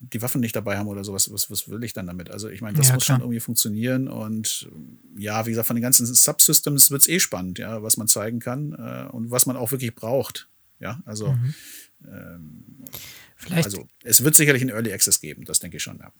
die 0.00 0.20
Waffen 0.20 0.40
nicht 0.40 0.56
dabei 0.56 0.78
haben 0.78 0.88
oder 0.88 1.04
sowas, 1.04 1.32
was, 1.32 1.48
was 1.50 1.68
will 1.68 1.84
ich 1.84 1.92
dann 1.92 2.08
damit? 2.08 2.30
Also 2.30 2.48
ich 2.48 2.60
meine, 2.60 2.76
das 2.76 2.88
Ja, 2.88 2.94
muss 2.94 3.04
klar. 3.04 3.18
schon 3.18 3.22
irgendwie 3.22 3.38
funktionieren 3.38 4.08
und 4.08 4.68
ja, 5.16 5.46
wie 5.46 5.50
gesagt, 5.50 5.68
von 5.68 5.76
den 5.76 5.82
ganzen 5.82 6.06
Subsystems 6.06 6.90
wird 6.90 7.02
es 7.02 7.08
eh 7.08 7.20
spannend, 7.20 7.60
ja, 7.60 7.82
was 7.84 7.96
man 7.96 8.08
zeigen 8.08 8.40
kann 8.40 8.72
äh, 8.72 9.08
und 9.12 9.30
was 9.30 9.46
man 9.46 9.56
auch 9.56 9.70
wirklich 9.70 9.94
braucht. 9.94 10.48
Ja, 10.80 11.00
also, 11.06 11.36
Vielleicht 13.36 13.66
also 13.66 13.88
es 14.02 14.24
wird 14.24 14.34
sicherlich 14.34 14.62
einen 14.62 14.70
Early 14.72 14.92
Access 14.92 15.20
geben, 15.20 15.44
das 15.44 15.60
denke 15.60 15.76
ich 15.76 15.82
schon, 15.84 15.98
ja. 15.98 16.12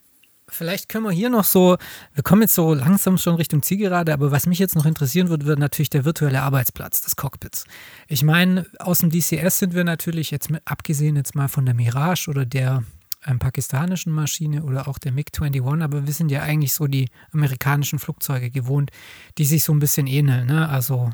Vielleicht 0.52 0.90
können 0.90 1.04
wir 1.04 1.12
hier 1.12 1.30
noch 1.30 1.44
so, 1.44 1.78
wir 2.12 2.22
kommen 2.22 2.42
jetzt 2.42 2.54
so 2.54 2.74
langsam 2.74 3.16
schon 3.16 3.36
Richtung 3.36 3.62
Zielgerade, 3.62 4.12
aber 4.12 4.30
was 4.30 4.46
mich 4.46 4.58
jetzt 4.58 4.76
noch 4.76 4.84
interessieren 4.84 5.30
würde, 5.30 5.46
wird 5.46 5.58
natürlich 5.58 5.88
der 5.88 6.04
virtuelle 6.04 6.42
Arbeitsplatz 6.42 7.00
des 7.00 7.16
Cockpits. 7.16 7.64
Ich 8.06 8.22
meine, 8.22 8.66
aus 8.78 8.98
dem 8.98 9.08
DCS 9.08 9.60
sind 9.60 9.74
wir 9.74 9.84
natürlich 9.84 10.30
jetzt 10.30 10.50
mit, 10.50 10.60
abgesehen 10.66 11.16
jetzt 11.16 11.34
mal 11.34 11.48
von 11.48 11.64
der 11.64 11.74
Mirage 11.74 12.28
oder 12.28 12.44
der 12.44 12.84
ähm, 13.24 13.38
pakistanischen 13.38 14.12
Maschine 14.12 14.62
oder 14.62 14.88
auch 14.88 14.98
der 14.98 15.12
MiG-21, 15.12 15.82
aber 15.82 16.06
wir 16.06 16.12
sind 16.12 16.30
ja 16.30 16.42
eigentlich 16.42 16.74
so 16.74 16.86
die 16.86 17.08
amerikanischen 17.32 17.98
Flugzeuge 17.98 18.50
gewohnt, 18.50 18.90
die 19.38 19.46
sich 19.46 19.64
so 19.64 19.72
ein 19.72 19.78
bisschen 19.78 20.06
ähneln. 20.06 20.48
Ne? 20.48 20.68
Also 20.68 21.10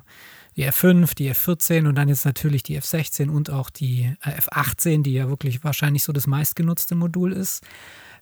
die 0.56 0.66
F5, 0.66 1.14
die 1.14 1.32
F14 1.32 1.86
und 1.86 1.94
dann 1.94 2.08
jetzt 2.08 2.24
natürlich 2.24 2.64
die 2.64 2.80
F16 2.80 3.28
und 3.28 3.50
auch 3.50 3.70
die 3.70 4.16
äh, 4.24 4.30
F18, 4.30 5.02
die 5.02 5.12
ja 5.12 5.28
wirklich 5.28 5.62
wahrscheinlich 5.62 6.02
so 6.02 6.12
das 6.12 6.26
meistgenutzte 6.26 6.96
Modul 6.96 7.32
ist. 7.32 7.62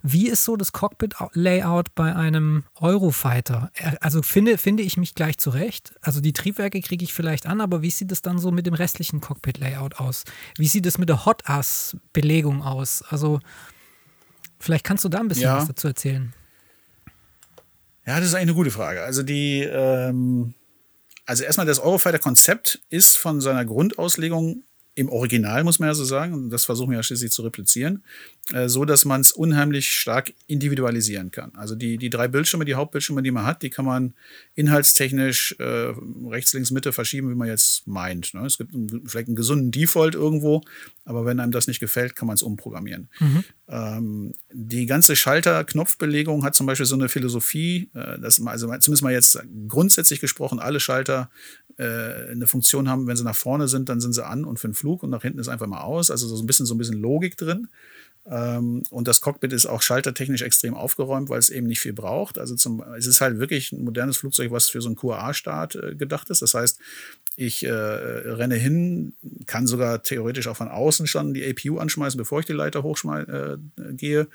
Wie 0.09 0.28
ist 0.28 0.44
so 0.44 0.57
das 0.57 0.70
Cockpit-Layout 0.70 1.94
bei 1.96 2.14
einem 2.14 2.62
Eurofighter? 2.76 3.72
Also 4.00 4.22
finde, 4.22 4.57
finde 4.57 4.84
ich 4.84 4.96
mich 4.96 5.16
gleich 5.16 5.38
zurecht. 5.38 5.94
Also 6.00 6.20
die 6.20 6.32
Triebwerke 6.32 6.80
kriege 6.80 7.02
ich 7.02 7.12
vielleicht 7.12 7.46
an, 7.46 7.61
aber 7.61 7.82
wie 7.82 7.90
sieht 7.90 8.12
es 8.12 8.22
dann 8.22 8.38
so 8.38 8.52
mit 8.52 8.66
dem 8.66 8.74
restlichen 8.74 9.20
Cockpit-Layout 9.20 9.96
aus? 9.96 10.22
Wie 10.57 10.68
sieht 10.68 10.86
es 10.86 10.98
mit 10.98 11.09
der 11.09 11.26
Hot-Ass-Belegung 11.26 12.62
aus? 12.62 13.02
Also 13.02 13.40
vielleicht 14.61 14.84
kannst 14.84 15.04
du 15.04 15.09
da 15.09 15.18
ein 15.18 15.26
bisschen 15.28 15.44
Ja. 15.44 15.59
was 15.59 15.66
dazu 15.66 15.88
erzählen. 15.88 16.32
Ja, 18.07 18.20
das 18.20 18.28
ist 18.28 18.34
eigentlich 18.34 18.42
eine 18.50 18.54
gute 18.54 18.70
Frage. 18.70 19.02
Also 19.02 19.24
die, 19.24 19.62
ähm, 19.62 20.54
also 21.24 21.42
erstmal 21.42 21.66
das 21.66 21.80
Eurofighter-Konzept 21.80 22.80
ist 22.90 23.18
von 23.18 23.40
seiner 23.40 23.64
Grundauslegung 23.64 24.62
im 24.94 25.09
Original, 25.11 25.64
muss 25.64 25.78
man 25.78 25.88
ja 25.88 25.94
so 25.94 26.04
sagen, 26.04 26.32
und 26.32 26.50
das 26.50 26.64
versuchen 26.64 26.90
wir 26.90 26.98
ja 26.98 27.02
schließlich 27.02 27.30
zu 27.30 27.42
replizieren, 27.42 28.02
so 28.66 28.84
dass 28.84 29.05
man 29.05 29.20
es 29.20 29.32
unheimlich 29.32 29.92
stark 29.92 30.32
individualisieren 30.47 31.30
kann. 31.30 31.53
Also 31.57 31.74
die, 31.74 31.99
die 31.99 32.11
drei 32.11 32.28
Bildschirme, 32.28 32.64
die 32.64 32.74
Hauptbildschirme, 32.74 33.22
die 33.22 33.32
man 33.32 33.44
hat, 33.44 33.62
die 33.62 33.70
kann 33.70 33.84
man 33.84 34.14
inhaltstechnisch 34.55 35.57
äh, 35.59 35.92
rechts, 36.28 36.53
links, 36.53 36.70
Mitte 36.70 36.92
verschieben, 36.92 37.30
wie 37.30 37.34
man 37.34 37.49
jetzt 37.49 37.86
meint. 37.86 38.34
Ne? 38.34 38.47
Es 38.47 38.59
gibt 38.59 38.74
einen, 38.74 39.09
vielleicht 39.09 39.26
einen 39.28 39.36
gesunden 39.36 39.72
Default 39.72 40.14
irgendwo, 40.14 40.62
aber 41.05 41.24
wenn 41.24 41.40
einem 41.40 41.53
das 41.53 41.66
nicht 41.66 41.80
gefällt, 41.80 42.14
kann 42.14 42.26
man 42.26 42.34
es 42.34 42.42
umprogrammieren. 42.42 43.09
Ähm, 43.68 44.32
die 44.53 44.86
ganze 44.86 45.16
Schalter-Knopfbelegung 45.16 46.44
hat 46.44 46.55
zum 46.55 46.66
Beispiel 46.66 46.86
so 46.86 46.94
eine 46.94 47.09
Philosophie, 47.09 47.90
äh, 47.94 48.18
dass 48.20 48.38
man, 48.38 48.53
also 48.53 48.68
zumindest 48.78 49.03
mal 49.03 49.12
jetzt 49.12 49.38
grundsätzlich 49.66 50.20
gesprochen, 50.20 50.61
alle 50.61 50.78
Schalter 50.78 51.30
äh, 51.78 52.30
eine 52.30 52.47
Funktion 52.47 52.88
haben, 52.88 53.07
wenn 53.07 53.16
sie 53.16 53.24
nach 53.24 53.36
vorne 53.36 53.66
sind, 53.68 53.88
dann 53.88 54.01
sind 54.01 54.12
sie 54.12 54.24
an 54.24 54.44
und 54.44 54.59
für 54.61 54.68
den 54.68 54.74
Flug 54.74 55.03
und 55.03 55.11
nach 55.11 55.22
hinten 55.22 55.40
ist 55.40 55.49
einfach 55.49 55.66
mal 55.66 55.80
aus. 55.80 56.11
Also 56.11 56.28
so 56.28 56.42
ein 56.42 56.47
bisschen 56.47 56.66
so 56.66 56.74
ein 56.74 56.78
bisschen 56.78 57.01
Logik 57.01 57.36
drin. 57.36 57.68
Ähm, 58.28 58.82
und 58.90 59.06
das 59.06 59.20
Cockpit 59.20 59.52
ist 59.52 59.66
auch 59.66 59.82
schaltertechnisch 59.82 60.42
extrem 60.42 60.74
aufgeräumt, 60.74 61.28
weil 61.28 61.38
es 61.38 61.50
eben 61.50 61.66
nicht 61.66 61.80
viel 61.80 61.92
braucht. 61.92 62.38
Also 62.38 62.56
zum, 62.56 62.82
es 62.96 63.06
ist 63.06 63.20
halt 63.20 63.38
wirklich 63.38 63.72
ein 63.72 63.84
modernes 63.84 64.16
Flugzeug, 64.16 64.50
was 64.50 64.68
für 64.68 64.80
so 64.80 64.88
einen 64.88 64.96
QA-Start 64.96 65.76
äh, 65.76 65.94
gedacht 65.94 66.30
ist. 66.30 66.42
Das 66.42 66.54
heißt, 66.54 66.78
ich 67.36 67.64
äh, 67.64 67.70
renne 67.70 68.56
hin, 68.56 69.12
kann 69.46 69.66
sogar 69.66 70.02
theoretisch 70.02 70.48
auch 70.48 70.56
von 70.56 70.68
außen 70.68 71.06
schon 71.06 71.34
die 71.34 71.44
APU 71.48 71.78
anschmeißen, 71.78 72.18
bevor 72.18 72.40
ich 72.40 72.46
die 72.46 72.52
Leiter 72.52 72.82
hochgehe, 72.82 74.28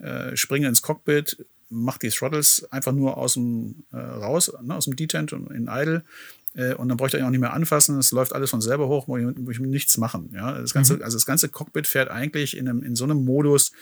äh, 0.00 0.06
äh, 0.06 0.36
springe 0.36 0.68
ins 0.68 0.82
Cockpit, 0.82 1.44
mache 1.70 2.00
die 2.00 2.10
Throttles 2.10 2.66
einfach 2.70 2.92
nur 2.92 3.16
aus 3.16 3.34
dem 3.34 3.84
äh, 3.92 3.96
raus, 3.96 4.52
ne, 4.62 4.74
aus 4.76 4.84
dem 4.84 4.96
Detent 4.96 5.32
und 5.32 5.50
in 5.50 5.68
Idle. 5.68 6.04
Äh, 6.54 6.74
und 6.74 6.88
dann 6.88 6.96
bräuchte 6.96 7.18
ich 7.18 7.24
auch 7.24 7.30
nicht 7.30 7.40
mehr 7.40 7.52
anfassen. 7.52 7.98
Es 7.98 8.12
läuft 8.12 8.34
alles 8.34 8.50
von 8.50 8.60
selber 8.60 8.88
hoch, 8.88 9.06
muss 9.06 9.20
ich, 9.20 9.38
muss 9.38 9.54
ich 9.54 9.60
nichts 9.60 9.96
machen. 9.98 10.30
Ja, 10.34 10.60
das 10.60 10.74
ganze, 10.74 11.02
also 11.02 11.16
das 11.16 11.26
ganze 11.26 11.48
Cockpit 11.48 11.86
fährt 11.86 12.10
eigentlich 12.10 12.56
in, 12.56 12.68
einem, 12.68 12.82
in 12.82 12.96
so 12.96 13.04
einem 13.04 13.24
Modus 13.24 13.72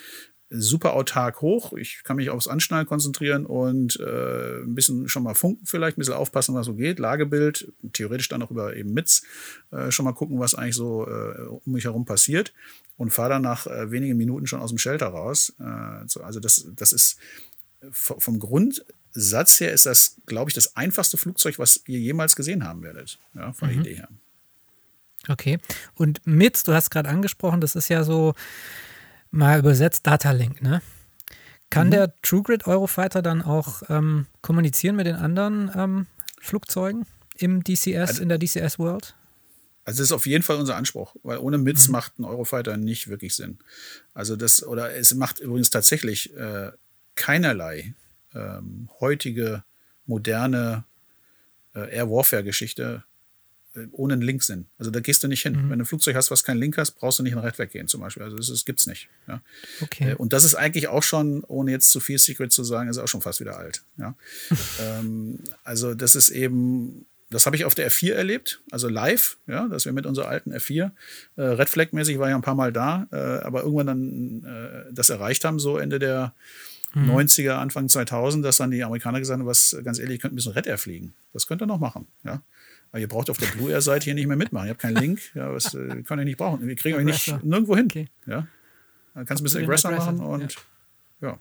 super 0.50 0.94
autark 0.94 1.40
hoch. 1.42 1.72
Ich 1.74 2.02
kann 2.02 2.16
mich 2.16 2.28
aufs 2.28 2.48
Anschnallen 2.48 2.86
konzentrieren 2.86 3.46
und 3.46 3.98
äh, 4.00 4.62
ein 4.62 4.74
bisschen 4.74 5.08
schon 5.08 5.22
mal 5.22 5.34
funken 5.34 5.64
vielleicht, 5.64 5.96
ein 5.96 6.00
bisschen 6.00 6.14
aufpassen, 6.14 6.54
was 6.56 6.66
so 6.66 6.74
geht. 6.74 6.98
Lagebild, 6.98 7.72
theoretisch 7.92 8.28
dann 8.28 8.42
auch 8.42 8.50
über 8.50 8.74
eben 8.74 8.92
MITS, 8.92 9.22
äh, 9.70 9.92
schon 9.92 10.04
mal 10.04 10.12
gucken, 10.12 10.40
was 10.40 10.56
eigentlich 10.56 10.74
so 10.74 11.06
äh, 11.06 11.42
um 11.42 11.72
mich 11.72 11.84
herum 11.84 12.04
passiert 12.04 12.52
und 12.96 13.10
fahre 13.10 13.30
dann 13.30 13.42
nach 13.42 13.68
äh, 13.68 13.92
wenigen 13.92 14.16
Minuten 14.16 14.48
schon 14.48 14.60
aus 14.60 14.70
dem 14.70 14.78
Shelter 14.78 15.06
raus. 15.06 15.54
Äh, 15.60 16.08
so, 16.08 16.20
also 16.22 16.40
das, 16.40 16.66
das 16.74 16.92
ist 16.92 17.18
vom 17.92 18.38
Grundsatz 19.12 19.60
her 19.60 19.72
ist 19.72 19.86
das, 19.86 20.16
glaube 20.26 20.50
ich, 20.50 20.54
das 20.54 20.76
einfachste 20.76 21.16
Flugzeug, 21.16 21.58
was 21.58 21.80
ihr 21.86 21.98
jemals 21.98 22.36
gesehen 22.36 22.64
haben 22.64 22.82
werdet, 22.82 23.18
ja, 23.34 23.52
von 23.52 23.68
der 23.68 23.78
Idee 23.78 23.94
her. 23.94 24.08
Okay. 25.28 25.58
Und 25.94 26.26
MITS, 26.26 26.62
du 26.64 26.72
hast 26.72 26.90
gerade 26.90 27.08
angesprochen, 27.08 27.60
das 27.60 27.76
ist 27.76 27.88
ja 27.88 28.04
so, 28.04 28.34
Mal 29.30 29.60
übersetzt 29.60 30.06
Data 30.06 30.32
Link, 30.32 30.60
ne? 30.60 30.82
Kann 31.70 31.86
mhm. 31.86 31.90
der 31.92 32.14
TrueGrid 32.22 32.66
Eurofighter 32.66 33.22
dann 33.22 33.42
auch 33.42 33.82
ähm, 33.88 34.26
kommunizieren 34.42 34.96
mit 34.96 35.06
den 35.06 35.14
anderen 35.14 35.70
ähm, 35.76 36.06
Flugzeugen 36.40 37.06
im 37.36 37.62
DCS, 37.62 38.08
also, 38.08 38.22
in 38.22 38.28
der 38.28 38.38
DCS 38.38 38.80
World? 38.80 39.14
Also 39.84 39.98
das 39.98 40.08
ist 40.08 40.12
auf 40.12 40.26
jeden 40.26 40.42
Fall 40.42 40.56
unser 40.56 40.74
Anspruch, 40.74 41.14
weil 41.22 41.38
ohne 41.38 41.58
MITS 41.58 41.86
mhm. 41.86 41.92
macht 41.92 42.18
ein 42.18 42.24
Eurofighter 42.24 42.76
nicht 42.76 43.08
wirklich 43.08 43.36
Sinn. 43.36 43.60
Also 44.14 44.34
das, 44.34 44.64
oder 44.64 44.96
es 44.96 45.14
macht 45.14 45.38
übrigens 45.38 45.70
tatsächlich 45.70 46.34
äh, 46.36 46.72
keinerlei 47.14 47.94
ähm, 48.34 48.88
heutige, 49.00 49.64
moderne 50.06 50.84
äh, 51.74 51.94
Air 51.94 52.10
Warfare-Geschichte 52.10 53.04
äh, 53.74 53.86
ohne 53.92 54.14
einen 54.14 54.22
Link 54.22 54.42
Sinn. 54.42 54.66
Also 54.78 54.90
da 54.90 55.00
gehst 55.00 55.22
du 55.22 55.28
nicht 55.28 55.42
hin. 55.42 55.52
Mhm. 55.52 55.70
Wenn 55.70 55.78
du 55.78 55.84
ein 55.84 55.86
Flugzeug 55.86 56.16
hast, 56.16 56.30
was 56.30 56.42
keinen 56.42 56.58
Link 56.58 56.76
hast, 56.76 56.92
brauchst 56.92 57.18
du 57.18 57.22
nicht 57.22 57.34
nach 57.34 57.44
Redwerk 57.44 57.70
gehen 57.70 57.86
zum 57.86 58.00
Beispiel. 58.00 58.22
Also 58.22 58.36
das, 58.36 58.48
das 58.48 58.64
gibt's 58.64 58.86
nicht. 58.86 59.08
Ja. 59.28 59.42
Okay. 59.80 60.10
Äh, 60.10 60.14
und 60.14 60.32
das 60.32 60.44
ist 60.44 60.54
eigentlich 60.54 60.88
auch 60.88 61.02
schon, 61.02 61.44
ohne 61.44 61.70
jetzt 61.70 61.90
zu 61.90 62.00
viel 62.00 62.18
Secret 62.18 62.52
zu 62.52 62.64
sagen, 62.64 62.88
ist 62.90 62.98
auch 62.98 63.08
schon 63.08 63.22
fast 63.22 63.40
wieder 63.40 63.56
alt. 63.58 63.84
Ja. 63.96 64.16
ähm, 64.80 65.38
also 65.62 65.94
das 65.94 66.14
ist 66.14 66.30
eben 66.30 67.06
das 67.32 67.46
habe 67.46 67.54
ich 67.54 67.64
auf 67.64 67.76
der 67.76 67.88
F4 67.88 68.14
erlebt, 68.14 68.60
also 68.72 68.88
live, 68.88 69.38
ja, 69.46 69.68
dass 69.68 69.84
wir 69.84 69.92
mit 69.92 70.04
unserer 70.04 70.26
alten 70.26 70.52
F4, 70.52 70.90
äh, 71.36 71.42
Red 71.42 71.68
Flag-mäßig 71.68 72.18
war 72.18 72.28
ja 72.28 72.34
ein 72.34 72.42
paar 72.42 72.56
Mal 72.56 72.72
da, 72.72 73.06
äh, 73.12 73.44
aber 73.44 73.62
irgendwann 73.62 73.86
dann 73.86 74.44
äh, 74.44 74.92
das 74.92 75.10
erreicht 75.10 75.44
haben, 75.44 75.60
so 75.60 75.78
Ende 75.78 76.00
der 76.00 76.34
mhm. 76.94 77.10
90er, 77.10 77.52
Anfang 77.52 77.88
2000, 77.88 78.44
dass 78.44 78.58
dann 78.58 78.70
die 78.70 78.82
Amerikaner 78.84 79.18
gesagt 79.18 79.38
haben, 79.38 79.46
was 79.46 79.76
ganz 79.84 79.98
ehrlich, 79.98 80.16
ihr 80.16 80.20
könnt 80.20 80.32
ein 80.32 80.36
bisschen 80.36 80.52
Red 80.52 80.66
Air 80.66 80.78
fliegen. 80.78 81.14
Das 81.32 81.46
könnt 81.46 81.62
ihr 81.62 81.66
noch 81.66 81.80
machen, 81.80 82.06
ja. 82.24 82.42
Aber 82.90 82.98
ihr 82.98 83.08
braucht 83.08 83.30
auf 83.30 83.38
der 83.38 83.46
Blue 83.46 83.70
Air 83.70 83.82
Seite 83.82 84.04
hier 84.04 84.14
nicht 84.14 84.26
mehr 84.26 84.36
mitmachen. 84.36 84.66
Ihr 84.66 84.70
habt 84.70 84.80
keinen 84.80 84.96
Link, 84.96 85.20
ja, 85.34 85.52
was 85.54 85.74
äh, 85.74 86.02
könnt 86.02 86.20
ihr 86.20 86.24
nicht 86.24 86.38
brauchen. 86.38 86.66
Wir 86.66 86.74
kriegen 86.74 86.96
euch 86.96 87.04
nicht 87.04 87.44
nirgendwo 87.44 87.76
hin, 87.76 87.86
okay. 87.86 88.08
ja. 88.26 88.46
Dann 89.14 89.26
kannst 89.26 89.40
du 89.40 89.42
ein 89.42 89.44
bisschen 89.44 89.62
Aggressor 89.62 89.90
machen 89.92 90.20
und 90.20 90.56
ja. 91.20 91.28
ja. 91.28 91.38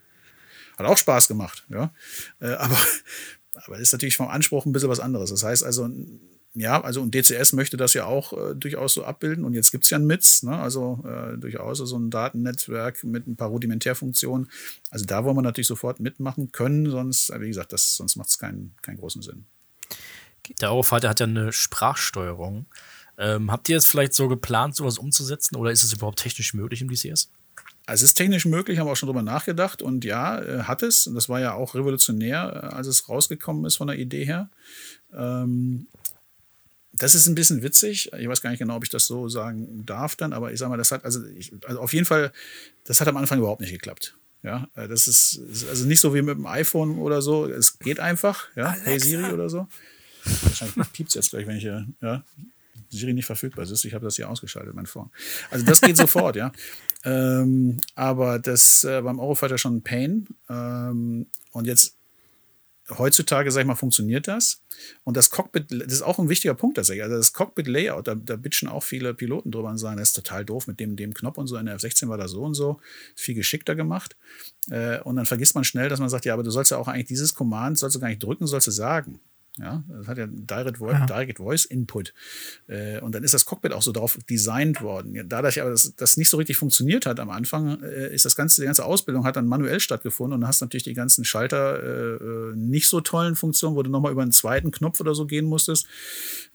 Hat 0.77 0.85
auch 0.85 0.97
Spaß 0.97 1.27
gemacht, 1.27 1.65
ja. 1.69 1.91
Äh, 2.39 2.53
aber 2.53 2.77
aber 3.65 3.75
das 3.75 3.83
ist 3.83 3.91
natürlich 3.91 4.15
vom 4.15 4.27
Anspruch 4.27 4.65
ein 4.65 4.71
bisschen 4.71 4.89
was 4.89 4.99
anderes. 4.99 5.29
Das 5.29 5.43
heißt 5.43 5.63
also, 5.63 5.89
ja, 6.55 6.81
also 6.81 7.01
und 7.01 7.13
DCS 7.13 7.53
möchte 7.53 7.77
das 7.77 7.93
ja 7.93 8.05
auch 8.05 8.33
äh, 8.33 8.55
durchaus 8.55 8.95
so 8.95 9.03
abbilden. 9.03 9.45
Und 9.45 9.53
jetzt 9.53 9.71
gibt 9.71 9.83
es 9.83 9.91
ja 9.91 9.99
ein 9.99 10.05
MITS, 10.05 10.43
ne? 10.43 10.57
also 10.57 11.03
äh, 11.05 11.37
durchaus 11.37 11.77
so 11.77 11.97
ein 11.97 12.09
Datennetzwerk 12.09 13.03
mit 13.03 13.27
ein 13.27 13.35
paar 13.35 13.49
Rudimentärfunktionen. 13.49 14.49
Also 14.89 15.05
da 15.05 15.23
wollen 15.23 15.37
wir 15.37 15.41
natürlich 15.43 15.67
sofort 15.67 15.99
mitmachen 15.99 16.51
können, 16.51 16.89
sonst, 16.89 17.31
wie 17.39 17.47
gesagt, 17.47 17.71
das, 17.71 17.95
sonst 17.95 18.15
macht 18.15 18.29
es 18.29 18.39
keinen, 18.39 18.75
keinen 18.81 18.97
großen 18.97 19.21
Sinn. 19.21 19.45
Der 20.61 20.71
Eurofighter 20.71 21.09
hat 21.09 21.19
ja 21.19 21.27
eine 21.27 21.51
Sprachsteuerung. 21.51 22.65
Ähm, 23.19 23.51
habt 23.51 23.69
ihr 23.69 23.77
es 23.77 23.85
vielleicht 23.85 24.13
so 24.13 24.27
geplant, 24.27 24.75
sowas 24.75 24.97
umzusetzen 24.97 25.55
oder 25.55 25.71
ist 25.71 25.83
es 25.83 25.93
überhaupt 25.93 26.19
technisch 26.19 26.53
möglich 26.53 26.81
im 26.81 26.89
DCS? 26.89 27.29
Also 27.85 28.03
es 28.03 28.11
ist 28.11 28.15
technisch 28.15 28.45
möglich, 28.45 28.79
haben 28.79 28.87
wir 28.87 28.91
auch 28.91 28.95
schon 28.95 29.07
drüber 29.07 29.23
nachgedacht 29.23 29.81
und 29.81 30.05
ja, 30.05 30.39
äh, 30.39 30.63
hat 30.63 30.83
es. 30.83 31.05
Und 31.05 31.15
das 31.15 31.27
war 31.27 31.39
ja 31.39 31.53
auch 31.53 31.75
revolutionär, 31.75 32.69
äh, 32.71 32.75
als 32.75 32.87
es 32.87 33.09
rausgekommen 33.09 33.65
ist 33.65 33.77
von 33.77 33.87
der 33.87 33.97
Idee 33.97 34.25
her. 34.25 34.49
Ähm, 35.13 35.87
das 36.99 37.15
ist 37.15 37.27
ein 37.27 37.35
bisschen 37.35 37.63
witzig. 37.63 38.11
Ich 38.17 38.27
weiß 38.27 38.41
gar 38.41 38.49
nicht 38.51 38.59
genau, 38.59 38.75
ob 38.75 38.83
ich 38.83 38.89
das 38.89 39.07
so 39.07 39.29
sagen 39.29 39.85
darf 39.85 40.15
dann, 40.15 40.33
aber 40.33 40.51
ich 40.51 40.59
sag 40.59 40.69
mal, 40.69 40.77
das 40.77 40.91
hat, 40.91 41.05
also, 41.05 41.25
ich, 41.25 41.51
also 41.65 41.79
auf 41.79 41.93
jeden 41.93 42.05
Fall, 42.05 42.31
das 42.83 43.01
hat 43.01 43.07
am 43.07 43.17
Anfang 43.17 43.39
überhaupt 43.39 43.61
nicht 43.61 43.71
geklappt. 43.71 44.15
Ja, 44.43 44.67
äh, 44.75 44.87
das 44.87 45.07
ist, 45.07 45.41
also 45.69 45.85
nicht 45.85 45.99
so 45.99 46.13
wie 46.13 46.21
mit 46.21 46.37
dem 46.37 46.45
iPhone 46.45 46.99
oder 46.99 47.21
so. 47.21 47.45
Es 47.45 47.79
geht 47.79 47.99
einfach, 47.99 48.47
ja, 48.55 48.67
Alexa. 48.67 48.85
Hey 48.85 48.99
Siri 48.99 49.33
oder 49.33 49.49
so. 49.49 49.67
Wahrscheinlich 50.23 50.93
piept 50.93 51.09
es 51.09 51.15
jetzt 51.15 51.29
gleich, 51.31 51.47
wenn 51.47 51.57
ich 51.57 51.63
hier, 51.63 51.87
ja, 52.01 52.23
Siri 52.89 53.13
nicht 53.13 53.25
verfügbar 53.25 53.63
ist. 53.63 53.85
Ich 53.85 53.93
habe 53.93 54.05
das 54.05 54.15
hier 54.15 54.29
ausgeschaltet, 54.29 54.73
mein 54.73 54.85
Phone. 54.85 55.09
Also 55.51 55.65
das 55.65 55.81
geht 55.81 55.97
sofort, 55.97 56.35
ja. 56.35 56.51
Ähm, 57.03 57.79
aber 57.95 58.39
das 58.39 58.83
äh, 58.83 59.01
beim 59.01 59.19
Eurofighter 59.19 59.57
schon 59.57 59.77
ein 59.77 59.81
Pain. 59.83 60.27
Ähm, 60.49 61.27
und 61.51 61.65
jetzt 61.65 61.95
heutzutage, 62.97 63.51
sag 63.51 63.61
ich 63.61 63.67
mal, 63.67 63.75
funktioniert 63.75 64.27
das. 64.27 64.61
Und 65.03 65.17
das 65.17 65.29
Cockpit, 65.29 65.71
das 65.71 65.93
ist 65.93 66.01
auch 66.01 66.19
ein 66.19 66.29
wichtiger 66.29 66.53
Punkt 66.53 66.77
tatsächlich. 66.77 67.03
Also 67.03 67.17
das 67.17 67.33
Cockpit-Layout, 67.33 68.07
da, 68.07 68.15
da 68.15 68.35
bitchen 68.35 68.67
auch 68.67 68.83
viele 68.83 69.13
Piloten 69.13 69.51
drüber 69.51 69.69
und 69.69 69.77
sagen, 69.77 69.97
das 69.97 70.09
ist 70.09 70.15
total 70.15 70.45
doof 70.45 70.67
mit 70.67 70.79
dem, 70.79 70.95
dem 70.95 71.13
Knopf 71.13 71.37
und 71.37 71.47
so. 71.47 71.57
In 71.57 71.65
der 71.65 71.77
F16 71.77 72.07
war 72.07 72.17
das 72.17 72.31
so 72.31 72.41
und 72.41 72.53
so. 72.53 72.79
Viel 73.15 73.35
geschickter 73.35 73.75
gemacht. 73.75 74.15
Äh, 74.69 74.99
und 75.01 75.15
dann 75.15 75.25
vergisst 75.25 75.55
man 75.55 75.63
schnell, 75.63 75.89
dass 75.89 75.99
man 75.99 76.09
sagt, 76.09 76.25
ja, 76.25 76.33
aber 76.33 76.43
du 76.43 76.51
sollst 76.51 76.71
ja 76.71 76.77
auch 76.77 76.87
eigentlich 76.87 77.07
dieses 77.07 77.33
Command, 77.33 77.77
sollst 77.77 77.95
du 77.95 77.99
gar 77.99 78.09
nicht 78.09 78.23
drücken, 78.23 78.47
sollst 78.47 78.67
du 78.67 78.71
sagen. 78.71 79.19
Ja, 79.59 79.83
das 79.89 80.07
hat 80.07 80.17
ja 80.17 80.27
Direct, 80.27 80.79
Vo 80.79 80.89
ja. 80.89 81.05
Direct 81.05 81.37
Voice 81.37 81.65
Input. 81.65 82.13
Äh, 82.67 83.01
und 83.01 83.13
dann 83.13 83.23
ist 83.23 83.33
das 83.33 83.45
Cockpit 83.45 83.73
auch 83.73 83.81
so 83.81 83.91
darauf 83.91 84.17
designt 84.29 84.81
worden. 84.81 85.27
Dadurch 85.27 85.61
aber, 85.61 85.71
dass 85.71 85.93
das 85.97 86.15
nicht 86.15 86.29
so 86.29 86.37
richtig 86.37 86.55
funktioniert 86.55 87.05
hat 87.05 87.19
am 87.19 87.29
Anfang, 87.29 87.83
äh, 87.83 88.13
ist 88.13 88.23
das 88.23 88.37
ganze, 88.37 88.61
die 88.61 88.65
ganze 88.65 88.85
Ausbildung 88.85 89.25
hat 89.25 89.35
dann 89.35 89.47
manuell 89.47 89.81
stattgefunden 89.81 90.35
und 90.35 90.41
dann 90.41 90.47
hast 90.47 90.61
natürlich 90.61 90.83
die 90.83 90.93
ganzen 90.93 91.25
Schalter 91.25 92.51
äh, 92.51 92.55
nicht 92.55 92.87
so 92.87 93.01
tollen 93.01 93.35
Funktionen, 93.35 93.75
wo 93.75 93.83
du 93.83 93.89
nochmal 93.89 94.13
über 94.13 94.21
einen 94.21 94.31
zweiten 94.31 94.71
Knopf 94.71 95.01
oder 95.01 95.13
so 95.13 95.25
gehen 95.25 95.45
musstest. 95.45 95.87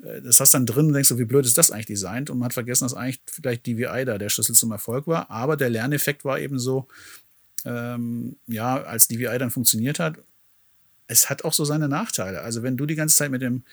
Äh, 0.03 0.23
das 0.23 0.41
hast 0.41 0.55
dann 0.55 0.65
drin 0.65 0.87
und 0.87 0.95
denkst 0.95 1.11
du, 1.11 1.19
wie 1.19 1.27
blöd 1.27 1.45
ist 1.45 1.59
das 1.59 1.71
eigentlich 1.71 1.87
designt? 1.87 2.31
Und 2.31 2.39
man 2.39 2.47
hat 2.47 2.55
vergessen, 2.55 2.85
dass 2.85 2.95
eigentlich 2.95 3.21
vielleicht 3.27 3.67
DVI 3.67 4.05
da 4.07 4.17
der 4.17 4.31
Schlüssel 4.31 4.55
zum 4.55 4.73
Erfolg 4.73 5.07
war. 5.07 5.31
Aber 5.31 5.57
der 5.57 5.69
Lerneffekt 5.69 6.25
war 6.25 6.39
eben 6.39 6.59
so, 6.59 6.89
ähm, 7.67 8.37
ja, 8.47 8.83
als 8.83 9.09
DVI 9.09 9.39
dann 9.39 9.51
funktioniert 9.51 9.99
hat, 9.99 10.19
es 11.07 11.31
hat 11.31 11.45
auch 11.45 11.53
so 11.53 11.65
seine 11.65 11.89
Nachteile. 11.89 12.43
Also 12.43 12.63
wenn 12.63 12.77
du 12.77 12.87
die 12.87 12.95
ganze 12.95 13.17
Zeit 13.17 13.31
mit 13.31 13.43
dem, 13.43 13.65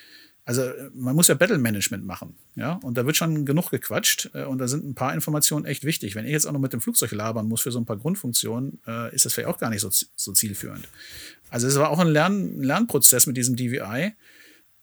also 0.46 0.64
man 0.94 1.16
muss 1.16 1.28
ja 1.28 1.36
Battle 1.36 1.58
Management 1.58 2.06
machen, 2.06 2.36
ja, 2.56 2.74
und 2.84 2.98
da 2.98 3.06
wird 3.06 3.16
schon 3.16 3.46
genug 3.46 3.70
gequatscht 3.70 4.30
äh, 4.34 4.44
und 4.44 4.58
da 4.58 4.68
sind 4.68 4.86
ein 4.86 4.96
paar 4.96 5.14
Informationen 5.14 5.66
echt 5.66 5.84
wichtig. 5.84 6.16
Wenn 6.16 6.26
ich 6.26 6.32
jetzt 6.32 6.46
auch 6.46 6.52
noch 6.52 6.60
mit 6.60 6.74
dem 6.74 6.82
Flugzeug 6.82 7.12
labern 7.12 7.48
muss 7.48 7.62
für 7.62 7.72
so 7.72 7.80
ein 7.80 7.86
paar 7.86 7.98
Grundfunktionen, 7.98 8.80
äh, 8.88 9.14
ist 9.14 9.26
das 9.26 9.34
vielleicht 9.34 9.50
auch 9.50 9.60
gar 9.60 9.70
nicht 9.70 9.82
so, 9.82 9.90
so 10.16 10.32
zielführend. 10.34 10.88
Also 11.50 11.68
es 11.68 11.76
war 11.78 11.90
auch 11.90 12.00
ein 12.00 12.08
Lern 12.08 12.62
Lernprozess 12.62 13.28
mit 13.28 13.38
diesem 13.38 13.56
DVI. 13.56 14.14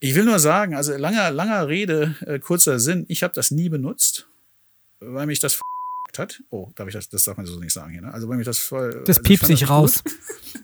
Ich 0.01 0.15
will 0.15 0.25
nur 0.25 0.39
sagen, 0.39 0.75
also 0.75 0.97
langer, 0.97 1.31
langer 1.31 1.67
Rede, 1.69 2.15
äh, 2.21 2.39
kurzer 2.39 2.79
Sinn, 2.79 3.05
ich 3.09 3.23
habe 3.23 3.35
das 3.35 3.51
nie 3.51 3.69
benutzt, 3.69 4.29
weil 5.01 5.27
mich 5.27 5.41
das 5.41 5.59
hat. 6.19 6.43
Oh, 6.51 6.71
darf 6.75 6.89
ich 6.89 6.95
das, 6.95 7.09
das 7.09 7.25
darf 7.25 7.37
man 7.37 7.47
so 7.47 7.59
nicht 7.59 7.73
sagen 7.73 7.93
hier, 7.93 8.03
ne? 8.03 8.13
Also 8.13 8.29
weil 8.29 8.37
mich 8.37 8.45
das 8.47 8.59
voll. 8.59 9.03
Das 9.07 9.19
also, 9.19 9.23
piept 9.23 9.47
sich 9.47 9.69
raus. 9.69 10.03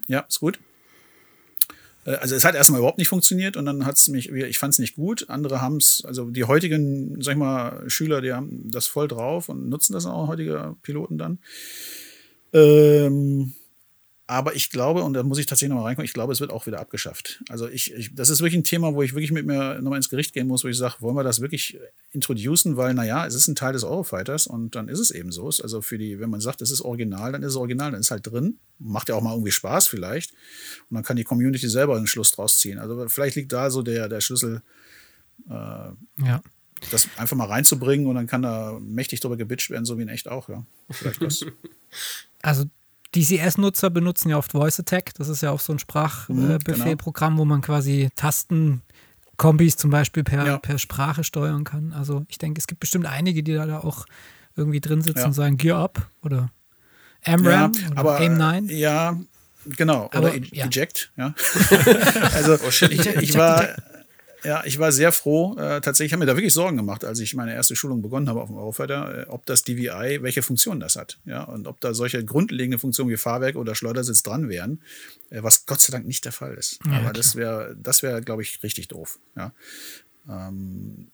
Ja, 0.06 0.20
ist 0.20 0.40
gut. 0.40 0.58
Äh, 2.04 2.16
also 2.16 2.34
es 2.34 2.44
hat 2.44 2.54
erstmal 2.54 2.78
überhaupt 2.78 2.98
nicht 2.98 3.08
funktioniert 3.08 3.56
und 3.56 3.66
dann 3.66 3.86
hat 3.86 3.96
es 3.96 4.08
mich, 4.08 4.30
ich 4.30 4.58
fand 4.58 4.74
es 4.74 4.78
nicht 4.78 4.96
gut. 4.96 5.28
Andere 5.28 5.60
haben 5.60 5.76
es, 5.76 6.02
also 6.06 6.30
die 6.30 6.44
heutigen, 6.44 7.20
sag 7.22 7.32
ich 7.32 7.38
mal, 7.38 7.88
Schüler, 7.88 8.20
die 8.20 8.32
haben 8.32 8.70
das 8.70 8.86
voll 8.86 9.08
drauf 9.08 9.48
und 9.48 9.68
nutzen 9.68 9.92
das 9.92 10.06
auch, 10.06 10.28
heutige 10.28 10.76
Piloten 10.82 11.18
dann. 11.18 11.38
Ähm, 12.52 13.54
aber 14.34 14.56
ich 14.56 14.70
glaube, 14.70 15.04
und 15.04 15.12
da 15.12 15.22
muss 15.22 15.38
ich 15.38 15.46
tatsächlich 15.46 15.70
nochmal 15.70 15.86
reinkommen, 15.86 16.06
ich 16.06 16.12
glaube, 16.12 16.32
es 16.32 16.40
wird 16.40 16.50
auch 16.50 16.66
wieder 16.66 16.80
abgeschafft. 16.80 17.40
Also 17.48 17.68
ich, 17.68 17.94
ich, 17.94 18.16
das 18.16 18.30
ist 18.30 18.40
wirklich 18.40 18.56
ein 18.56 18.64
Thema, 18.64 18.92
wo 18.92 19.00
ich 19.00 19.14
wirklich 19.14 19.30
mit 19.30 19.46
mir 19.46 19.80
nochmal 19.80 19.98
ins 19.98 20.08
Gericht 20.08 20.32
gehen 20.32 20.48
muss, 20.48 20.64
wo 20.64 20.68
ich 20.68 20.76
sage, 20.76 20.96
wollen 20.98 21.14
wir 21.14 21.22
das 21.22 21.40
wirklich 21.40 21.78
introducen, 22.10 22.76
weil, 22.76 22.94
naja, 22.94 23.24
es 23.26 23.36
ist 23.36 23.46
ein 23.46 23.54
Teil 23.54 23.74
des 23.74 23.84
Eurofighters 23.84 24.48
und 24.48 24.74
dann 24.74 24.88
ist 24.88 24.98
es 24.98 25.12
eben 25.12 25.30
so. 25.30 25.44
Also 25.46 25.82
für 25.82 25.98
die, 25.98 26.18
wenn 26.18 26.30
man 26.30 26.40
sagt, 26.40 26.62
es 26.62 26.72
ist 26.72 26.80
original, 26.80 27.30
dann 27.30 27.44
ist 27.44 27.50
es 27.50 27.56
original, 27.56 27.92
dann 27.92 28.00
ist 28.00 28.08
es 28.08 28.10
halt 28.10 28.26
drin. 28.26 28.58
Macht 28.80 29.08
ja 29.08 29.14
auch 29.14 29.22
mal 29.22 29.34
irgendwie 29.34 29.52
Spaß 29.52 29.86
vielleicht. 29.86 30.32
Und 30.90 30.96
dann 30.96 31.04
kann 31.04 31.16
die 31.16 31.24
Community 31.24 31.68
selber 31.68 31.96
einen 31.96 32.08
Schluss 32.08 32.32
draus 32.32 32.58
ziehen. 32.58 32.80
Also 32.80 33.08
vielleicht 33.08 33.36
liegt 33.36 33.52
da 33.52 33.70
so 33.70 33.82
der, 33.82 34.08
der 34.08 34.20
Schlüssel, 34.20 34.62
äh, 35.48 35.52
ja. 35.52 36.42
das 36.90 37.08
einfach 37.18 37.36
mal 37.36 37.46
reinzubringen 37.46 38.08
und 38.08 38.16
dann 38.16 38.26
kann 38.26 38.42
da 38.42 38.80
mächtig 38.80 39.20
drüber 39.20 39.36
gebitcht 39.36 39.70
werden, 39.70 39.84
so 39.84 39.96
wie 39.96 40.02
in 40.02 40.08
echt 40.08 40.26
auch, 40.26 40.48
ja. 40.48 40.66
Vielleicht 40.90 41.22
das. 41.22 41.46
Also 42.42 42.64
DCS-Nutzer 43.14 43.90
benutzen 43.90 44.30
ja 44.30 44.38
oft 44.38 44.52
Voice 44.52 44.80
Attack. 44.80 45.14
Das 45.14 45.28
ist 45.28 45.42
ja 45.42 45.50
auch 45.50 45.60
so 45.60 45.72
ein 45.72 45.78
Sprachbefehlprogramm, 45.78 47.34
mhm, 47.34 47.36
genau. 47.36 47.42
wo 47.42 47.44
man 47.44 47.60
quasi 47.60 48.10
Tastenkombis 48.16 49.76
zum 49.76 49.90
Beispiel 49.90 50.24
per, 50.24 50.46
ja. 50.46 50.58
per 50.58 50.78
Sprache 50.78 51.24
steuern 51.24 51.64
kann. 51.64 51.92
Also 51.92 52.24
ich 52.28 52.38
denke, 52.38 52.58
es 52.58 52.66
gibt 52.66 52.80
bestimmt 52.80 53.06
einige, 53.06 53.42
die 53.42 53.54
da 53.54 53.78
auch 53.78 54.06
irgendwie 54.56 54.80
drin 54.80 55.02
sitzen 55.02 55.20
ja. 55.20 55.26
und 55.26 55.32
sagen 55.32 55.56
Gear 55.56 55.78
Up 55.78 56.08
oder 56.22 56.50
AMRAM 57.24 57.72
ja, 57.72 57.90
oder 57.90 57.98
aber, 57.98 58.16
AIM 58.16 58.36
9. 58.36 58.68
Ja, 58.68 59.18
genau. 59.64 60.10
Aber, 60.12 60.18
oder 60.18 60.34
Eject, 60.34 61.12
ja. 61.16 61.34
also 62.34 62.58
oh 62.66 62.70
shit, 62.70 62.92
ich, 62.92 63.06
ich 63.06 63.36
war 63.36 63.68
ja, 64.44 64.62
ich 64.64 64.78
war 64.78 64.92
sehr 64.92 65.12
froh. 65.12 65.56
Äh, 65.56 65.80
tatsächlich 65.80 66.12
habe 66.12 66.20
mir 66.20 66.26
da 66.26 66.36
wirklich 66.36 66.52
Sorgen 66.52 66.76
gemacht, 66.76 67.04
als 67.04 67.18
ich 67.20 67.34
meine 67.34 67.54
erste 67.54 67.76
Schulung 67.76 68.02
begonnen 68.02 68.28
habe 68.28 68.40
auf 68.42 68.48
dem 68.48 68.56
Eurofighter, 68.56 69.26
äh, 69.26 69.28
ob 69.28 69.46
das 69.46 69.62
DVI, 69.62 70.22
welche 70.22 70.42
Funktion 70.42 70.80
das 70.80 70.96
hat. 70.96 71.18
Ja, 71.24 71.44
und 71.44 71.66
ob 71.66 71.80
da 71.80 71.94
solche 71.94 72.24
grundlegende 72.24 72.78
Funktionen 72.78 73.10
wie 73.10 73.16
Fahrwerk 73.16 73.56
oder 73.56 73.74
Schleudersitz 73.74 74.22
dran 74.22 74.48
wären, 74.48 74.82
äh, 75.30 75.42
was 75.42 75.66
Gott 75.66 75.80
sei 75.80 75.92
Dank 75.92 76.06
nicht 76.06 76.24
der 76.24 76.32
Fall 76.32 76.54
ist. 76.54 76.78
Ja, 76.84 76.92
Aber 76.92 77.00
klar. 77.00 77.12
das 77.14 77.36
wäre, 77.36 77.76
das 77.80 78.02
wäre, 78.02 78.20
glaube 78.22 78.42
ich, 78.42 78.62
richtig 78.62 78.88
doof. 78.88 79.18
Ja. 79.36 79.52
Ähm, 80.28 81.08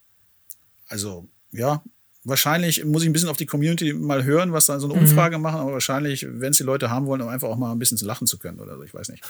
also, 0.88 1.28
ja, 1.52 1.82
wahrscheinlich 2.24 2.84
muss 2.84 3.02
ich 3.02 3.08
ein 3.08 3.12
bisschen 3.12 3.28
auf 3.28 3.36
die 3.36 3.46
Community 3.46 3.92
mal 3.92 4.24
hören, 4.24 4.52
was 4.52 4.66
da 4.66 4.78
so 4.78 4.86
eine 4.86 4.94
mhm. 4.94 5.06
Umfrage 5.06 5.38
mhm. 5.38 5.42
machen, 5.42 5.60
aber 5.60 5.72
wahrscheinlich, 5.72 6.26
wenn 6.28 6.50
es 6.50 6.58
die 6.58 6.64
Leute 6.64 6.90
haben 6.90 7.06
wollen, 7.06 7.22
um 7.22 7.28
einfach 7.28 7.48
auch 7.48 7.56
mal 7.56 7.72
ein 7.72 7.78
bisschen 7.78 7.98
zu 7.98 8.06
lachen 8.06 8.26
zu 8.26 8.38
können 8.38 8.60
oder 8.60 8.76
so, 8.76 8.82
ich 8.82 8.94
weiß 8.94 9.08
nicht. 9.08 9.24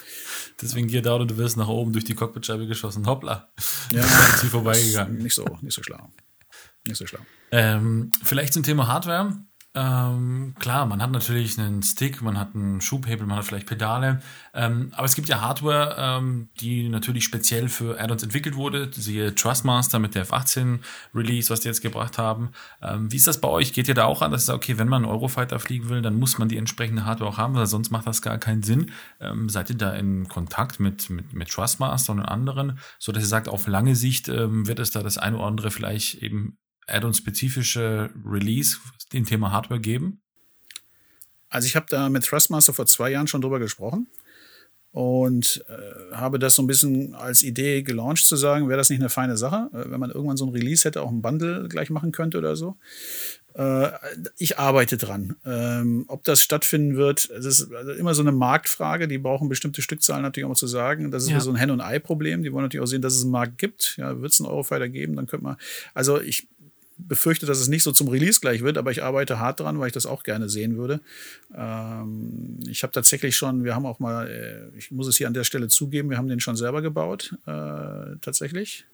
Deswegen 0.60 0.88
Down 1.02 1.22
und 1.22 1.30
du 1.30 1.36
wirst 1.36 1.56
nach 1.56 1.68
oben 1.68 1.92
durch 1.92 2.04
die 2.04 2.14
Cockpitscheibe 2.14 2.66
geschossen. 2.66 3.06
Hoppla. 3.06 3.50
Ja. 3.92 4.02
Sie 4.40 4.48
vorbeigegangen. 4.48 5.18
Nicht 5.18 5.34
so, 5.34 5.44
nicht 5.60 5.74
so 5.74 5.82
schlau. 5.82 6.10
Nicht 6.86 6.96
so 6.96 7.06
schlau. 7.06 7.20
Ähm, 7.52 8.10
vielleicht 8.22 8.52
zum 8.52 8.62
Thema 8.62 8.86
Hardware. 8.86 9.36
Ähm, 9.72 10.56
klar, 10.58 10.84
man 10.86 11.00
hat 11.00 11.12
natürlich 11.12 11.56
einen 11.56 11.84
Stick, 11.84 12.22
man 12.22 12.36
hat 12.36 12.56
einen 12.56 12.80
Schubhebel, 12.80 13.24
man 13.24 13.38
hat 13.38 13.44
vielleicht 13.44 13.68
Pedale, 13.68 14.20
ähm, 14.52 14.92
aber 14.96 15.04
es 15.04 15.14
gibt 15.14 15.28
ja 15.28 15.40
Hardware, 15.40 15.94
ähm, 15.96 16.48
die 16.60 16.88
natürlich 16.88 17.22
speziell 17.22 17.68
für 17.68 18.00
Add-ons 18.00 18.24
entwickelt 18.24 18.56
wurde, 18.56 18.90
siehe 18.92 19.32
Trustmaster 19.32 20.00
mit 20.00 20.16
der 20.16 20.26
F18 20.26 20.80
Release, 21.14 21.50
was 21.50 21.60
die 21.60 21.68
jetzt 21.68 21.82
gebracht 21.82 22.18
haben. 22.18 22.50
Ähm, 22.82 23.12
wie 23.12 23.16
ist 23.16 23.28
das 23.28 23.40
bei 23.40 23.46
euch? 23.46 23.72
Geht 23.72 23.86
ihr 23.86 23.94
da 23.94 24.06
auch 24.06 24.22
an, 24.22 24.32
dass 24.32 24.50
ihr 24.50 24.54
okay, 24.54 24.76
wenn 24.76 24.88
man 24.88 25.04
Eurofighter 25.04 25.60
fliegen 25.60 25.88
will, 25.88 26.02
dann 26.02 26.18
muss 26.18 26.36
man 26.36 26.48
die 26.48 26.56
entsprechende 26.56 27.04
Hardware 27.04 27.30
auch 27.30 27.38
haben, 27.38 27.54
weil 27.54 27.66
sonst 27.66 27.90
macht 27.92 28.08
das 28.08 28.22
gar 28.22 28.38
keinen 28.38 28.64
Sinn. 28.64 28.90
Ähm, 29.20 29.48
seid 29.48 29.70
ihr 29.70 29.76
da 29.76 29.92
in 29.92 30.26
Kontakt 30.26 30.80
mit, 30.80 31.10
mit, 31.10 31.32
mit 31.32 31.48
Trustmaster 31.48 32.12
und 32.12 32.22
anderen, 32.22 32.80
so 32.98 33.12
dass 33.12 33.22
ihr 33.22 33.28
sagt, 33.28 33.48
auf 33.48 33.68
lange 33.68 33.94
Sicht 33.94 34.28
ähm, 34.28 34.66
wird 34.66 34.80
es 34.80 34.90
da 34.90 35.04
das 35.04 35.16
eine 35.16 35.36
oder 35.36 35.46
andere 35.46 35.70
vielleicht 35.70 36.16
eben 36.16 36.58
Add-on-spezifische 36.90 38.10
Release 38.24 38.78
dem 39.12 39.24
Thema 39.24 39.52
Hardware 39.52 39.80
geben? 39.80 40.20
Also 41.48 41.66
ich 41.66 41.76
habe 41.76 41.86
da 41.88 42.08
mit 42.08 42.24
Thrustmaster 42.24 42.72
vor 42.72 42.86
zwei 42.86 43.10
Jahren 43.10 43.26
schon 43.26 43.40
drüber 43.40 43.58
gesprochen 43.58 44.06
und 44.92 45.64
äh, 45.68 46.14
habe 46.14 46.38
das 46.38 46.56
so 46.56 46.62
ein 46.62 46.66
bisschen 46.66 47.14
als 47.14 47.42
Idee 47.42 47.82
gelauncht 47.82 48.26
zu 48.26 48.36
sagen, 48.36 48.68
wäre 48.68 48.78
das 48.78 48.90
nicht 48.90 49.00
eine 49.00 49.08
feine 49.08 49.36
Sache, 49.36 49.68
äh, 49.72 49.90
wenn 49.90 50.00
man 50.00 50.10
irgendwann 50.10 50.36
so 50.36 50.46
ein 50.46 50.52
Release 50.52 50.84
hätte, 50.84 51.02
auch 51.02 51.10
ein 51.10 51.22
Bundle 51.22 51.68
gleich 51.68 51.90
machen 51.90 52.10
könnte 52.10 52.38
oder 52.38 52.56
so. 52.56 52.76
Äh, 53.54 53.90
ich 54.36 54.58
arbeite 54.58 54.96
dran. 54.96 55.36
Ähm, 55.44 56.04
ob 56.08 56.24
das 56.24 56.40
stattfinden 56.40 56.96
wird, 56.96 57.30
es 57.30 57.44
ist 57.44 57.72
also 57.72 57.92
immer 57.92 58.14
so 58.14 58.22
eine 58.22 58.32
Marktfrage. 58.32 59.06
Die 59.06 59.18
brauchen 59.18 59.48
bestimmte 59.48 59.82
Stückzahlen 59.82 60.22
natürlich 60.22 60.44
auch 60.44 60.50
mal 60.50 60.56
zu 60.56 60.66
sagen. 60.66 61.10
Das 61.10 61.24
ist 61.24 61.30
ja. 61.30 61.40
so 61.40 61.50
ein 61.50 61.56
Hen- 61.56 61.70
und 61.70 61.80
Ei-Problem. 61.80 62.42
Die 62.42 62.52
wollen 62.52 62.64
natürlich 62.64 62.82
auch 62.82 62.90
sehen, 62.90 63.02
dass 63.02 63.14
es 63.14 63.22
einen 63.22 63.32
Markt 63.32 63.58
gibt. 63.58 63.96
Ja, 63.96 64.20
wird 64.20 64.32
es 64.32 64.40
einen 64.40 64.48
Eurofighter 64.48 64.88
geben, 64.88 65.16
dann 65.16 65.26
könnte 65.26 65.44
man. 65.44 65.56
Also 65.94 66.20
ich 66.20 66.48
befürchte, 67.08 67.46
dass 67.46 67.58
es 67.58 67.68
nicht 67.68 67.82
so 67.82 67.92
zum 67.92 68.08
Release 68.08 68.40
gleich 68.40 68.62
wird, 68.62 68.78
aber 68.78 68.90
ich 68.90 69.02
arbeite 69.02 69.38
hart 69.38 69.60
dran, 69.60 69.78
weil 69.78 69.88
ich 69.88 69.92
das 69.92 70.06
auch 70.06 70.22
gerne 70.22 70.48
sehen 70.48 70.76
würde. 70.76 71.00
Ähm, 71.56 72.58
ich 72.68 72.82
habe 72.82 72.92
tatsächlich 72.92 73.36
schon, 73.36 73.64
wir 73.64 73.74
haben 73.74 73.86
auch 73.86 73.98
mal, 73.98 74.28
äh, 74.28 74.78
ich 74.78 74.90
muss 74.90 75.06
es 75.06 75.16
hier 75.16 75.26
an 75.26 75.34
der 75.34 75.44
Stelle 75.44 75.68
zugeben, 75.68 76.10
wir 76.10 76.18
haben 76.18 76.28
den 76.28 76.40
schon 76.40 76.56
selber 76.56 76.82
gebaut, 76.82 77.36
äh, 77.46 78.16
tatsächlich. 78.20 78.86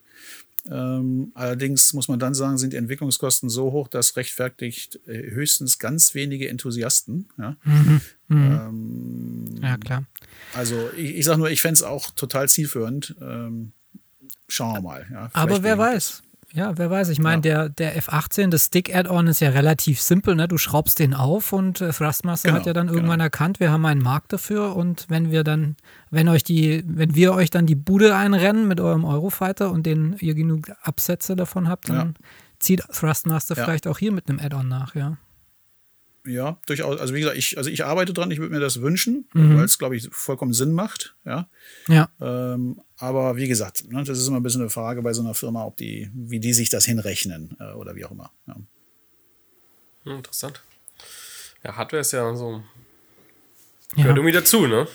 Ähm, 0.70 1.30
allerdings 1.34 1.92
muss 1.92 2.08
man 2.08 2.18
dann 2.18 2.34
sagen, 2.34 2.58
sind 2.58 2.72
die 2.72 2.76
Entwicklungskosten 2.76 3.48
so 3.48 3.72
hoch, 3.72 3.88
dass 3.88 4.16
rechtfertigt 4.16 4.98
äh, 5.06 5.30
höchstens 5.30 5.78
ganz 5.78 6.14
wenige 6.14 6.48
Enthusiasten. 6.48 7.28
Ja, 7.38 7.56
mhm. 7.64 8.00
Mhm. 8.28 8.60
Ähm, 8.60 9.62
ja 9.62 9.76
klar. 9.76 10.04
Also 10.54 10.90
ich, 10.96 11.16
ich 11.16 11.24
sage 11.24 11.38
nur, 11.38 11.50
ich 11.50 11.60
fände 11.60 11.74
es 11.74 11.82
auch 11.82 12.10
total 12.10 12.48
zielführend. 12.48 13.14
Ähm, 13.20 13.72
schauen 14.48 14.74
wir 14.74 14.80
mal. 14.80 15.06
Ja, 15.10 15.30
Aber 15.32 15.62
wer 15.62 15.78
weiß, 15.78 16.22
ja, 16.56 16.78
wer 16.78 16.90
weiß. 16.90 17.10
Ich 17.10 17.18
meine, 17.18 17.46
ja. 17.46 17.68
der, 17.68 17.92
der 17.92 18.02
F18, 18.02 18.48
das 18.48 18.66
Stick-Add-on 18.66 19.26
ist 19.26 19.40
ja 19.40 19.50
relativ 19.50 20.00
simpel. 20.00 20.34
Ne? 20.34 20.48
Du 20.48 20.56
schraubst 20.56 20.98
den 20.98 21.12
auf 21.12 21.52
und 21.52 21.82
äh, 21.82 21.92
Thrustmaster 21.92 22.48
genau, 22.48 22.60
hat 22.60 22.66
ja 22.66 22.72
dann 22.72 22.88
irgendwann 22.88 23.18
genau. 23.18 23.24
erkannt, 23.24 23.60
wir 23.60 23.70
haben 23.70 23.84
einen 23.84 24.00
Markt 24.00 24.32
dafür. 24.32 24.74
Und 24.74 25.04
wenn 25.10 25.30
wir 25.30 25.44
dann, 25.44 25.76
wenn 26.10 26.30
euch 26.30 26.44
die, 26.44 26.82
wenn 26.86 27.14
wir 27.14 27.34
euch 27.34 27.50
dann 27.50 27.66
die 27.66 27.74
Bude 27.74 28.16
einrennen 28.16 28.66
mit 28.66 28.80
eurem 28.80 29.04
Eurofighter 29.04 29.70
und 29.70 29.84
den 29.84 30.16
ihr 30.20 30.34
genug 30.34 30.72
Absätze 30.80 31.36
davon 31.36 31.68
habt, 31.68 31.90
dann 31.90 31.96
ja. 31.98 32.26
zieht 32.58 32.80
Thrustmaster 32.90 33.54
ja. 33.54 33.64
vielleicht 33.64 33.86
auch 33.86 33.98
hier 33.98 34.12
mit 34.12 34.30
einem 34.30 34.40
Add-on 34.40 34.66
nach, 34.66 34.94
ja. 34.94 35.18
Ja, 36.24 36.58
durchaus. 36.66 36.98
Also 36.98 37.14
wie 37.14 37.20
gesagt, 37.20 37.36
ich, 37.36 37.58
also 37.58 37.68
ich 37.68 37.84
arbeite 37.84 38.14
dran, 38.14 38.30
ich 38.30 38.38
würde 38.38 38.54
mir 38.54 38.60
das 38.60 38.80
wünschen, 38.80 39.28
mhm. 39.34 39.58
weil 39.58 39.64
es, 39.64 39.78
glaube 39.78 39.94
ich, 39.94 40.08
vollkommen 40.10 40.54
Sinn 40.54 40.72
macht. 40.72 41.14
Ja. 41.26 41.48
ja. 41.88 42.08
Ähm, 42.20 42.80
aber 42.98 43.36
wie 43.36 43.48
gesagt, 43.48 43.90
ne, 43.90 44.02
das 44.04 44.18
ist 44.18 44.28
immer 44.28 44.38
ein 44.38 44.42
bisschen 44.42 44.62
eine 44.62 44.70
Frage 44.70 45.02
bei 45.02 45.12
so 45.12 45.22
einer 45.22 45.34
Firma, 45.34 45.64
ob 45.64 45.76
die, 45.76 46.10
wie 46.14 46.40
die 46.40 46.52
sich 46.52 46.68
das 46.68 46.84
hinrechnen 46.84 47.56
äh, 47.60 47.72
oder 47.72 47.94
wie 47.94 48.04
auch 48.04 48.10
immer. 48.10 48.32
Ja. 48.46 48.56
Hm, 50.04 50.16
interessant. 50.16 50.62
Ja, 51.62 51.76
Hardware 51.76 52.00
ist 52.00 52.12
ja 52.12 52.34
so. 52.34 52.62
Gehört 53.94 54.10
ja. 54.10 54.16
irgendwie 54.16 54.32
dazu, 54.32 54.66
ne? 54.66 54.86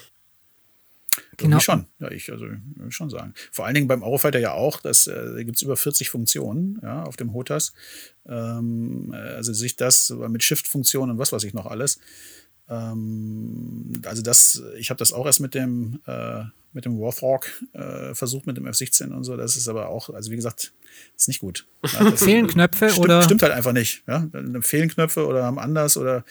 Genau. 1.38 1.57
Irgendwie 1.57 1.64
schon, 1.64 1.86
ja, 1.99 2.11
ich 2.11 2.32
also 2.32 2.45
ich 2.88 2.95
schon 2.95 3.10
sagen. 3.10 3.34
Vor 3.52 3.65
allen 3.65 3.76
Dingen 3.76 3.88
beim 3.88 4.03
Eurofighter 4.03 4.40
ja 4.40 4.53
auch, 4.53 4.80
das, 4.80 5.07
äh, 5.07 5.34
da 5.34 5.44
gibt 5.44 5.57
es 5.57 5.61
über 5.61 5.76
40 5.76 6.10
Funktionen 6.10 6.80
ja, 6.82 7.03
auf 7.03 7.18
dem 7.18 7.34
HOTAS. 7.34 7.73
Ähm, 8.28 9.11
äh, 9.14 9.18
also 9.18 9.53
sich 9.53 9.76
das 9.76 10.10
mit 10.11 10.44
Shift-Funktionen 10.44 11.11
und 11.11 11.18
was 11.18 11.32
weiß 11.32 11.44
ich 11.44 11.53
noch 11.53 11.65
alles. 11.65 11.99
Ähm, 12.72 13.91
also 14.06 14.22
das, 14.22 14.64
ich 14.77 14.89
habe 14.89 14.98
das 14.98 15.14
auch 15.14 15.26
erst 15.26 15.41
mit 15.41 15.53
dem 15.53 15.99
äh, 16.07 16.43
mit 16.73 16.85
dem 16.85 16.99
Warthog 16.99 17.48
äh, 17.73 18.15
versucht, 18.15 18.48
mit 18.48 18.56
dem 18.56 18.65
F-16 18.65 19.11
und 19.11 19.26
so. 19.26 19.35
Das 19.35 19.57
ist 19.57 19.68
aber 19.68 19.89
auch, 19.89 20.10
also 20.10 20.31
wie 20.31 20.38
gesagt, 20.38 20.72
ist 21.18 21.27
nicht 21.27 21.41
gut. 21.41 21.68
Ja, 21.93 22.11
fehlen 22.15 22.48
Knöpfe 22.48 22.89
stimmt, 22.89 23.06
oder? 23.06 23.22
Stimmt 23.23 23.43
halt 23.43 23.52
einfach 23.52 23.73
nicht. 23.73 24.03
Ja? 24.07 24.26
Fehlen 24.61 24.89
Knöpfe 24.89 25.26
oder 25.26 25.43
haben 25.43 25.60
anders 25.60 25.98
oder 25.98 26.23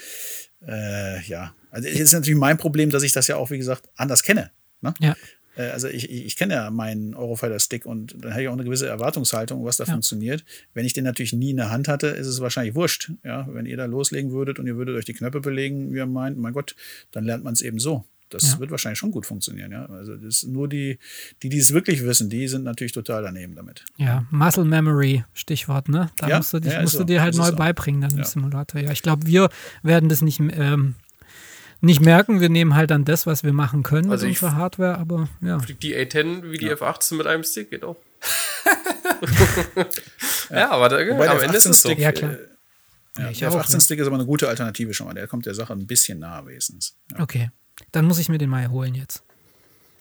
äh, 0.67 1.23
ja. 1.25 1.55
Also 1.71 1.89
es 1.89 2.01
ist 2.01 2.12
natürlich 2.12 2.39
mein 2.39 2.57
Problem, 2.57 2.91
dass 2.91 3.03
ich 3.03 3.12
das 3.12 3.27
ja 3.27 3.37
auch, 3.37 3.51
wie 3.51 3.59
gesagt, 3.59 3.89
anders 3.97 4.23
kenne. 4.23 4.51
Ne? 4.81 4.95
Ja. 5.01 5.15
Äh, 5.56 5.70
also 5.70 5.89
ich, 5.89 6.10
ich 6.10 6.36
kenne 6.36 6.55
ja 6.55 6.70
meinen 6.70 7.14
Eurofighter-Stick 7.14 7.86
und 7.86 8.16
dann 8.18 8.32
habe 8.32 8.43
ich 8.43 8.48
auch 8.48 8.52
eine 8.52 8.64
gewisse 8.64 8.89
Erwartungshaltung, 8.89 9.64
was 9.64 9.77
da 9.77 9.85
ja. 9.85 9.93
funktioniert. 9.93 10.44
Wenn 10.74 10.85
ich 10.85 10.93
den 10.93 11.05
natürlich 11.05 11.32
nie 11.32 11.51
in 11.51 11.56
der 11.56 11.70
Hand 11.70 11.89
hatte, 11.89 12.09
ist 12.09 12.27
es 12.27 12.40
wahrscheinlich 12.40 12.74
wurscht. 12.74 13.12
Ja, 13.24 13.48
wenn 13.52 13.66
ihr 13.66 13.77
da 13.77 13.85
loslegen 13.85 14.32
würdet 14.32 14.59
und 14.59 14.66
ihr 14.66 14.77
würdet 14.77 14.97
euch 14.97 15.05
die 15.05 15.14
Knöpfe 15.14 15.40
belegen, 15.40 15.93
wie 15.93 15.98
ihr 15.98 16.06
meint, 16.06 16.39
mein 16.39 16.52
Gott, 16.52 16.74
dann 17.12 17.24
lernt 17.24 17.44
man 17.44 17.52
es 17.52 17.62
eben 17.62 17.78
so. 17.78 18.05
Das 18.31 18.52
ja. 18.52 18.60
wird 18.60 18.70
wahrscheinlich 18.70 18.98
schon 18.98 19.10
gut 19.10 19.27
funktionieren, 19.27 19.72
ja. 19.72 19.86
Also 19.86 20.16
das 20.16 20.44
nur 20.44 20.68
die, 20.68 20.98
die, 21.43 21.48
die 21.48 21.59
es 21.59 21.74
wirklich 21.74 22.05
wissen, 22.05 22.31
die 22.31 22.47
sind 22.47 22.62
natürlich 22.62 22.93
total 22.93 23.24
daneben 23.24 23.56
damit. 23.56 23.85
Ja, 23.97 24.24
Muscle 24.31 24.64
Memory, 24.64 25.24
Stichwort, 25.35 25.89
ne? 25.89 26.10
Da 26.16 26.28
ja, 26.28 26.36
musst 26.36 26.52
du, 26.52 26.60
dich, 26.60 26.81
musst 26.81 26.98
du 26.98 27.02
dir 27.02 27.22
halt 27.22 27.35
neu 27.35 27.51
beibringen 27.51 28.01
dann 28.01 28.16
im 28.16 28.22
Simulator. 28.22 28.81
Ja, 28.81 28.93
ich 28.93 29.02
glaube, 29.02 29.27
wir 29.27 29.51
werden 29.82 30.09
das 30.09 30.22
nicht 30.22 30.40
ähm, 30.40 30.94
nicht 31.81 32.01
merken. 32.01 32.40
Wir 32.40 32.48
nehmen 32.48 32.74
halt 32.74 32.90
dann 32.90 33.05
das, 33.05 33.27
was 33.27 33.44
wir 33.44 33.52
machen 33.52 33.82
können 33.82 34.11
also 34.11 34.27
mit 34.27 34.36
unserer 34.36 34.57
Hardware, 34.57 34.98
aber 34.98 35.28
ja. 35.40 35.59
Die 35.59 35.97
A10 35.97 36.51
wie 36.51 36.59
die 36.59 36.66
ja. 36.66 36.74
F18 36.74 37.15
mit 37.16 37.27
einem 37.27 37.44
Stick 37.44 37.70
geht 37.70 37.85
auch. 37.85 37.97
ja, 40.51 40.70
aber 40.70 40.89
da, 40.89 40.98
am 40.98 41.40
Ende 41.40 41.57
ist 41.57 41.66
es 41.66 41.82
so. 41.82 41.90
Ja, 41.90 42.12
klar. 42.12 42.32
Äh, 43.19 43.32
ja, 43.32 43.32
der 43.32 43.52
F18-Stick 43.52 43.98
ist 43.98 44.07
aber 44.07 44.16
eine 44.16 44.27
gute 44.27 44.48
Alternative 44.48 44.94
schon 44.94 45.07
mal. 45.07 45.15
Der 45.15 45.27
kommt 45.27 45.47
der 45.47 45.55
Sache 45.55 45.73
ein 45.73 45.86
bisschen 45.86 46.20
nahe 46.20 46.47
wenigstens. 46.47 46.97
Ja. 47.12 47.20
Okay, 47.20 47.51
dann 47.93 48.05
muss 48.05 48.19
ich 48.19 48.28
mir 48.28 48.39
den 48.39 48.51
mal 48.51 48.69
holen 48.70 48.94
jetzt. 48.94 49.23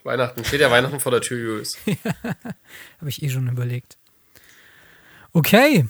Weihnachten. 0.03 0.43
Steht 0.45 0.61
ja 0.61 0.72
Weihnachten 0.72 0.99
vor 0.99 1.11
der 1.11 1.22
Tür, 1.22 1.38
Julius. 1.38 1.77
Habe 2.99 3.10
ich 3.10 3.22
eh 3.23 3.30
schon 3.30 3.47
überlegt. 3.47 3.97
Okay, 5.34 5.85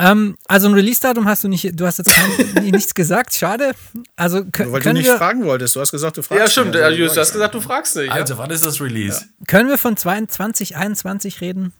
ähm, 0.00 0.36
also 0.48 0.68
ein 0.68 0.74
Release-Datum 0.74 1.28
hast 1.28 1.44
du 1.44 1.48
nicht, 1.48 1.78
du 1.78 1.86
hast 1.86 1.98
jetzt 1.98 2.10
nichts 2.62 2.94
gesagt, 2.94 3.34
schade. 3.34 3.72
Also 4.16 4.44
können, 4.46 4.72
Weil 4.72 4.80
du 4.80 4.92
nicht 4.94 5.06
wir, 5.06 5.18
fragen 5.18 5.44
wolltest, 5.44 5.76
du 5.76 5.80
hast 5.80 5.90
gesagt, 5.90 6.16
du 6.16 6.22
fragst 6.22 6.40
Ja, 6.40 6.48
stimmt, 6.48 6.74
also, 6.74 6.96
du 6.96 7.20
hast 7.20 7.32
gesagt, 7.32 7.54
du 7.54 7.60
fragst 7.60 7.96
nicht. 7.96 8.10
Also, 8.10 8.38
wann 8.38 8.50
ist 8.50 8.64
das 8.64 8.80
Release? 8.80 9.20
Ja. 9.20 9.44
Können 9.46 9.68
wir 9.68 9.78
von 9.78 9.96
22, 9.96 10.76
21 10.76 11.40
reden? 11.40 11.72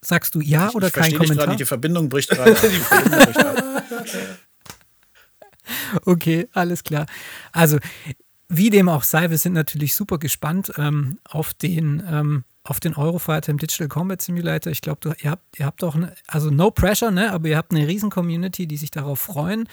Sagst 0.00 0.34
du 0.34 0.40
ja 0.40 0.68
ich, 0.68 0.74
oder 0.74 0.88
ich 0.88 0.92
kein 0.92 1.14
Kommentar? 1.14 1.46
Nicht, 1.48 1.60
die 1.60 1.64
Verbindung 1.64 2.08
bricht 2.08 2.30
gerade. 2.30 2.54
okay, 6.04 6.48
alles 6.52 6.84
klar. 6.84 7.06
Also, 7.52 7.78
wie 8.48 8.70
dem 8.70 8.88
auch 8.88 9.02
sei, 9.02 9.30
wir 9.30 9.38
sind 9.38 9.54
natürlich 9.54 9.94
super 9.94 10.18
gespannt 10.18 10.72
ähm, 10.76 11.18
auf 11.24 11.54
den 11.54 12.02
ähm, 12.08 12.44
auf 12.68 12.80
den 12.80 12.94
Eurofighter 12.94 13.50
im 13.50 13.58
Digital 13.58 13.88
Combat 13.88 14.20
Simulator. 14.20 14.70
Ich 14.70 14.82
glaube, 14.82 15.14
ihr 15.22 15.30
habt, 15.30 15.58
ihr 15.58 15.64
habt 15.64 15.82
auch, 15.82 15.94
eine, 15.94 16.14
also 16.26 16.50
no 16.50 16.70
pressure, 16.70 17.10
ne, 17.10 17.32
aber 17.32 17.48
ihr 17.48 17.56
habt 17.56 17.72
eine 17.72 17.88
riesen 17.88 18.10
Community, 18.10 18.66
die 18.66 18.76
sich 18.76 18.90
darauf 18.90 19.20
freuen. 19.20 19.68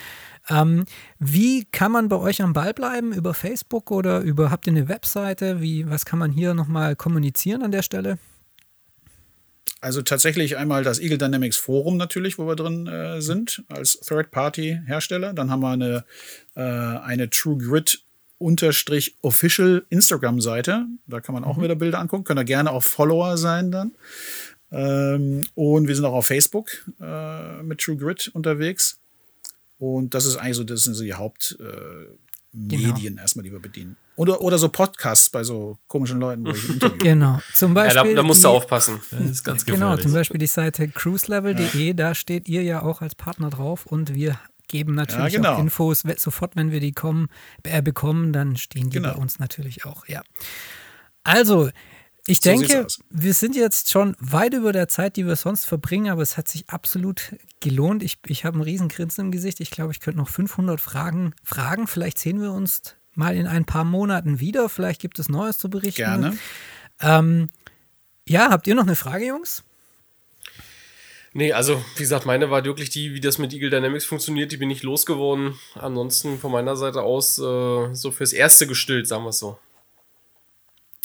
Ähm, 0.49 0.85
wie 1.19 1.65
kann 1.65 1.91
man 1.91 2.07
bei 2.07 2.15
euch 2.15 2.41
am 2.41 2.53
Ball 2.53 2.73
bleiben? 2.73 3.11
Über 3.11 3.33
Facebook 3.33 3.91
oder 3.91 4.21
über, 4.21 4.49
habt 4.49 4.67
ihr 4.67 4.71
eine 4.71 4.87
Webseite? 4.87 5.61
Wie, 5.61 5.89
was 5.89 6.05
kann 6.05 6.19
man 6.19 6.31
hier 6.31 6.53
nochmal 6.53 6.95
kommunizieren 6.95 7.63
an 7.63 7.71
der 7.71 7.81
Stelle? 7.81 8.17
Also 9.81 10.01
tatsächlich 10.01 10.55
einmal 10.55 10.83
das 10.83 10.99
Eagle 10.99 11.17
Dynamics 11.17 11.57
Forum 11.57 11.97
natürlich, 11.97 12.37
wo 12.37 12.47
wir 12.47 12.55
drin 12.55 12.87
äh, 12.87 13.21
sind, 13.21 13.63
als 13.67 13.99
Third-Party-Hersteller. 13.99 15.33
Dann 15.33 15.51
haben 15.51 15.59
wir 15.59 15.69
eine, 15.69 16.05
äh, 16.55 16.61
eine 16.61 17.29
True 17.29 17.57
Grid 17.57 18.04
unterstrich 18.37 19.15
official 19.21 19.85
Instagram-Seite. 19.89 20.85
Da 21.07 21.21
kann 21.21 21.33
man 21.33 21.43
auch 21.43 21.57
mhm. 21.57 21.63
wieder 21.63 21.75
Bilder 21.75 21.99
angucken. 21.99 22.23
Können 22.23 22.37
da 22.37 22.43
gerne 22.43 22.71
auch 22.71 22.83
Follower 22.83 23.37
sein 23.37 23.71
dann. 23.71 23.91
Ähm, 24.71 25.45
und 25.53 25.87
wir 25.87 25.95
sind 25.95 26.05
auch 26.05 26.13
auf 26.13 26.27
Facebook 26.27 26.85
äh, 26.99 27.63
mit 27.63 27.79
True 27.79 27.97
Grid 27.97 28.29
unterwegs. 28.33 28.99
Und 29.77 30.13
das 30.13 30.25
ist 30.25 30.37
eigentlich 30.37 30.57
so, 30.57 30.63
das 30.63 30.83
sind 30.83 30.95
so 30.95 31.03
die 31.03 31.13
Hauptmedien 31.13 32.09
äh, 32.53 33.01
genau. 33.01 33.21
erstmal, 33.21 33.43
die 33.43 33.51
wir 33.51 33.59
bedienen. 33.59 33.97
Oder, 34.17 34.39
oder 34.41 34.57
so 34.57 34.69
Podcasts 34.69 35.29
bei 35.29 35.43
so 35.43 35.77
komischen 35.87 36.19
Leuten, 36.19 36.45
wo 36.45 36.51
ich 36.51 36.69
interview. 36.69 36.97
Genau. 36.97 37.39
Zum 37.53 37.73
Beispiel. 37.73 37.95
Ja, 37.95 38.03
da, 38.03 38.13
da 38.13 38.23
musst 38.23 38.43
du 38.43 38.47
aufpassen. 38.47 39.01
Das 39.11 39.21
ist 39.21 39.43
ganz 39.43 39.65
Genau, 39.65 39.97
zum 39.97 40.13
Beispiel 40.13 40.39
die 40.39 40.47
Seite 40.47 40.87
cruiselevel.de, 40.87 41.87
ja. 41.87 41.93
da 41.93 42.15
steht 42.15 42.47
ihr 42.47 42.63
ja 42.63 42.81
auch 42.81 43.01
als 43.01 43.15
Partner 43.15 43.49
drauf 43.49 43.85
und 43.85 44.13
wir 44.13 44.39
geben 44.67 44.95
natürlich 44.95 45.33
ja, 45.33 45.39
genau. 45.39 45.53
auch 45.53 45.59
Infos. 45.59 46.03
Sofort, 46.17 46.55
wenn 46.55 46.71
wir 46.71 46.79
die 46.79 46.93
kommen, 46.93 47.27
äh, 47.63 47.81
bekommen, 47.81 48.33
dann 48.33 48.57
stehen 48.57 48.89
die 48.89 48.97
genau. 48.97 49.13
bei 49.13 49.19
uns 49.19 49.39
natürlich 49.39 49.85
auch. 49.85 50.07
Ja. 50.07 50.21
Also, 51.23 51.69
Ich 52.27 52.39
so 52.41 52.49
denke, 52.49 52.87
wir 53.09 53.33
sind 53.33 53.55
jetzt 53.55 53.89
schon 53.89 54.15
weit 54.19 54.53
über 54.53 54.71
der 54.71 54.87
Zeit, 54.87 55.15
die 55.15 55.25
wir 55.25 55.35
sonst 55.35 55.65
verbringen, 55.65 56.11
aber 56.11 56.21
es 56.21 56.37
hat 56.37 56.47
sich 56.47 56.69
absolut 56.69 57.35
gelohnt. 57.59 58.03
Ich, 58.03 58.17
ich 58.25 58.45
habe 58.45 58.57
ein 58.57 58.61
riesen 58.61 58.89
Grinsen 58.89 59.25
im 59.25 59.31
Gesicht. 59.31 59.59
Ich 59.59 59.71
glaube, 59.71 59.91
ich 59.91 59.99
könnte 59.99 60.19
noch 60.19 60.29
500 60.29 60.79
Fragen 60.79 61.33
fragen. 61.43 61.87
Vielleicht 61.87 62.17
sehen 62.19 62.41
wir 62.41 62.51
uns 62.51 62.95
mal 63.13 63.35
in 63.35 63.47
ein 63.47 63.65
paar 63.65 63.83
Monaten 63.83 64.39
wieder. 64.39 64.69
Vielleicht 64.69 65.01
gibt 65.01 65.19
es 65.19 65.29
Neues 65.29 65.57
zu 65.57 65.69
berichten. 65.69 66.01
Gerne. 66.01 66.37
Ähm, 67.01 67.49
ja, 68.27 68.49
habt 68.49 68.67
ihr 68.67 68.75
noch 68.75 68.83
eine 68.83 68.95
Frage, 68.95 69.27
Jungs? 69.27 69.63
Nee, 71.37 71.51
also 71.51 71.83
wie 71.97 72.03
gesagt, 72.03 72.25
meine 72.25 72.49
war 72.49 72.63
wirklich 72.63 72.91
die, 72.91 73.13
wie 73.13 73.19
das 73.19 73.39
mit 73.39 73.51
Eagle 73.51 73.69
Dynamics 73.69 74.05
funktioniert, 74.05 74.53
die 74.53 74.57
bin 74.57 74.71
ich 74.71 74.83
losgeworden. 74.83 75.59
Ansonsten 75.73 76.39
von 76.39 76.49
meiner 76.49 76.77
Seite 76.77 77.01
aus 77.01 77.37
äh, 77.37 77.93
so 77.93 78.11
fürs 78.11 78.31
Erste 78.31 78.67
gestillt, 78.67 79.05
sagen 79.05 79.25
wir 79.25 79.31
es 79.31 79.39
so. 79.39 79.59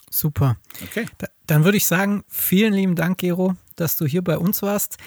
Super. 0.08 0.56
Okay. 0.84 1.06
Da, 1.18 1.26
dann 1.48 1.64
würde 1.64 1.78
ich 1.78 1.86
sagen, 1.86 2.22
vielen 2.28 2.72
lieben 2.74 2.94
Dank, 2.94 3.18
Gero, 3.18 3.56
dass 3.74 3.96
du 3.96 4.06
hier 4.06 4.22
bei 4.22 4.38
uns 4.38 4.62
warst. 4.62 4.98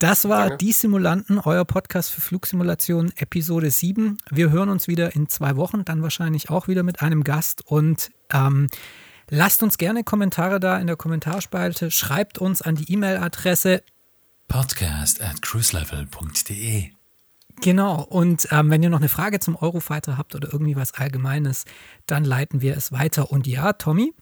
Das 0.00 0.28
war 0.28 0.48
Danke. 0.48 0.64
Die 0.64 0.72
Simulanten, 0.72 1.38
euer 1.38 1.64
Podcast 1.64 2.10
für 2.10 2.20
Flugsimulationen, 2.20 3.12
Episode 3.16 3.70
7. 3.70 4.18
Wir 4.32 4.50
hören 4.50 4.70
uns 4.70 4.88
wieder 4.88 5.14
in 5.14 5.28
zwei 5.28 5.54
Wochen, 5.54 5.84
dann 5.84 6.02
wahrscheinlich 6.02 6.50
auch 6.50 6.66
wieder 6.66 6.82
mit 6.82 7.00
einem 7.00 7.22
Gast. 7.22 7.62
Und 7.64 8.10
ähm, 8.32 8.66
lasst 9.30 9.62
uns 9.62 9.78
gerne 9.78 10.02
Kommentare 10.02 10.58
da 10.58 10.78
in 10.78 10.88
der 10.88 10.96
Kommentarspalte. 10.96 11.92
Schreibt 11.92 12.38
uns 12.38 12.60
an 12.60 12.74
die 12.74 12.92
E-Mail-Adresse 12.92 13.84
podcast 14.48 15.20
at 15.22 15.42
cruiselevel.de. 15.42 16.90
Genau, 17.60 18.02
und 18.02 18.48
ähm, 18.50 18.70
wenn 18.70 18.82
ihr 18.82 18.90
noch 18.90 18.98
eine 18.98 19.08
Frage 19.08 19.40
zum 19.40 19.56
Eurofighter 19.56 20.18
habt 20.18 20.34
oder 20.34 20.52
irgendwie 20.52 20.76
was 20.76 20.94
Allgemeines, 20.94 21.64
dann 22.06 22.24
leiten 22.24 22.60
wir 22.62 22.76
es 22.76 22.92
weiter. 22.92 23.30
Und 23.30 23.46
ja, 23.46 23.72
Tommy? 23.72 24.12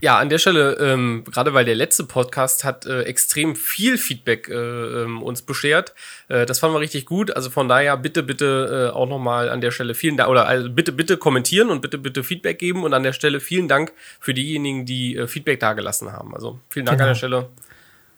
Ja, 0.00 0.18
an 0.18 0.28
der 0.28 0.38
Stelle, 0.38 0.74
ähm, 0.80 1.24
gerade 1.24 1.54
weil 1.54 1.64
der 1.64 1.76
letzte 1.76 2.04
Podcast 2.04 2.64
hat 2.64 2.84
äh, 2.84 3.02
extrem 3.02 3.54
viel 3.54 3.96
Feedback 3.96 4.48
äh, 4.48 4.54
ähm, 4.54 5.22
uns 5.22 5.42
beschert. 5.42 5.94
Äh, 6.28 6.46
das 6.46 6.58
fanden 6.58 6.76
wir 6.76 6.80
richtig 6.80 7.06
gut. 7.06 7.34
Also 7.34 7.48
von 7.48 7.68
daher 7.68 7.96
bitte, 7.96 8.22
bitte 8.22 8.90
äh, 8.92 8.94
auch 8.94 9.08
nochmal 9.08 9.48
an 9.48 9.60
der 9.60 9.70
Stelle 9.70 9.94
vielen 9.94 10.16
Dank 10.16 10.28
oder 10.28 10.46
also 10.46 10.68
bitte, 10.68 10.92
bitte 10.92 11.16
kommentieren 11.16 11.70
und 11.70 11.80
bitte, 11.80 11.98
bitte 11.98 12.24
Feedback 12.24 12.58
geben 12.58 12.82
und 12.82 12.92
an 12.92 13.02
der 13.02 13.12
Stelle 13.12 13.40
vielen 13.40 13.68
Dank 13.68 13.92
für 14.20 14.34
diejenigen, 14.34 14.84
die 14.84 15.16
äh, 15.16 15.28
Feedback 15.28 15.60
dagelassen 15.60 16.12
haben. 16.12 16.34
Also 16.34 16.58
vielen 16.68 16.86
Dank 16.86 16.98
genau. 16.98 17.04
an 17.06 17.10
der 17.10 17.18
Stelle. 17.18 17.48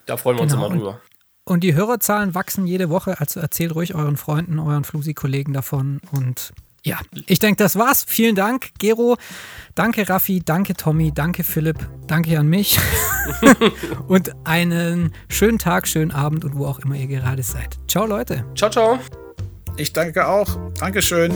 Da 0.07 0.17
freuen 0.17 0.39
wir 0.39 0.47
genau. 0.47 0.65
uns 0.65 0.73
immer 0.73 0.77
drüber. 0.77 1.01
Und 1.49 1.63
die 1.63 1.75
Hörerzahlen 1.75 2.35
wachsen 2.35 2.67
jede 2.67 2.91
Woche, 2.91 3.21
also 3.21 3.39
erzählt 3.39 3.75
ruhig 3.75 3.95
euren 3.95 4.17
Freunden, 4.17 4.59
euren 4.59 4.83
Flusi-Kollegen 4.83 5.53
davon. 5.53 6.01
Und 6.11 6.53
ja, 6.85 6.99
ich 7.27 7.39
denke, 7.39 7.63
das 7.63 7.77
war's. 7.77 8.05
Vielen 8.07 8.35
Dank, 8.35 8.71
Gero. 8.81 9.17
Danke, 9.77 10.09
Raffi. 10.09 10.43
Danke, 10.45 10.75
Tommy. 10.75 11.13
Danke, 11.15 11.45
Philipp. 11.45 11.89
Danke 12.09 12.37
an 12.39 12.49
mich. 12.49 12.77
und 14.09 14.35
einen 14.45 15.13
schönen 15.29 15.59
Tag, 15.59 15.87
schönen 15.87 16.11
Abend 16.11 16.45
und 16.45 16.57
wo 16.57 16.67
auch 16.67 16.81
immer 16.81 16.97
ihr 16.97 17.07
gerade 17.07 17.45
seid. 17.45 17.79
Ciao, 17.87 18.07
Leute. 18.07 18.45
Ciao, 18.57 18.71
ciao. 18.71 18.99
Ich 19.77 19.93
danke 19.93 20.27
auch. 20.27 20.49
Dankeschön. 20.81 21.33